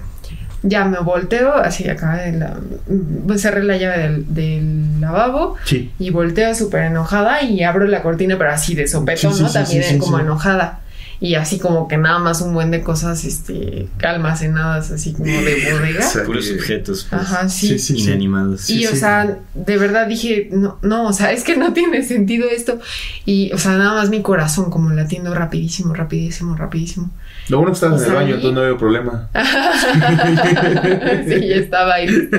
ya 0.63 0.85
me 0.85 0.99
volteo, 0.99 1.53
así 1.55 1.87
acá, 1.89 2.17
de 2.17 2.33
la, 2.33 2.57
mm, 2.87 3.37
cerré 3.37 3.63
la 3.63 3.77
llave 3.77 3.97
del, 3.99 4.33
del 4.33 5.01
lavabo 5.01 5.55
Sí. 5.65 5.91
y 5.99 6.09
volteo 6.09 6.53
súper 6.55 6.83
enojada 6.85 7.41
y 7.43 7.63
abro 7.63 7.85
la 7.87 8.01
cortina, 8.01 8.37
pero 8.37 8.51
así 8.51 8.75
de 8.75 8.87
sopetón, 8.87 9.31
Sí, 9.33 9.37
sí, 9.37 9.43
¿no? 9.43 9.51
También 9.51 9.99
como 9.99 10.19
enojada. 10.19 10.79
Y 11.21 11.35
así 11.35 11.59
como 11.59 11.89
que 11.89 11.97
nada 11.97 12.17
más 12.19 12.39
un 12.41 12.53
buen 12.53 12.71
de 12.71 12.81
cosas, 12.81 13.25
este, 13.25 13.89
almacenadas 14.01 14.89
así 14.91 15.11
como 15.11 15.25
de 15.25 15.73
bodega. 15.73 16.07
Puros 16.25 16.49
objetos 16.51 17.07
pues, 17.09 17.21
Ajá, 17.21 17.49
sí. 17.49 17.67
Sí, 17.67 17.79
sí, 17.79 17.97
inanimados. 18.03 18.69
Y, 18.69 18.85
o 18.85 18.95
sea, 18.95 19.37
de 19.53 19.77
verdad 19.77 20.07
dije, 20.07 20.47
no, 20.51 20.79
no, 20.81 21.07
o 21.07 21.13
sea, 21.13 21.33
es 21.33 21.43
que 21.43 21.57
no 21.57 21.73
tiene 21.79 22.03
sentido 22.03 22.47
esto. 22.49 22.79
Y, 23.25 23.51
o 23.51 23.57
sea, 23.57 23.77
nada 23.77 23.95
más 23.95 24.09
mi 24.09 24.21
corazón 24.21 24.69
como 24.69 24.91
latiendo 24.91 25.33
rapidísimo, 25.33 25.93
rapidísimo, 25.93 26.55
rapidísimo. 26.55 27.11
Lo 27.49 27.57
bueno 27.57 27.71
que 27.71 27.75
estabas 27.75 28.01
en 28.03 28.09
el 28.09 28.15
baño, 28.15 28.35
entonces 28.35 28.53
no 28.53 28.61
había 28.61 28.77
problema. 28.77 29.29
sí, 31.27 31.47
ya 31.47 31.55
estaba 31.55 31.95
ahí. 31.95 32.07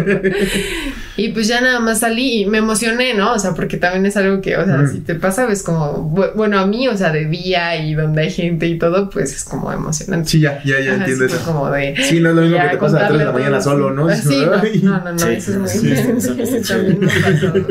Y 1.22 1.28
pues 1.32 1.48
ya 1.48 1.60
nada 1.60 1.80
más 1.80 1.98
salí 2.00 2.42
y 2.42 2.46
me 2.46 2.58
emocioné, 2.58 3.12
¿no? 3.14 3.34
O 3.34 3.38
sea, 3.38 3.52
porque 3.52 3.76
también 3.76 4.06
es 4.06 4.16
algo 4.16 4.40
que, 4.40 4.56
o 4.56 4.64
sea, 4.64 4.78
Mm. 4.78 4.92
si 4.92 5.00
te 5.00 5.14
pasa, 5.16 5.44
ves 5.44 5.62
como, 5.62 6.14
bu- 6.14 6.32
bueno, 6.34 6.58
a 6.58 6.66
mí, 6.66 6.88
o 6.88 6.96
sea, 6.96 7.10
de 7.10 7.26
día 7.26 7.76
y 7.76 7.94
donde 7.94 8.22
hay 8.22 8.30
gente 8.30 8.66
y 8.66 8.78
todo, 8.78 9.10
pues 9.10 9.34
es 9.36 9.44
como 9.44 9.70
emocionante. 9.70 10.30
Sí, 10.30 10.40
ya, 10.40 10.62
ya, 10.64 10.80
ya 10.80 10.92
Ajá, 10.92 11.00
entiendo 11.00 11.28
sí, 11.28 11.34
eso. 11.34 11.44
como 11.44 11.70
de. 11.70 11.94
Sí, 12.08 12.20
no 12.20 12.30
es 12.30 12.36
lo 12.36 12.42
mismo 12.42 12.56
que 12.58 12.68
te 12.68 12.76
pasa 12.78 12.96
a 12.96 13.00
las 13.00 13.08
3 13.08 13.18
de 13.18 13.24
la 13.26 13.32
mañana 13.32 13.58
todo, 13.58 13.70
solo, 13.72 13.90
¿no? 13.90 14.08
Ah, 14.08 14.14
Sí, 14.16 14.44
como, 14.44 14.46
no, 14.46 14.98
no, 14.98 15.04
no, 15.04 15.12
no, 15.12 15.18
Sí, 15.18 15.28
eso 15.32 15.50
es 15.52 15.58
muy 15.58 15.68
sí, 15.68 15.86
bien. 15.86 16.20
sí. 16.20 16.28
También 16.68 17.00
me 17.00 17.06
ha 17.06 17.22
pasado. 17.30 17.64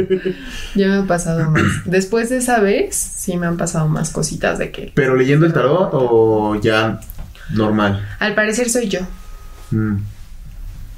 Ya 0.75 0.87
me 0.87 0.95
ha 0.97 1.03
pasado 1.07 1.49
más. 1.51 1.63
Después 1.85 2.29
de 2.29 2.37
esa 2.37 2.59
vez, 2.59 2.95
sí 2.95 3.35
me 3.37 3.47
han 3.47 3.57
pasado 3.57 3.87
más 3.87 4.11
cositas 4.11 4.59
de 4.59 4.71
que. 4.71 4.91
Pero 4.93 5.15
leyendo 5.15 5.45
el 5.45 5.53
tarot 5.53 5.89
o 5.93 6.59
ya 6.61 6.99
normal. 7.51 8.07
Al 8.19 8.35
parecer 8.35 8.69
soy 8.69 8.87
yo. 8.89 8.99
Mm. 9.71 9.97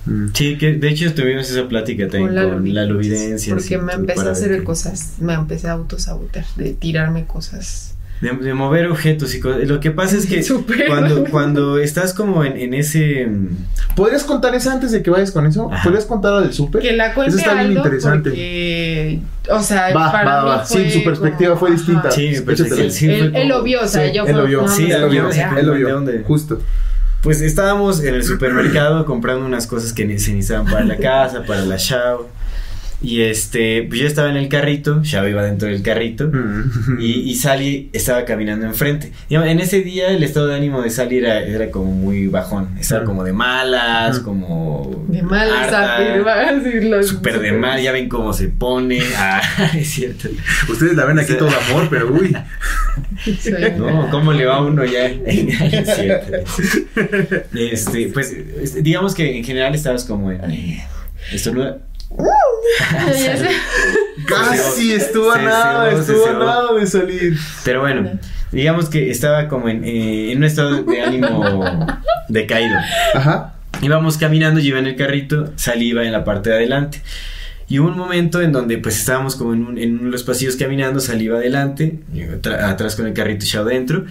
Mm. 0.05 0.27
Sí, 0.33 0.57
que 0.57 0.73
de 0.73 0.89
hecho 0.89 1.13
tuvimos 1.13 1.49
esa 1.49 1.67
plática 1.67 2.07
también 2.07 2.27
Con 2.27 2.35
la 2.35 2.43
con 2.55 2.73
la 2.73 2.85
luvidencia. 2.85 3.53
Porque 3.55 3.77
me 3.77 3.93
empecé 3.93 4.27
a 4.27 4.31
hacer 4.31 4.57
que- 4.57 4.63
cosas. 4.63 5.13
Me 5.19 5.33
empecé 5.33 5.67
a 5.67 5.73
autosabotear, 5.73 6.45
de 6.55 6.73
tirarme 6.73 7.25
cosas. 7.25 7.95
De, 8.19 8.29
de 8.33 8.53
mover 8.53 8.85
objetos 8.87 9.33
y 9.33 9.39
cosas. 9.39 9.67
Lo 9.67 9.79
que 9.79 9.89
pasa 9.89 10.15
es 10.15 10.27
que 10.27 10.43
cuando, 10.87 11.23
cuando 11.25 11.79
estás 11.79 12.13
como 12.13 12.43
en, 12.43 12.55
en 12.55 12.75
ese... 12.75 13.25
mm, 13.25 13.95
¿Podrías 13.95 14.23
contar 14.23 14.53
esa 14.53 14.73
antes 14.73 14.91
de 14.91 15.01
que 15.01 15.09
vayas 15.09 15.31
con 15.31 15.47
eso? 15.47 15.71
Ajá. 15.73 15.83
¿Podrías 15.83 16.05
contar 16.05 16.39
del 16.43 16.53
súper? 16.53 16.83
Que 16.83 16.93
la 16.95 17.15
cuente 17.15 17.31
Eso 17.31 17.39
está 17.39 17.53
bien 17.55 17.65
algo 17.69 17.79
interesante. 17.79 18.29
porque, 18.29 19.19
o 19.49 19.63
sea, 19.63 19.91
Va, 19.95 20.11
para 20.11 20.35
va, 20.35 20.43
mí 20.43 20.49
va. 20.49 20.65
fue 20.65 20.83
Sí, 20.91 20.99
su 20.99 21.03
perspectiva 21.03 21.49
como, 21.55 21.59
fue 21.61 21.71
distinta. 21.71 22.01
ajá. 22.09 22.11
Sí, 22.11 22.35
fue 22.35 22.53
Él, 22.53 23.35
él 23.35 23.47
lo 23.47 23.63
vio, 23.63 23.81
o 23.81 23.87
sea, 23.87 24.07
Sí, 24.07 24.13
yo 24.15 24.25
él 24.27 24.37
lo 24.37 24.45
vio. 24.45 24.67
Sí, 24.67 24.83
él 24.91 25.01
lo 25.01 25.09
vio. 25.09 25.29
Él 25.29 25.65
lo 25.65 25.71
¿De 25.73 25.77
vio. 25.79 25.89
dónde? 25.89 26.19
Justo. 26.23 26.61
Pues 27.21 27.39
estábamos 27.41 28.03
en 28.03 28.15
el 28.15 28.23
supermercado 28.23 29.05
comprando 29.05 29.45
unas 29.45 29.67
cosas 29.67 29.93
que 29.93 30.05
necesitaban 30.05 30.65
para 30.65 30.83
la 30.83 30.97
casa, 30.97 31.43
para 31.43 31.63
la 31.65 31.77
Shao. 31.77 32.27
Y 33.03 33.21
este, 33.23 33.83
pues 33.89 33.99
yo 33.99 34.05
estaba 34.05 34.29
en 34.29 34.37
el 34.37 34.47
carrito, 34.47 35.01
Shao 35.03 35.27
iba 35.27 35.43
dentro 35.43 35.67
del 35.67 35.81
carrito. 35.81 36.27
Mm. 36.31 36.99
Y, 36.99 37.11
y 37.31 37.35
Sally 37.35 37.89
estaba 37.93 38.25
caminando 38.25 38.67
enfrente. 38.67 39.11
En 39.29 39.59
ese 39.59 39.81
día 39.81 40.09
el 40.11 40.21
estado 40.23 40.47
de 40.47 40.55
ánimo 40.55 40.81
de 40.83 40.91
Sally 40.91 41.17
era, 41.17 41.39
era 41.39 41.71
como 41.71 41.91
muy 41.91 42.27
bajón. 42.27 42.69
Estaba 42.79 43.01
Mm. 43.01 43.05
como 43.05 43.23
de 43.23 43.33
malas, 43.33 44.19
Mm. 44.19 44.23
como. 44.23 45.05
De 45.07 45.23
mal 45.23 45.49
harta, 45.51 45.97
afirmar. 45.97 47.03
Súper 47.03 47.39
de 47.39 47.53
mal, 47.53 47.81
ya 47.81 47.91
ven 47.91 48.07
cómo 48.07 48.33
se 48.33 48.49
pone. 48.49 48.99
Ah, 49.17 49.41
es 49.75 49.89
cierto. 49.89 50.29
Ustedes 50.69 50.95
la 50.95 51.05
ven 51.05 51.17
aquí 51.19 51.33
todo 51.33 51.49
amor, 51.69 51.87
pero 51.89 52.11
uy. 52.13 52.35
No, 53.77 54.09
¿cómo 54.11 54.31
le 54.33 54.45
va 54.45 54.57
a 54.57 54.61
uno 54.61 54.85
ya? 54.85 55.05
Es 55.25 55.95
cierto. 55.95 56.37
Este, 57.55 58.07
pues, 58.13 58.35
digamos 58.83 59.15
que 59.15 59.37
en 59.37 59.43
general 59.43 59.73
estabas 59.75 60.05
como 60.05 60.31
en. 60.31 60.51
eh, 60.51 60.83
estornuda. 61.33 61.79
Casi 64.27 64.93
estuvo 64.93 65.31
a 65.31 65.41
nada, 65.41 65.91
estuvo 65.91 66.27
a 66.27 66.33
nada 66.33 66.73
de 66.73 66.87
salir. 66.87 67.37
Pero 67.63 67.81
bueno, 67.81 68.19
digamos 68.51 68.89
que 68.89 69.11
estaba 69.11 69.47
como 69.47 69.69
en, 69.69 69.83
eh, 69.83 70.31
en 70.31 70.39
un 70.39 70.43
estado 70.43 70.83
de 70.83 71.01
ánimo 71.01 71.75
decaído. 72.27 72.77
Ajá. 73.13 73.53
Íbamos 73.81 74.17
caminando, 74.17 74.59
yo 74.59 74.69
iba 74.69 74.79
en 74.79 74.87
el 74.87 74.95
carrito, 74.95 75.51
iba 75.77 76.03
en 76.03 76.11
la 76.11 76.23
parte 76.23 76.49
de 76.49 76.55
adelante. 76.57 77.01
Y 77.71 77.79
hubo 77.79 77.87
un 77.87 77.97
momento 77.97 78.41
en 78.41 78.51
donde 78.51 78.77
pues 78.79 78.97
estábamos 78.99 79.35
como 79.37 79.53
en, 79.53 79.65
un- 79.65 79.77
en 79.77 79.93
uno 79.95 80.03
de 80.05 80.09
los 80.11 80.23
pasillos 80.23 80.55
caminando, 80.57 80.99
Sally 80.99 81.25
iba 81.25 81.37
adelante, 81.37 81.99
atra- 82.13 82.69
atrás 82.69 82.95
con 82.97 83.07
el 83.07 83.13
carrito 83.13 83.45
Shao 83.45 83.63
dentro. 83.63 84.05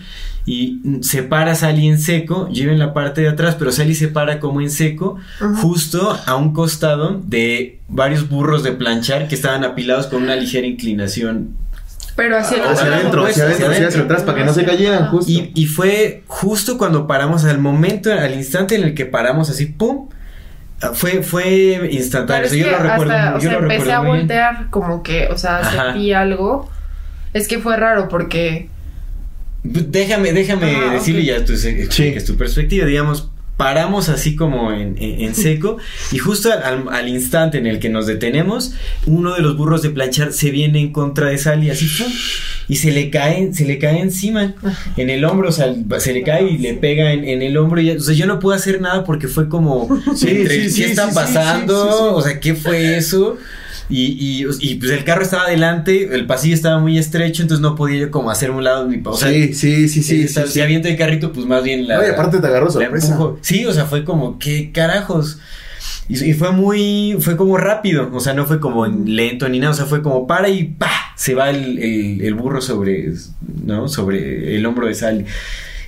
Y 0.46 0.80
se 1.02 1.22
para 1.22 1.54
Sally 1.54 1.86
en 1.88 2.00
seco, 2.00 2.48
yo 2.50 2.62
iba 2.64 2.72
en 2.72 2.78
la 2.78 2.94
parte 2.94 3.20
de 3.20 3.28
atrás, 3.28 3.56
pero 3.58 3.70
Sally 3.70 3.94
se 3.94 4.08
para 4.08 4.40
como 4.40 4.62
en 4.62 4.70
seco, 4.70 5.16
justo 5.60 6.18
a 6.26 6.34
un 6.36 6.54
costado 6.54 7.20
de 7.26 7.78
varios 7.88 8.28
burros 8.30 8.62
de 8.62 8.72
planchar 8.72 9.28
que 9.28 9.34
estaban 9.34 9.62
apilados 9.64 10.06
con 10.06 10.22
una 10.22 10.36
ligera 10.36 10.66
inclinación 10.66 11.50
Pero 12.16 12.38
hacia 12.38 12.56
el 12.56 12.62
Hacia 13.26 13.44
adentro, 13.44 13.58
hacia 13.62 13.66
adentro, 13.66 14.02
atrás, 14.04 14.22
para 14.22 14.38
que 14.38 14.44
no 14.44 14.52
se 14.54 14.64
cayeran, 14.64 15.08
justo. 15.10 15.30
Y, 15.30 15.52
y 15.54 15.66
fue 15.66 16.22
justo 16.26 16.78
cuando 16.78 17.06
paramos, 17.06 17.44
al 17.44 17.58
momento, 17.58 18.10
al 18.12 18.34
instante 18.34 18.74
en 18.76 18.84
el 18.84 18.94
que 18.94 19.04
paramos 19.04 19.50
así, 19.50 19.66
¡pum! 19.66 20.08
Fue, 20.94 21.22
fue 21.22 21.42
Pero 21.80 21.84
instantáneo. 21.92 22.46
es 22.46 22.52
o 22.52 22.54
sea, 22.54 22.64
que 22.64 22.70
yo 22.70 22.76
lo 22.76 22.82
recuerdo, 22.82 23.12
hasta, 23.12 23.30
o 23.30 23.34
yo 23.34 23.40
sea, 23.40 23.52
lo 23.52 23.58
empecé 23.60 23.78
recuerdo 23.80 23.92
a 23.92 24.02
muy 24.02 24.10
bien. 24.12 24.20
voltear 24.28 24.70
como 24.70 25.02
que, 25.02 25.28
o 25.28 25.36
sea, 25.38 25.58
Ajá. 25.58 25.92
sentí 25.92 26.12
algo. 26.12 26.70
Es 27.34 27.48
que 27.48 27.58
fue 27.58 27.76
raro 27.76 28.08
porque 28.08 28.68
Déjame, 29.62 30.32
déjame 30.32 30.74
Ah, 30.74 30.92
decirle 30.94 31.22
ya 31.24 31.44
tu, 31.44 31.52
expliques 31.52 32.24
tu 32.24 32.36
perspectiva, 32.36 32.86
digamos. 32.86 33.30
Paramos 33.60 34.08
así 34.08 34.36
como 34.36 34.72
en, 34.72 34.96
en- 34.98 35.20
en 35.20 35.34
seco 35.34 35.76
y 36.12 36.16
justo 36.18 36.50
al, 36.50 36.62
al- 36.62 36.88
al 36.94 37.08
instante 37.08 37.58
en 37.58 37.66
el 37.66 37.78
que 37.78 37.90
nos 37.90 38.06
detenemos, 38.06 38.72
uno 39.04 39.34
de 39.34 39.42
los 39.42 39.54
burros 39.58 39.82
de 39.82 39.90
planchar 39.90 40.32
se 40.32 40.50
viene 40.50 40.80
en 40.80 40.92
contra 40.92 41.28
de 41.28 41.36
Sally 41.36 41.68
así 41.68 41.86
y 42.68 42.76
se 42.76 42.90
le 42.90 43.10
cae, 43.10 43.52
se 43.52 43.66
le 43.66 43.78
cae 43.78 44.00
encima 44.00 44.54
en 44.96 45.10
el 45.10 45.24
hombro, 45.26 45.50
o 45.50 45.52
sea, 45.52 45.74
se 45.98 46.12
le 46.14 46.22
cae 46.22 46.48
y 46.50 46.56
le 46.56 46.72
pega 46.74 47.12
en, 47.12 47.24
en 47.28 47.42
el 47.42 47.56
hombro 47.58 47.82
y 47.82 47.90
o 47.90 48.00
sea, 48.00 48.14
yo 48.14 48.26
no 48.26 48.38
pude 48.38 48.56
hacer 48.56 48.80
nada 48.80 49.04
porque 49.04 49.28
fue 49.28 49.48
como 49.50 49.88
Sí, 50.16 50.28
entre, 50.30 50.54
sí, 50.56 50.62
¿qué 50.62 50.70
sí, 50.70 50.82
está 50.84 51.02
sí, 51.04 51.08
sí, 51.10 51.14
pasando? 51.16 51.84
sí, 51.84 51.90
sí, 51.90 51.98
sí. 51.98 52.04
O 52.14 52.22
sea, 52.22 52.40
¿qué 52.40 52.54
fue 52.54 52.96
eso? 52.96 53.36
Y, 53.90 54.42
y, 54.42 54.46
y, 54.60 54.74
pues 54.76 54.92
el 54.92 55.02
carro 55.04 55.22
estaba 55.22 55.44
adelante, 55.44 56.14
el 56.14 56.24
pasillo 56.26 56.54
estaba 56.54 56.78
muy 56.78 56.96
estrecho, 56.96 57.42
entonces 57.42 57.60
no 57.60 57.74
podía 57.74 57.98
yo 58.02 58.10
como 58.12 58.30
hacerme 58.30 58.56
un 58.58 58.64
lado 58.64 58.86
ni 58.86 58.98
pa- 58.98 59.10
o 59.10 59.16
sea, 59.16 59.28
sí, 59.30 59.52
sí, 59.52 59.88
sí, 59.88 60.02
sí. 60.02 60.22
eh, 60.22 60.28
sí, 60.28 60.40
si 60.46 60.48
sí. 60.52 60.60
avienta 60.60 60.88
el 60.88 60.96
carrito, 60.96 61.32
pues 61.32 61.44
más 61.46 61.62
bien 61.64 61.88
la. 61.88 62.06
Y 62.06 62.10
aparte 62.10 62.38
te 62.38 62.46
agarró 62.46 62.70
sorpresa. 62.70 63.18
Sí, 63.40 63.66
o 63.66 63.72
sea, 63.72 63.86
fue 63.86 64.04
como, 64.04 64.38
¿qué 64.38 64.70
carajos? 64.72 65.38
Y, 66.08 66.22
y 66.30 66.34
fue 66.34 66.52
muy, 66.52 67.16
fue 67.20 67.36
como 67.36 67.56
rápido, 67.56 68.10
o 68.12 68.20
sea, 68.20 68.32
no 68.34 68.46
fue 68.46 68.60
como 68.60 68.86
en 68.86 69.16
lento 69.16 69.48
ni 69.48 69.58
nada, 69.58 69.72
o 69.72 69.76
sea, 69.76 69.86
fue 69.86 70.02
como 70.02 70.26
para 70.26 70.48
y 70.48 70.64
pa, 70.64 70.90
se 71.16 71.34
va 71.34 71.50
el, 71.50 71.78
el- 71.78 72.20
el 72.22 72.34
burro 72.34 72.60
sobre, 72.60 73.12
¿no? 73.64 73.88
Sobre 73.88 74.56
el 74.56 74.64
hombro 74.66 74.86
de 74.86 74.94
Sally. 74.94 75.24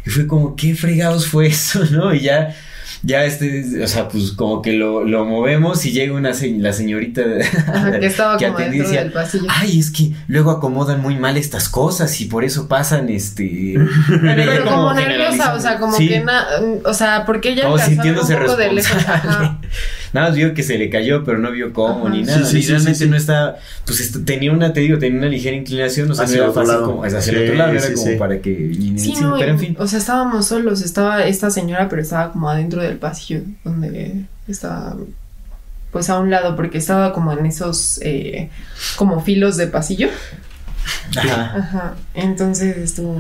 Y 0.05 0.11
fue 0.11 0.27
como, 0.27 0.57
¿qué 0.57 0.75
fregados 0.75 1.27
fue 1.29 1.47
eso, 1.47 1.85
no? 1.93 2.13
Y 2.15 2.21
ya, 2.21 2.55
ya 3.03 3.25
este, 3.25 3.83
o 3.83 3.89
sea, 3.89 4.09
pues 4.09 4.33
como 4.33 4.63
que 4.63 4.73
lo, 4.75 5.05
lo 5.05 5.25
movemos 5.25 5.85
y 5.87 5.93
llega 5.93 6.15
una, 6.15 6.35
se- 6.35 6.51
la 6.59 6.73
señorita 6.73 7.23
ajá, 7.69 7.99
que 7.99 8.07
estaba 8.07 8.37
como 8.37 8.55
atendía 8.55 8.67
y 8.67 8.71
dentro 8.71 8.89
decía, 8.89 9.01
del 9.03 9.13
pasillo. 9.13 9.45
Ay, 9.49 9.79
es 9.81 9.91
que 9.91 10.13
luego 10.29 10.51
acomodan 10.53 11.01
muy 11.01 11.17
mal 11.17 11.37
estas 11.37 11.69
cosas 11.69 12.21
y 12.21 12.27
por 12.27 12.45
eso 12.45 12.69
pasan 12.69 13.09
este. 13.09 13.75
Pero 14.09 14.65
como 14.65 14.95
nerviosa, 14.95 15.55
o 15.55 15.61
sea, 15.61 15.79
como 15.79 15.97
Sí. 15.97 16.09
que 16.09 16.21
na, 16.21 16.47
o 16.85 16.95
sea, 16.95 17.25
porque 17.27 17.51
ella 17.51 17.65
Como 17.65 17.79
sintiéndose 17.79 18.35
un 18.37 18.41
poco 18.43 18.57
de 18.57 18.73
lejos. 18.73 19.03
Nada 20.13 20.29
más 20.29 20.37
vio 20.37 20.53
que 20.53 20.63
se 20.63 20.77
le 20.77 20.91
cayó, 20.91 21.25
pero 21.25 21.39
no 21.39 21.51
vio 21.51 21.73
cómo 21.73 22.07
Ajá. 22.07 22.15
ni 22.15 22.23
nada. 22.23 22.45
sí, 22.45 22.59
y 22.59 22.67
realmente 22.67 22.95
sí, 22.99 23.05
sí. 23.05 23.11
no 23.11 23.17
estaba, 23.17 23.57
pues 23.87 24.01
est- 24.01 24.25
tenía 24.27 24.53
una, 24.53 24.73
te 24.73 24.81
digo, 24.81 24.99
tenía 24.99 25.19
una 25.19 25.29
ligera 25.29 25.57
inclinación, 25.57 26.11
o 26.11 26.15
sea, 26.15 26.25
Hacia 26.27 26.39
no 26.39 26.45
era 26.45 26.53
fácil 26.53 26.69
lado. 26.73 26.87
como, 26.87 27.05
hacia 27.05 27.33
el 27.33 27.43
otro 27.45 27.55
lado, 27.55 27.73
era 27.73 27.81
sí, 27.81 27.95
como 27.95 28.07
sí. 28.07 28.17
para 28.17 28.39
que 28.41 28.51
ni 28.51 28.99
Sí, 28.99 29.15
no, 29.21 29.37
pero 29.39 29.53
en 29.53 29.59
fin. 29.59 29.77
o 29.79 29.87
sea, 29.87 29.99
estábamos 29.99 30.47
solos, 30.47 30.83
estaba 30.83 31.25
esta 31.25 31.51
señora, 31.51 31.89
pero 31.89 32.03
estaba 32.03 32.31
como 32.33 32.51
adentro 32.51 32.83
del 32.83 32.99
pasillo, 32.99 33.41
donde 33.65 34.25
estaba, 34.49 34.97
pues 35.93 36.11
a 36.11 36.19
un 36.19 36.31
lado, 36.31 36.57
porque 36.57 36.77
estaba 36.79 37.13
como 37.15 37.33
en 37.33 37.47
esos, 37.47 37.99
eh, 38.03 38.51
como 38.97 39.21
filos 39.23 39.57
de 39.57 39.67
pasillo. 39.67 40.09
Ajá. 41.17 41.57
Ajá, 41.57 41.95
entonces 42.15 42.77
estuvo, 42.77 43.17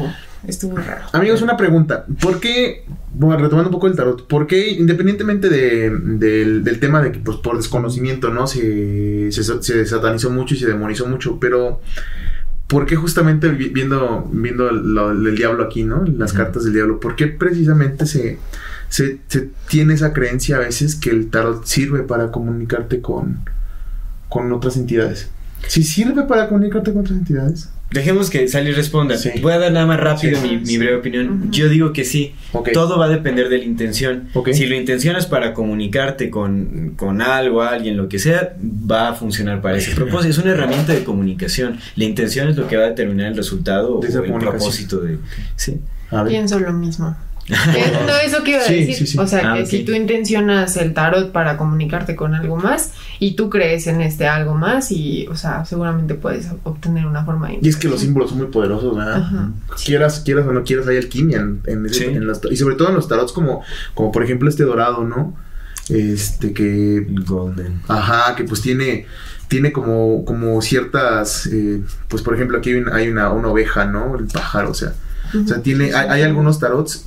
estuvo 0.46 0.76
raro. 0.76 1.04
Amigos, 1.12 1.42
una 1.42 1.56
pregunta. 1.56 2.04
¿Por 2.20 2.40
qué, 2.40 2.84
bueno, 3.14 3.42
retomando 3.42 3.68
un 3.70 3.74
poco 3.74 3.86
el 3.86 3.96
tarot, 3.96 4.26
por 4.26 4.46
qué, 4.46 4.70
independientemente 4.70 5.48
de- 5.48 5.90
del, 5.90 6.64
del 6.64 6.80
tema 6.80 7.00
de 7.02 7.12
que 7.12 7.18
pues, 7.20 7.38
por 7.38 7.56
desconocimiento, 7.56 8.30
¿no? 8.30 8.46
Se, 8.46 9.30
se, 9.32 9.42
se 9.62 9.86
satanizó 9.86 10.30
mucho 10.30 10.54
y 10.54 10.58
se 10.58 10.66
demonizó 10.66 11.06
mucho, 11.06 11.38
pero 11.40 11.80
¿por 12.66 12.86
qué 12.86 12.96
justamente 12.96 13.48
vi- 13.50 13.68
viendo, 13.68 14.28
viendo 14.32 14.70
lo- 14.72 15.10
el 15.12 15.36
diablo 15.36 15.64
aquí, 15.64 15.84
¿no? 15.84 16.04
Las 16.04 16.32
cartas 16.32 16.64
del 16.64 16.72
diablo, 16.74 17.00
¿por 17.00 17.16
qué 17.16 17.26
precisamente 17.28 18.06
se, 18.06 18.38
se, 18.88 19.20
se 19.28 19.50
tiene 19.68 19.94
esa 19.94 20.12
creencia 20.12 20.56
a 20.56 20.60
veces 20.60 20.94
que 20.96 21.10
el 21.10 21.28
tarot 21.30 21.64
sirve 21.66 22.02
para 22.02 22.30
comunicarte 22.32 23.00
con, 23.00 23.40
con 24.28 24.52
otras 24.52 24.76
entidades? 24.76 25.28
¿Sí 25.68 25.84
sirve 25.84 26.22
para 26.24 26.48
comunicarte 26.48 26.92
con 26.92 27.02
otras 27.02 27.18
entidades? 27.18 27.68
Dejemos 27.92 28.30
que 28.30 28.48
Sally 28.48 28.72
responda. 28.72 29.16
Sí. 29.16 29.30
Voy 29.40 29.52
a 29.52 29.58
dar 29.58 29.72
nada 29.72 29.86
más 29.86 30.00
rápido 30.00 30.40
Sí. 30.40 30.48
mi, 30.48 30.56
mi 30.58 30.78
breve 30.78 30.96
opinión. 30.96 31.50
Yo 31.50 31.68
digo 31.68 31.92
que 31.92 32.04
sí. 32.04 32.34
Todo 32.72 32.98
va 32.98 33.06
a 33.06 33.08
depender 33.08 33.48
de 33.48 33.58
la 33.58 33.64
intención. 33.64 34.28
Ok. 34.34 34.50
Si 34.52 34.66
lo 34.66 34.74
intencionas 34.74 35.26
para 35.26 35.52
comunicarte 35.54 36.30
con, 36.30 36.94
con 36.96 37.20
algo, 37.22 37.62
alguien, 37.62 37.96
lo 37.96 38.08
que 38.08 38.18
sea, 38.18 38.54
va 38.60 39.10
a 39.10 39.14
funcionar 39.14 39.60
para 39.60 39.76
ese 39.78 39.94
propósito. 39.94 40.30
Es 40.30 40.38
una 40.38 40.52
herramienta 40.52 40.92
de 40.92 41.04
comunicación. 41.04 41.78
La 41.96 42.04
intención 42.04 42.48
es 42.48 42.56
lo 42.56 42.66
que 42.68 42.76
va 42.76 42.84
a 42.84 42.88
determinar 42.88 43.26
el 43.28 43.36
resultado 43.36 44.00
De 44.00 44.16
o 44.18 44.24
el 44.24 44.32
propósito 44.34 45.00
de... 45.00 45.18
Sí. 45.56 45.80
Pienso 46.28 46.58
lo 46.60 46.72
mismo. 46.72 47.16
Que- 47.46 47.54
no, 48.06 48.16
eso 48.24 48.38
quiero 48.44 48.62
Sí, 48.64 48.74
decir. 48.74 48.94
sí, 48.94 49.06
sí. 49.08 49.18
O 49.18 49.26
sea, 49.26 49.52
Ah, 49.52 49.54
que 49.56 49.66
si 49.66 49.84
tú 49.84 49.92
intencionas 49.92 50.76
el 50.76 50.94
tarot 50.94 51.32
para 51.32 51.56
comunicarte 51.56 52.14
con 52.14 52.34
algo 52.34 52.56
más 52.56 52.92
y 53.18 53.34
tú 53.34 53.50
crees 53.50 53.86
en 53.88 54.00
este 54.00 54.28
algo 54.28 54.54
más 54.54 54.92
y, 54.92 55.26
o 55.28 55.34
sea, 55.34 55.64
seguramente 55.64 56.14
puedes 56.14 56.48
obtener 56.62 57.04
una 57.06 57.24
forma 57.24 57.48
de 57.48 57.58
Y 57.60 57.68
es 57.68 57.76
que 57.76 57.88
los 57.88 58.00
símbolos 58.00 58.30
son 58.30 58.38
muy 58.38 58.46
poderosos, 58.48 58.96
¿verdad? 58.96 59.16
Ajá. 59.22 59.50
Quieras, 59.84 60.20
quieras 60.20 60.46
o 60.46 60.52
no 60.52 60.62
quieras, 60.62 60.86
hay 60.86 60.98
alquimia 60.98 61.38
en, 61.40 61.60
en 61.66 61.86
ese- 61.86 61.94
Sí. 61.98 62.04
en 62.04 62.26
los- 62.26 62.40
y 62.50 62.56
sobre 62.56 62.76
todo 62.76 62.90
en 62.90 62.94
los 62.94 63.08
tarots 63.08 63.32
como, 63.32 63.62
como 63.94 64.12
por 64.12 64.22
ejemplo 64.22 64.48
este 64.48 64.62
dorado, 64.64 65.04
¿no? 65.04 65.36
este 65.88 66.52
que 66.52 67.04
Golden. 67.26 67.82
Ajá, 67.88 68.36
que 68.36 68.44
pues 68.44 68.62
tiene, 68.62 69.06
tiene 69.48 69.72
como, 69.72 70.24
como 70.24 70.62
ciertas, 70.62 71.46
eh, 71.48 71.82
pues 72.08 72.22
por 72.22 72.34
ejemplo 72.34 72.58
aquí 72.58 72.70
hay, 72.70 72.76
una, 72.76 72.94
hay 72.94 73.08
una, 73.08 73.30
una 73.32 73.48
oveja, 73.48 73.84
¿no? 73.84 74.16
El 74.16 74.26
pájaro, 74.26 74.70
o 74.70 74.74
sea, 74.74 74.94
o 75.34 75.46
sea, 75.46 75.60
tiene, 75.60 75.92
hay, 75.92 76.06
hay 76.08 76.22
algunos 76.22 76.60
tarots 76.60 77.06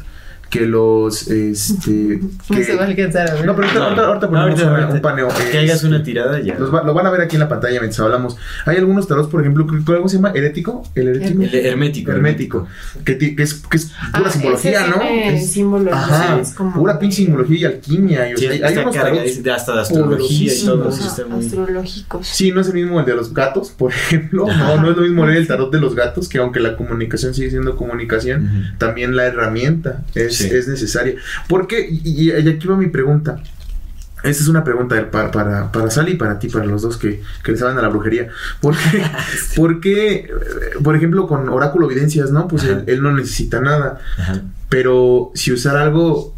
que 0.60 0.66
los, 0.66 1.28
este, 1.28 2.20
No 2.50 2.56
que- 2.58 2.64
se 2.64 2.76
va 2.76 2.84
a 2.84 2.86
alcanzar 2.88 3.30
a 3.30 3.34
ver. 3.36 3.46
no, 3.46 3.56
pero 3.56 3.68
ahorita, 3.68 3.84
ahorita, 3.86 4.06
ahorita 4.08 4.28
ponemos 4.30 4.60
ahorita, 4.60 4.70
ahorita. 4.76 4.94
un 4.96 5.02
paneo. 5.02 5.28
Que 5.52 5.58
hagas 5.60 5.76
este, 5.76 5.88
una 5.88 6.04
tirada 6.04 6.40
ya. 6.42 6.58
los 6.60 6.74
va- 6.74 6.84
lo 6.84 6.94
van 6.94 7.06
a 7.08 7.10
ver 7.12 7.22
aquí 7.22 7.36
en 7.36 7.42
la 7.42 7.50
pantalla 7.50 7.80
mientras 7.80 8.00
hablamos. 8.00 8.38
Hay 8.66 8.78
algunos 8.78 9.08
tarots, 9.08 9.30
por 9.30 9.42
ejemplo, 9.42 9.66
que, 9.68 9.84
¿cómo 9.84 10.08
se 10.10 10.16
llama? 10.18 10.32
¿Herético? 10.36 10.84
¿El 10.96 11.08
herético? 11.10 11.42
El 11.44 11.66
hermético. 11.66 12.12
Hermético. 12.12 12.68
Que, 13.04 13.18
que 13.18 13.36
es, 13.44 13.54
que 13.56 13.78
es 13.78 13.86
pura 14.14 14.28
Ah, 14.28 14.32
simbología, 14.32 14.82
ese 14.82 14.90
¿no? 14.90 15.02
Es- 15.04 15.52
simbología, 15.52 15.98
Ajá, 16.00 16.40
es 16.40 16.54
como- 16.54 16.74
pura 16.74 16.98
pinche 17.00 17.18
simbología 17.18 17.58
y 17.60 17.66
alquimia. 17.66 18.30
Y, 18.30 18.34
o 18.34 18.38
Sí, 18.38 18.48
sea, 18.48 18.68
hay 18.68 18.78
unos 18.78 18.96
tarots 18.96 19.44
de- 19.44 19.52
hasta 19.52 19.74
de 19.76 19.82
astrología 19.82 20.54
y 20.54 20.66
todo. 20.66 20.90
astrológicos. 20.90 22.28
Sí, 22.28 22.52
no 22.52 22.62
es 22.62 22.68
el 22.68 22.74
mismo 22.74 23.00
el 23.00 23.06
de 23.06 23.16
los 23.16 23.34
gatos, 23.34 23.70
por 23.72 23.92
ejemplo. 23.92 24.46
No, 24.48 24.82
no 24.82 24.92
es 24.92 24.98
lo 24.98 25.04
mismo 25.04 25.26
leer 25.26 25.40
el 25.40 25.48
tarot 25.48 25.72
de 25.72 25.80
los 25.80 25.96
gatos, 25.96 26.28
que 26.30 26.38
aunque 26.38 26.60
la 26.60 26.76
comunicación 26.76 27.34
sigue 27.34 27.50
siendo 27.50 27.76
comunicación, 27.76 28.74
también 28.78 29.16
la 29.16 29.26
herramienta 29.26 30.04
es, 30.14 30.36
Sí. 30.38 30.45
Es 30.52 30.68
necesaria. 30.68 31.16
Porque, 31.48 31.88
y, 31.90 32.30
y- 32.30 32.32
aquí 32.50 32.68
va 32.68 32.76
mi 32.78 32.88
pregunta. 32.88 33.42
Esta 34.24 34.42
es 34.42 34.50
una 34.50 34.64
pregunta 34.64 35.12
para, 35.12 35.30
para, 35.30 35.72
para 35.72 35.92
Sally 35.92 36.14
y 36.14 36.16
para 36.16 36.40
ti, 36.40 36.48
para 36.50 36.66
los 36.66 36.82
dos 36.82 36.98
que, 36.98 37.22
que 37.44 37.52
le 37.52 37.58
saben 37.60 37.78
a 37.78 37.82
la 37.84 37.90
brujería. 37.90 38.30
¿Por 38.60 38.76
qué, 38.76 39.04
por 39.56 39.80
qué, 39.80 40.16
eh, 40.16 40.30
por 40.84 40.96
ejemplo, 40.96 41.28
con 41.28 41.48
oráculo 41.50 41.90
evidencias, 41.90 42.32
¿no? 42.32 42.48
Pues 42.48 42.64
él, 42.64 43.02
no 43.04 43.14
necesita 43.14 43.62
nada. 43.62 44.00
Ajá. 44.18 44.42
Pero 44.68 45.32
si 45.36 45.52
usara 45.52 45.84
algo, 45.84 46.34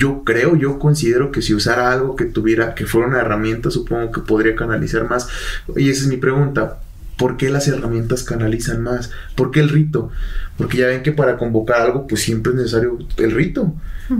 yo 0.00 0.24
creo, 0.24 0.56
yo 0.56 0.80
considero 0.80 1.30
que 1.30 1.42
si 1.42 1.54
usara 1.54 1.92
algo 1.92 2.16
que 2.16 2.24
tuviera, 2.24 2.74
que 2.74 2.86
fuera 2.86 3.06
una 3.06 3.20
herramienta, 3.20 3.70
supongo 3.70 4.10
que 4.10 4.20
podría 4.20 4.56
canalizar 4.56 5.08
más. 5.08 5.28
Y 5.76 5.90
esa 5.90 6.02
es 6.02 6.08
mi 6.08 6.16
pregunta. 6.16 6.78
¿Por 7.16 7.36
qué 7.36 7.50
las 7.50 7.68
herramientas 7.68 8.24
canalizan 8.24 8.82
más? 8.82 9.10
¿Por 9.36 9.50
qué 9.50 9.60
el 9.60 9.68
rito? 9.68 10.10
Porque 10.56 10.78
ya 10.78 10.86
ven 10.86 11.02
que 11.02 11.12
para 11.12 11.36
convocar 11.36 11.80
algo, 11.80 12.06
pues 12.06 12.22
siempre 12.22 12.52
es 12.52 12.58
necesario 12.58 12.98
el 13.16 13.30
rito. 13.32 13.74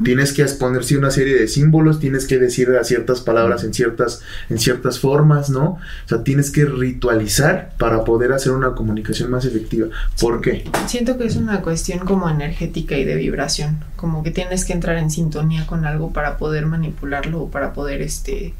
Tienes 0.04 0.32
que 0.32 0.42
exponer 0.42 0.84
sí, 0.84 0.96
una 0.96 1.10
serie 1.10 1.38
de 1.38 1.48
símbolos, 1.48 2.00
tienes 2.00 2.26
que 2.26 2.38
decir 2.38 2.70
a 2.70 2.84
ciertas 2.84 3.20
palabras 3.20 3.64
en 3.64 3.74
ciertas, 3.74 4.22
en 4.48 4.58
ciertas 4.58 4.98
formas, 4.98 5.50
¿no? 5.50 5.64
O 5.64 6.08
sea, 6.08 6.24
tienes 6.24 6.50
que 6.50 6.64
ritualizar 6.64 7.72
para 7.78 8.04
poder 8.04 8.32
hacer 8.32 8.52
una 8.52 8.74
comunicación 8.74 9.30
más 9.30 9.44
efectiva. 9.44 9.88
¿Por 10.20 10.40
qué? 10.40 10.64
Siento 10.86 11.18
que 11.18 11.26
es 11.26 11.36
una 11.36 11.60
cuestión 11.60 12.00
como 12.00 12.30
energética 12.30 12.96
y 12.96 13.04
de 13.04 13.16
vibración, 13.16 13.84
como 13.96 14.22
que 14.22 14.30
tienes 14.30 14.64
que 14.64 14.72
entrar 14.72 14.96
en 14.96 15.10
sintonía 15.10 15.66
con 15.66 15.84
algo 15.84 16.12
para 16.12 16.38
poder 16.38 16.66
manipularlo 16.66 17.42
o 17.42 17.50
para 17.50 17.72
poder 17.72 18.00
este 18.00 18.54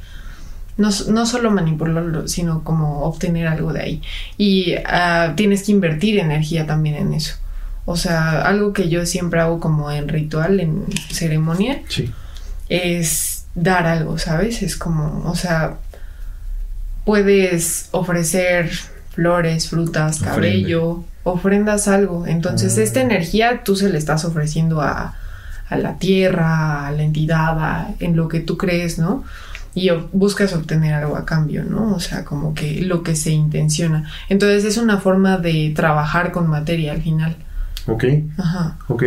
no, 0.76 0.88
no 1.08 1.26
solo 1.26 1.50
manipularlo, 1.50 2.28
sino 2.28 2.64
como 2.64 3.02
obtener 3.02 3.46
algo 3.46 3.72
de 3.72 3.80
ahí. 3.82 4.02
Y 4.38 4.74
ah, 4.86 5.32
tienes 5.36 5.64
que 5.64 5.72
invertir 5.72 6.18
energía 6.18 6.66
también 6.66 6.96
en 6.96 7.12
eso. 7.14 7.34
O 7.84 7.96
sea, 7.96 8.42
algo 8.42 8.72
que 8.72 8.88
yo 8.88 9.04
siempre 9.06 9.40
hago 9.40 9.58
como 9.60 9.90
en 9.90 10.08
ritual, 10.08 10.60
en 10.60 10.84
ceremonia, 11.10 11.82
Sí. 11.88 12.10
es 12.68 13.44
dar 13.54 13.86
algo, 13.86 14.18
¿sabes? 14.18 14.62
Es 14.62 14.76
como, 14.76 15.24
o 15.28 15.34
sea, 15.34 15.76
puedes 17.04 17.88
ofrecer 17.90 18.70
flores, 19.14 19.68
frutas, 19.68 20.20
cabello, 20.20 21.04
ofrendas 21.24 21.88
algo. 21.88 22.26
Entonces, 22.26 22.78
Ah. 22.78 22.82
esta 22.82 23.00
energía 23.00 23.62
tú 23.64 23.76
se 23.76 23.90
le 23.90 23.98
estás 23.98 24.24
ofreciendo 24.24 24.80
a, 24.80 25.16
a 25.68 25.76
la 25.76 25.98
tierra, 25.98 26.86
a 26.86 26.92
la 26.92 27.02
entidad, 27.02 27.58
a- 27.58 27.88
en 28.00 28.16
lo 28.16 28.28
que 28.28 28.40
tú 28.40 28.56
crees, 28.56 28.98
¿no? 28.98 29.24
Y 29.74 29.88
buscas 30.12 30.52
obtener 30.52 30.92
algo 30.94 31.16
a 31.16 31.24
cambio, 31.24 31.64
¿no? 31.64 31.94
O 31.94 32.00
sea, 32.00 32.24
como 32.24 32.52
que 32.54 32.82
lo 32.82 33.02
que 33.02 33.16
se 33.16 33.30
intenciona. 33.30 34.10
Entonces, 34.28 34.64
es 34.64 34.76
una 34.76 34.98
forma 34.98 35.38
de 35.38 35.72
trabajar 35.74 36.30
con 36.32 36.46
materia 36.48 36.92
al 36.92 37.00
final. 37.02 37.36
Ok, 37.86 38.04
Ajá. 38.38 38.76
ok. 38.88 39.04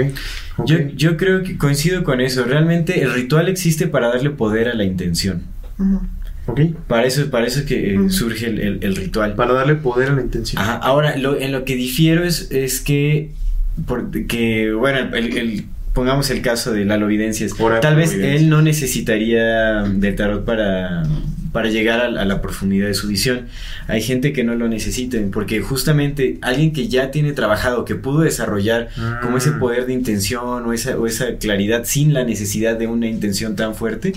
ok. 0.58 0.66
Yo, 0.68 0.78
yo 0.96 1.18
creo 1.18 1.44
que 1.44 1.58
coincido 1.58 2.04
con 2.04 2.20
eso. 2.20 2.44
Realmente 2.46 3.02
el 3.04 3.14
ritual 3.14 3.48
existe 3.48 3.88
para 3.88 4.08
darle 4.08 4.32
poder 4.32 4.68
a 4.68 4.74
la 4.74 4.84
intención. 4.84 5.44
Ujú. 5.78 6.02
ok. 6.48 6.60
Para 6.88 7.06
eso, 7.06 7.30
para 7.30 7.46
eso 7.48 7.64
que 7.66 7.96
eh, 7.96 8.10
surge 8.10 8.48
el, 8.48 8.60
el- 8.60 8.80
el 8.84 8.96
ritual. 8.96 9.36
Para 9.36 9.54
darle 9.54 9.76
poder 9.76 10.10
a 10.10 10.14
la 10.14 10.22
intención. 10.22 10.62
Ajá, 10.62 10.74
ahora, 10.78 11.16
lo, 11.16 11.40
en 11.40 11.52
lo 11.52 11.64
que 11.64 11.76
difiero 11.76 12.24
es, 12.24 12.50
es 12.52 12.82
que, 12.82 13.34
por- 13.86 14.10
que, 14.28 14.74
bueno, 14.74 15.16
el, 15.16 15.38
el- 15.38 15.66
pongamos 15.96 16.30
el 16.30 16.42
caso 16.44 16.72
de 16.74 16.86
Lalo 16.86 17.08
Videncias. 17.08 17.54
Tal 17.82 17.96
vez 17.96 18.14
Videncias. 18.14 18.42
él 18.44 18.50
no 18.50 18.62
necesitaría 18.62 19.82
del 19.84 20.16
tarot 20.16 20.46
para, 20.46 21.04
para 21.52 21.70
llegar 21.70 22.02
a, 22.02 22.06
a 22.22 22.26
la 22.26 22.42
profundidad 22.42 22.88
de 22.88 22.94
su 22.94 23.08
visión. 23.08 23.48
Hay 23.88 24.02
gente 24.02 24.34
que 24.34 24.44
no 24.44 24.56
lo 24.56 24.68
necesita, 24.68 25.18
porque 25.32 25.62
justamente 25.62 26.38
alguien 26.42 26.74
que 26.74 26.88
ya 26.90 27.12
tiene 27.12 27.32
trabajado, 27.32 27.86
que 27.86 27.96
pudo 27.96 28.20
desarrollar 28.22 28.90
como 29.22 29.38
ese 29.38 29.52
Mm. 29.52 29.60
poder 29.60 29.86
de 29.86 29.94
intención 29.94 30.66
o 30.66 30.74
esa, 30.74 30.98
o 31.00 31.08
esa 31.08 31.36
claridad 31.40 31.84
sin 31.86 32.14
la 32.14 32.24
necesidad 32.26 32.78
de 32.78 32.88
una 32.88 33.08
intención 33.08 33.56
tan 33.56 33.74
fuerte, 33.74 34.12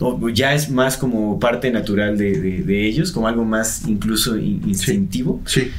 o 0.00 0.28
ya 0.30 0.52
es 0.54 0.68
más 0.70 0.96
como 0.96 1.38
parte 1.38 1.70
natural 1.70 2.18
de, 2.18 2.40
de- 2.40 2.62
de 2.62 2.86
ellos, 2.86 3.12
como 3.12 3.28
algo 3.28 3.44
más 3.44 3.82
incluso 3.86 4.36
in- 4.36 4.62
instintivo 4.66 5.40
Sí. 5.46 5.70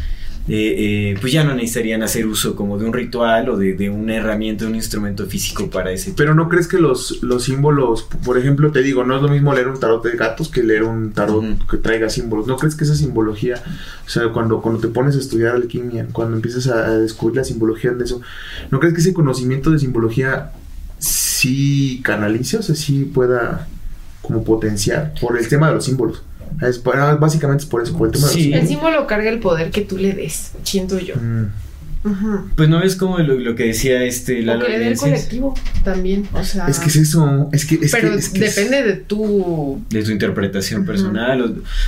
Eh, 0.48 1.12
eh, 1.14 1.18
pues 1.22 1.32
ya 1.32 1.44
no 1.44 1.54
necesitarían 1.54 2.02
hacer 2.02 2.26
uso 2.26 2.56
como 2.56 2.80
de 2.80 2.86
un 2.86 2.94
ritual 2.94 3.50
o 3.50 3.58
de, 3.58 3.74
de 3.74 3.92
una 3.92 4.16
herramienta, 4.16 4.66
un 4.66 4.74
instrumento 4.74 5.28
físico 5.28 5.70
para 5.70 5.92
ese 5.92 6.14
Pero 6.18 6.34
no 6.34 6.50
crees 6.50 6.68
que 6.68 6.80
los, 6.80 7.22
los 7.22 7.44
símbolos, 7.44 8.08
por 8.26 8.40
ejemplo, 8.40 8.72
te 8.72 8.82
digo, 8.82 9.04
no 9.04 9.16
es 9.16 9.22
lo 9.22 9.30
mismo 9.30 9.54
leer 9.54 9.68
un 9.68 9.80
tarot 9.80 10.04
de 10.04 10.18
gatos 10.18 10.50
que 10.50 10.64
leer 10.64 10.84
un 10.84 11.14
tarot 11.14 11.68
que 11.70 11.78
traiga 11.78 12.10
símbolos. 12.10 12.48
¿No 12.48 12.58
crees 12.58 12.76
que 12.76 12.86
esa 12.86 12.96
simbología, 12.96 13.62
o 14.06 14.10
sea, 14.10 14.30
cuando, 14.30 14.62
cuando 14.62 14.82
te 14.82 14.88
pones 14.88 15.16
a 15.16 15.20
estudiar 15.20 15.56
alquimia, 15.56 16.08
cuando 16.12 16.36
empiezas 16.36 16.68
a, 16.68 16.88
a 16.88 16.98
descubrir 16.98 17.38
la 17.38 17.44
simbología 17.44 17.92
de 17.92 18.04
eso, 18.04 18.22
¿no 18.72 18.80
crees 18.80 18.96
que 18.96 19.02
ese 19.02 19.14
conocimiento 19.14 19.70
de 19.70 19.78
simbología 19.78 20.52
sí 20.98 22.02
canalice, 22.04 22.58
o 22.58 22.64
sea, 22.64 22.76
sí 22.76 23.06
pueda 23.06 23.68
como 24.22 24.44
potenciar 24.44 25.14
por 25.22 25.38
el 25.38 25.48
tema 25.48 25.68
de 25.70 25.76
los 25.76 25.86
símbolos? 25.86 26.24
Es, 26.62 26.80
para- 26.80 27.16
básicamente 27.16 27.64
es 27.64 27.70
por 27.70 27.82
eso, 27.84 27.98
por 27.98 28.08
el 28.08 28.14
tema 28.14 28.28
Sí. 28.28 28.50
de 28.52 28.60
El 28.60 28.68
símbolo 28.68 29.08
carga 29.08 29.30
el 29.30 29.40
poder 29.40 29.72
que 29.72 29.82
tú 29.82 29.98
le 29.98 30.14
des, 30.14 30.52
siento 30.64 31.00
yo. 31.00 31.16
Mm. 31.16 31.48
Pues 32.56 32.68
no 32.68 32.82
es 32.82 32.96
como 32.96 33.20
lo, 33.20 33.38
lo 33.38 33.56
que 33.56 33.66
decía 33.66 34.04
este 34.04 34.42
Lalo 34.42 34.66
que 34.66 34.72
le 34.72 34.80
dé 34.80 34.88
el 34.88 34.92
Evidencias, 34.94 35.12
colectivo 35.26 35.54
también, 35.84 36.28
o 36.34 36.44
sea... 36.44 36.68
Es 36.68 36.80
que 36.80 36.88
es 36.88 36.96
eso, 36.96 37.50
es 37.52 37.66
que... 37.66 37.76
Es 37.76 37.92
pero 37.92 38.10
que, 38.12 38.16
es 38.18 38.30
que 38.30 38.46
es- 38.46 38.56
depende 38.56 38.84
de 38.84 38.94
tu... 38.96 39.82
de 39.90 40.04
tu 40.04 40.12
interpretación 40.12 40.86
personal 40.86 41.42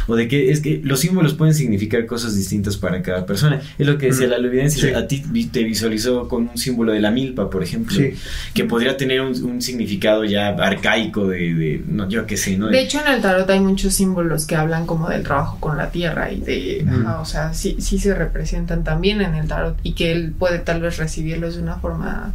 o, 0.08 0.12
o 0.12 0.16
de 0.16 0.28
que 0.28 0.52
es 0.52 0.60
que 0.62 0.82
los 0.84 1.00
símbolos 1.00 1.34
pueden 1.34 1.54
significar 1.56 2.06
cosas 2.06 2.36
distintas 2.36 2.78
para 2.78 3.02
cada 3.02 3.26
persona. 3.26 3.62
Es 3.78 3.88
lo 3.88 3.98
que 3.98 4.08
decía 4.08 4.28
Mm. 4.28 4.30
Lalo 4.30 4.48
Evidencias. 4.48 4.82
Sí. 4.88 4.94
A 4.94 5.08
ti 5.08 5.22
te 5.52 5.64
visualizó 5.64 6.28
con 6.28 6.48
un 6.50 6.58
símbolo 6.58 6.92
de 6.94 7.00
la 7.02 7.12
milpa, 7.12 7.50
por 7.50 7.64
ejemplo, 7.64 7.96
Sí. 7.96 8.14
que 8.54 8.64
podría 8.66 8.96
tener 8.98 9.20
un, 9.22 9.34
un 9.44 9.62
significado 9.62 10.24
ya 10.26 10.50
arcaico 10.50 11.28
de, 11.28 11.54
de- 11.54 11.84
no, 11.88 12.08
yo 12.08 12.26
qué 12.26 12.38
sé, 12.38 12.58
¿no? 12.58 12.68
De 12.68 12.82
hecho, 12.82 13.00
en 13.06 13.12
el 13.14 13.22
tarot 13.22 13.50
hay 13.50 13.60
muchos 13.60 13.94
símbolos 13.96 14.46
que 14.46 14.56
hablan 14.56 14.86
como 14.86 15.10
del 15.10 15.24
trabajo 15.24 15.58
con 15.60 15.78
la 15.78 15.90
tierra 15.92 16.32
y 16.32 16.40
de... 16.40 16.86
Ajá, 16.88 17.20
o 17.20 17.26
sea, 17.26 17.54
sí, 17.54 17.78
sí 17.80 17.98
se 17.98 18.14
representan 18.14 18.84
también 18.84 19.22
en 19.22 19.36
el 19.36 19.48
tarot 19.48 19.76
y 19.84 19.94
que 19.94 20.03
él 20.12 20.34
puede 20.38 20.60
tal 20.60 20.82
vez 20.82 20.98
recibirlos 20.98 21.56
de 21.56 21.62
una 21.64 21.76
forma... 21.78 22.34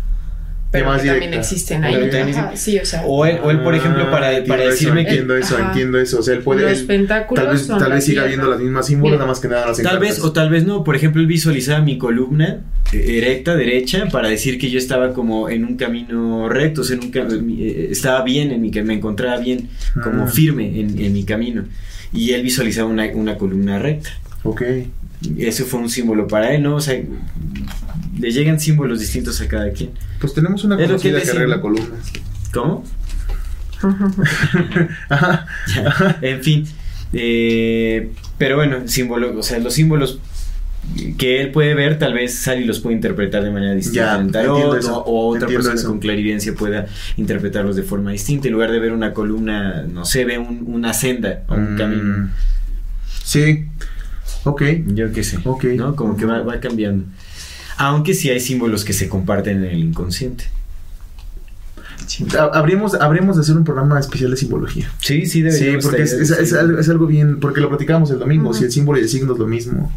Pero 0.70 0.85
más 0.85 1.01
que 1.01 1.09
también 1.09 1.31
directa. 1.31 1.40
existen 1.49 1.82
ahí. 1.82 2.11
Sí, 2.55 2.78
o 2.78 2.85
sea... 2.85 3.03
o, 3.07 3.24
él, 3.24 3.39
o 3.43 3.51
él, 3.51 3.61
por 3.61 3.74
ejemplo, 3.74 4.11
para, 4.11 4.28
Ah, 4.28 4.40
para 4.47 4.65
eso, 4.65 4.73
decirme 4.73 5.05
que 5.05 5.12
entiendo 5.12 5.35
eso, 5.35 5.57
Ajá. 5.57 5.69
entiendo 5.69 5.99
eso. 5.99 6.19
O 6.19 6.23
sea, 6.23 6.35
él 6.35 6.40
puede. 6.43 6.61
los 6.69 6.81
él- 6.81 6.86
pentáculos 6.86 7.43
tal 7.43 7.53
vez, 7.55 7.62
son 7.66 7.78
tal 7.78 7.93
vez 7.93 8.05
siga 8.05 8.24
viendo 8.24 8.51
las 8.51 8.61
mismas 8.61 8.86
símbolos, 8.86 9.12
Bien. 9.12 9.19
nada 9.20 9.28
más 9.31 9.40
que 9.40 9.49
nada 9.49 9.66
las 9.69 9.78
Tal 9.78 9.86
encartas. 9.86 10.01
vez 10.16 10.20
o 10.23 10.32
tal 10.32 10.51
vez 10.51 10.66
no. 10.66 10.85
Por 10.85 10.95
ejemplo, 10.95 11.23
él 11.23 11.27
visualizaba 11.27 11.81
mi 11.81 11.97
columna 11.97 12.59
eh, 12.93 13.16
erecta, 13.16 13.57
derecha, 13.57 14.09
para 14.12 14.28
decir 14.28 14.59
que 14.59 14.69
yo 14.69 14.78
estaba 14.78 15.15
como 15.15 15.49
en 15.49 15.65
un 15.65 15.78
camino 15.78 16.51
recto, 16.51 16.82
o 16.82 16.85
sea, 16.85 16.97
en 16.99 17.05
un 17.05 17.12
cam- 17.12 17.57
eh, 17.59 17.89
estaba 17.90 18.23
bien 18.23 18.51
en 18.51 18.61
mi 18.61 18.70
que 18.70 18.82
me 18.82 18.93
encontraba 18.93 19.39
bien, 19.39 19.70
como 20.05 20.27
Mm. 20.27 20.28
firme 20.28 20.81
en, 20.81 20.99
en 21.03 21.12
mi 21.15 21.24
camino. 21.24 21.65
Y 22.12 22.32
él 22.32 22.43
visualizaba 22.43 22.90
una, 22.90 23.07
una 23.15 23.39
columna 23.39 23.78
recta. 23.78 24.11
Ok. 24.43 24.62
Ese 25.36 25.65
fue 25.65 25.81
un 25.81 25.89
símbolo 25.90 26.27
para 26.28 26.55
él, 26.55 26.62
¿no? 26.62 26.77
O 26.77 26.81
sea, 26.81 27.01
le 28.19 28.31
llegan 28.32 28.59
símbolos 28.61 29.01
distintos 29.01 29.40
a 29.40 29.49
cada 29.49 29.70
quien. 29.73 29.90
Pues 30.20 30.32
tenemos 30.35 30.65
una 30.65 30.77
que 30.77 30.85
conocida 30.86 31.12
que, 31.12 31.19
decía. 31.19 31.35
arregla 31.35 31.61
columnas. 31.61 32.12
¿Cómo? 32.53 32.85
Ajá. 35.09 35.47
En 36.23 36.43
fin. 36.43 36.66
eh, 37.12 38.11
pero 38.36 38.57
bueno, 38.57 38.86
símbolo, 38.86 39.39
o 39.39 39.43
sea, 39.43 39.59
los 39.59 39.74
símbolos 39.74 40.19
que 41.19 41.40
él 41.43 41.51
puede 41.51 41.74
ver, 41.74 41.99
tal 41.99 42.15
vez 42.15 42.35
Sally 42.39 42.65
los 42.65 42.81
puede 42.81 42.97
interpretar 42.97 43.43
de 43.43 43.51
manera 43.51 43.74
distinta 43.74 44.15
Ya, 44.15 44.20
en 44.20 44.27
el 44.27 44.32
tarot, 44.32 44.57
entiendo 44.57 44.77
eso, 44.78 45.05
o, 45.05 45.35
otra 45.35 45.47
persona 45.49 45.74
eso. 45.74 45.89
con 45.89 45.99
clarividencia 45.99 46.55
pueda 46.55 46.86
interpretarlos 47.16 47.77
de 47.77 47.82
forma 47.82 48.11
distinta. 48.12 48.49
En 48.49 48.55
lugar 48.55 48.70
de 48.70 48.78
ver 48.78 48.93
una 48.93 49.12
columna, 49.12 49.82
no 49.82 50.05
sé, 50.05 50.24
ve 50.24 50.39
un- 50.39 50.65
una 50.66 50.95
senda 50.95 51.43
o 51.49 51.55
un 51.55 51.74
Mm. 51.74 51.78
camino. 51.78 52.31
Sí. 53.23 53.66
Ok. 54.50 54.62
Yo 54.94 55.12
qué 55.12 55.22
sé. 55.24 55.38
Ok. 55.44 55.64
¿no? 55.76 55.94
Como 55.96 56.16
que 56.16 56.24
va, 56.26 56.42
va 56.42 56.60
cambiando. 56.60 57.04
Aunque 57.76 58.14
sí 58.14 58.28
hay 58.30 58.40
símbolos 58.40 58.84
que 58.84 58.92
se 58.92 59.08
comparten 59.08 59.58
en 59.64 59.70
el 59.70 59.78
inconsciente. 59.78 60.44
Ha- 62.38 62.50
Habríamos, 62.58 62.94
habríamos 62.94 63.36
de 63.36 63.42
hacer 63.42 63.56
un 63.56 63.64
programa 63.64 63.98
especial 64.00 64.30
de 64.30 64.36
simbología. 64.36 64.90
Sí, 65.00 65.22
sí, 65.26 65.26
Sí, 65.26 65.42
deberíamos 65.42 65.84
porque 65.84 66.02
es, 66.02 66.12
es- 66.12 66.30
es 66.30 66.52
algo, 66.54 66.78
es 66.78 66.88
algo 66.88 67.06
bien, 67.06 67.38
porque 67.40 67.60
lo 67.60 67.68
platicábamos 67.68 68.10
el 68.10 68.18
domingo, 68.18 68.52
si 68.54 68.64
el 68.64 68.72
símbolo 68.72 68.98
y 68.98 69.02
el 69.02 69.08
signo 69.08 69.32
es 69.34 69.38
lo 69.38 69.46
mismo. 69.46 69.92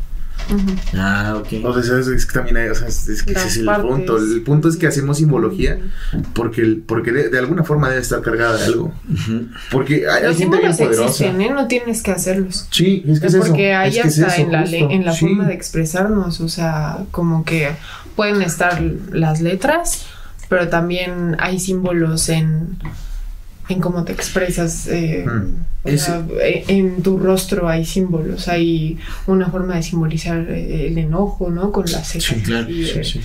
Ah, 0.95 1.35
ok. 1.37 1.63
O 1.65 1.81
sea, 1.81 1.97
es, 1.99 2.07
es 2.07 2.25
que 2.25 2.33
también 2.33 2.57
hay, 2.57 2.69
o 2.69 2.75
sea, 2.75 2.87
es, 2.87 3.07
es 3.07 3.23
que 3.23 3.33
ese 3.33 3.47
es 3.47 3.57
el 3.57 3.65
partes. 3.65 3.85
punto. 3.89 4.17
El 4.17 4.41
punto 4.43 4.67
es 4.69 4.77
que 4.77 4.87
hacemos 4.87 5.17
simbología 5.17 5.77
porque, 6.33 6.61
el- 6.61 6.77
porque 6.85 7.11
de, 7.11 7.29
de 7.29 7.39
alguna 7.39 7.63
forma 7.63 7.89
debe 7.89 8.01
estar 8.01 8.21
cargada 8.21 8.57
de 8.57 8.65
algo. 8.65 8.93
Porque 9.71 10.07
hay, 10.09 10.23
hay 10.23 10.27
Los 10.29 10.37
gente 10.37 10.57
bien 10.57 10.73
símbolos 10.73 10.77
poderosa. 10.77 11.05
existen, 11.25 11.41
¿eh? 11.41 11.49
No 11.53 11.67
tienes 11.67 12.03
que 12.03 12.11
hacerlos. 12.11 12.67
Sí, 12.71 13.03
es 13.07 13.19
que 13.19 13.27
es, 13.27 13.33
Es 13.33 13.39
eso. 13.41 13.47
porque 13.47 13.73
hay 13.73 13.89
es 13.89 14.01
que 14.01 14.07
es 14.07 14.19
hasta 14.19 14.33
eso, 14.35 14.41
en 14.43 14.51
la, 14.51 14.63
en 14.65 15.05
la 15.05 15.13
Sí. 15.13 15.19
forma 15.27 15.47
de 15.47 15.53
expresarnos, 15.53 16.41
o 16.41 16.49
sea, 16.49 16.99
como 17.11 17.43
que 17.45 17.69
pueden 18.15 18.41
estar 18.41 18.81
las 19.11 19.41
letras, 19.41 20.05
pero 20.49 20.67
también 20.67 21.37
hay 21.39 21.59
símbolos 21.59 22.27
en, 22.29 22.77
en 23.71 23.79
cómo 23.81 24.03
te 24.03 24.11
expresas. 24.13 24.87
eh, 24.87 25.25
Mm. 25.25 25.53
o 25.83 25.89
Es- 25.89 26.03
sea, 26.03 26.23
e- 26.41 26.65
en 26.67 27.01
tu 27.01 27.17
rostro 27.17 27.67
hay 27.67 27.85
símbolos, 27.85 28.47
hay 28.47 28.97
una 29.27 29.49
forma 29.49 29.75
de 29.75 29.83
simbolizar 29.83 30.45
eh, 30.49 30.87
el 30.87 30.97
enojo, 30.97 31.49
¿no? 31.49 31.71
Con 31.71 31.85
las 31.91 32.07
cejas. 32.07 32.35
Sí, 32.37 32.41
claro. 32.43 32.65
así, 32.65 32.85
sí, 32.85 32.99
eh, 32.99 33.03
sí. 33.03 33.21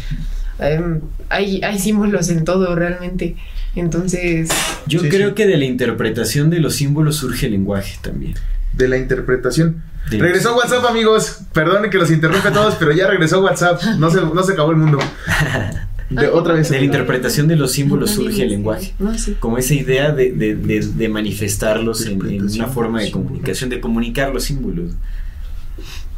em, 0.58 1.00
hay, 1.28 1.60
hay 1.62 1.78
símbolos 1.78 2.28
en 2.30 2.44
todo 2.44 2.74
realmente. 2.74 3.36
Entonces, 3.74 4.48
Yo 4.86 5.00
Sí, 5.00 5.08
creo 5.10 5.28
sí. 5.30 5.34
que 5.34 5.46
de 5.46 5.56
la 5.58 5.64
interpretación 5.66 6.48
de 6.48 6.60
los 6.60 6.76
símbolos 6.76 7.16
surge 7.16 7.46
el 7.46 7.52
lenguaje 7.52 7.98
también. 8.00 8.34
De 8.72 8.88
la 8.88 8.96
interpretación. 8.96 9.82
De- 10.10 10.18
Regresó 10.18 10.56
WhatsApp, 10.56 10.84
amigos. 10.88 11.40
Perdonen 11.52 11.90
que 11.90 11.98
los 11.98 12.10
interrumpe 12.10 12.48
a 12.48 12.52
todos, 12.52 12.76
pero 12.76 12.92
ya 12.92 13.06
regresó 13.08 13.42
WhatsApp. 13.42 13.82
No 13.98 14.08
se, 14.10 14.20
no 14.22 14.42
se 14.44 14.52
acabó 14.52 14.70
el 14.70 14.76
mundo. 14.78 14.98
De, 16.10 16.20
Ay, 16.20 16.26
otra 16.32 16.54
vez. 16.54 16.68
De 16.70 16.78
la 16.78 16.84
interpretación 16.84 17.48
de 17.48 17.56
los 17.56 17.72
símbolos 17.72 18.10
surge 18.12 18.42
el 18.42 18.50
lenguaje. 18.50 18.94
Como 19.40 19.58
esa 19.58 19.74
idea 19.74 20.12
de, 20.12 20.32
de- 20.32 20.54
de- 20.54 20.80
de 20.86 21.08
manifestarlos 21.08 22.06
en, 22.06 22.12
en 22.26 22.42
una 22.42 22.66
forma 22.68 23.00
de 23.00 23.10
comunicación, 23.10 23.70
de 23.70 23.80
comunicar 23.80 24.32
los 24.32 24.44
símbolos. 24.44 24.92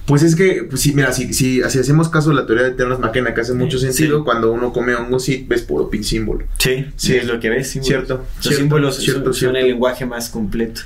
Pues 0.08 0.22
es 0.22 0.34
que, 0.34 0.64
pues 0.68 0.80
sí, 0.80 0.94
mira, 0.94 1.12
si, 1.12 1.32
si, 1.34 1.60
si 1.68 1.78
hacemos 1.78 2.08
caso 2.08 2.30
de 2.30 2.36
la 2.36 2.46
teoría 2.46 2.64
de 2.64 2.70
Terence 2.70 3.00
McKenna, 3.00 3.34
que 3.34 3.42
hace 3.42 3.52
mucho 3.52 3.78
Sí. 3.78 3.92
sentido, 3.92 4.24
cuando 4.24 4.50
uno 4.50 4.72
come 4.72 4.94
hongo, 4.94 5.18
sí, 5.20 5.44
ves 5.46 5.60
puro 5.62 5.90
pin 5.90 6.02
símbolo. 6.02 6.46
Sí, 6.58 6.86
Sí. 6.96 7.14
es 7.14 7.26
lo 7.26 7.38
que 7.38 7.50
ves. 7.50 7.68
símbolos. 7.68 7.86
Cierto, 7.88 8.14
Los 8.16 8.42
cierto, 8.42 8.58
símbolos 8.58 8.96
cierto, 8.96 9.32
son, 9.34 9.54
el 9.56 9.66
lenguaje 9.68 10.06
más 10.06 10.30
completo. 10.30 10.80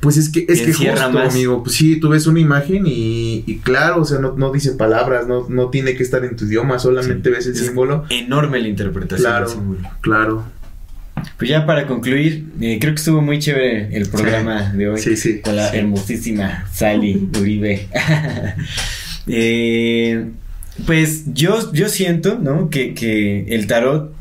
Pues 0.00 0.18
es 0.18 0.28
que, 0.28 0.44
es 0.46 0.60
que 0.60 0.74
justo, 0.74 1.10
más. 1.10 1.32
amigo, 1.34 1.62
pues 1.64 1.74
sí, 1.74 1.98
tú 1.98 2.10
ves 2.10 2.26
una 2.26 2.38
imagen 2.38 2.84
y, 2.86 3.44
y 3.46 3.58
claro, 3.60 4.02
o 4.02 4.04
sea, 4.04 4.18
no, 4.18 4.34
no 4.36 4.52
dice 4.52 4.72
palabras, 4.72 5.26
no, 5.26 5.46
no 5.48 5.70
tiene 5.70 5.96
que 5.96 6.02
estar 6.02 6.22
en 6.26 6.36
tu 6.36 6.44
idioma, 6.44 6.78
solamente 6.78 7.30
ves 7.30 7.46
el 7.46 7.54
Es 7.54 7.60
símbolo. 7.60 8.04
Enorme 8.10 8.60
la 8.60 8.68
interpretación 8.68 9.26
Claro, 9.26 9.46
del 9.48 9.54
símbolo. 9.56 9.80
claro. 10.02 10.44
Pues 11.38 11.50
ya 11.50 11.66
para 11.66 11.86
concluir, 11.86 12.46
eh, 12.60 12.78
creo 12.80 12.94
que 12.94 12.98
estuvo 12.98 13.20
muy 13.22 13.38
chévere 13.38 13.94
el 13.96 14.08
programa 14.08 14.72
de 14.72 14.88
hoy. 14.88 14.98
Sí, 15.00 15.16
sí. 15.16 15.40
Con 15.40 15.56
la 15.56 15.70
Sí. 15.70 15.78
hermosísima 15.78 16.66
Sally 16.72 17.28
Uribe. 17.38 17.88
Eh, 19.28 20.24
pues 20.86 21.24
yo, 21.34 21.72
yo 21.72 21.88
siento, 21.88 22.38
¿no? 22.38 22.70
Que, 22.70 22.94
que 22.94 23.40
el 23.54 23.66
tarot 23.66 24.14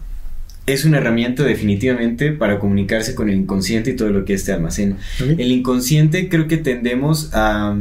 es 0.65 0.83
una 0.83 0.97
herramienta 0.97 1.43
definitivamente 1.43 2.31
para 2.31 2.57
comunicarse 2.57 3.13
con 3.13 3.29
el 3.29 3.35
inconsciente 3.35 3.91
y 3.91 3.95
todo 3.95 4.09
lo 4.09 4.25
que 4.25 4.33
este 4.33 4.51
almacena. 4.51 4.97
El 5.19 5.51
inconsciente 5.51 6.27
creo 6.27 6.47
que 6.47 6.57
tendemos 6.57 7.29
a, 7.33 7.77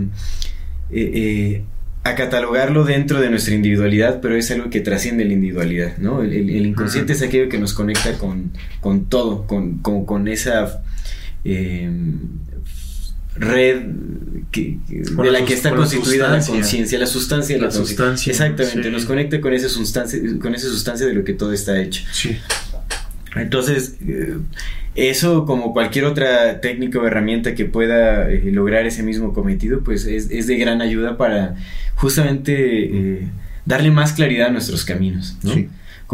eh, 0.91 1.63
a 2.05 2.15
catalogarlo 2.15 2.85
dentro 2.85 3.21
de 3.21 3.31
nuestra 3.31 3.55
individualidad, 3.55 4.21
pero 4.21 4.37
es 4.37 4.51
algo 4.51 4.69
que 4.71 4.81
trasciende 4.81 5.25
la 5.25 5.33
individualidad, 5.33 5.97
¿no? 5.99 6.23
El, 6.23 6.33
el- 6.35 6.51
el 6.51 6.67
inconsciente 6.67 7.15
es 7.15 7.23
aquello 7.23 7.49
que 7.49 7.59
nos 7.59 7.73
conecta 7.75 8.13
con, 8.19 8.51
con 8.81 9.07
todo, 9.07 9.47
con, 9.47 9.79
con, 9.79 10.05
con 10.05 10.29
esa 10.29 10.83
eh, 11.45 11.91
red 13.37 13.83
que, 14.53 14.79
de 14.89 15.25
la 15.25 15.41
la 15.41 15.45
que 15.45 15.55
está 15.55 15.75
constituida 15.75 16.29
la 16.29 16.45
conciencia, 16.45 16.99
la 16.99 17.07
sustancia 17.07 17.57
de 17.57 17.63
la, 17.63 17.67
La 17.69 17.73
sustancia, 17.73 18.31
Exactamente, 18.31 18.83
sí. 18.85 18.91
nos 18.91 19.07
conecta 19.07 19.41
con 19.41 19.53
esa 19.55 19.69
sustancia, 19.69 20.21
con 20.41 20.55
esa 20.55 20.69
sustancia 20.69 21.07
de 21.07 21.15
lo 21.15 21.25
que 21.25 21.33
todo 21.33 21.53
está 21.53 21.81
hecho. 21.81 22.05
Sí. 22.13 22.37
Entonces, 23.35 23.97
eh, 24.07 24.37
eso 24.95 25.45
como 25.45 25.73
cualquier 25.73 26.05
otra 26.05 26.61
técnica 26.61 27.01
o 27.01 27.07
herramienta 27.07 27.55
que 27.57 27.65
pueda 27.65 28.31
eh, 28.31 28.43
lograr 28.53 28.87
ese 28.87 29.03
mismo 29.03 29.33
cometido, 29.33 29.81
pues 29.81 30.05
es, 30.07 30.31
es 30.31 30.47
de 30.47 30.57
gran 30.57 30.81
ayuda 30.83 31.17
para 31.17 31.57
justamente 31.97 32.53
eh, 32.55 33.29
darle 33.65 33.91
más 33.91 34.13
claridad 34.13 34.49
a 34.49 34.51
nuestros 34.51 34.85
caminos, 34.85 35.37
¿no? 35.43 35.55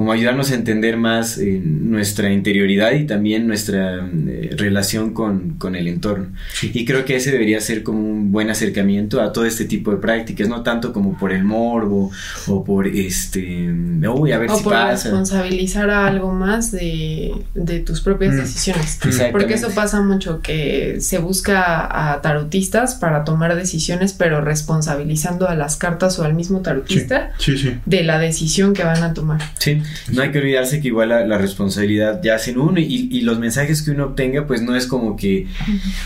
Como 0.01 0.13
ayudarnos 0.13 0.51
a 0.51 0.55
entender 0.55 0.97
más 0.97 1.37
eh, 1.37 1.61
nuestra 1.63 2.33
interioridad 2.33 2.93
y 2.93 3.05
también 3.05 3.47
nuestra 3.47 3.97
eh, 4.27 4.49
relación 4.57 5.13
con, 5.13 5.57
con 5.59 5.77
el 5.77 5.89
entorno. 5.89 6.29
Sí. 6.55 6.71
Y 6.73 6.87
creo 6.87 7.05
que 7.05 7.17
ese 7.17 7.31
debería 7.33 7.61
ser 7.61 7.83
como 7.83 7.99
un 8.09 8.33
buen 8.33 8.49
acercamiento 8.49 9.21
a 9.21 9.31
todo 9.31 9.45
este 9.45 9.67
tipo 9.67 9.91
de 9.91 9.99
prácticas, 9.99 10.49
no 10.49 10.63
tanto 10.63 10.95
como 10.95 11.19
por 11.19 11.33
el 11.33 11.45
morbo 11.45 12.11
o 12.47 12.65
por 12.65 12.87
este, 12.87 13.69
uy, 14.09 14.33
a 14.33 14.39
ver 14.39 14.49
o 14.51 14.57
si 14.57 14.65
por 14.65 14.73
pasa. 14.73 15.11
responsabilizar 15.11 15.91
a 15.91 16.07
algo 16.07 16.33
más 16.33 16.73
de, 16.73 17.33
de 17.53 17.81
tus 17.81 18.01
propias 18.01 18.33
Mm. 18.35 18.39
decisiones. 18.39 18.87
Exactamente. 18.95 19.33
Porque 19.33 19.53
eso 19.53 19.69
pasa 19.75 20.01
mucho, 20.01 20.41
que 20.41 20.97
se 21.01 21.19
busca 21.19 22.13
a 22.15 22.23
tarotistas 22.23 22.95
para 22.95 23.25
tomar 23.25 23.55
decisiones, 23.55 24.15
pero 24.15 24.41
responsabilizando 24.41 25.47
a 25.47 25.55
las 25.55 25.77
cartas 25.77 26.19
o 26.19 26.25
al 26.25 26.33
mismo 26.33 26.61
tarotista 26.61 27.33
Sí, 27.37 27.59
sí. 27.59 27.75
de 27.85 28.03
la 28.03 28.19
decisión 28.19 28.73
que 28.73 28.83
van 28.83 29.03
a 29.03 29.13
tomar. 29.13 29.43
Sí, 29.59 29.83
no 30.13 30.23
hay 30.23 30.31
que 30.33 30.39
olvidarse 30.39 30.81
que 30.81 30.89
igual 30.89 31.09
la, 31.11 31.27
la 31.27 31.39
responsabilidad 31.39 32.21
ya 32.23 32.37
en 32.47 32.59
uno 32.59 32.81
y, 32.81 33.09
y 33.11 33.21
los 33.23 33.39
mensajes 33.39 33.83
que 33.83 33.91
uno 33.91 34.07
obtenga 34.07 34.47
pues 34.47 34.63
no 34.63 34.75
es 34.77 34.87
como 34.87 35.17
que 35.17 35.47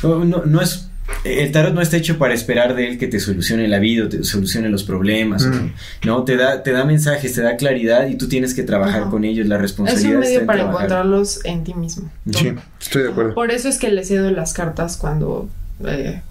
no, 0.02 0.24
no, 0.24 0.44
no 0.44 0.60
es 0.60 0.88
el 1.24 1.52
tarot 1.52 1.74
no 1.74 1.82
está 1.82 1.98
hecho 1.98 2.16
para 2.16 2.32
esperar 2.32 2.74
de 2.74 2.88
él 2.88 2.98
que 2.98 3.06
te 3.06 3.20
solucione 3.20 3.68
la 3.68 3.78
vida 3.78 4.04
o 4.04 4.08
te 4.08 4.24
solucione 4.24 4.70
los 4.70 4.84
problemas, 4.84 5.44
Mm. 5.46 5.72
no, 6.06 6.24
te 6.24 6.36
da 6.36 6.62
te 6.62 6.72
da 6.72 6.84
mensajes, 6.86 7.34
te 7.34 7.42
da 7.42 7.56
claridad 7.56 8.08
y 8.08 8.16
tú 8.16 8.26
tienes 8.26 8.54
que 8.54 8.62
trabajar 8.62 9.10
con 9.10 9.22
ellos, 9.24 9.46
la 9.46 9.56
Es 9.56 9.60
responsabilidad 9.62 10.16
un 10.16 10.22
está 10.22 10.34
medio 10.34 10.46
para 10.46 10.62
encontrarlos 10.62 11.44
en 11.44 11.62
ti 11.62 11.74
mismo. 11.74 12.10
Sí, 12.32 12.52
estoy 12.80 13.02
de 13.02 13.08
acuerdo. 13.10 13.34
Por 13.34 13.50
eso 13.50 13.68
es 13.68 13.78
que 13.78 13.90
le 13.90 14.02
cedo 14.02 14.30
las 14.30 14.54
cartas 14.54 14.96
cuando 14.96 15.48
eh, 15.86 16.22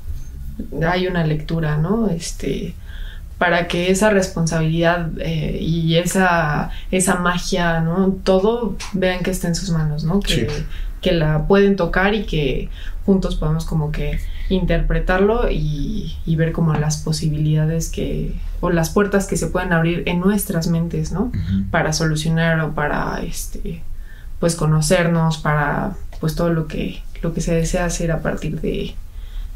hay 0.87 1.07
una 1.07 1.23
lectura, 1.25 1.77
¿no? 1.77 2.09
Este, 2.09 2.73
para 3.43 3.67
que 3.67 3.91
esa 3.91 4.09
responsabilidad 4.09 5.09
eh, 5.19 5.57
y 5.59 5.97
esa, 5.97 6.71
esa 6.91 7.15
magia, 7.15 7.81
¿no? 7.81 8.15
Todo 8.23 8.77
vean 8.93 9.21
que 9.21 9.31
está 9.31 9.49
en 9.49 9.55
sus 9.55 9.69
manos, 9.69 10.05
¿no? 10.05 10.21
Que, 10.21 10.33
Sí. 10.33 10.47
que 11.01 11.11
la 11.11 11.45
pueden 11.45 11.75
tocar 11.75 12.13
y 12.15 12.23
que 12.23 12.69
juntos 13.05 13.35
podemos 13.35 13.65
como 13.65 13.91
que 13.91 14.17
interpretarlo 14.47 15.51
y, 15.51 16.15
y 16.25 16.37
ver 16.37 16.53
como 16.53 16.73
las 16.75 16.95
posibilidades 17.03 17.89
que, 17.89 18.33
o 18.61 18.69
las 18.69 18.91
puertas 18.91 19.27
que 19.27 19.35
se 19.35 19.47
pueden 19.47 19.73
abrir 19.73 20.03
en 20.05 20.21
nuestras 20.21 20.67
mentes, 20.67 21.11
¿no? 21.11 21.29
Para 21.69 21.91
solucionar 21.91 22.61
o 22.61 22.71
para 22.71 23.21
este 23.23 23.81
pues 24.39 24.55
conocernos 24.55 25.37
para 25.37 25.95
pues 26.21 26.35
todo 26.35 26.49
lo 26.53 26.67
que 26.67 27.01
lo 27.21 27.33
que 27.33 27.41
se 27.41 27.53
desea 27.53 27.83
hacer 27.83 28.09
a 28.13 28.21
partir 28.21 28.61
de, 28.61 28.95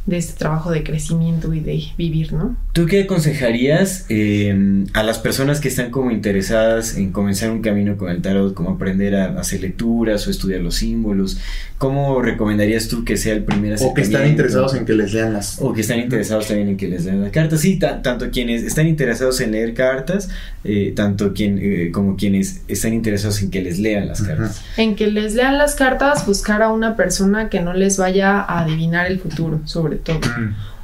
de 0.07 0.17
este 0.17 0.33
trabajo 0.39 0.71
de 0.71 0.83
crecimiento 0.83 1.53
y 1.53 1.59
de 1.59 1.83
vivir, 1.97 2.33
¿no? 2.33 2.55
¿Tú 2.73 2.85
qué 2.85 3.01
aconsejarías 3.03 4.05
eh, 4.09 4.85
a 4.93 5.03
las 5.03 5.19
personas 5.19 5.59
que 5.59 5.67
están 5.67 5.91
como 5.91 6.11
interesadas 6.11 6.95
en 6.95 7.11
comenzar 7.11 7.51
un 7.51 7.61
camino 7.61 7.97
con 7.97 8.09
el 8.09 8.21
tarot, 8.21 8.53
como 8.53 8.71
aprender 8.71 9.15
a, 9.15 9.25
a 9.25 9.39
hacer 9.41 9.61
lecturas 9.61 10.25
o 10.25 10.31
estudiar 10.31 10.61
los 10.61 10.75
símbolos? 10.75 11.37
¿Cómo 11.77 12.21
recomendarías 12.21 12.87
tú 12.87 13.03
que 13.03 13.17
sea 13.17 13.33
el 13.33 13.43
primer 13.43 13.73
O 13.73 13.93
que 13.93 14.01
están 14.01 14.21
acercamiento? 14.21 14.31
interesados 14.31 14.75
en 14.75 14.85
que 14.85 14.93
les 14.95 15.13
lean 15.13 15.33
las. 15.33 15.61
O 15.61 15.73
que 15.73 15.81
están 15.81 15.99
interesados 15.99 16.47
también 16.47 16.69
en 16.69 16.77
que 16.77 16.87
les 16.87 17.05
lean 17.05 17.21
las 17.21 17.31
cartas. 17.31 17.61
Sí, 17.61 17.77
ta- 17.77 18.01
tanto 18.01 18.31
quienes 18.31 18.63
están 18.63 18.87
interesados 18.87 19.39
en 19.41 19.51
leer 19.51 19.73
cartas, 19.73 20.29
eh, 20.63 20.93
tanto 20.95 21.33
quien, 21.33 21.59
eh, 21.61 21.91
como 21.91 22.15
quienes 22.15 22.61
están 22.67 22.93
interesados 22.93 23.41
en 23.43 23.51
que 23.51 23.61
les 23.61 23.77
lean 23.77 24.07
las 24.07 24.21
cartas. 24.21 24.61
En 24.77 24.95
que 24.95 25.07
les 25.07 25.35
lean 25.35 25.57
las 25.57 25.75
cartas, 25.75 26.25
buscar 26.25 26.61
a 26.63 26.71
una 26.71 26.95
persona 26.95 27.49
que 27.49 27.59
no 27.59 27.73
les 27.73 27.97
vaya 27.97 28.39
a 28.41 28.63
adivinar 28.63 29.05
el 29.07 29.19
futuro, 29.19 29.59
sobre 29.65 29.96
todo. 29.97 30.19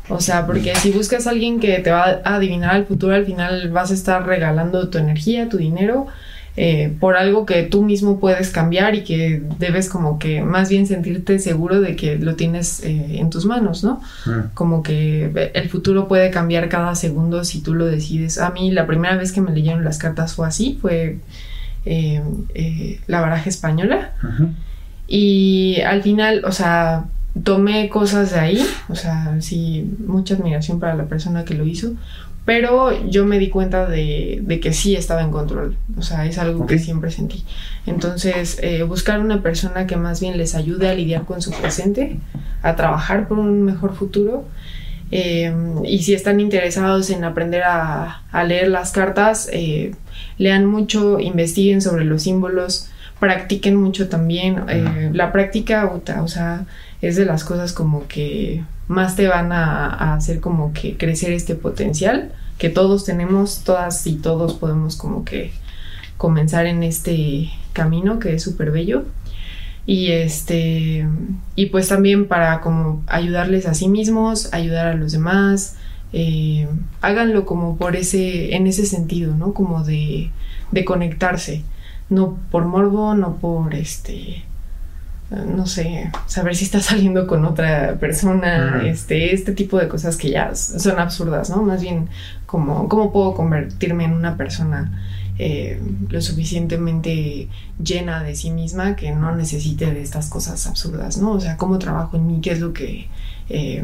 O 0.10 0.20
sea, 0.20 0.46
porque 0.46 0.76
si 0.76 0.92
buscas 0.92 1.28
a 1.28 1.30
alguien 1.30 1.60
que 1.60 1.80
te 1.80 1.92
va 1.92 2.22
a 2.24 2.36
adivinar 2.36 2.76
el 2.76 2.86
futuro, 2.86 3.16
al 3.16 3.26
final 3.26 3.70
vas 3.72 3.92
a 3.92 3.94
estar 3.94 4.26
regalando 4.26 4.90
tu 4.90 4.98
energía, 4.98 5.48
tu 5.48 5.58
dinero, 5.58 6.08
eh, 6.56 6.96
por 7.00 7.16
algo 7.16 7.48
que 7.48 7.64
tú 7.64 7.82
mismo 7.82 8.20
puedes 8.20 8.52
cambiar 8.52 8.94
y 8.94 9.04
que 9.04 9.42
debes 9.58 9.90
como 9.90 10.20
que 10.20 10.44
más 10.44 10.70
bien 10.70 10.86
sentirte 10.86 11.40
seguro 11.40 11.82
de 11.82 11.96
que 11.96 12.20
lo 12.20 12.36
tienes 12.36 12.84
eh, 12.84 13.18
en 13.18 13.32
tus 13.32 13.46
manos, 13.46 13.84
¿no? 13.84 14.02
Mm. 14.26 14.54
Como 14.54 14.84
que 14.84 15.52
el 15.56 15.70
futuro 15.70 16.08
puede 16.08 16.30
cambiar 16.30 16.70
cada 16.70 16.94
segundo 16.94 17.44
si 17.44 17.62
tú 17.62 17.74
lo 17.74 17.86
decides. 17.86 18.38
A 18.38 18.52
mí 18.52 18.72
la 18.72 18.86
primera 18.86 19.16
vez 19.16 19.32
que 19.32 19.42
me 19.42 19.52
leyeron 19.52 19.84
las 19.84 19.98
cartas 19.98 20.36
fue 20.36 20.48
así, 20.48 20.78
fue 20.80 21.18
eh, 21.86 23.00
la 23.08 23.22
baraja 23.22 23.50
española. 23.50 24.12
Y 25.08 25.82
al 25.82 26.04
final, 26.04 26.44
o 26.46 26.52
sea, 26.52 27.06
tomé 27.42 27.90
cosas 27.90 28.32
de 28.32 28.40
ahí, 28.40 28.66
o 28.90 28.96
sea, 28.96 29.38
sí, 29.42 29.90
mucha 30.06 30.36
admiración 30.36 30.80
para 30.80 30.94
la 30.96 31.06
persona 31.06 31.46
que 31.46 31.56
lo 31.56 31.66
hizo, 31.66 31.94
pero 32.46 32.92
yo 33.10 33.26
me 33.26 33.40
di 33.40 33.50
cuenta 33.50 33.88
de, 33.88 34.40
de 34.44 34.60
que 34.60 34.74
sí 34.74 34.96
estaba 34.96 35.22
en 35.24 35.32
control, 35.32 35.78
o 35.98 36.02
sea, 36.02 36.26
es 36.26 36.38
algo 36.38 36.68
que 36.68 36.76
Ok. 36.76 36.82
siempre 36.82 37.10
sentí. 37.10 37.44
Entonces, 37.88 38.60
eh, 38.62 38.84
buscar 38.84 39.20
una 39.20 39.42
persona 39.42 39.88
que 39.88 39.96
más 39.96 40.20
bien 40.20 40.38
les 40.38 40.54
ayude 40.54 40.90
a 40.90 40.94
lidiar 40.94 41.24
con 41.24 41.42
su 41.42 41.52
presente, 41.52 42.18
a 42.62 42.76
trabajar 42.76 43.28
por 43.28 43.40
un 43.40 43.64
mejor 43.64 43.96
futuro. 43.96 44.46
eh, 45.16 45.54
y 45.86 46.00
si 46.04 46.14
están 46.16 46.40
interesados 46.40 47.10
en 47.12 47.24
aprender 47.24 47.62
a, 47.64 48.24
a 48.32 48.44
leer 48.44 48.68
las 48.70 48.92
cartas, 48.92 49.48
eh, 49.54 49.94
lean 50.40 50.66
mucho, 50.66 51.20
investiguen 51.20 51.82
sobre 51.82 52.04
los 52.04 52.24
símbolos, 52.24 52.90
practiquen 53.20 53.76
mucho 53.76 54.10
también. 54.10 54.64
eh, 54.70 55.12
la 55.14 55.32
práctica, 55.32 55.86
o 56.22 56.28
sea, 56.28 56.66
es 57.04 57.18
de 57.18 57.26
las 57.26 57.44
cosas 57.44 57.74
como 57.74 58.08
que 58.08 58.64
más 58.88 59.18
te 59.18 59.28
van 59.28 59.52
a, 59.52 60.16
hacer 60.16 60.40
como 60.40 60.72
que 60.72 60.98
crecer 60.98 61.34
este 61.34 61.54
potencial 61.54 62.32
que 62.58 62.70
todos 62.70 63.04
tenemos, 63.04 63.66
todas 63.66 64.08
y 64.08 64.16
todos 64.16 64.54
podemos 64.54 64.96
como 64.96 65.26
que 65.26 65.52
comenzar 66.16 66.66
en 66.66 66.82
este 66.82 67.50
camino 67.74 68.20
que 68.20 68.36
es 68.36 68.44
súper 68.44 68.72
bello. 68.72 69.04
Y 69.86 70.12
este, 70.12 71.06
y 71.58 71.66
pues 71.66 71.90
también 71.90 72.30
para 72.30 72.62
como 72.62 73.04
ayudarles 73.08 73.66
a 73.66 73.74
sí 73.74 73.90
mismos, 73.90 74.54
ayudar 74.54 74.88
a 74.88 74.96
los 74.96 75.12
demás, 75.12 75.76
eh, 76.14 76.70
háganlo 77.02 77.46
como 77.46 77.76
por 77.76 77.98
ese, 77.98 78.56
en 78.56 78.66
ese 78.66 78.86
sentido, 78.86 79.36
¿no? 79.36 79.54
Como 79.54 79.84
de, 79.84 80.32
de 80.72 80.86
conectarse, 80.86 81.64
no 82.10 82.38
por 82.50 82.64
morbo, 82.64 83.14
no 83.14 83.36
por 83.36 83.76
este, 83.76 84.46
no 85.46 85.66
sé, 85.66 86.12
saber 86.28 86.56
si 86.56 86.66
está 86.66 86.80
saliendo 86.82 87.28
con 87.28 87.46
otra 87.46 87.96
persona, 88.00 88.84
este, 88.86 89.34
este 89.34 89.52
tipo 89.54 89.78
de 89.80 89.88
cosas 89.88 90.16
que 90.18 90.30
ya 90.32 90.54
son 90.56 91.00
absurdas, 91.00 91.50
¿no? 91.50 91.64
Más 91.64 91.82
bien 91.82 92.10
como, 92.46 92.88
¿cómo 92.90 93.12
puedo 93.12 93.34
convertirme 93.34 94.06
en 94.06 94.14
una 94.14 94.38
persona 94.38 95.02
eh, 95.40 95.82
lo 96.10 96.22
suficientemente 96.22 97.50
llena 97.84 98.22
de 98.22 98.36
sí 98.36 98.52
misma 98.52 98.96
que 98.96 99.12
no 99.12 99.36
necesite 99.36 99.92
de 99.92 100.02
estas 100.02 100.30
cosas 100.30 100.68
absurdas, 100.68 101.18
¿no? 101.18 101.32
O 101.32 101.40
sea, 101.40 101.58
¿cómo 101.58 101.80
trabajo 101.80 102.18
en 102.18 102.28
mí? 102.28 102.40
¿Qué 102.42 102.52
es 102.52 102.60
lo 102.60 102.72
que 102.74 103.08
eh, 103.50 103.84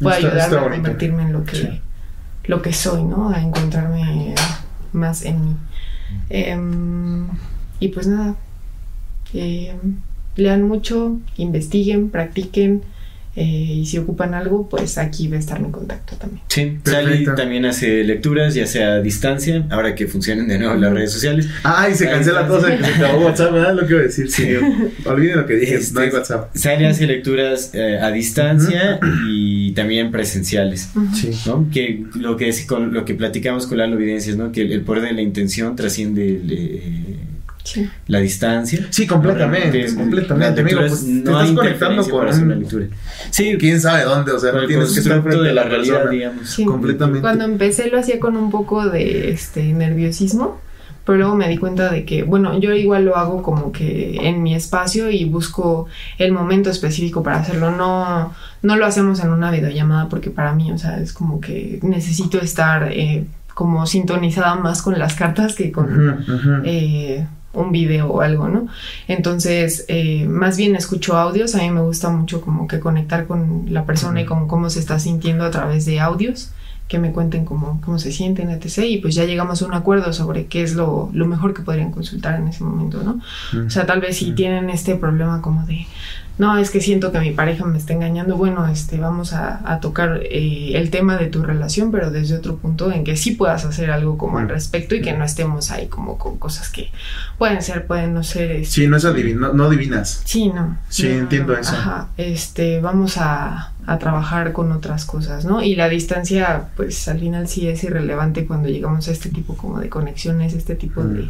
puede 0.00 0.16
Está- 0.16 0.28
ayudarme 0.28 0.56
está 0.56 0.66
a 0.66 0.70
convertirme 0.72 1.22
en 1.24 1.32
lo 1.34 1.44
que, 1.44 1.56
Sí. 1.56 1.80
lo 2.44 2.62
que 2.62 2.72
soy, 2.72 3.04
¿no? 3.04 3.28
A 3.28 3.42
encontrarme 3.42 4.34
más 4.94 5.22
en 5.26 5.44
mí. 5.44 5.56
Em, 6.30 7.26
y 7.78 7.88
pues 7.88 8.06
nada, 8.06 8.34
em, 9.34 9.76
lean 10.36 10.62
mucho, 10.62 11.18
investiguen, 11.36 12.10
practiquen 12.10 12.82
eh, 13.36 13.44
y 13.44 13.86
si 13.86 13.96
ocupan 13.96 14.34
algo, 14.34 14.68
pues 14.68 14.98
aquí 14.98 15.28
va 15.28 15.36
a 15.36 15.38
estar 15.38 15.60
mi 15.60 15.70
contacto 15.70 16.16
también. 16.16 16.42
Sí, 16.48 16.78
Perfecto. 16.82 16.90
Sally 16.90 17.24
también 17.36 17.64
hace 17.64 18.02
lecturas, 18.02 18.54
ya 18.54 18.66
sea 18.66 18.94
a 18.94 19.00
distancia, 19.00 19.66
ahora 19.70 19.94
que 19.94 20.08
funcionen 20.08 20.48
de 20.48 20.58
nuevo 20.58 20.74
las 20.74 20.92
redes 20.92 21.12
sociales. 21.12 21.48
Ay, 21.62 21.94
se 21.94 22.06
cancela 22.06 22.48
todo, 22.48 22.60
se, 22.60 22.76
se 22.76 22.84
acabó 22.84 23.26
WhatsApp, 23.26 23.52
¿verdad? 23.52 23.74
Lo 23.74 23.86
que 23.86 23.92
iba 23.92 24.00
a 24.00 24.04
decir, 24.04 24.30
sí. 24.30 24.48
Olviden 25.06 25.36
lo 25.38 25.46
que 25.46 25.54
dije, 25.54 25.76
Este, 25.76 25.94
no 25.94 26.00
hay 26.00 26.10
WhatsApp. 26.10 26.56
Sally 26.56 26.86
hace 26.86 27.06
lecturas 27.06 27.70
eh, 27.72 28.00
a 28.02 28.10
distancia 28.10 28.98
y 29.28 29.72
también 29.72 30.10
presenciales. 30.10 30.90
Sí. 31.14 31.30
¿no? 31.46 31.68
Que 31.72 32.04
lo 32.16 32.36
que 32.36 32.48
es 32.48 32.66
con 32.66 32.92
lo 32.92 33.04
que 33.04 33.14
platicamos 33.14 33.68
con 33.68 33.78
Lalo 33.78 33.94
Evidencias, 33.94 34.36
¿no? 34.36 34.50
Que 34.50 34.62
el, 34.62 34.72
el 34.72 34.80
poder 34.82 35.04
de 35.04 35.12
la 35.12 35.22
intención 35.22 35.76
trasciende 35.76 36.28
el, 36.30 36.52
eh, 36.52 37.16
Sí. 37.62 37.88
la 38.06 38.20
distancia. 38.20 38.86
Sí, 38.90 39.06
completamente, 39.06 39.70
Realmente, 39.70 40.00
completamente, 40.00 40.60
amigo, 40.62 40.78
pues, 40.88 41.04
te 41.04 41.10
no 41.12 41.40
estás 41.40 41.56
conectando 41.56 42.08
con 42.08 42.26
una 42.26 42.36
un- 42.36 42.48
lectura. 42.60 42.86
Sí, 43.30 43.56
¿Quién 43.58 43.80
sabe 43.80 44.04
dónde? 44.04 44.32
O 44.32 44.38
sea, 44.38 44.52
no 44.52 44.66
tienes 44.66 44.92
que 44.92 45.00
estar 45.00 45.22
frente 45.22 45.42
de 45.44 45.50
a 45.50 45.54
la 45.54 45.64
realidad, 45.64 45.94
persona. 45.96 46.10
digamos. 46.10 46.48
Sí. 46.50 46.64
Completamente. 46.64 47.20
Cuando 47.20 47.44
empecé 47.44 47.88
lo 47.90 47.98
hacía 47.98 48.18
con 48.18 48.36
un 48.36 48.50
poco 48.50 48.88
de 48.88 49.30
este 49.30 49.62
nerviosismo, 49.72 50.60
pero 51.04 51.18
luego 51.18 51.34
me 51.36 51.48
di 51.48 51.56
cuenta 51.58 51.90
de 51.90 52.04
que, 52.04 52.22
bueno, 52.22 52.58
yo 52.60 52.72
igual 52.72 53.04
lo 53.04 53.16
hago 53.16 53.42
como 53.42 53.72
que 53.72 54.16
en 54.22 54.42
mi 54.42 54.54
espacio 54.54 55.10
y 55.10 55.24
busco 55.24 55.86
el 56.18 56.30
momento 56.32 56.70
específico 56.70 57.22
para 57.22 57.38
hacerlo. 57.40 57.70
No, 57.70 58.32
no 58.62 58.76
lo 58.76 58.86
hacemos 58.86 59.20
en 59.20 59.30
una 59.30 59.50
videollamada 59.50 60.08
porque 60.08 60.30
para 60.30 60.54
mí, 60.54 60.70
o 60.72 60.78
sea, 60.78 61.00
es 61.00 61.12
como 61.12 61.40
que 61.40 61.78
necesito 61.82 62.38
estar 62.40 62.90
eh, 62.92 63.24
como 63.54 63.86
sintonizada 63.86 64.54
más 64.54 64.82
con 64.82 64.98
las 64.98 65.14
cartas 65.14 65.54
que 65.54 65.72
con 65.72 66.62
eh, 66.64 67.26
un 67.52 67.72
video 67.72 68.08
o 68.08 68.20
algo, 68.20 68.48
¿no? 68.48 68.68
Entonces, 69.08 69.84
eh, 69.88 70.26
más 70.26 70.56
bien 70.56 70.76
escucho 70.76 71.16
audios, 71.16 71.54
a 71.54 71.58
mí 71.58 71.70
me 71.70 71.80
gusta 71.80 72.08
mucho 72.10 72.40
como 72.40 72.68
que 72.68 72.80
conectar 72.80 73.26
con 73.26 73.66
la 73.68 73.84
persona 73.84 74.20
y 74.20 74.24
con 74.24 74.46
cómo 74.46 74.70
se 74.70 74.78
está 74.78 74.98
sintiendo 74.98 75.44
a 75.44 75.50
través 75.50 75.84
de 75.84 76.00
audios, 76.00 76.52
que 76.86 76.98
me 76.98 77.12
cuenten 77.12 77.44
cómo, 77.44 77.80
cómo 77.84 78.00
se 78.00 78.10
sienten, 78.10 78.50
etc. 78.50 78.84
Y 78.84 78.98
pues 78.98 79.14
ya 79.14 79.24
llegamos 79.24 79.62
a 79.62 79.66
un 79.66 79.74
acuerdo 79.74 80.12
sobre 80.12 80.46
qué 80.46 80.62
es 80.62 80.74
lo, 80.74 81.08
lo 81.12 81.26
mejor 81.26 81.54
que 81.54 81.62
podrían 81.62 81.92
consultar 81.92 82.40
en 82.40 82.48
ese 82.48 82.64
momento, 82.64 83.02
¿no? 83.04 83.20
O 83.64 83.70
sea, 83.70 83.86
tal 83.86 84.00
vez 84.00 84.16
si 84.16 84.32
tienen 84.32 84.70
este 84.70 84.96
problema 84.96 85.40
como 85.40 85.64
de, 85.66 85.86
no, 86.40 86.56
es 86.56 86.70
que 86.70 86.80
siento 86.80 87.12
que 87.12 87.20
mi 87.20 87.32
pareja 87.32 87.66
me 87.66 87.76
está 87.76 87.92
engañando, 87.92 88.34
bueno, 88.34 88.66
este, 88.66 88.96
vamos 88.96 89.34
a, 89.34 89.60
a 89.70 89.78
tocar 89.78 90.22
eh, 90.24 90.72
el 90.74 90.88
tema 90.88 91.18
de 91.18 91.26
tu 91.26 91.42
relación, 91.42 91.92
pero 91.92 92.10
desde 92.10 92.34
otro 92.34 92.56
punto 92.56 92.90
en 92.90 93.04
que 93.04 93.14
sí 93.18 93.32
puedas 93.32 93.66
hacer 93.66 93.90
algo 93.90 94.16
como 94.16 94.38
al 94.38 94.48
respecto 94.48 94.94
y 94.94 95.02
que 95.02 95.12
no 95.12 95.22
estemos 95.22 95.70
ahí 95.70 95.88
como 95.88 96.16
con 96.16 96.38
cosas 96.38 96.70
que 96.70 96.90
pueden 97.36 97.60
ser, 97.60 97.86
pueden 97.86 98.14
no 98.14 98.22
ser. 98.22 98.52
este, 98.52 98.72
Sí, 98.72 98.86
no 98.86 98.96
es 98.96 99.04
adivin 99.04 99.38
no, 99.38 99.52
no 99.52 99.64
adivinas. 99.64 100.22
Sí, 100.24 100.48
no. 100.48 100.78
Sí, 100.88 101.08
No, 101.08 101.18
entiendo 101.18 101.52
no, 101.52 101.58
eso. 101.58 101.72
Ajá, 101.72 102.08
este, 102.16 102.80
vamos 102.80 103.18
a, 103.18 103.74
a 103.86 103.98
trabajar 103.98 104.54
con 104.54 104.72
otras 104.72 105.04
cosas, 105.04 105.44
¿no? 105.44 105.62
Y 105.62 105.76
la 105.76 105.90
distancia, 105.90 106.70
pues 106.74 107.06
al 107.08 107.20
final 107.20 107.48
sí 107.48 107.68
es 107.68 107.84
irrelevante 107.84 108.46
cuando 108.46 108.70
llegamos 108.70 109.08
a 109.08 109.10
este 109.10 109.28
tipo 109.28 109.58
como 109.58 109.78
de 109.78 109.90
conexiones, 109.90 110.54
este 110.54 110.74
tipo 110.74 111.02
de 111.04 111.28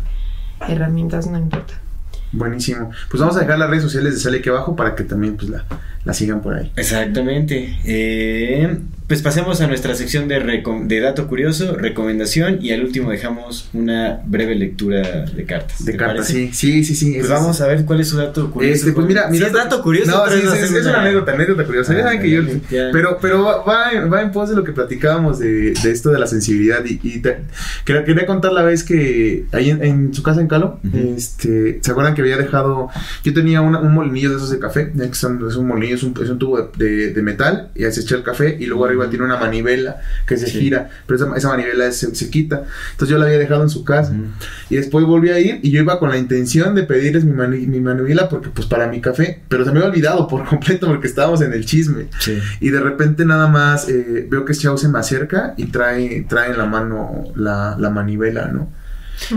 herramientas, 0.68 1.26
no 1.26 1.36
importa. 1.36 1.74
Buenísimo. 2.32 2.90
Pues 3.10 3.20
vamos 3.20 3.36
a 3.36 3.40
dejar 3.40 3.58
las 3.58 3.70
redes 3.70 3.82
sociales 3.82 4.14
de 4.14 4.20
Sale 4.20 4.38
aquí 4.38 4.48
abajo 4.48 4.76
para 4.76 4.94
que 4.94 5.04
también 5.04 5.36
pues 5.36 5.50
la, 5.50 5.64
la 6.04 6.14
sigan 6.14 6.40
por 6.40 6.54
ahí. 6.54 6.72
Exactamente. 6.76 7.78
Eh, 7.84 8.78
pues 9.10 9.22
pasemos 9.22 9.60
a 9.60 9.66
nuestra 9.66 9.92
sección 9.96 10.28
de, 10.28 10.38
dato 11.00 11.26
curioso, 11.26 11.74
recomendación 11.74 12.58
y 12.62 12.70
al 12.70 12.84
último 12.84 13.10
dejamos 13.10 13.68
una 13.72 14.20
breve 14.24 14.54
lectura 14.54 15.24
de 15.26 15.44
cartas. 15.46 15.84
De 15.84 15.90
¿te 15.90 15.98
cartas, 15.98 16.28
sí, 16.28 16.50
sí, 16.52 16.84
sí, 16.84 16.94
sí. 16.94 17.14
Pues 17.18 17.28
vamos 17.28 17.56
es- 17.56 17.62
a 17.62 17.66
ver 17.66 17.84
cuál 17.84 17.98
es 18.00 18.06
su 18.06 18.16
dato 18.18 18.48
curioso. 18.52 18.72
Este, 18.72 18.92
pues 18.92 19.08
mira, 19.08 19.24
Si 19.26 19.32
mira. 19.32 19.48
es 19.48 19.52
dato 19.52 19.82
curioso. 19.82 20.12
No, 20.12 20.30
sí, 20.30 20.40
sí, 20.40 20.76
es, 20.76 20.86
una 20.86 21.00
anécdota, 21.00 21.32
anécdota 21.32 21.64
curiosa. 21.64 21.92
Ya 21.92 21.98
Ah, 21.98 22.02
saben 22.04 22.20
que 22.20 22.30
yo. 22.30 22.42
ya. 22.70 22.90
Pero, 22.92 23.18
pero 23.20 23.42
va- 23.42 23.64
va, 23.64 23.90
en- 24.22 24.30
pos 24.30 24.48
de 24.48 24.54
lo 24.54 24.62
que 24.62 24.70
platicábamos 24.70 25.40
de, 25.40 25.72
de 25.72 25.90
esto 25.90 26.10
de 26.10 26.18
la 26.20 26.28
sensibilidad. 26.28 26.84
Y, 26.84 27.00
y 27.02 27.18
te- 27.18 27.38
quería, 27.84 28.04
quería 28.04 28.26
contar 28.26 28.52
la 28.52 28.62
vez 28.62 28.84
que 28.84 29.46
ahí 29.50 29.70
en, 29.70 29.82
en 29.82 30.14
su 30.14 30.22
casa 30.22 30.40
en 30.40 30.46
Calo, 30.46 30.78
este, 31.16 31.80
¿se 31.82 31.90
acuerdan 31.90 32.14
que 32.14 32.20
había 32.22 32.36
dejado? 32.36 32.90
Yo 33.24 33.34
tenía 33.34 33.60
una- 33.60 33.80
un 33.80 33.92
molinillo 33.92 34.30
de 34.30 34.36
esos 34.36 34.50
de 34.50 34.60
café. 34.60 34.92
es 34.96 35.24
un 35.24 35.66
molinillo, 35.66 35.96
es 35.96 36.02
un, 36.04 36.14
es 36.22 36.30
un 36.30 36.38
tubo 36.38 36.62
de, 36.62 36.84
de- 36.86 37.12
de 37.12 37.22
metal. 37.22 37.70
Y 37.74 37.82
ahí 37.84 37.92
se 37.92 38.02
echa 38.02 38.14
el 38.14 38.22
café. 38.22 38.56
Y 38.60 38.66
luego 38.66 38.84
arriba 38.84 38.99
tiene 39.08 39.24
una 39.24 39.36
manivela 39.38 39.96
que 40.26 40.36
se 40.36 40.46
Sí. 40.46 40.58
gira. 40.60 40.90
Pero 41.06 41.16
esa, 41.24 41.36
esa 41.36 41.48
manivela 41.48 41.90
se, 41.92 42.14
se 42.14 42.28
quita. 42.28 42.64
Entonces 42.92 43.08
yo 43.08 43.18
la 43.18 43.26
había 43.26 43.38
dejado 43.38 43.62
en 43.62 43.70
su 43.70 43.84
casa. 43.84 44.12
Ujú. 44.12 44.24
Y 44.68 44.76
después 44.76 45.06
volví 45.06 45.30
a 45.30 45.38
ir 45.38 45.60
y 45.62 45.70
yo 45.70 45.80
iba 45.80 45.98
con 45.98 46.10
la 46.10 46.18
intención 46.18 46.74
de 46.74 46.82
pedirles 46.82 47.24
mi, 47.24 47.32
mani- 47.32 47.66
mi 47.66 47.80
manivela 47.80 48.28
porque 48.28 48.50
pues 48.50 48.66
para 48.66 48.88
mi 48.88 49.00
café, 49.00 49.40
pero 49.48 49.64
se 49.64 49.70
me 49.70 49.78
había 49.78 49.90
olvidado 49.90 50.26
por 50.28 50.44
completo 50.48 50.86
porque 50.88 51.06
estábamos 51.06 51.40
en 51.40 51.52
el 51.52 51.64
chisme. 51.64 52.08
Sí. 52.18 52.38
Y 52.60 52.70
de 52.70 52.80
repente 52.80 53.24
nada 53.24 53.46
más 53.46 53.88
eh, 53.88 54.26
veo 54.28 54.44
que 54.44 54.52
Chao 54.54 54.76
se 54.76 54.88
me 54.88 54.98
acerca 54.98 55.54
y 55.56 55.66
trae, 55.66 56.26
trae 56.28 56.50
en 56.50 56.58
la 56.58 56.66
mano 56.66 57.24
la, 57.36 57.76
la 57.78 57.88
manivela, 57.90 58.48
¿no? 58.48 58.68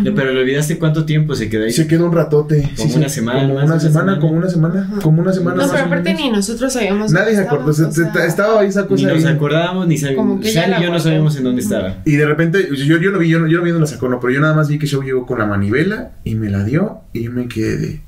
No, 0.02 0.16
Pero 0.16 0.32
le 0.34 0.42
olvidaste 0.42 0.78
cuánto 0.80 1.06
tiempo 1.06 1.36
se 1.36 1.50
quedó 1.50 1.66
ahí. 1.66 1.72
Se 1.72 1.88
quedó 1.88 2.06
un 2.08 2.14
ratote. 2.14 2.70
Como 2.78 2.96
una 2.96 3.10
semana, 3.10 3.42
Como 3.42 3.54
más 3.56 3.64
una 3.66 3.74
una 3.74 3.80
semana, 3.82 4.00
semana. 4.16 4.20
como 4.20 4.38
una 4.38 4.50
semana, 4.50 4.90
como 5.02 5.22
una 5.22 5.34
semana. 5.34 5.56
No, 5.58 5.62
más 5.64 5.72
pero 5.72 5.86
aparte 5.86 6.14
ni 6.14 6.30
nosotros 6.30 6.74
sabíamos. 6.74 7.12
Nadie 7.12 7.36
se 7.36 7.42
acordó, 7.42 7.70
o 7.70 7.74
se- 7.74 7.92
sea, 7.92 8.26
estaba 8.26 8.64
esa 8.64 8.82
Ni 8.84 8.88
cosa 8.88 9.08
nos 9.14 9.26
ahí. 9.26 9.34
acordábamos, 9.34 9.88
ni 9.88 9.98
sabíamos. 9.98 10.26
Como 10.38 10.42
y 10.44 10.54
yo 10.84 10.92
no 10.92 11.00
sabíamos 11.00 11.36
en 11.38 11.44
dónde 11.44 11.62
estaba. 11.62 11.98
Y 12.06 12.16
de 12.16 12.26
repente, 12.26 12.70
yo, 12.76 12.98
yo 12.98 13.12
lo 13.12 13.20
vi, 13.20 13.30
yo, 13.30 13.40
no- 13.40 13.48
yo 13.48 13.58
lo 13.60 13.64
vi 13.64 13.72
dónde 13.72 13.86
la 13.86 13.92
sacó, 13.92 14.08
no, 14.10 14.20
pero 14.20 14.34
yo 14.34 14.40
nada 14.40 14.54
más 14.54 14.68
vi 14.70 14.80
que 14.80 14.88
Chao 14.88 15.02
llegó 15.02 15.26
con 15.26 15.40
la 15.40 15.46
manivela 15.46 16.12
y 16.24 16.36
me 16.36 16.50
la 16.50 16.64
dio 16.64 17.00
y 17.14 17.24
yo 17.24 17.32
me 17.32 17.48
quedé 17.48 17.78
de... 17.78 18.02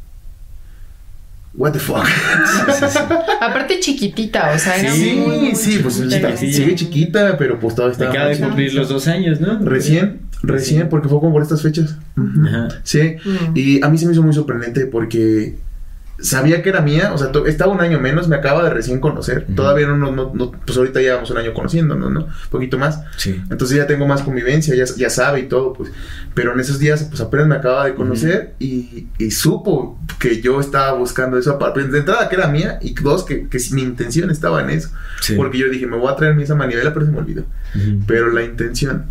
What 1.58 1.72
the 1.72 1.80
fuck? 1.80 2.04
Aparte 3.42 3.80
chiquitita, 3.80 4.52
o 4.54 4.60
sea, 4.60 4.76
era 4.78 4.92
Sí, 4.92 5.14
muy, 5.26 5.38
muy 5.38 5.56
sí, 5.56 5.80
pues 5.82 5.96
chiquita. 5.96 6.16
chiquita, 6.18 6.38
sí. 6.38 6.52
sigue 6.54 6.76
chiquita, 6.76 7.38
pero 7.38 7.60
pues 7.60 7.76
todavía 7.76 7.94
está... 7.94 8.10
Acaba 8.10 8.28
de 8.30 8.40
cumplir 8.40 8.74
los 8.74 8.90
dos 8.90 9.08
años, 9.08 9.40
¿no? 9.40 9.60
Recién, 9.60 10.20
recién, 10.48 10.90
porque 10.90 11.08
fue 11.10 11.20
como 11.20 11.34
por 11.34 11.42
estas 11.42 11.62
fechas. 11.62 11.98
Sí, 12.84 13.16
Mm. 13.26 13.52
y 13.56 13.84
a 13.84 13.90
mí 13.90 13.98
se 13.98 14.06
me 14.06 14.12
hizo 14.14 14.24
muy 14.24 14.34
sorprendente 14.34 14.86
porque 14.86 15.58
sabía 16.18 16.64
que 16.64 16.70
era 16.70 16.80
mía, 16.80 17.12
o 17.14 17.18
sea, 17.18 17.30
estaba 17.46 17.74
un 17.74 17.82
año 17.82 18.00
menos, 18.00 18.30
me 18.30 18.38
acaba 18.38 18.64
de 18.64 18.70
recién 18.70 19.02
conocer. 19.02 19.46
Todavía 19.54 19.86
no, 19.88 19.98
no, 19.98 20.32
no, 20.34 20.52
pues 20.66 20.78
ahorita 20.78 21.02
llevamos 21.02 21.30
un 21.30 21.38
año 21.38 21.54
conociéndonos, 21.54 22.10
¿no? 22.10 22.22
Un 22.22 22.30
poquito 22.50 22.78
más. 22.78 23.02
Sí. 23.18 23.42
Entonces 23.52 23.76
ya 23.76 23.86
tengo 23.86 24.08
más 24.08 24.22
convivencia, 24.22 24.74
ya, 24.76 24.86
ya 24.96 25.10
sabe 25.10 25.42
y 25.42 25.44
todo, 25.50 25.74
pues. 25.74 25.92
Pero 26.34 26.54
en 26.54 26.60
esos 26.62 26.80
días, 26.80 27.04
pues 27.10 27.20
apenas 27.20 27.48
me 27.48 27.56
acaba 27.56 27.84
de 27.86 27.96
conocer 27.96 28.54
y, 28.60 29.08
y 29.18 29.32
supo 29.32 30.00
que 30.18 30.42
yo 30.42 30.62
estaba 30.62 30.94
buscando 30.98 31.38
eso. 31.38 31.52
aparte. 31.52 31.84
De 31.86 32.00
entrada 32.00 32.30
que 32.30 32.36
era 32.38 32.48
mía 32.48 32.80
y 32.82 32.94
dos, 32.94 33.26
que, 33.26 33.50
que 33.50 33.58
mi 33.74 33.82
intención 33.82 34.32
estaba 34.32 34.62
en 34.64 34.70
eso. 34.70 34.92
Sí. 35.20 35.36
Porque 35.36 35.58
yo 35.58 35.70
dije, 35.70 35.86
me 35.86 35.98
voy 35.98 36.10
a 36.10 36.16
traer 36.16 36.40
esa 36.40 36.56
manivela, 36.56 36.94
pero 36.94 37.06
se 37.08 37.12
me 37.12 37.18
olvidó. 37.18 37.44
Pero 38.08 38.32
la 38.32 38.42
intención, 38.44 39.08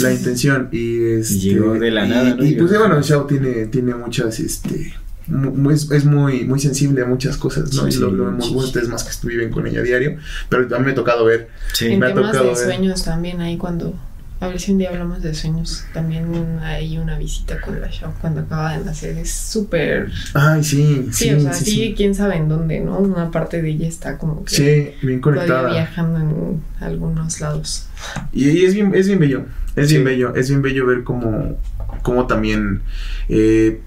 la 0.00 0.12
intención 0.12 0.68
y 0.72 1.02
este, 1.04 1.34
llegó 1.38 1.74
de 1.74 1.90
la 1.90 2.06
y- 2.06 2.08
nada, 2.08 2.34
¿no? 2.34 2.44
Y, 2.44 2.54
pues 2.54 2.76
bueno, 2.78 3.00
Shao 3.02 3.26
tiene, 3.26 3.66
tiene 3.66 3.94
muchas, 3.94 4.38
este, 4.40 4.94
mu- 5.26 5.70
es, 5.70 5.90
es 5.90 6.04
muy, 6.04 6.44
muy 6.44 6.58
sensible 6.60 7.02
a 7.02 7.06
muchas 7.06 7.36
cosas, 7.36 7.72
¿no? 7.74 7.90
Sí, 7.90 7.96
y 7.98 8.00
lo, 8.00 8.10
sí, 8.10 8.16
lo 8.16 8.24
vemos 8.26 8.46
sí. 8.48 8.54
ustedes 8.56 8.88
más 8.88 9.04
que 9.04 9.26
viven 9.28 9.50
con 9.50 9.66
ella 9.66 9.80
a 9.80 9.82
diario, 9.82 10.16
pero 10.48 10.74
a 10.74 10.78
mí 10.78 10.86
me 10.86 10.92
ha 10.92 10.94
tocado 10.94 11.24
ver. 11.24 11.48
Sí. 11.74 11.86
En 11.86 12.00
me 12.00 12.06
ha 12.06 12.14
temas 12.14 12.32
tocado 12.32 12.54
de 12.54 12.54
ver. 12.60 12.64
sueños 12.74 13.04
también, 13.04 13.40
ahí 13.40 13.56
cuando. 13.56 13.94
A 14.40 14.48
ver 14.48 14.58
si 14.58 14.72
un 14.72 14.78
día 14.78 14.90
hablamos 14.90 15.22
de 15.22 15.32
sueños. 15.34 15.84
También 15.94 16.58
hay 16.62 16.98
una 16.98 17.16
visita 17.16 17.60
con 17.60 17.80
la 17.80 17.86
Shao 17.88 18.12
cuando 18.20 18.40
acaba 18.40 18.76
de 18.76 18.84
nacer. 18.84 19.16
Es 19.16 19.30
súper. 19.30 20.10
Ay, 20.34 20.64
sí, 20.64 21.06
Sí, 21.12 21.26
sí, 21.28 21.30
o 21.34 21.40
sea, 21.42 21.52
sí, 21.52 21.64
sí, 21.64 21.70
sí. 21.70 21.94
quién 21.96 22.12
sabe 22.12 22.38
en 22.38 22.48
dónde, 22.48 22.80
¿no? 22.80 22.98
Una 22.98 23.30
parte 23.30 23.62
de 23.62 23.70
ella 23.70 23.86
está 23.86 24.18
como 24.18 24.44
que. 24.44 24.52
Sí, 24.56 25.06
bien 25.06 25.20
conectada. 25.20 25.70
viajando 25.70 26.18
en 26.18 26.60
algunos 26.80 27.40
lados. 27.40 27.86
Y, 28.32 28.48
y 28.48 28.64
es 28.64 28.74
bien, 28.74 28.92
es 28.96 29.06
bien 29.06 29.20
bello, 29.20 29.44
es 29.76 29.88
Sí. 29.88 29.94
bien 29.94 30.04
bello, 30.04 30.34
es 30.34 30.48
bien 30.48 30.62
bello 30.62 30.86
ver 30.86 31.04
cómo, 31.04 31.58
cómo 32.02 32.26
también, 32.26 32.82
eh, 33.28 33.80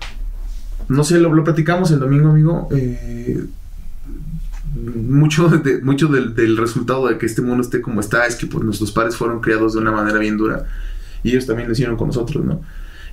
no 0.87 1.03
sé, 1.03 1.19
lo, 1.19 1.33
lo 1.33 1.43
platicamos 1.43 1.91
el 1.91 1.99
domingo, 1.99 2.29
amigo, 2.29 2.67
eh, 2.71 3.45
mucho, 4.75 5.47
de, 5.49 5.81
mucho 5.81 6.07
del, 6.07 6.35
del 6.35 6.57
resultado 6.57 7.07
de 7.07 7.17
que 7.17 7.25
este 7.25 7.41
mundo 7.41 7.63
esté 7.63 7.81
como 7.81 8.01
está 8.01 8.25
es 8.25 8.35
que 8.35 8.45
pues 8.45 8.63
nuestros 8.63 8.91
padres 8.91 9.15
fueron 9.15 9.39
criados 9.39 9.73
de 9.73 9.79
una 9.79 9.91
manera 9.91 10.19
bien 10.19 10.37
dura 10.37 10.65
y 11.23 11.29
ellos 11.31 11.45
también 11.45 11.67
lo 11.67 11.73
hicieron 11.73 11.95
con 11.97 12.07
nosotros, 12.07 12.43
¿no? 12.45 12.61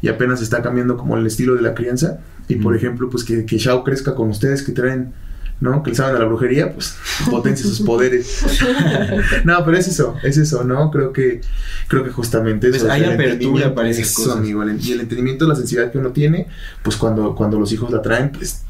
Y 0.00 0.08
apenas 0.08 0.42
está 0.42 0.60
cambiando 0.62 0.96
como 0.96 1.16
el 1.16 1.24
estilo 1.26 1.54
de 1.54 1.62
la 1.62 1.74
crianza 1.74 2.18
y 2.48 2.56
por 2.56 2.74
ejemplo 2.74 3.08
pues 3.08 3.22
que, 3.24 3.46
que 3.46 3.58
Shao 3.58 3.84
crezca 3.84 4.14
con 4.14 4.28
ustedes 4.28 4.62
que 4.62 4.72
traen, 4.72 5.12
¿no? 5.60 5.82
Que 5.82 5.90
le 5.90 5.96
saben 5.96 6.16
a 6.16 6.18
la 6.18 6.24
brujería, 6.24 6.72
pues 6.72 6.96
potencia 7.30 7.64
sus 7.66 7.80
poderes. 7.80 8.42
No, 9.44 9.64
pero 9.64 9.76
es 9.76 9.88
eso, 9.88 10.16
es 10.22 10.36
eso, 10.36 10.64
¿no? 10.64 10.90
Creo 10.90 11.12
que, 11.12 11.40
creo 11.88 12.02
que 12.04 12.10
justamente 12.10 12.68
Pues 12.70 12.82
eso. 12.82 12.90
hay 12.92 13.04
apertura 13.04 13.74
para 13.74 13.88
esas 13.90 14.08
eso, 14.08 14.22
cosas. 14.24 14.38
amigo, 14.38 14.62
el- 14.62 14.80
y 14.84 14.92
el 14.92 15.00
entendimiento, 15.00 15.46
la 15.46 15.54
sensibilidad 15.56 15.92
que 15.92 15.98
uno 15.98 16.10
tiene, 16.10 16.48
pues 16.82 16.96
cuando, 16.96 17.34
cuando 17.34 17.58
los 17.58 17.72
hijos 17.72 17.90
la 17.90 18.02
traen, 18.02 18.30
pues 18.32 18.62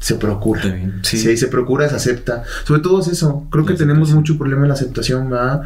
se 0.00 0.14
procura. 0.14 0.62
Sí. 1.02 1.18
Sí. 1.18 1.36
se 1.36 1.46
procura, 1.48 1.88
se 1.88 1.96
acepta. 1.96 2.42
Sobre 2.66 2.80
todo 2.80 3.00
es 3.00 3.08
eso. 3.08 3.46
Creo 3.50 3.66
que 3.66 3.74
tenemos 3.74 4.10
mucho 4.12 4.38
problema 4.38 4.62
en 4.62 4.68
la 4.68 4.74
aceptación, 4.74 5.28
¿verdad? 5.28 5.62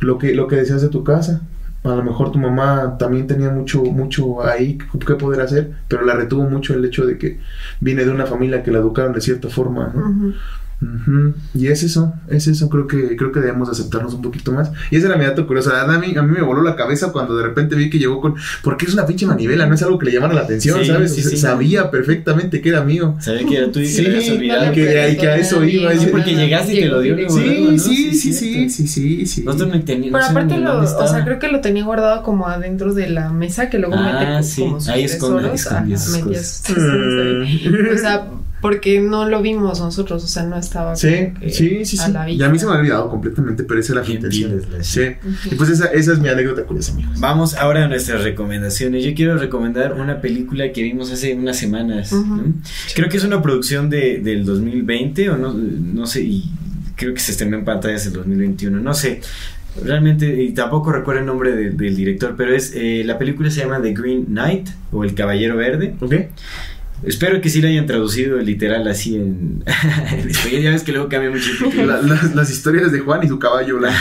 Lo 0.00 0.16
que, 0.18 0.34
lo 0.34 0.48
que 0.48 0.56
decías 0.56 0.80
de 0.80 0.88
tu 0.88 1.04
casa. 1.04 1.42
A 1.90 1.96
lo 1.96 2.02
mejor 2.02 2.32
tu 2.32 2.38
mamá 2.38 2.96
también 2.98 3.26
tenía 3.26 3.50
mucho, 3.50 3.82
mucho 3.82 4.44
ahí 4.44 4.78
que, 4.78 5.14
poder 5.14 5.40
hacer, 5.40 5.72
pero 5.88 6.04
la 6.04 6.14
retuvo 6.14 6.48
mucho 6.48 6.74
el 6.74 6.84
hecho 6.84 7.06
de 7.06 7.18
que 7.18 7.38
viene 7.80 8.04
de 8.04 8.10
una 8.10 8.26
familia 8.26 8.62
que 8.62 8.70
la 8.70 8.78
educaron 8.78 9.12
de 9.12 9.20
cierta 9.20 9.48
forma, 9.48 9.92
¿no? 9.94 10.34
Ujú, 10.78 11.32
Y 11.54 11.68
es 11.68 11.82
eso, 11.82 12.12
es 12.28 12.46
eso, 12.48 12.68
creo 12.68 12.86
que 12.86 13.16
creo 13.16 13.32
que 13.32 13.40
debemos 13.40 13.70
aceptarnos 13.70 14.12
un 14.12 14.20
poquito 14.20 14.52
más. 14.52 14.70
Y 14.90 14.96
esa 14.96 15.06
era 15.06 15.16
mi 15.16 15.24
dato 15.24 15.46
curioso. 15.46 15.72
A 15.74 15.86
mí, 15.98 16.14
a 16.14 16.22
mí 16.22 16.32
me 16.32 16.42
voló 16.42 16.62
la 16.62 16.76
cabeza 16.76 17.12
cuando 17.12 17.34
de 17.34 17.44
repente 17.44 17.74
vi 17.76 17.88
que 17.88 17.98
llegó 17.98 18.20
con... 18.20 18.34
Porque 18.62 18.84
es 18.84 18.92
una 18.92 19.06
pinche 19.06 19.24
manivela, 19.26 19.64
no 19.66 19.74
es 19.74 19.82
algo 19.82 19.98
que 19.98 20.04
le 20.06 20.12
llamara 20.12 20.34
la 20.34 20.42
atención, 20.42 20.78
Sí, 20.80 20.86
¿sabes? 20.88 21.14
sí, 21.14 21.22
sí. 21.22 21.36
Sabía 21.38 21.90
perfectamente 21.90 22.60
que 22.60 22.68
era 22.68 22.84
mío. 22.84 23.16
Sabía 23.20 23.46
que 23.46 23.56
era 23.56 23.72
tú 23.72 23.80
y 23.80 23.86
Sí, 23.86 24.04
que 24.04 24.10
te 24.10 24.16
habías 24.16 24.30
olvidado. 24.30 24.66
no 24.66 24.72
que, 24.72 24.84
le 24.84 25.02
a- 25.02 25.16
que 25.16 25.28
a 25.28 25.36
eso 25.36 25.64
iba. 25.64 25.92
Sí, 25.92 25.98
ese- 25.98 26.08
porque 26.08 26.34
llegaste 26.34 26.74
y 26.74 26.80
te 26.80 26.86
lo 26.88 27.00
dio 27.00 27.16
Sí, 27.30 27.66
¿no? 27.70 27.78
sí, 27.78 28.14
sí, 28.14 28.32
sí, 28.34 28.68
sí, 28.68 28.86
sí, 28.86 29.26
sí. 29.26 29.44
No. 29.44 29.56
Pero 29.56 30.24
aparte 30.24 30.58
lo, 30.58 30.80
o 30.82 31.06
sea, 31.08 31.24
creo 31.24 31.38
que 31.38 31.48
lo 31.48 31.62
tenía 31.62 31.84
guardado 31.84 32.22
como 32.22 32.48
adentro 32.48 32.92
de 32.92 33.08
la 33.08 33.30
mesa 33.30 33.70
que 33.70 33.78
luego 33.78 33.94
Ah, 33.96 34.42
sí. 34.42 34.60
como 34.60 34.78
sus 34.80 34.88
Ahí 34.90 35.04
ahí. 35.04 35.14
O 37.94 37.98
sea, 37.98 38.26
porque 38.68 39.00
no 39.00 39.28
lo 39.28 39.40
vimos 39.42 39.78
nosotros, 39.80 40.24
o 40.24 40.26
sea, 40.26 40.42
no 40.42 40.58
estaba 40.58 40.96
Sí, 40.96 41.28
sí, 41.52 41.84
sí, 41.84 41.98
a 42.00 42.06
sí. 42.06 42.12
la 42.12 42.28
Y 42.28 42.42
a 42.42 42.48
mí 42.48 42.58
se 42.58 42.66
me 42.66 42.72
ha 42.72 42.74
olvidado 42.78 43.08
completamente, 43.08 43.62
pero 43.62 43.78
esa 43.78 43.92
era 43.92 44.02
Bien 44.02 44.16
intención. 44.16 44.60
la- 44.72 44.82
Sí. 44.82 45.02
Y 45.50 45.54
pues 45.54 45.70
esa, 45.70 45.86
esa 45.86 46.12
es 46.14 46.18
mi 46.18 46.28
anécdota 46.28 46.64
curiosa, 46.64 46.92
amigos. 46.92 47.20
Vamos 47.20 47.54
ahora 47.54 47.84
a 47.84 47.88
nuestras 47.88 48.24
recomendaciones. 48.24 49.04
Yo 49.04 49.14
quiero 49.14 49.38
recomendar 49.38 49.92
una 49.94 50.20
película 50.20 50.72
que 50.72 50.82
vimos 50.82 51.12
hace 51.12 51.34
unas 51.34 51.56
semanas. 51.58 52.12
Creo 52.96 53.08
que 53.08 53.16
es 53.18 53.24
una 53.24 53.40
producción 53.40 53.88
de, 53.88 54.18
del 54.18 54.44
2020 54.44 55.30
o 55.30 55.36
no, 55.36 55.54
no 55.54 56.06
sé, 56.06 56.22
y 56.22 56.50
creo 56.96 57.14
que 57.14 57.20
se 57.20 57.30
estrenó 57.32 57.56
en 57.58 57.64
pantallas 57.64 58.04
en 58.06 58.14
2021, 58.14 58.80
no 58.80 58.94
sé. 58.94 59.20
Realmente, 59.84 60.42
y 60.42 60.52
tampoco 60.52 60.90
recuerdo 60.90 61.20
el 61.20 61.26
nombre 61.26 61.54
de- 61.54 61.70
del 61.70 61.94
director, 61.94 62.34
pero 62.36 62.54
es 62.54 62.72
eh, 62.74 63.02
la 63.04 63.18
película 63.18 63.50
se 63.50 63.60
llama 63.60 63.80
The 63.82 63.92
Green 63.92 64.24
Knight 64.24 64.68
o 64.90 65.04
El 65.04 65.14
Caballero 65.14 65.56
Verde. 65.56 65.94
¿Ok? 66.00 66.14
Espero 67.04 67.40
que 67.40 67.48
sí 67.50 67.60
lo 67.60 67.68
hayan 67.68 67.86
traducido 67.86 68.38
literal 68.38 68.88
así 68.88 69.16
en, 69.16 69.62
en 70.12 70.28
español. 70.30 70.62
Ya 70.62 70.70
ves 70.70 70.82
que 70.82 70.92
luego 70.92 71.08
cambia 71.08 71.30
mucho. 71.30 71.50
La- 71.84 72.00
las, 72.02 72.34
las 72.34 72.50
historias 72.50 72.90
de 72.92 73.00
Juan 73.00 73.22
y 73.24 73.28
su 73.28 73.38
caballo 73.38 73.78
blanco. 73.78 73.98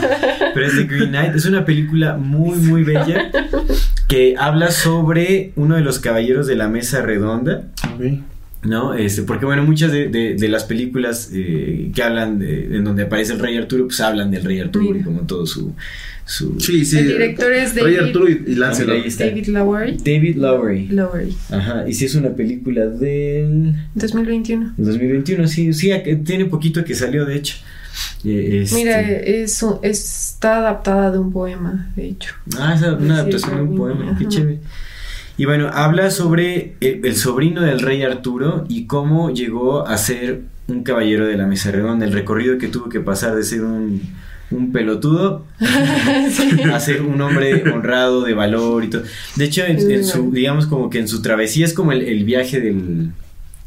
Pero 0.54 0.66
es 0.66 0.74
The 0.76 0.84
Green 0.84 1.08
Knight. 1.10 1.34
Es 1.34 1.46
una 1.46 1.64
película 1.64 2.16
muy, 2.16 2.56
muy 2.58 2.82
bella 2.84 3.30
que 4.08 4.34
habla 4.38 4.70
sobre 4.70 5.52
uno 5.56 5.76
de 5.76 5.82
los 5.82 5.98
caballeros 5.98 6.46
de 6.46 6.56
la 6.56 6.68
mesa 6.68 7.00
redonda. 7.02 7.64
Ok. 7.94 8.04
¿No? 8.64 8.94
Este, 8.94 9.22
porque 9.22 9.44
bueno, 9.44 9.64
muchas 9.64 9.90
de, 9.90 10.08
de- 10.08 10.34
de 10.36 10.48
las 10.48 10.64
películas 10.64 11.30
eh, 11.32 11.90
que 11.94 12.02
hablan 12.02 12.38
de, 12.38 12.76
en 12.76 12.84
donde 12.84 13.02
aparece 13.04 13.32
el 13.32 13.40
rey 13.40 13.56
Arturo, 13.56 13.86
pues 13.86 14.00
hablan 14.00 14.30
del 14.30 14.44
rey 14.44 14.60
Arturo 14.60 14.96
y 14.96 15.02
como 15.02 15.22
todo 15.22 15.46
su... 15.46 15.74
su 16.32 16.58
Sí, 16.58 16.84
sí. 16.84 16.98
El 16.98 17.08
director 17.08 17.52
es 17.52 17.74
Rey 17.74 17.94
David- 17.96 18.06
Arturo 18.06 18.28
y, 18.30 18.42
y 18.46 18.54
Lancelot. 18.54 19.04
David 19.18 19.46
Lowery. 19.48 19.96
David 19.98 20.36
Lowery. 20.36 20.88
Lowery. 20.88 21.36
Ajá, 21.50 21.84
y 21.86 21.92
si 21.92 22.06
es 22.06 22.14
una 22.14 22.30
película 22.30 22.86
del 22.86 23.74
2021. 23.94 24.74
2021, 24.76 25.46
sí, 25.46 25.72
sí, 25.74 25.90
tiene 26.24 26.46
poquito 26.46 26.84
que 26.84 26.94
salió, 26.94 27.24
de 27.26 27.36
hecho. 27.36 27.56
Eh, 28.24 28.60
este- 28.62 28.76
Mira, 28.76 29.00
es, 29.02 29.62
un- 29.62 29.78
está 29.82 30.58
adaptada 30.58 31.10
de 31.10 31.18
un 31.18 31.30
poema, 31.32 31.92
de 31.96 32.08
hecho. 32.08 32.32
Ah, 32.58 32.74
es 32.74 32.82
una 32.82 32.98
Sí, 32.98 33.10
adaptación 33.20 33.56
de 33.56 33.62
un 33.62 33.76
poema, 33.76 34.16
qué 34.18 34.26
chévere. 34.28 34.58
Y 35.36 35.44
bueno, 35.44 35.68
habla 35.72 36.10
sobre 36.10 36.74
el, 36.80 37.04
el 37.04 37.16
sobrino 37.16 37.60
del 37.62 37.80
rey 37.80 38.02
Arturo 38.02 38.64
y 38.68 38.86
cómo 38.86 39.30
llegó 39.32 39.86
a 39.86 39.96
ser 39.98 40.42
un 40.68 40.82
caballero 40.84 41.26
de 41.26 41.36
la 41.36 41.46
mesa 41.46 41.70
redonda, 41.70 42.06
el 42.06 42.12
recorrido 42.12 42.56
que 42.58 42.68
tuvo 42.68 42.88
que 42.88 43.00
pasar 43.00 43.34
de 43.34 43.42
ser 43.42 43.62
un, 43.64 44.00
un 44.52 44.72
pelotudo 44.72 45.46
a 46.72 46.80
ser 46.80 47.02
un 47.02 47.20
hombre 47.20 47.70
honrado, 47.70 48.22
de 48.22 48.34
valor 48.34 48.84
y 48.84 48.90
todo. 48.90 49.02
De 49.36 49.44
hecho, 49.44 49.64
en, 49.64 49.78
en 49.90 50.04
su, 50.04 50.30
digamos 50.30 50.66
como 50.66 50.90
que 50.90 50.98
en 50.98 51.08
su 51.08 51.22
travesía 51.22 51.64
es 51.64 51.74
como 51.74 51.92
el, 51.92 52.02
el 52.02 52.24
viaje 52.24 52.60
del, 52.60 53.10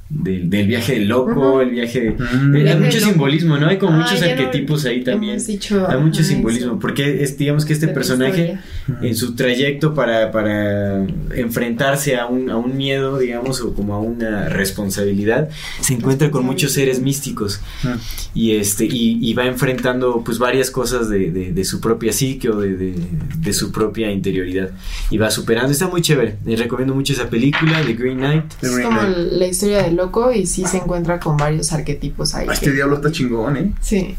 del, 0.08 0.50
del 0.50 0.68
viaje 0.68 0.94
del 0.94 1.08
loco, 1.08 1.62
el 1.62 1.72
viaje... 1.72 2.12
Mm. 2.18 2.56
Hay 2.56 2.76
mucho 2.80 3.00
simbolismo, 3.00 3.58
¿no? 3.58 3.68
Hay 3.68 3.78
como 3.78 3.94
Ah, 3.94 4.02
muchos 4.02 4.22
arquetipos 4.22 4.86
ahí 4.86 5.04
también. 5.04 5.44
dicho, 5.46 5.86
Hay 5.90 6.00
mucho 6.00 6.24
simbolismo, 6.24 6.72
eso. 6.74 6.80
porque 6.80 7.24
es, 7.24 7.38
digamos 7.38 7.66
que 7.66 7.74
este 7.74 7.88
personaje 7.88 8.60
en 9.02 9.16
su 9.16 9.36
trayecto 9.36 9.94
para, 9.96 10.32
para 10.32 11.06
enfrentarse 11.36 12.16
a 12.18 12.28
un, 12.28 12.50
a 12.50 12.58
un 12.58 12.78
miedo, 12.78 13.18
digamos, 13.18 13.62
o 13.62 13.74
como 13.74 13.94
a 13.96 14.00
una 14.00 14.48
responsabilidad, 14.50 15.50
se 15.82 15.94
encuentra 15.96 16.30
con 16.32 16.46
muchos 16.46 16.72
seres 16.74 17.02
místicos 17.02 17.60
Ah. 17.84 17.98
y 18.34 18.56
este 18.56 18.86
y, 18.86 19.20
y 19.22 19.34
va 19.34 19.46
enfrentando 19.46 20.24
pues 20.24 20.38
varias 20.40 20.72
cosas 20.72 21.10
de, 21.10 21.32
de- 21.32 21.52
de 21.52 21.66
su 21.66 21.80
propia 21.82 22.12
psique 22.14 22.50
o 22.50 22.60
de, 22.60 22.76
de- 22.76 22.96
de 23.38 23.54
su 23.54 23.72
propia 23.72 24.12
interioridad 24.12 24.70
y 25.10 25.18
va 25.18 25.30
superando. 25.32 25.72
Está 25.72 25.88
muy 25.88 26.02
chévere. 26.02 26.36
Les 26.46 26.60
recomiendo 26.60 26.94
mucho 26.96 27.14
esa 27.14 27.30
película, 27.30 27.82
The 27.86 27.94
Green 27.94 28.18
Knight. 28.18 28.44
Es 28.62 28.80
como 28.80 29.02
la 29.02 29.48
historia 29.48 29.84
del 29.84 29.95
loco 29.96 30.32
y 30.32 30.46
sí 30.46 30.66
se 30.66 30.78
encuentra 30.78 31.20
con 31.20 31.38
varios 31.38 31.72
arquetipos 31.74 32.36
ahí. 32.36 32.48
Ah, 32.50 32.54
Este 32.54 32.68
que- 32.68 32.72
diablo 32.74 32.96
está 32.98 33.12
chingón, 33.12 33.58
¿eh? 33.58 33.74
Sí. 33.82 34.16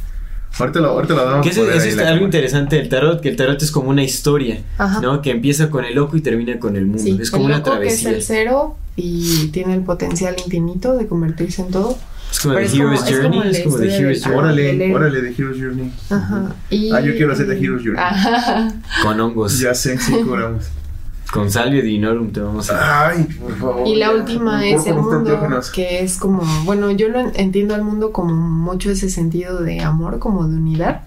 Ahorita 0.58 0.80
lo, 0.80 0.88
ahorita 0.88 1.12
lo 1.14 1.24
damos 1.26 1.44
Que 1.44 1.50
eso, 1.52 1.70
es 1.70 1.98
algo 1.98 2.24
interesante 2.24 2.76
del 2.76 2.88
tarot, 2.88 3.20
que 3.20 3.28
el 3.28 3.36
tarot 3.36 3.60
es 3.62 3.70
como 3.70 3.90
una 3.90 4.02
historia, 4.02 4.62
Ajá. 4.78 5.00
¿no? 5.00 5.20
Que 5.20 5.30
empieza 5.30 5.68
con 5.68 5.84
el 5.84 5.94
loco 5.94 6.16
y 6.16 6.22
termina 6.22 6.58
con 6.58 6.76
el 6.76 6.86
mundo. 6.86 7.02
Sí, 7.02 7.18
es 7.20 7.30
como 7.30 7.44
el 7.44 7.50
una 7.50 7.58
loco 7.58 7.78
que 7.78 7.88
es 7.88 8.00
travesía. 8.00 8.10
el 8.10 8.22
cero 8.22 8.76
y 8.96 9.48
tiene 9.48 9.74
el 9.74 9.82
potencial 9.82 10.34
infinito 10.42 10.96
de 10.96 11.06
convertirse 11.08 11.60
en 11.60 11.68
todo. 11.70 11.98
Es 12.32 12.40
como 12.40 12.54
The 12.54 12.62
es 12.64 12.70
como- 12.72 12.82
Hero's 12.84 12.94
es 13.10 13.16
como 13.18 13.34
Journey, 13.34 13.50
es 13.50 13.60
como 13.64 13.76
The 13.78 13.96
Hero's 13.98 14.22
Journey. 14.24 14.38
Órale, 14.38 14.94
órale, 14.94 15.20
de 15.20 15.28
Hero's 15.36 15.56
Journey. 15.60 15.92
Ajá. 16.08 16.54
Y... 16.70 16.90
Ah, 16.90 17.00
yo 17.00 17.12
quiero 17.16 17.32
hacer 17.34 17.46
The 17.48 17.58
Hero's 17.62 17.82
Journey. 17.84 18.00
Ajá. 18.02 18.72
Con 19.02 19.20
hongos. 19.20 19.60
Ya 19.60 19.74
sé, 19.74 19.98
sí, 19.98 20.12
cobramos. 20.24 20.64
Con 21.32 21.50
Salvio 21.50 21.82
Dinorum 21.82 22.30
te 22.30 22.40
vamos 22.40 22.70
a... 22.70 23.08
Ay, 23.08 23.24
por 23.24 23.54
favor. 23.56 23.86
Y 23.88 23.96
la 23.96 24.12
última 24.12 24.66
es 24.66 24.86
el 24.86 24.94
mundo, 24.94 25.38
que 25.74 26.00
es 26.02 26.16
como, 26.18 26.42
bueno, 26.64 26.90
yo 26.92 27.08
lo 27.08 27.20
en- 27.20 27.32
entiendo 27.34 27.74
al 27.74 27.82
mundo 27.82 28.12
como 28.12 28.34
mucho 28.34 28.90
ese 28.90 29.10
sentido 29.10 29.60
de 29.62 29.80
amor, 29.80 30.18
como 30.18 30.46
de 30.48 30.56
unidad, 30.56 31.02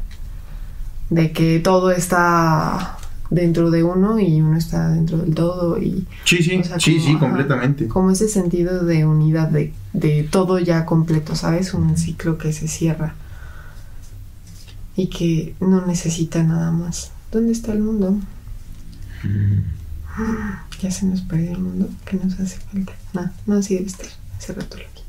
de 1.10 1.32
que 1.32 1.60
todo 1.60 1.92
está 1.92 2.98
dentro 3.32 3.72
de 3.72 3.84
uno 3.84 4.20
y 4.20 4.42
uno 4.42 4.58
está 4.58 4.90
dentro 4.90 5.18
del 5.20 5.34
todo 5.36 5.78
y 5.80 6.06
Sí, 6.26 6.44
sí, 6.44 6.58
o 6.58 6.64
sea, 6.64 6.80
sí, 6.80 6.94
como, 6.96 7.06
sí, 7.06 7.12
ajá, 7.12 7.20
completamente. 7.20 7.88
como 7.88 8.12
ese 8.12 8.28
sentido 8.28 8.84
de 8.86 9.06
unidad 9.06 9.48
de, 9.50 9.72
de 9.94 10.28
todo 10.30 10.60
ya 10.60 10.86
completo 10.86 11.36
sabes 11.36 11.74
un 11.74 11.96
ciclo 11.98 12.38
que 12.38 12.54
se 12.54 12.68
cierra 12.68 13.14
y 14.96 15.08
que 15.08 15.56
no 15.62 15.86
necesita 15.86 16.44
nada 16.44 16.72
más. 16.72 17.12
Dónde 17.32 17.52
está 17.54 17.72
el 17.72 17.80
mundo 17.80 18.16
ya 20.82 20.92
se 20.92 21.06
nos 21.06 21.22
perdió 21.22 21.52
el 21.52 21.60
mundo 21.60 21.90
que 22.06 22.18
nos 22.18 22.40
hace 22.40 22.58
falta 22.60 22.94
no 23.14 23.32
no 23.46 23.62
sí 23.62 23.76
debe 23.76 23.88
estar 23.88 24.08
hace 24.38 24.54
rato 24.54 24.78
lo 24.78 24.84
vi 24.84 25.00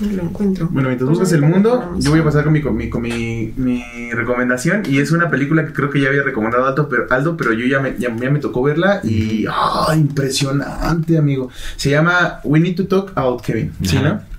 no 0.00 0.12
lo 0.16 0.22
encuentro 0.24 0.68
Bueno, 0.70 0.88
mientras 0.88 1.08
buscas 1.08 1.32
el 1.32 1.42
mundo, 1.42 1.96
yo 2.00 2.10
voy 2.10 2.18
a 2.18 2.24
pasar 2.24 2.42
con 2.42 2.52
mi, 2.52 2.60
con 2.60 2.76
mi, 2.76 2.90
con 2.90 3.00
mi, 3.00 3.52
mi 3.56 4.10
recomendación. 4.10 4.82
Y 4.88 4.98
es 4.98 5.12
una 5.12 5.30
película 5.30 5.64
que 5.64 5.72
creo 5.72 5.88
que 5.88 6.00
ya 6.00 6.08
había 6.08 6.24
recomendado 6.24 6.66
Aldo, 6.66 6.88
pero, 6.88 7.06
Aldo, 7.10 7.36
pero 7.36 7.52
yo 7.52 7.64
ya 7.66 7.78
me, 7.78 7.96
ya, 7.96 8.14
ya 8.16 8.30
me 8.30 8.40
tocó 8.40 8.64
verla. 8.64 9.00
Y. 9.04 9.46
¡ah! 9.48 9.94
impresionante, 9.96 11.16
amigo! 11.16 11.48
Se 11.76 11.90
llama 11.90 12.40
We 12.42 12.58
Need 12.58 12.74
to 12.76 12.86
Talk 12.88 13.12
About 13.14 13.42
Kevin. 13.42 13.72
¿Sí, 13.82 13.96
Ajá. 13.96 14.08
no? 14.08 14.33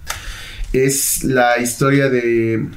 Es 0.76 1.24
la 1.24 1.58
historia 1.60 2.10
de. 2.10 2.68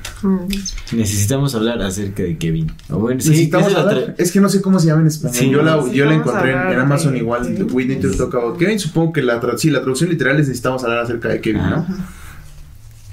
Necesitamos 0.93 1.55
hablar 1.55 1.83
acerca 1.83 2.23
de 2.23 2.39
Kevin. 2.39 2.71
O 2.91 2.99
bueno, 2.99 3.21
sí, 3.21 3.31
Necesitamos 3.31 3.75
hablar- 3.75 4.15
Es 4.19 4.31
que 4.33 4.41
no 4.41 4.49
sé 4.49 4.61
cómo 4.63 4.79
se 4.79 4.87
llama 4.87 5.01
en 5.03 5.09
español. 5.09 5.37
Sí, 5.37 5.51
yo 5.51 5.63
la, 5.63 5.85
yo 5.93 6.05
la 6.05 6.15
encontré 6.15 6.53
en, 6.53 6.79
Amazon 6.79 7.13
de 7.13 7.19
igual. 7.19 7.43
Kevin. 7.43 7.67
We 7.73 7.85
Need 7.87 8.01
to 8.03 8.11
Talk 8.17 8.35
About 8.35 8.59
Kevin. 8.59 8.79
Supongo 8.79 9.13
que 9.13 9.23
la, 9.23 9.41
tra- 9.41 9.57
sí, 9.59 9.71
la 9.71 9.81
traducción 9.81 10.11
literal 10.11 10.35
es 10.39 10.47
necesitamos 10.49 10.85
hablar 10.85 11.01
acerca 11.01 11.29
de 11.29 11.41
Kevin, 11.41 11.63
¿no? 11.63 11.87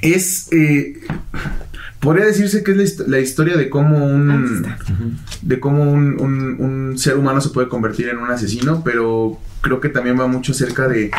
Es. 0.02 0.52
Eh, 0.52 1.00
podría 2.00 2.26
decirse 2.26 2.64
que 2.64 2.72
es 2.72 2.78
la, 2.78 2.84
hist- 2.84 3.08
la 3.08 3.20
historia 3.20 3.58
de 3.58 3.70
cómo 3.70 4.06
un. 4.06 4.66
De 5.42 5.60
cómo 5.60 5.84
un, 5.92 6.20
un- 6.22 6.56
un 6.60 6.98
ser 6.98 7.18
humano 7.18 7.42
se 7.42 7.50
puede 7.50 7.68
convertir 7.70 8.10
en 8.10 8.18
un 8.18 8.30
asesino, 8.30 8.84
pero 8.84 9.40
creo 9.66 9.82
que 9.82 9.90
también 9.90 10.18
va 10.20 10.28
mucho 10.28 10.52
acerca 10.54 10.88
de. 10.88 11.10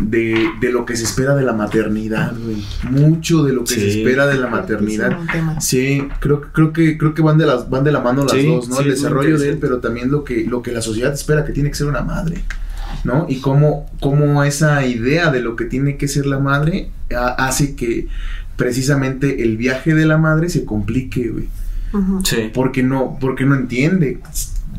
De, 0.00 0.48
de 0.60 0.70
lo 0.72 0.84
que 0.84 0.96
se 0.96 1.04
espera 1.04 1.34
de 1.34 1.42
la 1.44 1.52
maternidad, 1.52 2.32
güey. 2.36 2.62
Mucho 2.90 3.42
de 3.44 3.52
lo 3.52 3.64
que 3.64 3.74
se 3.74 3.88
espera 3.98 4.26
de 4.26 4.36
la 4.36 4.46
maternidad. 4.48 5.16
Sí, 5.60 6.06
creo, 6.20 6.40
creo 6.52 6.72
que 6.72 6.96
creo 6.98 7.14
que 7.14 7.22
van 7.22 7.36
de 7.38 7.46
las 7.46 7.68
van 7.70 7.82
de 7.84 7.90
la 7.92 8.00
mano 8.00 8.22
las 8.24 8.32
Sí, 8.32 8.46
dos, 8.46 8.68
¿no? 8.68 8.76
sí, 8.76 8.82
el 8.84 8.90
desarrollo 8.90 9.38
de 9.38 9.48
él, 9.50 9.58
pero 9.60 9.78
también 9.78 10.10
lo 10.10 10.22
que 10.24 10.44
lo 10.44 10.62
que 10.62 10.70
la 10.72 10.82
sociedad 10.82 11.12
espera 11.12 11.44
que 11.44 11.52
tiene 11.52 11.70
que 11.70 11.74
ser 11.76 11.86
una 11.88 12.02
madre, 12.02 12.42
¿no? 13.04 13.26
Y 13.28 13.40
cómo 13.40 13.90
cómo 14.00 14.44
esa 14.44 14.84
idea 14.86 15.30
de 15.30 15.40
lo 15.40 15.56
que 15.56 15.64
tiene 15.64 15.96
que 15.96 16.06
ser 16.08 16.26
la 16.26 16.38
madre 16.38 16.90
ha- 17.16 17.46
hace 17.48 17.74
que 17.74 18.06
precisamente 18.56 19.42
el 19.42 19.56
viaje 19.56 19.94
de 19.94 20.06
la 20.06 20.18
madre 20.18 20.48
se 20.48 20.64
complique, 20.64 21.28
güey. 21.28 21.48
Sí. 22.24 22.50
porque 22.52 22.82
no 22.82 23.16
porque 23.20 23.44
no 23.46 23.54
entiende 23.54 24.20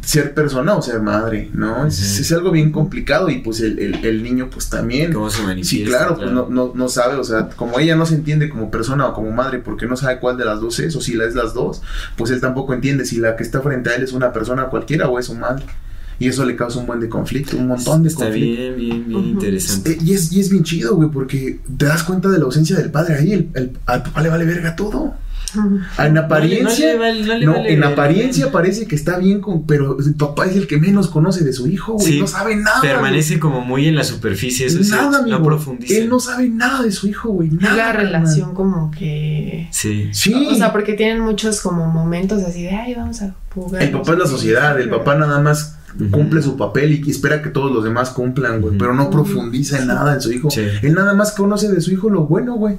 ser 0.03 0.34
persona 0.34 0.76
o 0.76 0.81
ser 0.81 1.01
madre, 1.01 1.49
¿no? 1.53 1.85
Es, 1.85 2.31
algo 2.31 2.51
bien 2.51 2.71
complicado 2.71 3.30
y 3.30 3.39
pues 3.39 3.59
el, 3.59 3.77
el- 3.80 4.05
el 4.05 4.23
niño 4.23 4.49
pues 4.51 4.69
también 4.69 5.11
¿Cómo 5.13 5.30
se 5.30 5.43
manifiesta? 5.43 5.85
Sí, 5.85 5.89
claro, 5.95 6.15
pues 6.17 6.31
no, 6.31 6.47
no, 6.49 6.71
no 6.73 6.88
sabe, 6.89 7.15
o 7.15 7.23
sea, 7.23 7.49
como 7.49 7.80
ella 7.80 7.95
no 7.95 8.05
se 8.05 8.15
entiende 8.15 8.49
como 8.49 8.71
persona 8.71 9.07
o 9.07 9.13
como 9.13 9.31
madre 9.31 9.59
porque 9.59 9.85
no 9.88 9.95
sabe 9.97 10.19
cuál 10.19 10.38
de 10.38 10.45
las 10.45 10.61
dos 10.61 10.80
es 10.80 10.95
o 10.95 11.01
si 11.01 11.13
la 11.13 11.26
es 11.26 11.35
las 11.35 11.53
dos, 11.53 11.81
pues 12.17 12.31
él 12.31 12.39
tampoco 12.41 12.73
entiende 12.73 13.05
si 13.05 13.17
la 13.17 13.35
que 13.35 13.43
está 13.43 13.61
frente 13.61 13.89
a 13.89 13.95
él 13.95 14.03
es 14.03 14.13
una 14.13 14.31
persona 14.34 14.65
cualquiera 14.65 15.07
o 15.09 15.19
es 15.19 15.26
su 15.27 15.35
madre. 15.35 15.63
Y 16.21 16.27
eso 16.27 16.43
le 16.45 16.57
causa 16.57 16.80
un 16.80 16.85
buen 16.85 16.99
de 16.99 17.07
conflicto, 17.07 17.55
un 17.55 17.67
montón 17.67 18.03
de 18.03 18.09
Está 18.09 18.26
conflicto. 18.26 18.61
bien, 18.61 18.76
bien, 18.76 19.07
bien 19.07 19.19
Ujú. 19.21 19.30
interesante. 19.30 19.91
Eh, 19.93 19.97
y, 20.03 20.13
es, 20.13 20.31
y 20.34 20.41
es 20.41 20.49
bien 20.49 20.63
chido, 20.65 20.95
güey, 20.97 21.09
porque 21.09 21.61
te 21.77 21.85
das 21.85 22.03
cuenta 22.03 22.27
de 22.27 22.38
la 22.39 22.43
ausencia 22.43 22.76
del 22.76 22.91
padre 22.91 23.15
ahí, 23.15 23.31
el, 23.31 23.49
el- 23.53 23.71
al 23.85 24.03
papá 24.03 24.21
le 24.21 24.27
vale 24.27 24.43
verga 24.43 24.76
todo. 24.76 25.13
Ujú. 25.55 25.80
En 25.97 26.17
apariencia, 26.17 26.93
no 26.93 26.93
le 26.93 26.97
vale- 26.99 27.23
no 27.26 27.34
le 27.35 27.45
no, 27.45 27.53
vale 27.53 27.73
en 27.73 27.84
apariencia 27.84 28.51
parece 28.51 28.88
que 28.88 28.95
está 28.95 29.17
bien, 29.17 29.41
con, 29.41 29.65
pero 29.65 29.97
el 29.99 30.13
papá 30.15 30.45
es 30.45 30.55
el 30.55 30.67
que 30.67 30.77
menos 30.77 31.07
conoce 31.07 31.43
de 31.43 31.53
su 31.53 31.67
hijo, 31.67 31.93
güey, 31.93 32.13
Sí, 32.13 32.19
no 32.21 32.27
sabe 32.27 32.55
nada. 32.55 32.80
güey. 32.80 32.91
Permanece 32.91 33.39
como 33.39 33.61
muy 33.61 33.88
en 33.88 33.95
la 33.95 34.03
superficie, 34.03 34.67
eso 34.67 34.80
es 34.80 34.89
nada, 34.89 35.01
cierto, 35.03 35.17
amigo. 35.19 35.38
no 35.39 35.43
profundiza. 35.43 35.93
Él 35.95 36.09
no 36.09 36.19
sabe 36.19 36.49
nada 36.49 36.84
de 36.84 36.91
su 36.91 37.07
hijo, 37.07 37.30
güey. 37.30 37.47
Es 37.49 37.53
Nada, 37.55 37.76
la 37.77 37.93
relación 37.93 38.53
como 38.53 38.91
que 38.91 39.67
Sí. 39.71 40.09
Sí. 40.11 40.34
O 40.51 40.55
sea, 40.55 40.71
porque 40.71 40.93
tienen 40.93 41.21
muchos 41.21 41.61
como 41.61 41.88
momentos 41.88 42.43
así 42.43 42.63
de, 42.63 42.69
ay, 42.71 42.93
vamos 42.95 43.21
a 43.21 43.34
jugar. 43.53 43.81
el 43.81 43.91
papá 43.91 44.13
es 44.13 44.19
la 44.19 44.27
sociedad, 44.27 44.80
el 44.80 44.89
papá 44.89 45.15
nada 45.15 45.39
más 45.39 45.76
cumple 46.11 46.41
su 46.41 46.56
papel 46.57 47.02
y 47.06 47.10
espera 47.11 47.41
que 47.41 47.49
todos 47.49 47.72
los 47.72 47.84
demás 47.84 48.10
cumplan, 48.11 48.61
güey, 48.61 48.78
pero 48.78 48.94
no 48.94 49.10
profundiza 49.10 49.80
en 49.80 49.88
nada 49.88 50.14
en 50.14 50.22
su 50.22 50.32
hijo. 50.32 50.49
Sí. 50.49 50.61
Él 50.82 50.94
nada 50.94 51.14
más 51.14 51.32
conoce 51.32 51.70
de 51.72 51.82
su 51.82 51.91
hijo 51.91 52.10
lo 52.10 52.26
bueno, 52.26 52.56
güey. 52.56 52.78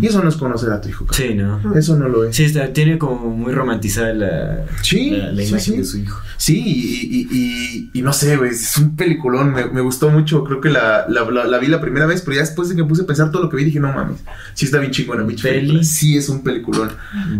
Y 0.00 0.06
eso 0.06 0.22
no 0.22 0.28
es 0.28 0.36
conocer 0.36 0.70
a 0.70 0.80
tu 0.80 0.88
hijo. 0.88 1.06
Sí, 1.12 1.34
¿no? 1.34 1.60
Eso 1.74 1.96
no 1.96 2.08
lo 2.08 2.24
es. 2.24 2.36
Sí, 2.36 2.44
está, 2.44 2.72
tiene 2.72 2.98
como 2.98 3.30
muy 3.30 3.52
romantizada 3.52 4.12
la, 4.12 4.64
Sí, 4.82 5.10
la, 5.10 5.32
imagen 5.32 5.60
sí. 5.60 5.76
de 5.76 5.84
su 5.84 5.98
hijo. 5.98 6.20
Sí, 6.36 6.62
y, 6.64 7.16
y- 7.20 7.28
y- 7.30 7.90
y 7.92 8.02
no 8.02 8.12
sé, 8.12 8.36
güey, 8.36 8.50
es 8.50 8.76
un 8.78 8.96
peliculón, 8.96 9.52
me, 9.52 9.66
me 9.66 9.80
gustó 9.80 10.10
mucho, 10.10 10.44
creo 10.44 10.60
que 10.60 10.70
la, 10.70 11.06
la, 11.08 11.58
vi 11.58 11.66
la 11.68 11.80
primera 11.80 12.06
vez, 12.06 12.22
pero 12.22 12.36
ya 12.36 12.40
después 12.42 12.68
de 12.68 12.76
que 12.76 12.82
me 12.82 12.88
puse 12.88 13.02
a 13.02 13.06
pensar 13.06 13.30
todo 13.30 13.42
lo 13.42 13.48
que 13.50 13.56
vi, 13.56 13.64
dije, 13.64 13.80
no 13.80 13.92
mames, 13.92 14.18
sí 14.54 14.64
está 14.66 14.78
bien 14.78 14.90
chingona, 14.92 15.24
película. 15.26 15.82
Sí 15.84 16.16
es 16.16 16.28
un 16.28 16.42
peliculón. 16.42 16.90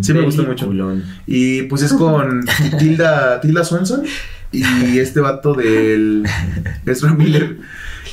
Sí 0.00 0.12
me 0.12 0.22
gustó 0.22 0.44
mucho. 0.44 0.70
Y 1.26 1.62
pues 1.62 1.82
es 1.82 1.92
con 1.92 2.44
Tilda, 2.78 3.40
Tilda 3.40 3.64
Swanson 3.64 4.02
y 4.52 4.98
este 4.98 5.20
vato 5.20 5.54
del 5.54 6.24
Ezra 6.86 7.14
Miller. 7.14 7.58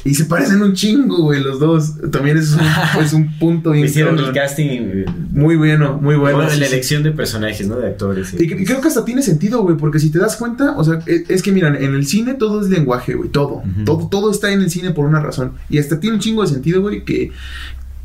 Y 0.04 0.14
se 0.16 0.26
parecen 0.26 0.62
un 0.62 0.74
chingo, 0.74 1.24
güey, 1.24 1.42
los 1.42 1.60
dos. 1.60 1.96
También 2.12 2.38
es 2.38 2.54
un, 2.54 2.62
es 3.02 3.14
un 3.14 3.38
punto 3.40 3.72
bien 3.72 3.86
Hicieron 3.88 4.18
el 4.18 4.32
casting. 4.32 5.06
Muy 5.32 5.56
bueno, 5.56 6.00
muy 6.02 6.16
bueno. 6.16 6.38
bueno, 6.38 6.52
sí, 6.52 6.60
la 6.60 6.68
sí. 6.68 6.74
elección 6.74 7.04
de 7.04 7.12
personajes, 7.12 7.68
¿no? 7.68 7.78
De 7.78 7.88
actores. 7.88 8.30
sí. 8.30 8.38
Y, 8.40 8.48
creo 8.48 8.80
que 8.80 8.88
hasta 8.88 9.04
tiene 9.04 9.22
sentido, 9.22 9.62
güey, 9.64 9.76
porque 9.76 10.00
si 10.00 10.10
te 10.10 10.20
das 10.20 10.38
cuenta, 10.38 10.76
o 10.78 10.84
sea, 10.84 11.00
es, 11.06 11.30
es 11.30 11.42
que 11.42 11.52
miran, 11.52 11.76
en 11.76 11.94
el 11.94 12.06
cine 12.06 12.36
todo 12.36 12.62
es 12.62 12.70
lenguaje, 12.70 13.16
güey, 13.16 13.30
todo, 13.30 13.64
todo, 13.86 14.08
todo 14.08 14.32
está 14.32 14.52
en 14.52 14.62
el 14.62 14.70
cine 14.70 14.92
por 14.92 15.06
una 15.06 15.20
razón. 15.20 15.54
Y 15.70 15.78
hasta 15.80 16.00
tiene 16.00 16.16
un 16.16 16.22
chingo 16.22 16.42
de 16.44 16.48
sentido, 16.48 16.82
güey, 16.82 17.04
que, 17.04 17.32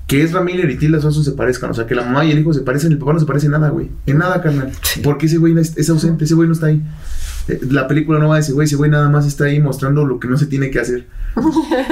que 0.06 0.22
Ezra 0.22 0.40
Miller 0.40 0.70
y 0.70 0.78
Tilda 0.78 1.00
Swanson 1.00 1.24
se 1.24 1.32
parezcan, 1.32 1.70
o 1.70 1.74
sea, 1.74 1.86
que 1.86 1.94
la 1.94 2.02
mamá 2.02 2.24
y 2.24 2.32
el 2.32 2.38
hijo 2.38 2.52
se 2.52 2.62
parecen, 2.62 2.92
el 2.92 2.98
papá 2.98 3.12
no 3.12 3.20
se 3.20 3.26
parece 3.26 3.46
en 3.46 3.52
nada, 3.52 3.68
güey, 3.68 3.90
en 4.06 4.18
nada, 4.18 4.42
carnal. 4.42 4.72
Porque 5.04 5.26
ese 5.26 5.36
güey 5.36 5.56
es, 5.58 5.76
es 5.76 5.88
ausente, 5.88 6.24
ese 6.24 6.34
güey 6.34 6.48
no 6.48 6.54
está 6.54 6.66
ahí. 6.66 6.82
Eh, 7.48 7.60
La 7.70 7.88
película 7.88 8.18
no 8.18 8.28
va 8.28 8.36
de 8.36 8.42
ese 8.42 8.52
güey, 8.52 8.66
ese 8.66 8.76
güey 8.76 8.90
nada 8.90 9.08
más 9.08 9.26
está 9.26 9.44
ahí 9.44 9.60
mostrando 9.60 10.04
lo 10.06 10.20
que 10.20 10.28
no 10.28 10.36
se 10.36 10.46
tiene 10.46 10.70
que 10.70 10.80
hacer. 10.80 11.06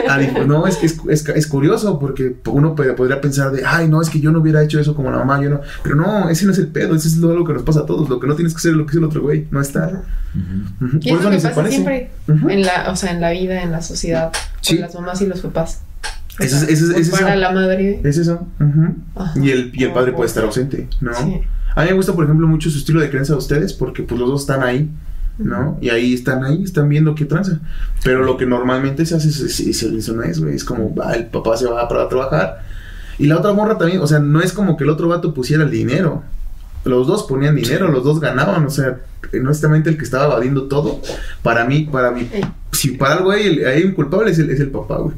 Ah, 0.08 0.18
no, 0.46 0.66
es, 0.66 0.78
es, 0.82 0.96
es, 1.08 1.26
es 1.28 1.46
curioso 1.46 1.98
porque 2.00 2.34
uno 2.46 2.74
pod- 2.74 2.94
podría 2.96 3.20
pensar 3.20 3.52
de, 3.52 3.64
ay, 3.64 3.88
no, 3.88 4.02
es 4.02 4.10
que 4.10 4.20
yo 4.20 4.32
no 4.32 4.40
hubiera 4.40 4.62
hecho 4.62 4.80
eso 4.80 4.94
como 4.94 5.10
la 5.10 5.18
mamá, 5.18 5.40
yo 5.42 5.48
no. 5.50 5.60
Pero 5.84 5.94
no, 5.94 6.28
ese 6.28 6.44
no 6.46 6.52
es 6.52 6.58
el 6.58 6.66
pedo, 6.68 6.94
ese 6.96 7.08
es 7.08 7.16
lo, 7.18 7.32
lo 7.34 7.44
que 7.44 7.52
nos 7.52 7.62
pasa 7.62 7.80
a 7.80 7.86
todos. 7.86 8.08
Lo 8.08 8.18
que 8.18 8.26
no 8.26 8.34
tienes 8.34 8.52
que 8.52 8.58
hacer 8.58 8.72
es 8.72 8.76
lo 8.76 8.86
que 8.86 8.90
es 8.92 8.96
el 8.98 9.04
otro 9.04 9.22
güey, 9.22 9.46
no 9.50 9.60
está. 9.60 10.02
Ujú. 10.34 10.84
Ujú, 10.86 10.98
Y 11.00 11.10
es 11.10 11.22
lo 11.22 11.30
ni 11.30 11.36
que 11.36 11.42
pasa 11.42 11.54
parece. 11.54 11.74
siempre 11.74 12.10
Ujú. 12.28 12.50
en 12.50 12.62
la, 12.62 12.90
o 12.90 12.96
sea, 12.96 13.12
en 13.12 13.20
la 13.20 13.30
vida, 13.30 13.62
en 13.62 13.70
la 13.72 13.82
sociedad, 13.82 14.32
Sí. 14.60 14.74
con 14.76 14.82
las 14.82 14.94
mamás 14.94 15.22
y 15.22 15.26
los 15.26 15.40
papás. 15.40 15.82
O 16.38 16.42
Ese 16.42 16.54
es- 16.56 16.60
sea, 16.60 16.68
ese 16.70 17.00
es- 17.00 17.10
para 17.10 17.30
eso. 17.32 17.40
la 17.40 17.52
madre. 17.52 18.00
Es 18.04 18.18
eso. 18.18 18.46
ujú. 18.60 18.94
Ajá. 19.14 19.32
Y 19.40 19.50
el, 19.50 19.70
y 19.74 19.84
el 19.84 19.92
padre 19.92 20.12
puede 20.12 20.26
estar 20.28 20.44
ausente, 20.44 20.88
¿no? 21.00 21.14
Sí. 21.14 21.40
A 21.76 21.82
mí 21.82 21.88
me 21.90 21.94
gusta, 21.94 22.12
por 22.14 22.24
ejemplo, 22.24 22.46
mucho 22.48 22.68
su 22.68 22.78
estilo 22.78 23.00
de 23.00 23.08
creencia 23.10 23.34
de 23.34 23.38
ustedes 23.38 23.72
porque 23.72 24.02
pues 24.02 24.18
los 24.20 24.28
dos 24.28 24.40
están 24.42 24.62
ahí, 24.62 24.90
¿no? 25.42 25.78
Y 25.80 25.88
ahí 25.90 26.14
están 26.14 26.44
ahí, 26.44 26.62
están 26.62 26.88
viendo 26.88 27.14
qué 27.14 27.24
tranza. 27.24 27.58
Pero 28.04 28.22
lo 28.24 28.36
que 28.36 28.46
normalmente 28.46 29.04
se 29.06 29.16
hace 29.16 29.28
es, 29.28 29.40
es- 29.40 29.82
es- 29.82 30.08
no 30.10 30.22
es, 30.22 30.40
güey. 30.40 30.54
Es 30.54 30.64
como, 30.64 30.94
va, 30.94 31.14
el 31.14 31.26
papá 31.26 31.56
se 31.56 31.66
va 31.66 31.88
para 31.88 32.08
trabajar. 32.08 32.62
Y 33.18 33.26
la 33.26 33.38
otra 33.38 33.52
morra 33.52 33.76
también, 33.78 34.00
o 34.00 34.06
sea, 34.06 34.18
no 34.18 34.40
es 34.40 34.52
como 34.52 34.76
que 34.76 34.84
el 34.84 34.90
otro 34.90 35.08
vato 35.08 35.34
pusiera 35.34 35.62
el 35.64 35.70
dinero. 35.70 36.22
Los 36.84 37.06
dos 37.06 37.24
ponían 37.24 37.54
dinero, 37.56 37.88
los 37.88 38.02
dos 38.04 38.20
ganaban, 38.20 38.64
o 38.64 38.70
sea, 38.70 38.98
honestamente 39.34 39.90
el 39.90 39.98
que 39.98 40.04
estaba 40.04 40.24
evadiendo 40.26 40.62
todo, 40.68 41.02
para 41.42 41.66
mí, 41.66 41.86
para 41.92 42.10
mí, 42.10 42.26
si 42.72 42.92
para 42.92 43.16
algo 43.16 43.30
hay, 43.32 43.62
hay 43.64 43.82
un 43.84 43.92
culpable 43.92 44.30
es 44.30 44.38
el, 44.38 44.48
es 44.50 44.60
el 44.60 44.70
papá, 44.70 44.96
güey. 44.96 45.14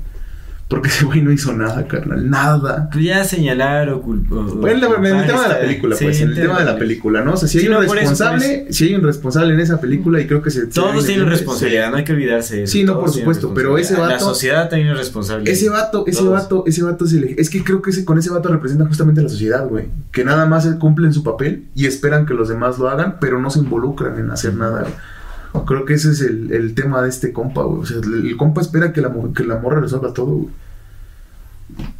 Porque 0.72 0.88
ese 0.88 1.04
güey 1.04 1.20
no 1.20 1.30
hizo 1.30 1.52
nada, 1.52 1.86
carnal, 1.86 2.30
nada. 2.30 2.88
Pues 2.90 3.04
ya 3.04 3.22
señalar 3.24 3.90
o 3.90 4.00
culpar. 4.00 4.38
Bueno, 4.54 4.96
en, 4.96 5.04
el 5.16 5.26
tema 5.26 5.42
de 5.42 5.48
la 5.50 5.60
película, 5.60 5.96
pues, 6.00 6.20
en 6.22 6.28
el 6.30 6.34
tema 6.34 6.58
de 6.60 6.64
la 6.64 6.78
película, 6.78 7.22
¿no? 7.22 7.34
O 7.34 7.36
sea, 7.36 7.46
si 7.46 7.58
hay 7.58 7.64
Sí, 7.64 7.68
un 7.68 7.74
no, 7.74 7.86
por 7.86 7.98
eso, 7.98 8.08
responsable, 8.08 8.66
si 8.72 8.84
hay 8.86 8.94
un 8.94 9.02
responsable 9.02 9.52
en 9.52 9.60
esa 9.60 9.78
película 9.82 10.18
y 10.22 10.26
creo 10.26 10.40
que 10.40 10.50
se... 10.50 10.68
Todos 10.68 11.04
tienen 11.04 11.28
responsabilidad, 11.28 11.90
no 11.90 11.98
hay 11.98 12.04
que 12.04 12.14
olvidarse 12.14 12.56
de 12.56 12.62
eso. 12.62 12.72
Sí, 12.72 12.84
no, 12.84 12.92
Todos 12.94 13.04
por 13.04 13.12
supuesto, 13.18 13.52
pero 13.52 13.76
ese 13.76 13.96
vato- 13.96 14.08
La 14.14 14.18
sociedad 14.18 14.70
también 14.70 14.92
es 14.92 14.96
responsable. 14.96 15.50
Ese 15.52 15.68
vato, 15.68 16.04
ese 16.06 16.20
Todos. 16.20 16.32
vato, 16.32 16.64
ese 16.66 16.82
vato 16.82 17.04
es 17.04 17.12
el... 17.12 17.34
Es 17.36 17.50
que 17.50 17.62
creo 17.62 17.82
que 17.82 17.90
ese, 17.90 18.06
con 18.06 18.18
ese 18.18 18.30
vato 18.30 18.48
representa 18.48 18.86
justamente 18.86 19.20
la 19.20 19.28
sociedad, 19.28 19.68
güey. 19.68 19.88
Que 20.10 20.24
nada 20.24 20.46
más 20.46 20.66
cumplen 20.80 21.12
su 21.12 21.22
papel 21.22 21.66
y 21.74 21.84
esperan 21.84 22.24
que 22.24 22.32
los 22.32 22.48
demás 22.48 22.78
lo 22.78 22.88
hagan, 22.88 23.16
pero 23.20 23.38
no 23.38 23.50
se 23.50 23.58
involucran 23.58 24.18
en 24.18 24.30
hacer 24.30 24.54
nada, 24.54 24.80
güey. 24.80 24.94
Creo 25.66 25.84
que 25.84 25.92
ese 25.92 26.12
es 26.12 26.22
el, 26.22 26.50
el 26.50 26.74
tema 26.74 27.02
de 27.02 27.10
este 27.10 27.30
compa, 27.30 27.62
güey. 27.62 27.82
O 27.82 27.84
sea, 27.84 27.98
el, 27.98 28.26
el 28.26 28.36
compa 28.38 28.62
espera 28.62 28.90
que 28.94 29.02
la, 29.02 29.12
que 29.36 29.44
la 29.44 29.58
morra 29.58 29.80
resuelva 29.80 30.14
todo, 30.14 30.26
güey. 30.28 30.61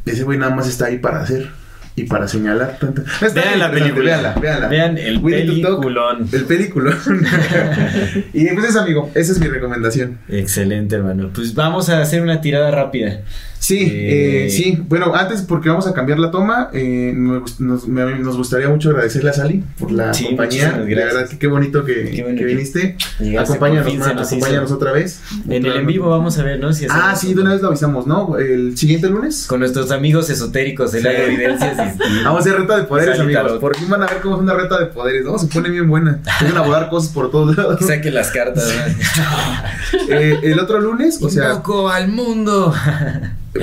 Ese 0.05 0.23
güey 0.23 0.37
nada 0.37 0.55
más 0.55 0.67
está 0.67 0.85
ahí 0.85 0.97
para 0.99 1.21
hacer. 1.21 1.51
Y 1.95 2.03
para 2.03 2.27
señalar 2.27 2.77
tanto. 2.79 3.03
Vean 3.33 3.59
la 3.59 3.71
película. 3.71 4.03
Véanla, 4.03 4.33
véanla. 4.35 4.67
Vean 4.67 4.97
el 4.97 5.21
peliculón. 5.21 6.27
El 6.31 6.45
peliculón. 6.45 6.97
y 8.33 8.47
pues 8.47 8.69
eso, 8.69 8.81
amigo, 8.81 9.11
esa 9.13 9.31
es 9.31 9.39
mi 9.39 9.47
recomendación. 9.47 10.17
Excelente, 10.27 10.95
hermano. 10.95 11.29
Pues 11.33 11.53
vamos 11.53 11.89
a 11.89 12.01
hacer 12.01 12.21
una 12.21 12.41
tirada 12.41 12.71
rápida. 12.71 13.21
Sí, 13.63 13.87
eh, 13.89 14.49
sí. 14.51 14.77
Bueno, 14.89 15.15
antes, 15.15 15.41
porque 15.41 15.69
vamos 15.69 15.87
a 15.87 15.93
cambiar 15.93 16.19
la 16.19 16.31
toma, 16.31 16.69
eh, 16.73 17.13
nos, 17.15 17.61
nos, 17.61 17.87
nos, 17.87 18.35
gustaría 18.35 18.67
mucho 18.67 18.89
agradecerle 18.89 19.29
a 19.29 19.33
Sally 19.33 19.63
por 19.79 19.89
la 19.89 20.11
compañía. 20.11 20.83
La 20.85 21.05
verdad 21.05 21.29
que 21.29 21.39
qué 21.39 21.47
bonito 21.47 21.85
que, 21.85 22.11
que 22.11 22.43
viniste. 22.43 22.97
Acompáñanos, 23.39 24.05
acompáñanos 24.05 24.69
otra 24.69 24.91
vez. 24.91 25.21
En 25.47 25.65
el 25.65 25.77
en 25.77 25.87
vivo 25.87 26.09
vamos 26.09 26.37
a 26.39 26.43
ver, 26.43 26.59
¿no? 26.59 26.73
Si 26.73 26.87
ah, 26.89 27.15
sí, 27.15 27.33
de 27.33 27.39
una 27.39 27.53
vez 27.53 27.61
lo 27.61 27.69
avisamos, 27.69 28.05
¿no? 28.05 28.37
El 28.37 28.77
siguiente 28.77 29.07
lunes. 29.09 29.45
Con 29.47 29.61
nuestros 29.61 29.91
amigos 29.91 30.29
esotéricos 30.29 30.91
de 30.91 31.01
la 31.01 31.13
evidencias. 31.13 31.77
Vamos 32.23 32.37
a 32.37 32.39
hacer 32.39 32.59
reta 32.59 32.77
de 32.77 32.83
poderes, 32.83 33.19
amigos. 33.19 33.59
Por 33.59 33.75
fin 33.75 33.89
van 33.89 34.03
a 34.03 34.07
ver 34.07 34.21
cómo 34.21 34.35
es 34.35 34.41
una 34.41 34.53
reta 34.53 34.79
de 34.79 34.85
poderes, 34.87 35.25
¿no? 35.25 35.37
Se 35.37 35.47
pone 35.47 35.69
bien 35.69 35.87
buena. 35.87 36.19
Van 36.41 36.57
a 36.57 36.61
volar 36.61 36.89
cosas 36.89 37.11
por 37.11 37.31
todos 37.31 37.55
lados. 37.55 37.77
Que 37.77 37.85
saquen 37.85 38.13
las 38.13 38.31
cartas, 38.31 38.63
eh, 40.09 40.39
el 40.43 40.59
otro 40.59 40.79
lunes, 40.79 41.19
o 41.21 41.29
sea. 41.29 41.49
Loco 41.49 41.89
al 41.89 42.07
mundo. 42.07 42.73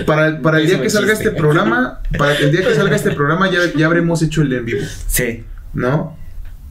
Para, 0.06 0.40
para 0.40 0.60
el 0.60 0.66
día 0.66 0.80
que 0.80 0.90
salga 0.90 1.12
este 1.12 1.30
programa, 1.32 2.00
para 2.16 2.34
el 2.34 2.52
día 2.52 2.62
que 2.66 2.74
salga 2.74 2.96
este 2.96 3.10
programa 3.10 3.50
ya, 3.50 3.58
ya 3.76 3.86
habremos 3.86 4.22
hecho 4.22 4.42
el 4.42 4.52
en 4.52 4.64
vivo. 4.64 4.80
Sí. 5.06 5.44
¿No? 5.74 6.16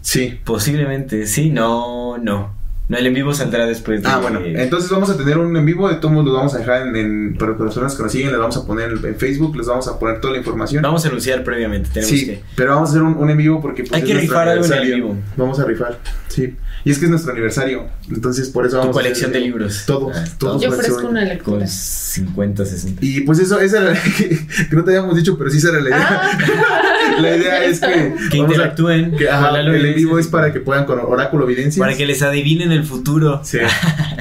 Sí. 0.02 0.40
Posiblemente, 0.44 1.26
sí, 1.26 1.50
no, 1.50 2.18
no. 2.18 2.59
No, 2.90 2.98
el 2.98 3.06
en 3.06 3.14
vivo 3.14 3.36
saldrá 3.36 3.68
después 3.68 4.02
de... 4.02 4.10
Ah, 4.10 4.18
bueno. 4.18 4.42
Entonces 4.44 4.90
vamos 4.90 5.12
a 5.12 5.16
tener 5.16 5.38
un 5.38 5.56
en 5.56 5.64
vivo. 5.64 5.88
De 5.88 5.96
todos 5.98 6.12
modos, 6.12 6.26
lo 6.26 6.34
vamos 6.34 6.56
a 6.56 6.58
dejar 6.58 6.88
en, 6.88 7.36
Para 7.38 7.52
las 7.52 7.60
personas 7.60 7.96
que 7.96 8.02
nos 8.02 8.12
siguen, 8.12 8.32
les 8.32 8.40
vamos 8.40 8.58
a 8.58 8.66
poner 8.66 8.90
en, 8.90 9.16
Facebook, 9.16 9.56
les 9.56 9.68
vamos 9.68 9.88
a 9.88 10.00
poner 10.00 10.20
toda 10.20 10.34
la 10.34 10.40
información. 10.40 10.82
Vamos 10.82 11.06
a 11.06 11.10
anunciar 11.10 11.44
previamente. 11.44 11.92
Tenemos 11.94 12.10
sí, 12.10 12.40
pero 12.56 12.74
vamos 12.74 12.90
a 12.90 12.92
hacer 12.94 13.04
un, 13.04 13.30
en 13.30 13.38
vivo 13.38 13.62
porque... 13.62 13.84
Pues, 13.84 13.94
Hay 13.94 14.08
que 14.08 14.16
rifar 14.16 14.50
algo 14.50 14.66
en 14.66 14.74
el 14.74 14.96
vivo. 14.96 15.16
Vamos 15.38 15.60
a 15.60 15.66
rifar, 15.66 16.00
sí. 16.30 16.56
Y 16.84 16.90
es 16.90 16.98
que 16.98 17.06
es 17.06 17.12
nuestro 17.12 17.32
aniversario. 17.32 17.86
Entonces, 18.10 18.50
por 18.50 18.66
eso 18.66 18.78
vamos 18.78 18.96
tu 18.96 19.00
colección 19.00 19.32
de 19.32 19.40
libros. 19.42 19.84
Todo. 19.86 20.12
Ah, 20.12 20.26
todo 20.40 20.60
Yo 20.60 20.70
ofrezco 20.70 21.08
una 21.08 21.24
lectura. 21.26 21.68
50, 21.68 22.66
60. 22.66 23.06
Y 23.06 23.22
pues 23.22 23.38
eso, 23.38 23.60
esa 23.60 23.84
era 23.84 24.02
que, 24.18 24.40
no 24.72 24.84
te 24.84 24.92
habíamos 24.92 25.16
dicho, 25.16 25.38
pero 25.38 25.52
sí 25.52 25.58
esa 25.58 25.70
era 25.70 25.82
la 25.82 25.90
idea. 25.90 26.08
Ah. 26.10 26.99
La 27.20 27.36
idea 27.38 27.64
es 27.64 27.80
que. 27.80 28.16
Que 28.32 28.38
interactúen. 28.38 29.16
que, 29.16 29.28
el 29.28 29.86
en 29.86 29.96
vivo 29.96 30.20
es 30.20 30.28
para 30.28 30.54
que 30.54 30.60
puedan 30.60 30.86
con 30.86 31.00
oráculo 31.00 31.46
evidencias. 31.46 31.80
Para 31.80 31.96
que 31.96 32.06
les 32.06 32.22
adivinen 32.22 32.72
el 32.72 32.84
futuro. 32.84 33.42
Sí. 33.44 33.60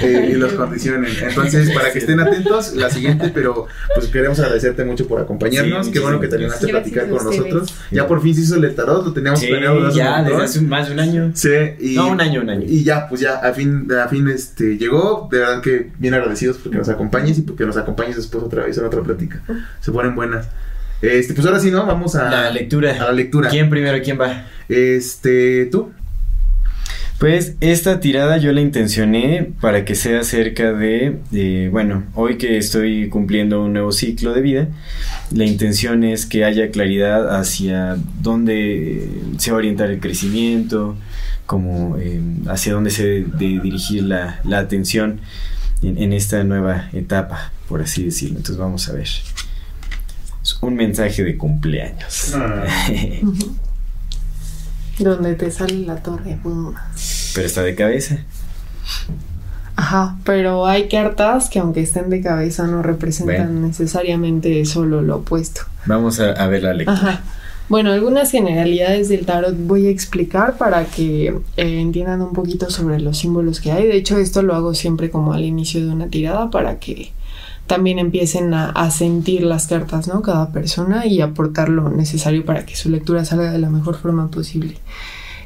Eh, 0.00 0.30
y 0.32 0.36
los 0.36 0.52
condicionen. 0.52 1.12
Entonces, 1.20 1.72
para 1.72 1.92
que 1.92 1.98
estén 1.98 2.20
atentos, 2.20 2.72
la 2.74 2.88
siguiente, 2.88 3.32
pero 3.34 3.66
pues 3.96 4.06
queremos 4.06 4.38
agradecerte 4.38 4.84
mucho 4.84 5.08
por 5.08 5.20
acompañarnos. 5.20 5.88
Qué 5.88 5.98
bueno 5.98 6.20
que 6.20 6.28
te 6.28 6.36
animaste 6.36 6.66
a 6.66 6.68
platicar 6.68 7.08
con 7.08 7.24
nosotros. 7.24 7.74
Ya 7.90 8.06
por 8.06 8.22
fin 8.22 8.32
se 8.32 8.42
hizo 8.42 8.54
el 8.54 8.74
tarot, 8.76 9.04
lo 9.04 9.12
teníamos 9.12 9.44
planeado 9.44 9.90
Ya, 9.90 10.22
desde 10.22 10.42
hace 10.42 10.60
más 10.60 10.86
de 10.86 10.94
un 10.94 11.00
año. 11.00 11.30
Sí. 11.34 11.50
Y, 11.80 11.96
no, 11.96 12.12
un 12.12 12.20
año, 12.20 12.42
un 12.42 12.50
año. 12.50 12.64
Y 12.64 12.84
ya, 12.84 13.08
pues 13.08 13.20
ya, 13.20 13.38
a 13.38 13.52
fin, 13.52 13.88
a 13.92 14.06
fin 14.06 14.28
este, 14.28 14.78
llegó. 14.78 15.28
De 15.32 15.38
verdad 15.38 15.62
que 15.62 15.90
bien 15.98 16.14
agradecidos 16.14 16.58
porque 16.58 16.78
nos 16.78 16.88
acompañes 16.88 17.38
y 17.38 17.42
porque 17.42 17.66
nos 17.66 17.76
acompañes 17.76 18.16
después 18.16 18.44
otra 18.44 18.64
vez 18.64 18.78
en 18.78 18.84
otra 18.84 19.02
plática. 19.02 19.42
Se 19.80 19.90
ponen 19.90 20.14
buenas. 20.14 20.48
Este, 21.00 21.34
pues 21.34 21.46
ahora 21.46 21.60
sí, 21.60 21.70
¿no? 21.70 21.86
Vamos 21.86 22.14
a 22.14 22.28
la 22.28 22.50
lectura. 22.50 22.92
A 22.92 23.04
la 23.06 23.12
lectura. 23.12 23.48
¿Quién 23.50 23.70
primero? 23.70 24.02
¿Quién 24.02 24.20
va? 24.20 24.46
Este, 24.68 25.66
tú. 25.66 25.92
Pues 27.18 27.56
esta 27.60 27.98
tirada 27.98 28.36
yo 28.36 28.52
la 28.52 28.60
intencioné 28.60 29.50
para 29.60 29.84
que 29.84 29.96
sea 29.96 30.20
acerca 30.20 30.72
de, 30.72 31.68
bueno, 31.72 32.04
hoy 32.14 32.38
que 32.38 32.58
estoy 32.58 33.08
cumpliendo 33.08 33.60
un 33.64 33.72
nuevo 33.72 33.90
ciclo 33.90 34.32
de 34.32 34.40
vida, 34.40 34.68
la 35.32 35.44
intención 35.44 36.04
es 36.04 36.26
que 36.26 36.44
haya 36.44 36.70
claridad 36.70 37.36
hacia 37.36 37.96
dónde 38.22 39.08
se 39.38 39.50
va 39.50 39.56
a 39.56 39.58
orientar 39.58 39.90
el 39.90 39.98
crecimiento, 39.98 40.96
como 41.44 41.96
eh, 41.98 42.20
hacia 42.46 42.74
dónde 42.74 42.90
se 42.90 43.04
debe 43.04 43.26
de 43.32 43.60
dirigir 43.62 44.04
la, 44.04 44.40
atención 44.52 45.20
en, 45.82 46.12
esta 46.12 46.44
nueva 46.44 46.88
etapa, 46.92 47.50
por 47.68 47.82
así 47.82 48.04
decirlo. 48.04 48.36
Entonces 48.36 48.58
vamos 48.58 48.88
a 48.88 48.92
ver. 48.92 49.08
Un 50.60 50.74
mensaje 50.74 51.24
de 51.24 51.36
cumpleaños. 51.36 52.34
Ah. 52.34 52.64
Donde 54.98 55.34
te 55.34 55.50
sale 55.50 55.78
la 55.86 55.96
torre. 56.02 56.38
Pero 57.34 57.46
está 57.46 57.62
de 57.62 57.74
cabeza. 57.74 58.18
Ajá, 59.76 60.16
pero 60.24 60.66
hay 60.66 60.88
cartas 60.88 61.48
que 61.48 61.60
aunque 61.60 61.80
estén 61.80 62.10
de 62.10 62.20
cabeza 62.20 62.66
no 62.66 62.82
representan 62.82 63.62
necesariamente 63.62 64.64
solo 64.64 65.02
lo 65.02 65.18
opuesto. 65.18 65.60
Vamos 65.86 66.18
a, 66.18 66.46
ver 66.48 66.64
la 66.64 66.74
lectura. 66.74 66.98
Ajá. 66.98 67.22
Bueno, 67.68 67.92
algunas 67.92 68.30
generalidades 68.30 69.08
del 69.08 69.26
tarot 69.26 69.54
voy 69.56 69.86
a 69.86 69.90
explicar 69.90 70.56
para 70.56 70.86
que 70.86 71.28
eh, 71.56 71.80
entiendan 71.80 72.22
un 72.22 72.32
poquito 72.32 72.70
sobre 72.70 72.98
los 72.98 73.18
símbolos 73.18 73.60
que 73.60 73.70
hay. 73.70 73.86
De 73.86 73.96
hecho, 73.96 74.18
esto 74.18 74.42
lo 74.42 74.54
hago 74.54 74.74
siempre 74.74 75.10
como 75.10 75.34
al 75.34 75.44
inicio 75.44 75.84
de 75.84 75.92
una 75.92 76.08
tirada 76.08 76.50
para 76.50 76.78
que 76.78 77.12
también 77.68 78.00
empiecen 78.00 78.52
a, 78.54 78.90
sentir 78.90 79.42
las 79.42 79.68
cartas, 79.68 80.08
¿no? 80.08 80.22
Cada 80.22 80.50
persona 80.50 81.06
y 81.06 81.20
aportar 81.20 81.68
lo 81.68 81.90
necesario 81.90 82.44
para 82.44 82.66
que 82.66 82.74
su 82.74 82.90
lectura 82.90 83.24
salga 83.24 83.52
de 83.52 83.58
la 83.58 83.70
mejor 83.70 83.96
forma 83.96 84.28
posible. 84.30 84.74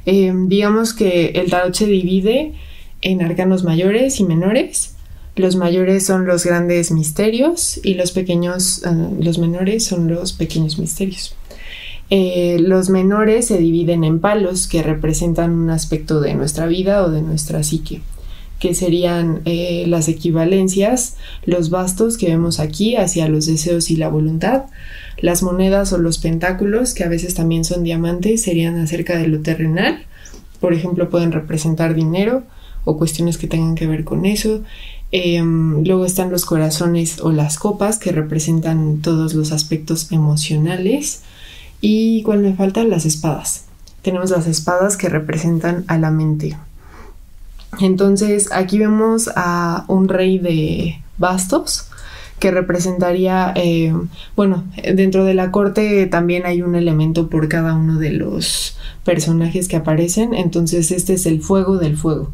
Em, 0.07 0.49
digamos 0.49 0.94
que 0.94 1.32
el 1.35 1.51
tarot 1.51 1.74
se 1.74 1.86
divide 1.86 2.55
en 3.03 3.23
arcanos 3.23 3.65
mayores 3.65 4.20
y 4.20 4.24
menores. 4.24 4.94
Los 5.35 5.57
mayores 5.57 6.07
son 6.07 6.27
los 6.27 6.44
grandes 6.44 6.93
misterios 6.93 7.81
y 7.82 7.94
los 7.94 8.12
pequeños, 8.12 8.82
eh, 8.85 8.90
los 9.20 9.39
menores 9.39 9.85
son 9.85 10.09
los 10.09 10.32
pequeños 10.32 10.78
misterios. 10.78 11.35
Eh, 12.09 12.59
los 12.61 12.89
menores 12.89 13.47
se 13.47 13.59
dividen 13.59 14.05
en 14.05 14.20
palos 14.20 14.69
que 14.69 14.82
representan 14.82 15.53
un 15.53 15.70
aspecto 15.70 16.20
de 16.20 16.35
nuestra 16.35 16.66
vida 16.66 17.05
o 17.05 17.11
de 17.11 17.23
nuestra 17.23 17.62
psique 17.62 18.01
que 18.62 18.76
serían 18.76 19.40
eh, 19.44 19.86
las 19.89 20.06
equivalencias, 20.06 21.16
los 21.44 21.68
bastos 21.68 22.16
que 22.16 22.28
vemos 22.28 22.60
aquí 22.60 22.94
hacia 22.94 23.28
los 23.28 23.47
deseos 23.47 23.90
y 23.90 23.97
la 23.97 24.09
voluntad, 24.09 24.66
las 25.18 25.43
monedas 25.43 25.93
o 25.93 25.98
los 25.98 26.18
pentáculos, 26.18 26.94
que 26.94 27.02
a 27.02 27.09
veces 27.09 27.34
también 27.34 27.64
son 27.64 27.82
diamantes, 27.82 28.40
serían 28.40 28.78
acerca 28.78 29.18
de 29.18 29.26
lo 29.26 29.40
terrenal, 29.40 30.06
por 30.60 30.74
ejemplo, 30.74 31.10
pueden 31.10 31.32
representar 31.32 31.97
dinero 31.97 32.44
o 32.84 32.97
cuestiones 32.98 33.36
que 33.36 33.48
tengan 33.48 33.74
que 33.74 33.89
ver 33.89 34.05
con 34.05 34.26
eso. 34.26 34.62
Em, 35.10 35.82
luego 35.84 36.05
están 36.05 36.30
los 36.30 36.44
corazones 36.44 37.20
o 37.20 37.32
las 37.32 37.59
copas, 37.59 37.98
que 37.98 38.12
representan 38.12 38.98
todos 38.98 39.34
los 39.34 39.51
aspectos 39.51 40.12
emocionales. 40.12 41.22
¿Y 41.80 42.22
cuál 42.22 42.39
me 42.39 42.55
falta? 42.55 42.84
Las 42.84 43.06
espadas. 43.06 43.64
Tenemos 44.02 44.30
las 44.30 44.47
espadas 44.47 44.97
que 44.97 45.09
representan 45.09 45.84
a 45.89 45.98
la 45.98 46.12
mente. 46.12 46.56
Entonces 47.81 48.51
aquí 48.53 48.78
vemos 48.78 49.31
a 49.35 49.85
un 49.89 50.09
rey 50.09 50.39
de 50.39 51.01
bastos 51.19 51.89
que 52.39 52.51
representaría, 52.51 53.53
eh, 53.55 53.94
bueno, 54.35 54.65
dentro 54.94 55.24
de 55.24 55.35
la 55.35 55.53
corte 55.53 56.07
también 56.07 56.44
hay 56.44 56.61
un 56.62 56.74
elemento 56.74 57.31
por 57.31 57.49
cada 57.49 57.74
uno 57.74 57.99
de 57.99 58.11
los 58.11 58.77
personajes 59.05 59.69
que 59.69 59.77
aparecen, 59.77 60.35
entonces 60.35 60.90
este 60.90 61.15
es 61.15 61.27
el 61.27 61.40
fuego 61.40 61.78
del 61.78 61.97
fuego 61.97 62.31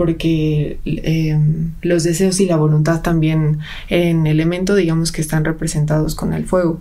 porque 0.00 0.78
eh, 0.86 1.38
los 1.82 2.04
deseos 2.04 2.40
y 2.40 2.46
la 2.46 2.56
voluntad 2.56 3.02
también 3.02 3.58
en 3.90 4.26
elemento, 4.26 4.74
digamos 4.74 5.12
que 5.12 5.20
están 5.20 5.44
representados 5.44 6.14
con 6.14 6.32
el 6.32 6.46
fuego. 6.46 6.80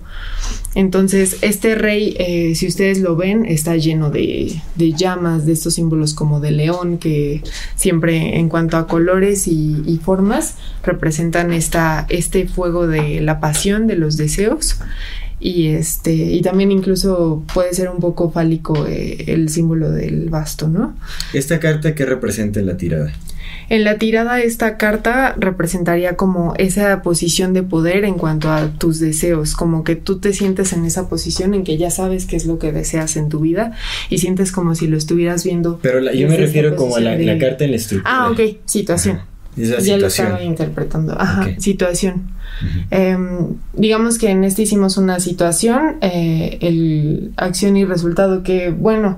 Entonces, 0.74 1.36
este 1.42 1.76
rey, 1.76 2.16
eh, 2.18 2.56
si 2.56 2.66
ustedes 2.66 3.00
lo 3.02 3.18
ven, 3.18 3.44
está 3.44 3.76
lleno 3.76 4.10
de, 4.10 4.62
llamas, 4.78 5.46
de 5.46 5.52
estos 5.52 5.74
símbolos 5.74 6.14
como 6.14 6.40
de 6.40 6.52
león, 6.52 6.98
que 6.98 7.44
siempre 7.76 8.40
en 8.40 8.48
cuanto 8.48 8.78
a 8.78 8.88
colores 8.88 9.50
y, 9.50 10.00
formas 10.02 10.56
representan 10.82 11.52
esta, 11.52 12.06
este 12.08 12.48
fuego 12.48 12.88
de 12.88 13.20
la 13.20 13.42
pasión, 13.42 13.86
de 13.86 13.98
los 13.98 14.16
deseos 14.16 14.80
y 15.40 15.68
este 15.68 16.14
y 16.14 16.42
también 16.42 16.72
incluso 16.72 17.44
puede 17.54 17.74
ser 17.74 17.90
un 17.90 18.00
poco 18.00 18.30
fálico 18.32 18.86
eh, 18.88 19.26
el 19.28 19.50
símbolo 19.50 19.92
del 19.92 20.30
basto, 20.30 20.68
¿no? 20.68 20.98
Esta 21.34 21.60
carta 21.60 21.96
qué 21.96 22.06
representa 22.06 22.60
en 22.60 22.66
la 22.66 22.78
tirada. 22.78 23.14
En 23.70 23.84
la 23.84 23.98
tirada 23.98 24.42
esta 24.42 24.78
carta 24.78 25.36
representaría 25.38 26.16
como 26.16 26.54
esa 26.58 27.02
posición 27.04 27.54
de 27.54 27.62
poder 27.62 28.04
en 28.04 28.16
cuanto 28.16 28.52
a 28.52 28.72
tus 28.72 29.00
deseos, 29.00 29.54
como 29.54 29.84
que 29.84 29.96
tú 29.96 30.20
te 30.20 30.34
sientes 30.34 30.74
en 30.74 30.86
esa 30.86 31.08
posición 31.08 31.54
en 31.54 31.64
que 31.64 31.78
ya 31.78 31.92
sabes 31.92 32.26
qué 32.26 32.36
es 32.36 32.46
lo 32.46 32.58
que 32.58 32.72
deseas 32.72 33.16
en 33.16 33.30
tu 33.30 33.40
vida 33.40 33.74
y 34.10 34.18
sientes 34.18 34.52
como 34.52 34.74
si 34.74 34.88
lo 34.88 34.98
estuvieras 34.98 35.44
viendo. 35.44 35.80
Pero 35.84 36.00
yo 36.12 36.28
me 36.28 36.38
refiero 36.38 36.76
como 36.76 36.96
a 36.96 37.00
la, 37.00 37.38
carta 37.38 37.64
en 37.64 37.72
la 37.72 37.78
estructura. 37.78 38.12
Ah, 38.12 38.32
ok, 38.32 38.58
situación. 38.66 39.22
Ya 39.60 39.98
lo 39.98 40.08
estaba 40.08 40.44
interpretando. 40.44 41.20
Ajá, 41.20 41.48
situación. 41.58 42.32
Em, 42.92 43.56
digamos 43.74 44.18
que 44.18 44.30
en 44.32 44.44
este 44.44 44.64
hicimos 44.64 44.98
una 44.98 45.20
situación, 45.20 45.98
eh, 46.02 46.58
el 46.62 47.32
acción 47.38 47.78
y 47.78 47.86
resultado 47.86 48.44
que, 48.44 48.70
bueno, 48.70 49.18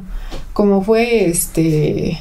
como 0.53 0.83
fue 0.83 1.25
este 1.25 2.19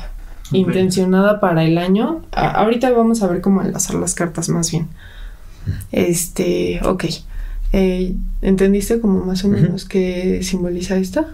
intencionada 0.53 1.41
para 1.41 1.65
el 1.65 1.79
año, 1.79 2.23
ahorita 2.33 2.91
vamos 2.91 3.23
a 3.23 3.29
ver 3.29 3.41
cómo 3.41 3.63
enlazar 3.63 3.97
las 3.97 4.15
cartas 4.15 4.49
más 4.49 4.71
bien. 4.71 4.89
Este, 5.93 6.81
ok. 6.85 7.05
Eh, 7.73 8.17
¿Entendiste 8.43 9.01
como 9.01 9.25
más 9.25 9.45
o 9.45 9.49
menos 9.49 9.85
qué 9.85 10.41
simboliza 10.43 10.97
esto? 10.97 11.27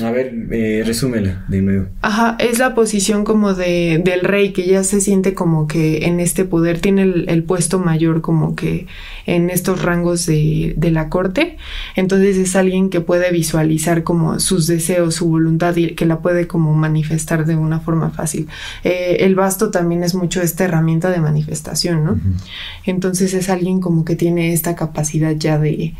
A 0.00 0.10
ver, 0.10 0.32
eh, 0.52 0.82
resúmela 0.86 1.44
de 1.48 1.60
nuevo. 1.60 1.86
Ajá, 2.00 2.36
es 2.38 2.58
la 2.58 2.74
posición 2.74 3.24
como 3.24 3.52
de, 3.52 4.00
del 4.02 4.22
rey 4.22 4.54
que 4.54 4.66
ya 4.66 4.84
se 4.84 5.02
siente 5.02 5.34
como 5.34 5.66
que 5.66 6.06
en 6.06 6.18
este 6.18 6.46
poder 6.46 6.80
tiene 6.80 7.02
el, 7.02 7.28
el 7.28 7.44
puesto 7.44 7.78
mayor 7.78 8.22
como 8.22 8.56
que 8.56 8.86
en 9.26 9.50
estos 9.50 9.82
rangos 9.82 10.24
de, 10.24 10.72
de, 10.78 10.90
la 10.92 11.10
corte. 11.10 11.58
Entonces 11.94 12.38
es 12.38 12.56
alguien 12.56 12.88
que 12.88 13.02
puede 13.02 13.30
visualizar 13.32 14.02
como 14.02 14.40
sus 14.40 14.66
deseos, 14.66 15.16
su 15.16 15.28
voluntad 15.28 15.76
y 15.76 15.88
que 15.90 16.06
la 16.06 16.20
puede 16.20 16.46
como 16.46 16.72
manifestar 16.72 17.44
de 17.44 17.56
una 17.56 17.78
forma 17.78 18.08
fácil. 18.08 18.48
Eh, 18.84 19.18
el 19.20 19.34
basto 19.34 19.70
también 19.70 20.04
es 20.04 20.14
mucho 20.14 20.40
esta 20.40 20.64
herramienta 20.64 21.10
de 21.10 21.20
manifestación, 21.20 22.02
¿no? 22.02 22.12
Uh 22.12 22.16
-huh. 22.16 22.42
Entonces 22.86 23.34
es 23.34 23.50
alguien 23.50 23.80
como 23.80 24.06
que 24.06 24.16
tiene 24.16 24.54
esta 24.54 24.74
capacidad 24.74 25.32
ya 25.36 25.58
de, 25.58 25.92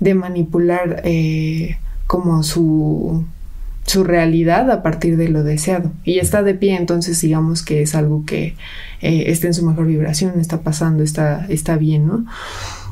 de 0.00 0.14
manipular 0.14 1.00
eh, 1.04 1.78
como 2.06 2.42
su 2.42 3.24
su 3.88 4.04
realidad 4.04 4.70
a 4.70 4.82
partir 4.82 5.16
de 5.16 5.28
lo 5.28 5.42
deseado. 5.42 5.90
Y 6.04 6.18
está 6.18 6.42
de 6.42 6.54
pie, 6.54 6.76
entonces 6.76 7.20
digamos 7.20 7.62
que 7.62 7.82
es 7.82 7.94
algo 7.94 8.24
que 8.24 8.54
eh, 9.00 9.24
está 9.26 9.46
en 9.46 9.54
su 9.54 9.64
mejor 9.66 9.86
vibración, 9.86 10.38
está 10.38 10.60
pasando, 10.60 11.02
está, 11.02 11.46
está 11.48 11.76
bien, 11.76 12.06
¿no? 12.06 12.26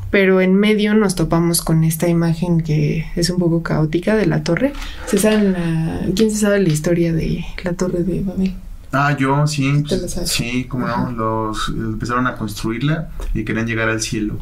Pero 0.09 0.41
en 0.41 0.55
medio 0.55 0.93
nos 0.93 1.15
topamos 1.15 1.61
con 1.61 1.83
esta 1.83 2.07
imagen 2.07 2.61
que 2.61 3.05
es 3.15 3.29
un 3.29 3.37
poco 3.37 3.61
caótica 3.61 4.15
de 4.15 4.25
la 4.25 4.41
torre. 4.43 4.73
¿Se 5.05 5.17
sabe 5.17 5.51
la, 5.51 6.01
¿Quién 6.15 6.31
se 6.31 6.37
sabe 6.37 6.61
la 6.61 6.69
historia 6.69 7.13
de 7.13 7.45
la 7.63 7.73
torre 7.73 8.03
de 8.03 8.21
Babel? 8.21 8.55
Ah, 8.93 9.15
yo 9.17 9.45
sí, 9.47 9.83
sí, 10.23 10.63
como 10.63 10.87
no, 10.87 11.11
los 11.11 11.69
empezaron 11.69 12.25
a 12.25 12.37
construirla 12.37 13.09
y 13.33 13.43
querían 13.43 13.67
llegar 13.67 13.89
al 13.89 14.01
cielo 14.01 14.37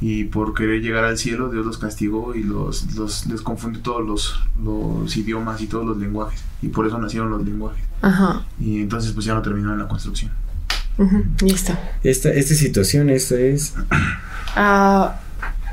y 0.00 0.24
por 0.24 0.54
querer 0.54 0.82
llegar 0.82 1.04
al 1.04 1.16
cielo 1.16 1.48
Dios 1.48 1.64
los 1.64 1.78
castigó 1.78 2.34
y 2.34 2.42
los, 2.42 2.94
los 2.94 3.26
les 3.26 3.40
confundió 3.40 3.80
todos 3.82 4.06
los, 4.06 4.40
los, 4.62 5.16
idiomas 5.16 5.60
y 5.60 5.66
todos 5.66 5.86
los 5.86 5.96
lenguajes 5.96 6.42
y 6.60 6.68
por 6.68 6.86
eso 6.86 6.98
nacieron 6.98 7.30
los 7.30 7.44
lenguajes 7.44 7.82
Ajá. 8.02 8.44
y 8.60 8.80
entonces 8.80 9.12
pues 9.12 9.24
ya 9.24 9.34
no 9.34 9.42
terminaron 9.42 9.78
la 9.78 9.88
construcción 9.88 10.32
uh 10.98 11.04
-huh. 11.04 11.24
y 11.46 11.52
está 11.52 11.92
esta, 12.02 12.30
esta 12.30 12.54
situación 12.54 13.08
esto 13.10 13.36
es 13.36 13.74
uh, 14.56 15.08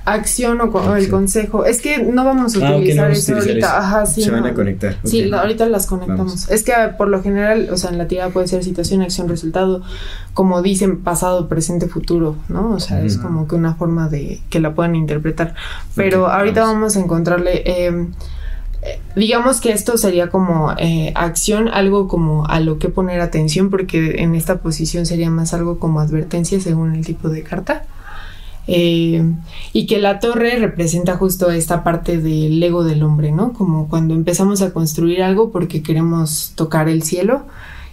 acción 0.06 0.60
o, 0.62 0.66
o, 0.66 0.96
el 0.96 1.10
consejo 1.10 1.66
es 1.66 1.82
que 1.82 2.00
no 2.00 2.26
vamos 2.26 2.56
a 2.56 2.58
utilizar 2.58 2.74
ah, 2.74 2.78
okay, 2.78 2.96
no 2.96 3.02
vamos 3.04 3.18
eso 3.18 3.34
a 3.34 3.38
utilizar 3.38 3.52
ahorita 3.52 3.68
eso. 3.68 3.78
Ajá, 3.78 4.06
sí, 4.06 4.22
se 4.22 4.32
no. 4.32 4.42
van 4.42 4.52
a 4.52 4.54
conectar 4.54 4.98
sí 5.04 5.20
okay. 5.20 5.30
la, 5.30 5.42
ahorita 5.42 5.66
las 5.68 5.88
conectamos 5.88 6.26
vamos. 6.26 6.50
es 6.50 6.64
que 6.64 6.74
por 6.98 7.08
lo 7.08 7.24
general 7.24 7.70
o 7.72 7.78
sea 7.78 7.90
en 7.90 7.98
la 7.98 8.08
tirada 8.08 8.30
puede 8.30 8.48
ser 8.48 8.64
situación 8.64 9.02
acción 9.02 9.30
resultado 9.30 9.82
como 10.34 10.62
dicen 10.62 11.02
pasado 11.02 11.48
presente 11.48 11.88
futuro 11.88 12.36
no 12.50 12.72
o 12.72 12.80
sea 12.80 13.02
es 13.02 13.18
como 13.18 13.48
que 13.48 13.56
una 13.56 13.76
forma 13.76 14.10
de 14.10 14.42
que 14.50 14.60
la 14.60 14.74
puedan 14.74 14.96
interpretar 14.96 15.56
pero 15.96 16.24
okay, 16.26 16.38
ahorita 16.38 16.62
vamos. 16.62 16.76
vamos 16.76 16.98
a 16.98 17.00
encontrarle 17.00 17.64
eh, 17.66 18.08
digamos 19.16 19.62
que 19.62 19.72
esto 19.72 19.98
sería 19.98 20.30
como 20.30 20.74
eh, 20.78 21.12
acción, 21.16 21.70
algo 21.70 22.08
como 22.08 22.46
a 22.48 22.60
lo 22.60 22.80
que 22.80 22.90
poner 22.90 23.22
atención, 23.22 23.70
porque 23.70 24.22
en 24.22 24.36
esta 24.36 24.58
posición 24.60 25.06
sería 25.06 25.30
más 25.30 25.54
algo 25.54 25.80
como 25.80 26.00
advertencia 26.00 26.60
según 26.60 26.96
el 26.96 27.06
tipo 27.06 27.30
de 27.30 27.44
carta. 27.44 27.84
Eh, 28.68 29.24
y 29.74 29.88
que 29.88 30.00
la 30.00 30.20
torre 30.20 30.58
representa 30.58 31.18
justo 31.18 31.52
esta 31.52 31.84
parte 31.84 32.18
del 32.18 32.62
ego 32.64 32.84
del 32.84 33.04
hombre, 33.04 33.32
¿no? 33.32 33.54
Como 33.54 33.90
cuando 33.90 34.14
empezamos 34.14 34.62
a 34.62 34.72
construir 34.72 35.22
algo 35.22 35.52
porque 35.52 35.84
queremos 35.84 36.54
tocar 36.56 36.88
el 36.88 37.04
cielo 37.04 37.44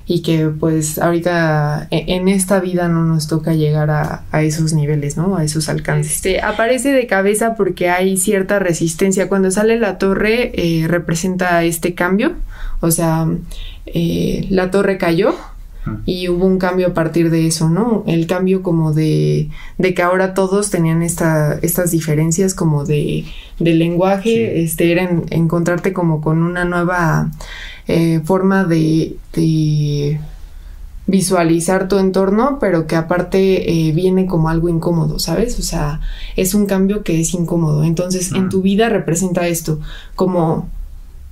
y 0.07 0.23
que 0.23 0.49
pues 0.49 0.99
ahorita 0.99 1.87
en 1.91 2.27
esta 2.27 2.59
vida 2.59 2.89
no 2.89 3.05
nos 3.05 3.29
toca 3.29 3.55
llegar 3.55 3.91
a, 3.91 4.25
a 4.33 4.43
esos 4.43 4.73
niveles, 4.73 5.17
¿no? 5.17 5.37
A 5.37 5.45
esos 5.45 5.69
alcances. 5.69 6.17
Este, 6.17 6.41
aparece 6.41 6.93
de 6.93 7.07
cabeza 7.07 7.55
porque 7.55 7.91
hay 7.91 8.17
cierta 8.17 8.59
resistencia. 8.59 9.29
Cuando 9.29 9.53
sale 9.53 9.79
la 9.79 9.99
torre 9.99 10.51
eh, 10.55 10.89
representa 10.89 11.63
este 11.63 11.95
cambio, 11.95 12.33
o 12.81 12.91
sea, 12.91 13.29
eh, 13.87 14.47
la 14.51 14.73
torre 14.73 14.99
cayó 14.99 15.35
y 16.05 16.29
hubo 16.29 16.47
un 16.47 16.59
cambio 16.59 16.89
a 16.89 16.95
partir 16.95 17.31
de 17.31 17.47
eso, 17.47 17.69
¿no? 17.69 18.05
El 18.07 18.27
cambio 18.27 18.63
como 18.63 18.93
de, 18.93 19.49
de 19.79 19.95
que 19.95 20.03
ahora 20.03 20.35
todos 20.35 20.71
tenían 20.71 21.03
esta, 21.03 21.59
estas 21.63 21.91
diferencias 21.91 22.55
como 22.55 22.85
de, 22.85 23.25
de 23.59 23.75
lenguaje, 23.75 24.31
sí. 24.31 24.63
este, 24.63 24.93
era 24.93 25.05
en, 25.05 25.25
encontrarte 25.31 25.93
como 25.93 26.21
con 26.21 26.43
una 26.43 26.65
nueva 26.65 27.31
eh, 27.89 28.21
forma 28.25 28.65
de, 28.65 29.17
de, 29.33 30.21
visualizar 31.07 31.89
tu 31.89 31.99
entorno, 31.99 32.59
pero 32.61 32.87
que 32.87 32.95
aparte 32.95 33.89
eh, 33.89 33.93
viene 33.93 34.27
como 34.27 34.49
algo 34.49 34.69
incómodo, 34.69 35.19
¿sabes? 35.19 35.59
O 35.59 35.63
sea, 35.63 36.01
es 36.37 36.55
un 36.55 36.67
cambio 36.67 37.03
que 37.03 37.21
es 37.21 37.35
incómodo. 37.35 37.83
Entonces, 37.83 38.31
en 38.33 38.49
tu 38.49 38.63
vida 38.63 38.89
representa 38.89 39.49
esto, 39.49 39.81
como 40.15 40.69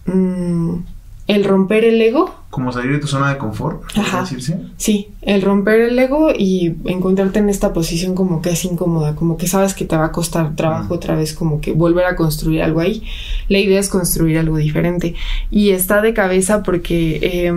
mmm, 0.06 0.78
el 1.28 1.44
romper 1.44 1.84
el 1.84 2.00
ego. 2.02 2.34
Como 2.50 2.72
salir 2.72 2.92
de 2.92 2.98
tu 2.98 3.06
zona 3.06 3.30
de 3.30 3.38
confort, 3.38 3.82
Ajá. 3.96 4.22
decirse? 4.22 4.58
Sí, 4.78 5.10
el 5.20 5.42
romper 5.42 5.82
el 5.82 5.98
ego 5.98 6.30
y 6.36 6.74
encontrarte 6.86 7.38
en 7.38 7.50
esta 7.50 7.74
posición 7.74 8.14
como 8.14 8.40
que 8.40 8.50
es 8.50 8.64
incómoda, 8.64 9.14
como 9.14 9.36
que 9.36 9.46
sabes 9.46 9.74
que 9.74 9.84
te 9.84 9.96
va 9.96 10.06
a 10.06 10.12
costar 10.12 10.56
trabajo 10.56 10.94
otra 10.94 11.14
vez, 11.14 11.34
como 11.34 11.60
que 11.60 11.72
volver 11.72 12.06
a 12.06 12.16
construir 12.16 12.62
algo 12.62 12.80
ahí. 12.80 13.02
La 13.48 13.58
idea 13.58 13.78
es 13.78 13.90
construir 13.90 14.38
algo 14.38 14.56
diferente. 14.56 15.14
Y 15.50 15.70
está 15.70 16.00
de 16.00 16.14
cabeza 16.14 16.62
porque 16.62 17.20
eh, 17.22 17.52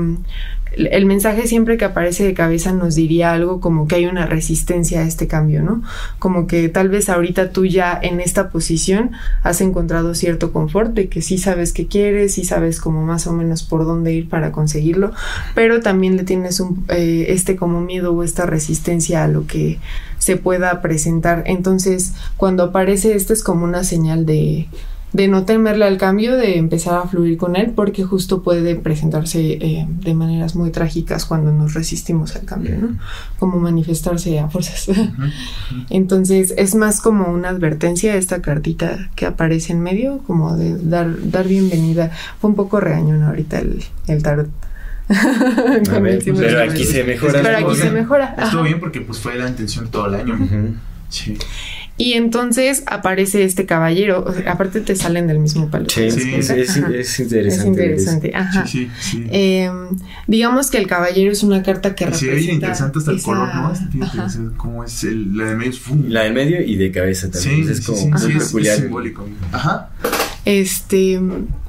el 0.72 1.06
mensaje 1.06 1.48
siempre 1.48 1.78
que 1.78 1.86
aparece 1.86 2.24
de 2.24 2.34
cabeza 2.34 2.72
nos 2.72 2.96
diría 2.96 3.34
algo 3.34 3.60
como 3.60 3.88
que 3.88 3.96
hay 3.96 4.06
una 4.06 4.26
resistencia 4.26 5.02
a 5.02 5.04
este 5.04 5.28
cambio, 5.28 5.62
¿no? 5.62 5.82
Como 6.18 6.48
que 6.48 6.70
tal 6.70 6.90
vez 6.90 7.10
ahorita 7.10 7.52
tú 7.52 7.66
ya 7.66 7.98
en 8.02 8.22
esta 8.22 8.50
posición 8.50 9.12
has 9.44 9.60
encontrado 9.60 10.16
cierto 10.16 10.54
confort 10.54 10.94
de 10.94 11.10
que 11.10 11.22
sí 11.22 11.38
sabes 11.38 11.74
qué 11.74 11.88
quieres, 11.88 12.36
sí 12.36 12.46
sabes 12.46 12.80
como 12.80 13.04
más 13.04 13.28
o 13.28 13.34
menos 13.34 13.64
por 13.64 13.86
dónde 13.86 14.14
ir 14.14 14.30
para 14.30 14.52
conseguirlo, 14.52 15.12
pero 15.56 15.82
también 15.82 16.16
le 16.16 16.24
tienes 16.24 16.60
un, 16.62 16.86
eh, 16.90 17.26
este 17.30 17.58
como 17.58 17.82
miedo 17.82 18.14
o 18.14 18.24
esta 18.24 18.46
resistencia 18.46 19.24
a 19.24 19.28
lo 19.28 19.46
que 19.48 19.80
se 20.20 20.38
pueda 20.38 20.82
presentar. 20.82 21.44
Entonces, 21.48 22.14
cuando 22.38 22.64
aparece 22.64 23.16
esto 23.16 23.34
es 23.34 23.44
como 23.44 23.66
una 23.66 23.84
señal 23.84 24.26
de 24.26 24.68
de 25.14 25.28
no 25.28 25.44
temerle 25.44 25.86
al 25.86 25.98
cambio, 25.98 26.38
de 26.38 26.58
empezar 26.58 26.96
a 26.96 27.08
fluir 27.08 27.38
con 27.38 27.56
él, 27.56 27.74
porque 27.76 28.04
justo 28.04 28.42
puede 28.44 28.76
presentarse 28.76 29.40
eh, 29.42 29.86
de 29.90 30.14
maneras 30.14 30.56
muy 30.56 30.72
trágicas 30.72 31.26
cuando 31.26 31.52
nos 31.52 31.74
resistimos 31.74 32.36
al 32.36 32.46
cambio, 32.46 32.78
¿no? 32.78 32.98
Como 33.38 33.60
manifestarse 33.60 34.40
a 34.40 34.50
fuerzas. 34.50 34.88
Uh 34.88 34.94
-huh. 34.94 35.32
Entonces, 35.90 36.54
es 36.58 36.76
más 36.76 37.02
como 37.02 37.26
una 37.26 37.50
advertencia 37.50 38.16
esta 38.16 38.42
cartita 38.42 39.10
que 39.16 39.26
aparece 39.26 39.74
en 39.74 39.82
medio, 39.82 40.20
como 40.20 40.56
de 40.56 40.78
dar, 40.78 41.30
dar 41.30 41.48
bienvenida. 41.48 42.12
Fue 42.40 42.50
un 42.50 42.56
poco 42.56 42.80
regañón 42.80 43.24
ahorita 43.24 43.60
el, 43.60 43.84
el 44.08 44.24
tarot. 44.24 44.50
ver, 46.02 46.24
pues, 46.24 46.40
pero 46.40 46.62
aquí 46.62 46.86
se 46.86 47.04
mejora. 47.04 47.42
Pero 47.42 47.58
aquí 47.58 47.76
se 47.76 47.92
mejora. 47.92 48.36
Estuvo 48.42 48.64
bien 48.64 48.80
porque 48.80 49.02
pues 49.02 49.20
fue 49.20 49.36
la 49.36 49.50
intención 49.50 49.90
todo 49.90 50.08
el 50.08 50.16
año. 50.16 50.36
Uh 50.36 50.46
-huh. 50.46 50.74
Sí. 51.10 51.38
Y 52.02 52.14
entonces 52.14 52.82
aparece 52.88 53.44
este 53.44 53.68
caballero, 53.68 54.24
o 54.26 54.34
sea, 54.34 54.54
aparte 54.54 54.82
te 54.82 54.96
salen 54.96 55.28
del 55.28 55.38
mismo 55.38 55.70
palo. 55.70 55.86
Sí, 55.88 56.10
sí 56.10 56.34
es, 56.34 56.50
es, 56.50 56.76
es, 56.76 57.20
interesante. 57.20 57.48
Es 57.48 57.64
interesante, 57.64 58.32
ajá. 58.34 58.66
Sí, 58.66 58.90
sí, 59.00 59.20
sí. 59.20 59.28
Eh, 59.30 59.70
digamos 60.26 60.72
que 60.72 60.80
el 60.80 60.88
caballero 60.88 61.32
es 61.32 61.44
una 61.44 61.62
carta 61.62 61.94
que 61.94 62.06
representa... 62.06 62.42
Sí, 62.42 62.50
interesante 62.50 62.98
hasta 62.98 63.12
el 63.12 63.18
esa... 63.18 63.26
color, 63.26 63.50
¿no? 63.54 64.58
Como 64.58 64.84
es 64.84 65.04
el, 65.04 65.38
la 65.38 65.46
del 65.46 65.58
medio. 65.58 65.80
La 66.08 66.24
del 66.24 66.34
medio 66.34 66.60
y 66.60 66.76
de 66.76 66.92
cabeza 66.92 67.30
también. 67.30 67.66
Sí, 67.68 67.72
es 67.72 67.86
como 67.86 67.98
sí, 68.00 68.08
muy 68.08 68.20
sí, 68.20 68.40
peculiar. 68.40 68.76
Es 68.78 68.82
simbólico. 68.82 69.30
Ajá. 69.52 69.92
Este... 70.44 71.22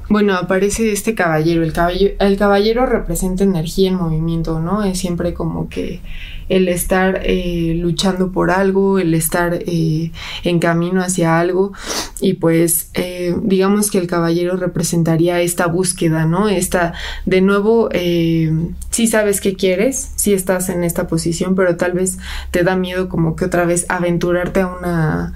Bueno, 0.09 0.33
aparece 0.33 0.91
este 0.91 1.13
caballero. 1.13 1.61
El, 1.61 1.73
caballero. 1.73 2.15
el 2.19 2.37
caballero 2.37 2.87
representa 2.87 3.43
energía 3.43 3.89
en 3.89 3.95
movimiento, 3.97 4.59
¿no? 4.59 4.83
Es 4.83 4.97
siempre 4.97 5.35
como 5.35 5.69
que 5.69 6.01
el 6.49 6.67
estar 6.67 7.21
eh, 7.23 7.73
luchando 7.77 8.31
por 8.31 8.51
algo, 8.51 8.99
el 8.99 9.13
estar 9.13 9.59
eh, 9.65 10.11
en 10.43 10.59
camino 10.59 11.01
hacia 11.01 11.39
algo. 11.39 11.73
Y 12.19 12.33
pues 12.33 12.89
eh, 12.93 13.35
digamos 13.43 13.91
que 13.91 13.97
el 13.97 14.07
caballero 14.07 14.57
representaría 14.57 15.41
esta 15.41 15.67
búsqueda, 15.67 16.25
¿no? 16.25 16.49
Esta, 16.49 16.93
de 17.25 17.41
nuevo, 17.41 17.89
sí 17.91 19.07
sabes 19.07 19.41
qué 19.41 19.55
quieres, 19.55 20.11
sí 20.15 20.33
estás 20.33 20.69
en 20.69 20.83
esta 20.83 21.07
posición, 21.07 21.55
pero 21.55 21.75
tal 21.77 21.93
vez 21.93 22.17
te 22.51 22.63
da 22.63 22.75
miedo 22.75 23.09
como 23.09 23.35
que 23.35 23.45
otra 23.45 23.65
vez 23.65 23.85
aventurarte 23.89 24.61
a 24.61 24.67
una... 24.67 25.33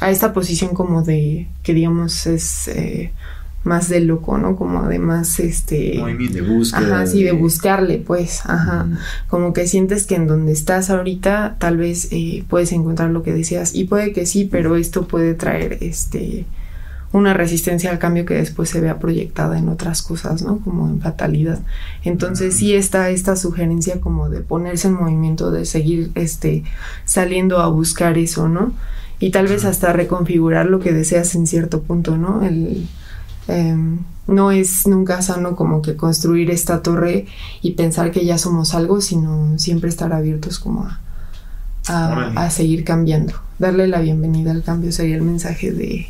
A 0.00 0.10
esta 0.10 0.32
posición 0.32 0.74
como 0.74 1.02
de 1.02 1.46
que 1.62 1.72
digamos 1.72 2.26
es 2.26 2.68
más 3.64 3.88
de 3.88 4.00
loco, 4.00 4.38
¿no? 4.38 4.56
Como 4.56 4.86
de 4.88 4.98
más 4.98 5.40
este 5.40 6.00
de 6.30 6.42
búsqueda. 6.42 6.96
Ajá, 6.96 7.06
sí, 7.06 7.22
de 7.22 7.32
buscarle, 7.32 7.98
pues, 7.98 8.42
ajá. 8.44 8.84
Mm. 8.84 8.98
Como 9.28 9.52
que 9.52 9.66
sientes 9.66 10.06
que 10.06 10.14
en 10.14 10.26
donde 10.26 10.52
estás 10.52 10.90
ahorita 10.90 11.56
tal 11.58 11.78
vez 11.78 12.08
eh, 12.12 12.44
puedes 12.48 12.72
encontrar 12.72 13.10
lo 13.10 13.22
que 13.22 13.32
deseas 13.32 13.74
y 13.74 13.84
puede 13.84 14.12
que 14.12 14.26
sí, 14.26 14.48
pero 14.50 14.76
esto 14.76 15.08
puede 15.08 15.34
traer 15.34 15.78
este 15.80 16.46
una 17.12 17.32
resistencia 17.32 17.92
al 17.92 18.00
cambio 18.00 18.26
que 18.26 18.34
después 18.34 18.68
se 18.68 18.80
vea 18.80 18.98
proyectada 18.98 19.56
en 19.56 19.68
otras 19.68 20.02
cosas, 20.02 20.42
¿no? 20.42 20.58
Como 20.58 20.88
en 20.88 21.00
fatalidad. 21.00 21.60
Entonces 22.02 22.56
sí 22.56 22.74
está 22.74 23.08
esta 23.10 23.36
sugerencia 23.36 24.00
como 24.00 24.28
de 24.28 24.40
ponerse 24.40 24.88
en 24.88 24.94
movimiento, 24.94 25.52
de 25.52 25.64
seguir 25.64 26.10
este 26.16 26.64
saliendo 27.04 27.60
a 27.60 27.68
buscar 27.68 28.18
eso, 28.18 28.48
¿no? 28.48 28.72
y 29.20 29.30
tal 29.30 29.46
vez 29.46 29.64
hasta 29.64 29.92
reconfigurar 29.92 30.66
lo 30.66 30.80
que 30.80 30.92
deseas 30.92 31.34
en 31.34 31.46
cierto 31.46 31.82
punto, 31.82 32.18
¿no? 32.18 32.44
El, 32.44 32.86
em, 33.48 33.98
no 34.26 34.50
es 34.50 34.86
nunca 34.86 35.20
sano 35.22 35.56
como 35.56 35.82
que 35.82 35.96
construir 35.96 36.50
esta 36.50 36.82
torre 36.82 37.26
y 37.62 37.72
pensar 37.72 38.10
que 38.10 38.24
ya 38.24 38.38
somos 38.38 38.74
algo, 38.74 39.00
sino 39.00 39.58
siempre 39.58 39.88
estar 39.88 40.12
abiertos 40.12 40.58
como 40.58 40.84
a, 40.84 41.00
a, 41.88 42.32
a 42.36 42.50
seguir 42.50 42.84
cambiando. 42.84 43.34
Darle 43.58 43.86
la 43.86 44.00
bienvenida 44.00 44.50
al 44.50 44.62
cambio 44.62 44.92
sería 44.92 45.16
el 45.16 45.22
mensaje 45.22 45.72
de, 45.72 46.06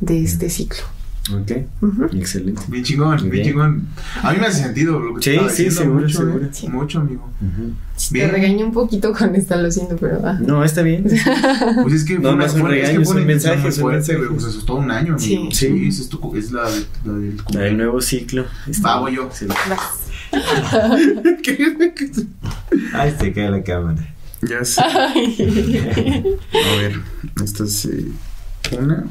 de 0.00 0.22
este 0.22 0.50
ciclo. 0.50 0.82
Ok, 1.30 1.52
Ujú. 1.82 2.04
excelente. 2.16 2.62
Bien 2.68 2.84
chingón, 2.84 3.16
bien 3.18 3.30
bien. 3.30 3.44
chingón. 3.48 3.86
A 4.22 4.32
mí 4.32 4.38
me 4.38 4.46
hace 4.46 4.62
sentido 4.62 4.98
lo 4.98 5.14
que 5.14 5.22
Sí, 5.22 5.30
te 5.38 5.50
sí, 5.50 5.64
diciendo, 5.64 5.74
seguro, 5.80 6.00
mucho, 6.00 6.18
seguro. 6.18 6.44
¿eh? 6.44 6.48
Sí. 6.52 6.68
Mucho, 6.68 6.98
amigo. 7.00 7.30
Ujú. 7.40 7.72
Te 7.96 8.14
Bien. 8.14 8.30
regañé 8.30 8.64
un 8.64 8.72
poquito 8.72 9.12
con 9.12 9.34
esta, 9.34 9.56
lo 9.56 9.70
siento, 9.70 9.96
pero... 9.96 10.20
ah. 10.24 10.38
No, 10.40 10.64
está 10.64 10.82
bien. 10.82 11.04
Pues 11.82 11.94
es 11.94 12.04
que 12.04 12.14
No, 12.18 12.20
fue 12.22 12.30
no 12.30 12.36
un 12.36 12.42
es 12.42 12.52
que 12.54 12.62
regaño, 12.62 13.00
es 13.00 13.06
fue 13.06 13.12
una 13.16 13.20
un 13.22 13.26
mensaje, 13.26 13.58
muy 13.62 13.72
fuerte, 13.72 14.16
güey, 14.16 14.28
Pues 14.30 14.44
eso 14.44 14.58
es 14.60 14.64
todo 14.64 14.76
un 14.78 14.90
año, 14.90 15.14
amigo. 15.14 15.18
Sí. 15.18 15.48
Sí, 15.52 15.90
Sí. 15.92 16.02
es, 16.02 16.08
tu, 16.08 16.36
es 16.36 16.52
la, 16.52 16.62
la 17.04 17.12
del 17.12 17.36
La 17.52 17.60
del 17.60 17.76
nuevo 17.76 18.00
ciclo. 18.00 18.44
Va, 18.84 19.00
voy 19.00 19.16
yo. 19.16 19.28
Vas. 19.28 19.48
Ay, 22.94 23.14
te 23.18 23.32
cae 23.32 23.50
la 23.50 23.62
cámara. 23.62 24.14
Ya 24.42 24.64
sé. 24.64 24.80
A 24.80 25.12
ver, 26.78 27.00
esta 27.42 27.64
es 27.64 27.86
eh, 27.86 28.04
una, 28.78 29.04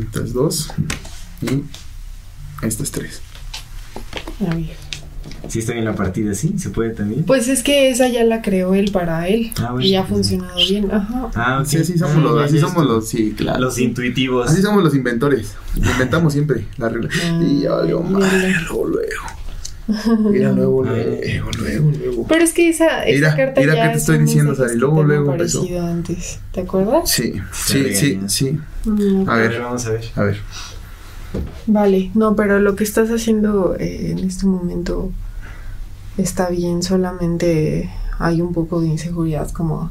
esta 0.00 0.20
es 0.24 0.32
dos 0.32 0.70
y 1.42 1.64
esta 2.66 2.82
es 2.82 2.90
tres. 2.90 3.20
A 4.48 4.54
ver. 4.54 4.76
Sí, 5.48 5.60
está 5.60 5.72
bien 5.72 5.84
la 5.84 5.94
partida, 5.94 6.34
sí, 6.34 6.54
se 6.58 6.70
puede 6.70 6.90
también. 6.90 7.24
Pues 7.24 7.48
es 7.48 7.62
que 7.62 7.88
esa 7.90 8.08
ya 8.08 8.22
la 8.24 8.42
creó 8.42 8.74
él 8.74 8.90
para 8.90 9.28
él 9.28 9.50
Ah, 9.60 9.72
bueno, 9.72 9.86
y 9.86 9.94
ha 9.94 10.00
pues, 10.02 10.10
funcionado 10.28 10.56
bien. 10.56 10.90
Ajá. 10.92 11.30
Ah, 11.34 11.58
ok. 11.60 11.66
Sí, 11.66 11.76
así 11.78 11.98
somos 11.98 12.16
Ah, 12.16 12.20
los, 12.20 12.38
ya, 12.40 12.44
así 12.44 12.54
ya 12.56 12.60
somos 12.60 12.86
los, 12.86 13.08
sí, 13.08 13.34
claro. 13.36 13.60
Los 13.60 13.78
intuitivos. 13.78 14.50
Así 14.50 14.60
somos 14.62 14.82
los 14.82 14.94
inventores. 14.94 15.54
Inventamos 15.76 16.32
siempre 16.32 16.66
la 16.76 16.88
regla. 16.88 17.08
Y 17.40 17.62
ya 17.62 17.70
valió 17.72 18.00
Ah, 18.04 18.10
mal, 18.10 18.64
luego, 18.68 18.86
luego. 20.06 20.30
Mira, 20.30 20.52
luego, 20.52 20.84
luego, 20.84 21.20
luego, 21.58 21.90
luego. 21.98 22.26
Pero 22.28 22.44
es 22.44 22.52
que 22.52 22.68
esa, 22.68 23.04
esa 23.04 23.30
Mira, 23.30 23.36
carta 23.36 23.60
mira 23.60 23.74
ya 23.74 23.82
qué 23.84 23.88
te 23.88 23.94
es 23.96 24.00
estoy 24.02 24.18
diciendo, 24.18 24.54
Sari, 24.54 24.76
luego, 24.76 24.96
que 24.96 25.00
te 25.02 25.06
luego 25.08 25.32
empezó. 25.32 25.66
antes. 25.86 26.40
¿Te 26.52 26.60
acuerdas? 26.60 27.10
Sí, 27.10 27.34
sí, 27.52 27.94
sí, 27.94 28.20
sí. 28.28 28.58
Mm, 28.84 29.28
A 29.28 29.36
ver, 29.36 29.60
vamos 29.60 29.86
a 29.86 29.90
ver. 29.90 30.04
a 30.16 30.22
ver. 30.24 30.38
Vale, 31.66 32.10
no, 32.14 32.34
pero 32.36 32.58
lo 32.60 32.74
que 32.76 32.84
estás 32.84 33.10
haciendo 33.10 33.76
eh, 33.78 34.10
en 34.12 34.18
este 34.20 34.46
momento 34.46 35.10
está 36.16 36.48
bien, 36.48 36.82
solamente 36.82 37.90
hay 38.18 38.40
un 38.40 38.52
poco 38.52 38.80
de 38.80 38.88
inseguridad 38.88 39.50
como 39.50 39.90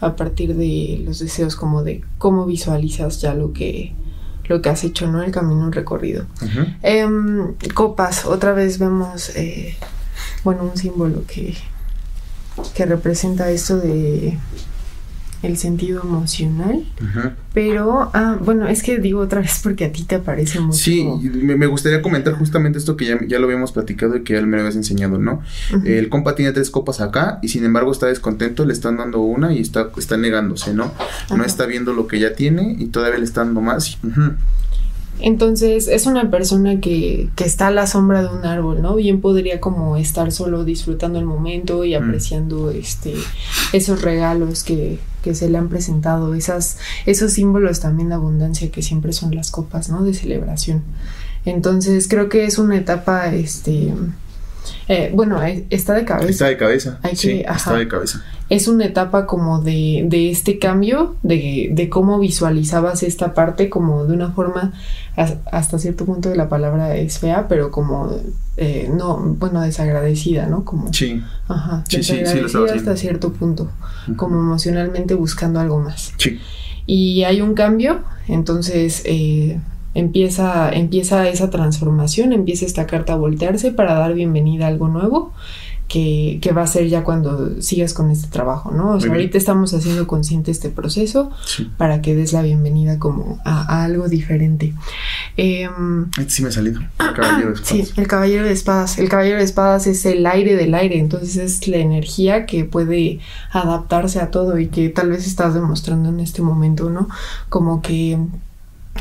a 0.00 0.16
partir 0.16 0.54
de 0.56 1.02
los 1.04 1.18
deseos, 1.18 1.56
como 1.56 1.82
de 1.82 2.02
cómo 2.18 2.46
visualizas 2.46 3.20
ya 3.20 3.34
lo 3.34 3.52
que, 3.52 3.92
lo 4.48 4.62
que 4.62 4.70
has 4.70 4.82
hecho, 4.84 5.06
¿no? 5.10 5.22
El 5.22 5.30
camino 5.30 5.70
recorrido. 5.70 6.26
Em, 6.82 7.54
copas, 7.74 8.24
otra 8.24 8.52
vez 8.52 8.78
vemos, 8.78 9.30
eh, 9.36 9.76
bueno, 10.44 10.64
un 10.64 10.76
símbolo 10.76 11.24
que, 11.26 11.56
que 12.74 12.86
representa 12.86 13.50
esto 13.50 13.76
de 13.76 14.38
el 15.42 15.56
sentido 15.56 16.02
emocional, 16.02 16.84
pero, 17.54 18.10
ah, 18.14 18.36
bueno, 18.40 18.66
es 18.68 18.82
que 18.82 18.98
digo 18.98 19.20
otra 19.20 19.40
vez 19.40 19.60
porque 19.62 19.84
a 19.84 19.92
ti 19.92 20.04
te 20.04 20.16
aparece 20.16 20.60
mucho. 20.60 20.78
Sí, 20.78 21.04
me, 21.22 21.56
me 21.56 21.66
gustaría 21.66 22.02
comentar 22.02 22.34
justamente 22.34 22.78
esto 22.78 22.96
que 22.96 23.06
ya, 23.06 23.18
ya 23.26 23.38
lo 23.38 23.46
habíamos 23.46 23.72
platicado 23.72 24.16
y 24.16 24.22
que 24.22 24.34
ya 24.34 24.42
me 24.42 24.56
lo 24.56 24.62
habías 24.62 24.76
enseñado, 24.76 25.18
¿no? 25.18 25.42
El 25.84 26.08
compa 26.08 26.34
tiene 26.34 26.52
tres 26.52 26.70
copas 26.70 27.00
acá 27.00 27.38
y 27.42 27.48
sin 27.48 27.64
embargo 27.64 27.92
está 27.92 28.06
descontento, 28.06 28.64
le 28.64 28.72
están 28.72 28.96
dando 28.96 29.20
una 29.20 29.52
y 29.52 29.60
está, 29.60 29.90
está 29.96 30.16
negándose, 30.16 30.74
¿no? 30.74 30.92
No 31.34 31.44
está 31.44 31.66
viendo 31.66 31.92
lo 31.92 32.06
que 32.06 32.18
ya 32.18 32.34
tiene 32.34 32.76
y 32.78 32.86
todavía 32.86 33.18
le 33.18 33.24
está 33.24 33.44
dando 33.44 33.60
más. 33.60 33.98
Entonces 35.20 35.88
es 35.88 36.06
una 36.06 36.30
persona 36.30 36.80
que, 36.80 37.28
que 37.34 37.44
está 37.44 37.68
a 37.68 37.70
la 37.70 37.86
sombra 37.86 38.22
de 38.22 38.28
un 38.28 38.44
árbol, 38.46 38.80
¿no? 38.82 38.94
Bien 38.96 39.20
podría 39.20 39.60
como 39.60 39.96
estar 39.96 40.30
solo 40.32 40.64
disfrutando 40.64 41.18
el 41.18 41.24
momento 41.24 41.84
y 41.84 41.98
Mm. 41.98 42.02
apreciando 42.04 42.70
este 42.70 43.14
esos 43.72 44.02
regalos 44.02 44.62
que, 44.64 44.98
que 45.22 45.34
se 45.34 45.48
le 45.50 45.58
han 45.58 45.68
presentado, 45.68 46.34
esas, 46.34 46.78
esos 47.06 47.32
símbolos 47.32 47.80
también 47.80 48.08
de 48.10 48.14
abundancia 48.14 48.70
que 48.70 48.82
siempre 48.82 49.12
son 49.12 49.34
las 49.34 49.50
copas, 49.50 49.88
¿no? 49.88 50.02
De 50.04 50.14
celebración. 50.14 50.82
Entonces 51.44 52.08
creo 52.08 52.28
que 52.28 52.44
es 52.44 52.58
una 52.58 52.76
etapa, 52.76 53.32
este, 53.34 53.92
eh, 54.88 55.10
bueno, 55.14 55.42
eh, 55.42 55.66
está 55.70 55.94
de 55.94 56.04
cabeza. 56.04 56.30
Está 56.30 56.46
de 56.46 56.56
cabeza. 56.56 56.98
Hay 57.02 57.16
sí, 57.16 57.28
que- 57.28 57.40
está 57.40 57.74
de 57.74 57.88
cabeza. 57.88 58.22
Es 58.48 58.66
una 58.68 58.86
etapa 58.86 59.26
como 59.26 59.60
de, 59.60 60.04
de 60.08 60.30
este 60.30 60.58
cambio, 60.58 61.16
de, 61.22 61.68
de 61.72 61.88
cómo 61.88 62.18
visualizabas 62.18 63.02
esta 63.02 63.34
parte 63.34 63.68
como 63.68 64.04
de 64.06 64.14
una 64.14 64.30
forma, 64.32 64.72
as- 65.16 65.36
hasta 65.52 65.78
cierto 65.78 66.04
punto 66.06 66.30
de 66.30 66.36
la 66.36 66.48
palabra 66.48 66.96
es 66.96 67.18
fea, 67.18 67.46
pero 67.48 67.70
como, 67.70 68.10
eh, 68.56 68.90
no, 68.94 69.18
bueno, 69.18 69.60
desagradecida, 69.60 70.46
¿no? 70.46 70.64
Como, 70.64 70.92
Sí, 70.94 71.22
ajá, 71.46 71.84
Sí, 71.88 71.98
sí, 71.98 72.02
sí 72.04 72.12
desagradecida 72.16 72.46
estaba 72.46 72.64
haciendo. 72.66 72.90
hasta 72.90 73.00
cierto 73.00 73.32
punto, 73.32 73.70
como 74.16 74.38
emocionalmente 74.38 75.14
buscando 75.14 75.60
algo 75.60 75.78
más. 75.80 76.12
sí. 76.16 76.38
Y 76.90 77.24
hay 77.24 77.42
un 77.42 77.52
cambio, 77.52 78.00
entonces 78.28 79.02
eh, 79.04 79.60
empieza, 79.92 80.70
empieza 80.72 81.28
esa 81.28 81.50
transformación, 81.50 82.32
empieza 82.32 82.64
esta 82.64 82.86
carta 82.86 83.12
a 83.12 83.16
voltearse 83.16 83.72
para 83.72 83.92
dar 83.92 84.14
bienvenida 84.14 84.64
a 84.64 84.68
algo 84.68 84.88
nuevo. 84.88 85.34
Que, 85.88 86.38
que 86.42 86.52
va 86.52 86.62
a 86.64 86.66
ser 86.66 86.86
ya 86.88 87.02
cuando 87.02 87.62
sigas 87.62 87.94
con 87.94 88.10
este 88.10 88.28
trabajo, 88.28 88.70
¿no? 88.72 88.90
O 88.90 89.00
sea, 89.00 89.10
ahorita 89.10 89.38
estamos 89.38 89.72
haciendo 89.72 90.06
consciente 90.06 90.50
este 90.50 90.68
proceso 90.68 91.30
Sí. 91.46 91.70
para 91.78 92.02
que 92.02 92.14
des 92.14 92.34
la 92.34 92.42
bienvenida 92.42 92.98
como 92.98 93.40
a, 93.46 93.62
a 93.62 93.84
algo 93.84 94.06
diferente. 94.06 94.74
Este 95.38 95.70
sí 96.28 96.42
me 96.42 96.48
ha 96.48 96.52
salido. 96.52 96.80
El 97.00 97.14
caballero 97.14 97.52
de 97.54 97.56
Sí, 97.64 97.80
espadas. 97.80 97.98
el 97.98 98.06
caballero 98.06 98.44
de 98.44 98.52
espadas. 98.52 98.98
El 98.98 99.08
caballero 99.08 99.38
de 99.38 99.44
espadas 99.44 99.86
es 99.86 100.04
el 100.04 100.26
aire 100.26 100.56
del 100.56 100.74
aire, 100.74 100.98
entonces 100.98 101.36
es 101.36 101.66
la 101.68 101.78
energía 101.78 102.44
que 102.44 102.64
puede 102.66 103.20
adaptarse 103.50 104.20
a 104.20 104.30
todo 104.30 104.58
y 104.58 104.68
que 104.68 104.90
tal 104.90 105.08
vez 105.10 105.26
estás 105.26 105.54
demostrando 105.54 106.10
en 106.10 106.20
este 106.20 106.42
momento, 106.42 106.90
¿no? 106.90 107.08
Como 107.48 107.80
que 107.80 108.18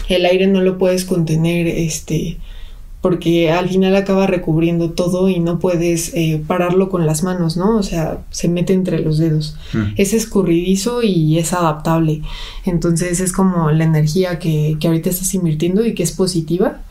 el 0.09 0.26
aire 0.26 0.47
no 0.47 0.61
lo 0.61 0.77
puedes 0.77 1.03
contener, 1.05 1.68
este, 1.68 2.38
porque 3.07 3.53
al 3.53 3.69
final 3.69 3.95
acaba 3.95 4.27
recubriendo 4.27 4.91
todo 4.91 5.29
y 5.29 5.39
no 5.39 5.59
puedes 5.59 6.11
eh, 6.13 6.43
pararlo 6.45 6.89
con 6.89 7.05
las 7.05 7.23
manos, 7.23 7.55
¿no? 7.55 7.77
O 7.77 7.81
sea, 7.81 8.17
se 8.31 8.49
mete 8.49 8.73
entre 8.73 8.99
los 8.99 9.17
dedos. 9.17 9.55
Mm. 9.71 9.93
Es 9.95 10.11
escurridizo 10.11 11.03
y 11.03 11.38
es 11.38 11.53
adaptable. 11.53 12.21
Entonces 12.65 13.21
es 13.21 13.31
como 13.31 13.71
la 13.71 13.85
energía 13.85 14.39
que, 14.39 14.75
que 14.77 14.88
ahorita 14.89 15.09
estás 15.09 15.34
invirtiendo 15.35 15.85
y 15.85 15.93
que 15.93 16.03
es 16.03 16.11
positiva. 16.11 16.81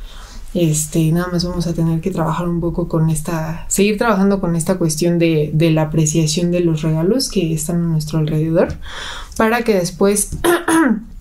Este, 0.54 1.12
nada 1.12 1.28
más 1.30 1.44
vamos 1.44 1.66
a 1.66 1.74
tener 1.74 2.00
que 2.00 2.10
trabajar 2.10 2.48
un 2.48 2.62
poco 2.62 2.88
con 2.88 3.10
esta, 3.10 3.66
seguir 3.68 3.98
trabajando 3.98 4.40
con 4.40 4.56
esta 4.56 4.78
cuestión 4.78 5.18
de, 5.18 5.50
de 5.52 5.70
la 5.70 5.82
apreciación 5.82 6.50
de 6.50 6.60
los 6.60 6.80
regalos 6.80 7.28
que 7.28 7.52
están 7.52 7.76
a 7.84 7.88
nuestro 7.88 8.20
alrededor, 8.20 8.68
para 9.36 9.64
que 9.64 9.74
después 9.74 10.30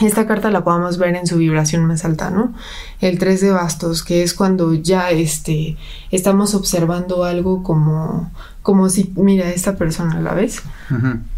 esta 0.00 0.26
carta 0.26 0.50
la 0.50 0.64
podamos 0.64 0.98
ver 0.98 1.14
en 1.14 1.26
su 1.26 1.36
vibración 1.36 1.84
más 1.84 2.04
alta, 2.04 2.30
¿no? 2.30 2.52
El 3.00 3.18
3 3.18 3.40
de 3.40 3.50
bastos, 3.52 4.02
que 4.02 4.22
es 4.22 4.34
cuando 4.34 4.74
ya 4.74 5.10
este, 5.10 5.76
estamos 6.10 6.54
observando 6.54 7.24
algo 7.24 7.62
como, 7.62 8.30
como 8.64 8.88
si, 8.88 9.12
mira, 9.16 9.50
esta 9.50 9.76
persona, 9.76 10.22
¿la 10.22 10.32
ves? 10.32 10.62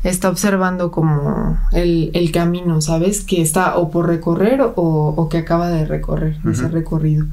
Está 0.04 0.28
observando 0.30 0.92
como 0.92 1.58
el, 1.72 2.12
el 2.14 2.30
camino, 2.30 2.80
¿sabes? 2.80 3.22
Que 3.22 3.42
está 3.42 3.76
o 3.78 3.90
por 3.90 4.06
recorrer 4.06 4.60
o, 4.60 4.72
o 4.76 5.28
que 5.28 5.38
acaba 5.38 5.68
de 5.68 5.86
recorrer 5.86 6.36
ese 6.48 6.66
Ujú. 6.66 6.72
recorrido. 6.72 7.26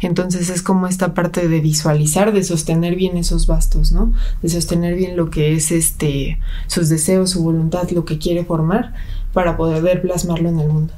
Entonces 0.00 0.50
es 0.50 0.62
como 0.62 0.88
esta 0.88 1.14
parte 1.14 1.46
de 1.46 1.60
visualizar, 1.60 2.32
de 2.32 2.42
sostener 2.42 2.96
bien 2.96 3.16
esos 3.16 3.46
bastos, 3.46 3.92
¿no? 3.92 4.12
De 4.42 4.48
sostener 4.48 4.96
bien 4.96 5.16
lo 5.16 5.30
que 5.30 5.54
es 5.54 5.70
este, 5.70 6.40
sus 6.66 6.88
deseos, 6.88 7.30
su 7.30 7.44
voluntad, 7.44 7.88
lo 7.92 8.04
que 8.04 8.18
quiere 8.18 8.44
formar 8.44 8.94
para 9.32 9.56
poder 9.56 10.02
plasmarlo 10.02 10.48
en 10.48 10.58
el 10.58 10.68
mundo. 10.68 10.92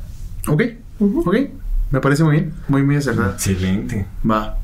Ok, 0.48 0.62
Ujú. 1.00 1.20
ok. 1.20 1.36
Me 1.90 2.00
parece 2.00 2.24
muy 2.24 2.36
bien. 2.36 2.54
Muy, 2.66 2.82
muy 2.82 2.96
acertado. 2.96 3.30
Excelente. 3.32 4.06
Va. 4.28 4.56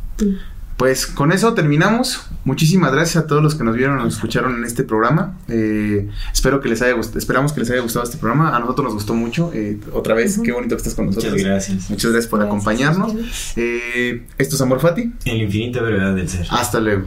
Pues 0.76 1.06
con 1.06 1.32
eso 1.32 1.54
terminamos. 1.54 2.26
Muchísimas 2.44 2.92
gracias 2.92 3.24
a 3.24 3.26
todos 3.26 3.42
los 3.42 3.54
que 3.54 3.64
nos 3.64 3.76
vieron 3.76 3.98
o 3.98 4.04
nos 4.04 4.14
escucharon 4.14 4.56
en 4.56 4.64
este 4.64 4.82
programa. 4.82 5.38
Eh, 5.48 6.10
espero 6.32 6.60
que 6.60 6.68
les 6.68 6.82
haya 6.82 6.94
gustado, 6.94 7.18
esperamos 7.18 7.52
que 7.52 7.60
les 7.60 7.70
haya 7.70 7.80
gustado 7.80 8.04
este 8.04 8.18
programa. 8.18 8.54
A 8.54 8.58
nosotros 8.58 8.86
nos 8.86 8.94
gustó 8.94 9.14
mucho. 9.14 9.50
Eh, 9.54 9.78
otra 9.92 10.14
vez, 10.14 10.40
qué 10.42 10.52
bonito 10.52 10.74
que 10.76 10.80
estás 10.80 10.94
con 10.94 11.06
nosotros. 11.06 11.32
Muchas 11.32 11.46
gracias. 11.46 11.90
Muchas 11.90 12.10
gracias 12.10 12.30
por 12.30 12.40
Gracias 12.40 12.54
acompañarnos. 12.54 13.14
Eh, 13.56 14.26
esto 14.36 14.56
es 14.56 14.60
Amor 14.60 14.80
Fati. 14.80 15.12
En 15.24 15.38
la 15.38 15.44
infinita 15.44 15.80
brevedad 15.80 16.14
del 16.14 16.28
ser. 16.28 16.46
Hasta 16.50 16.80
luego. 16.80 17.06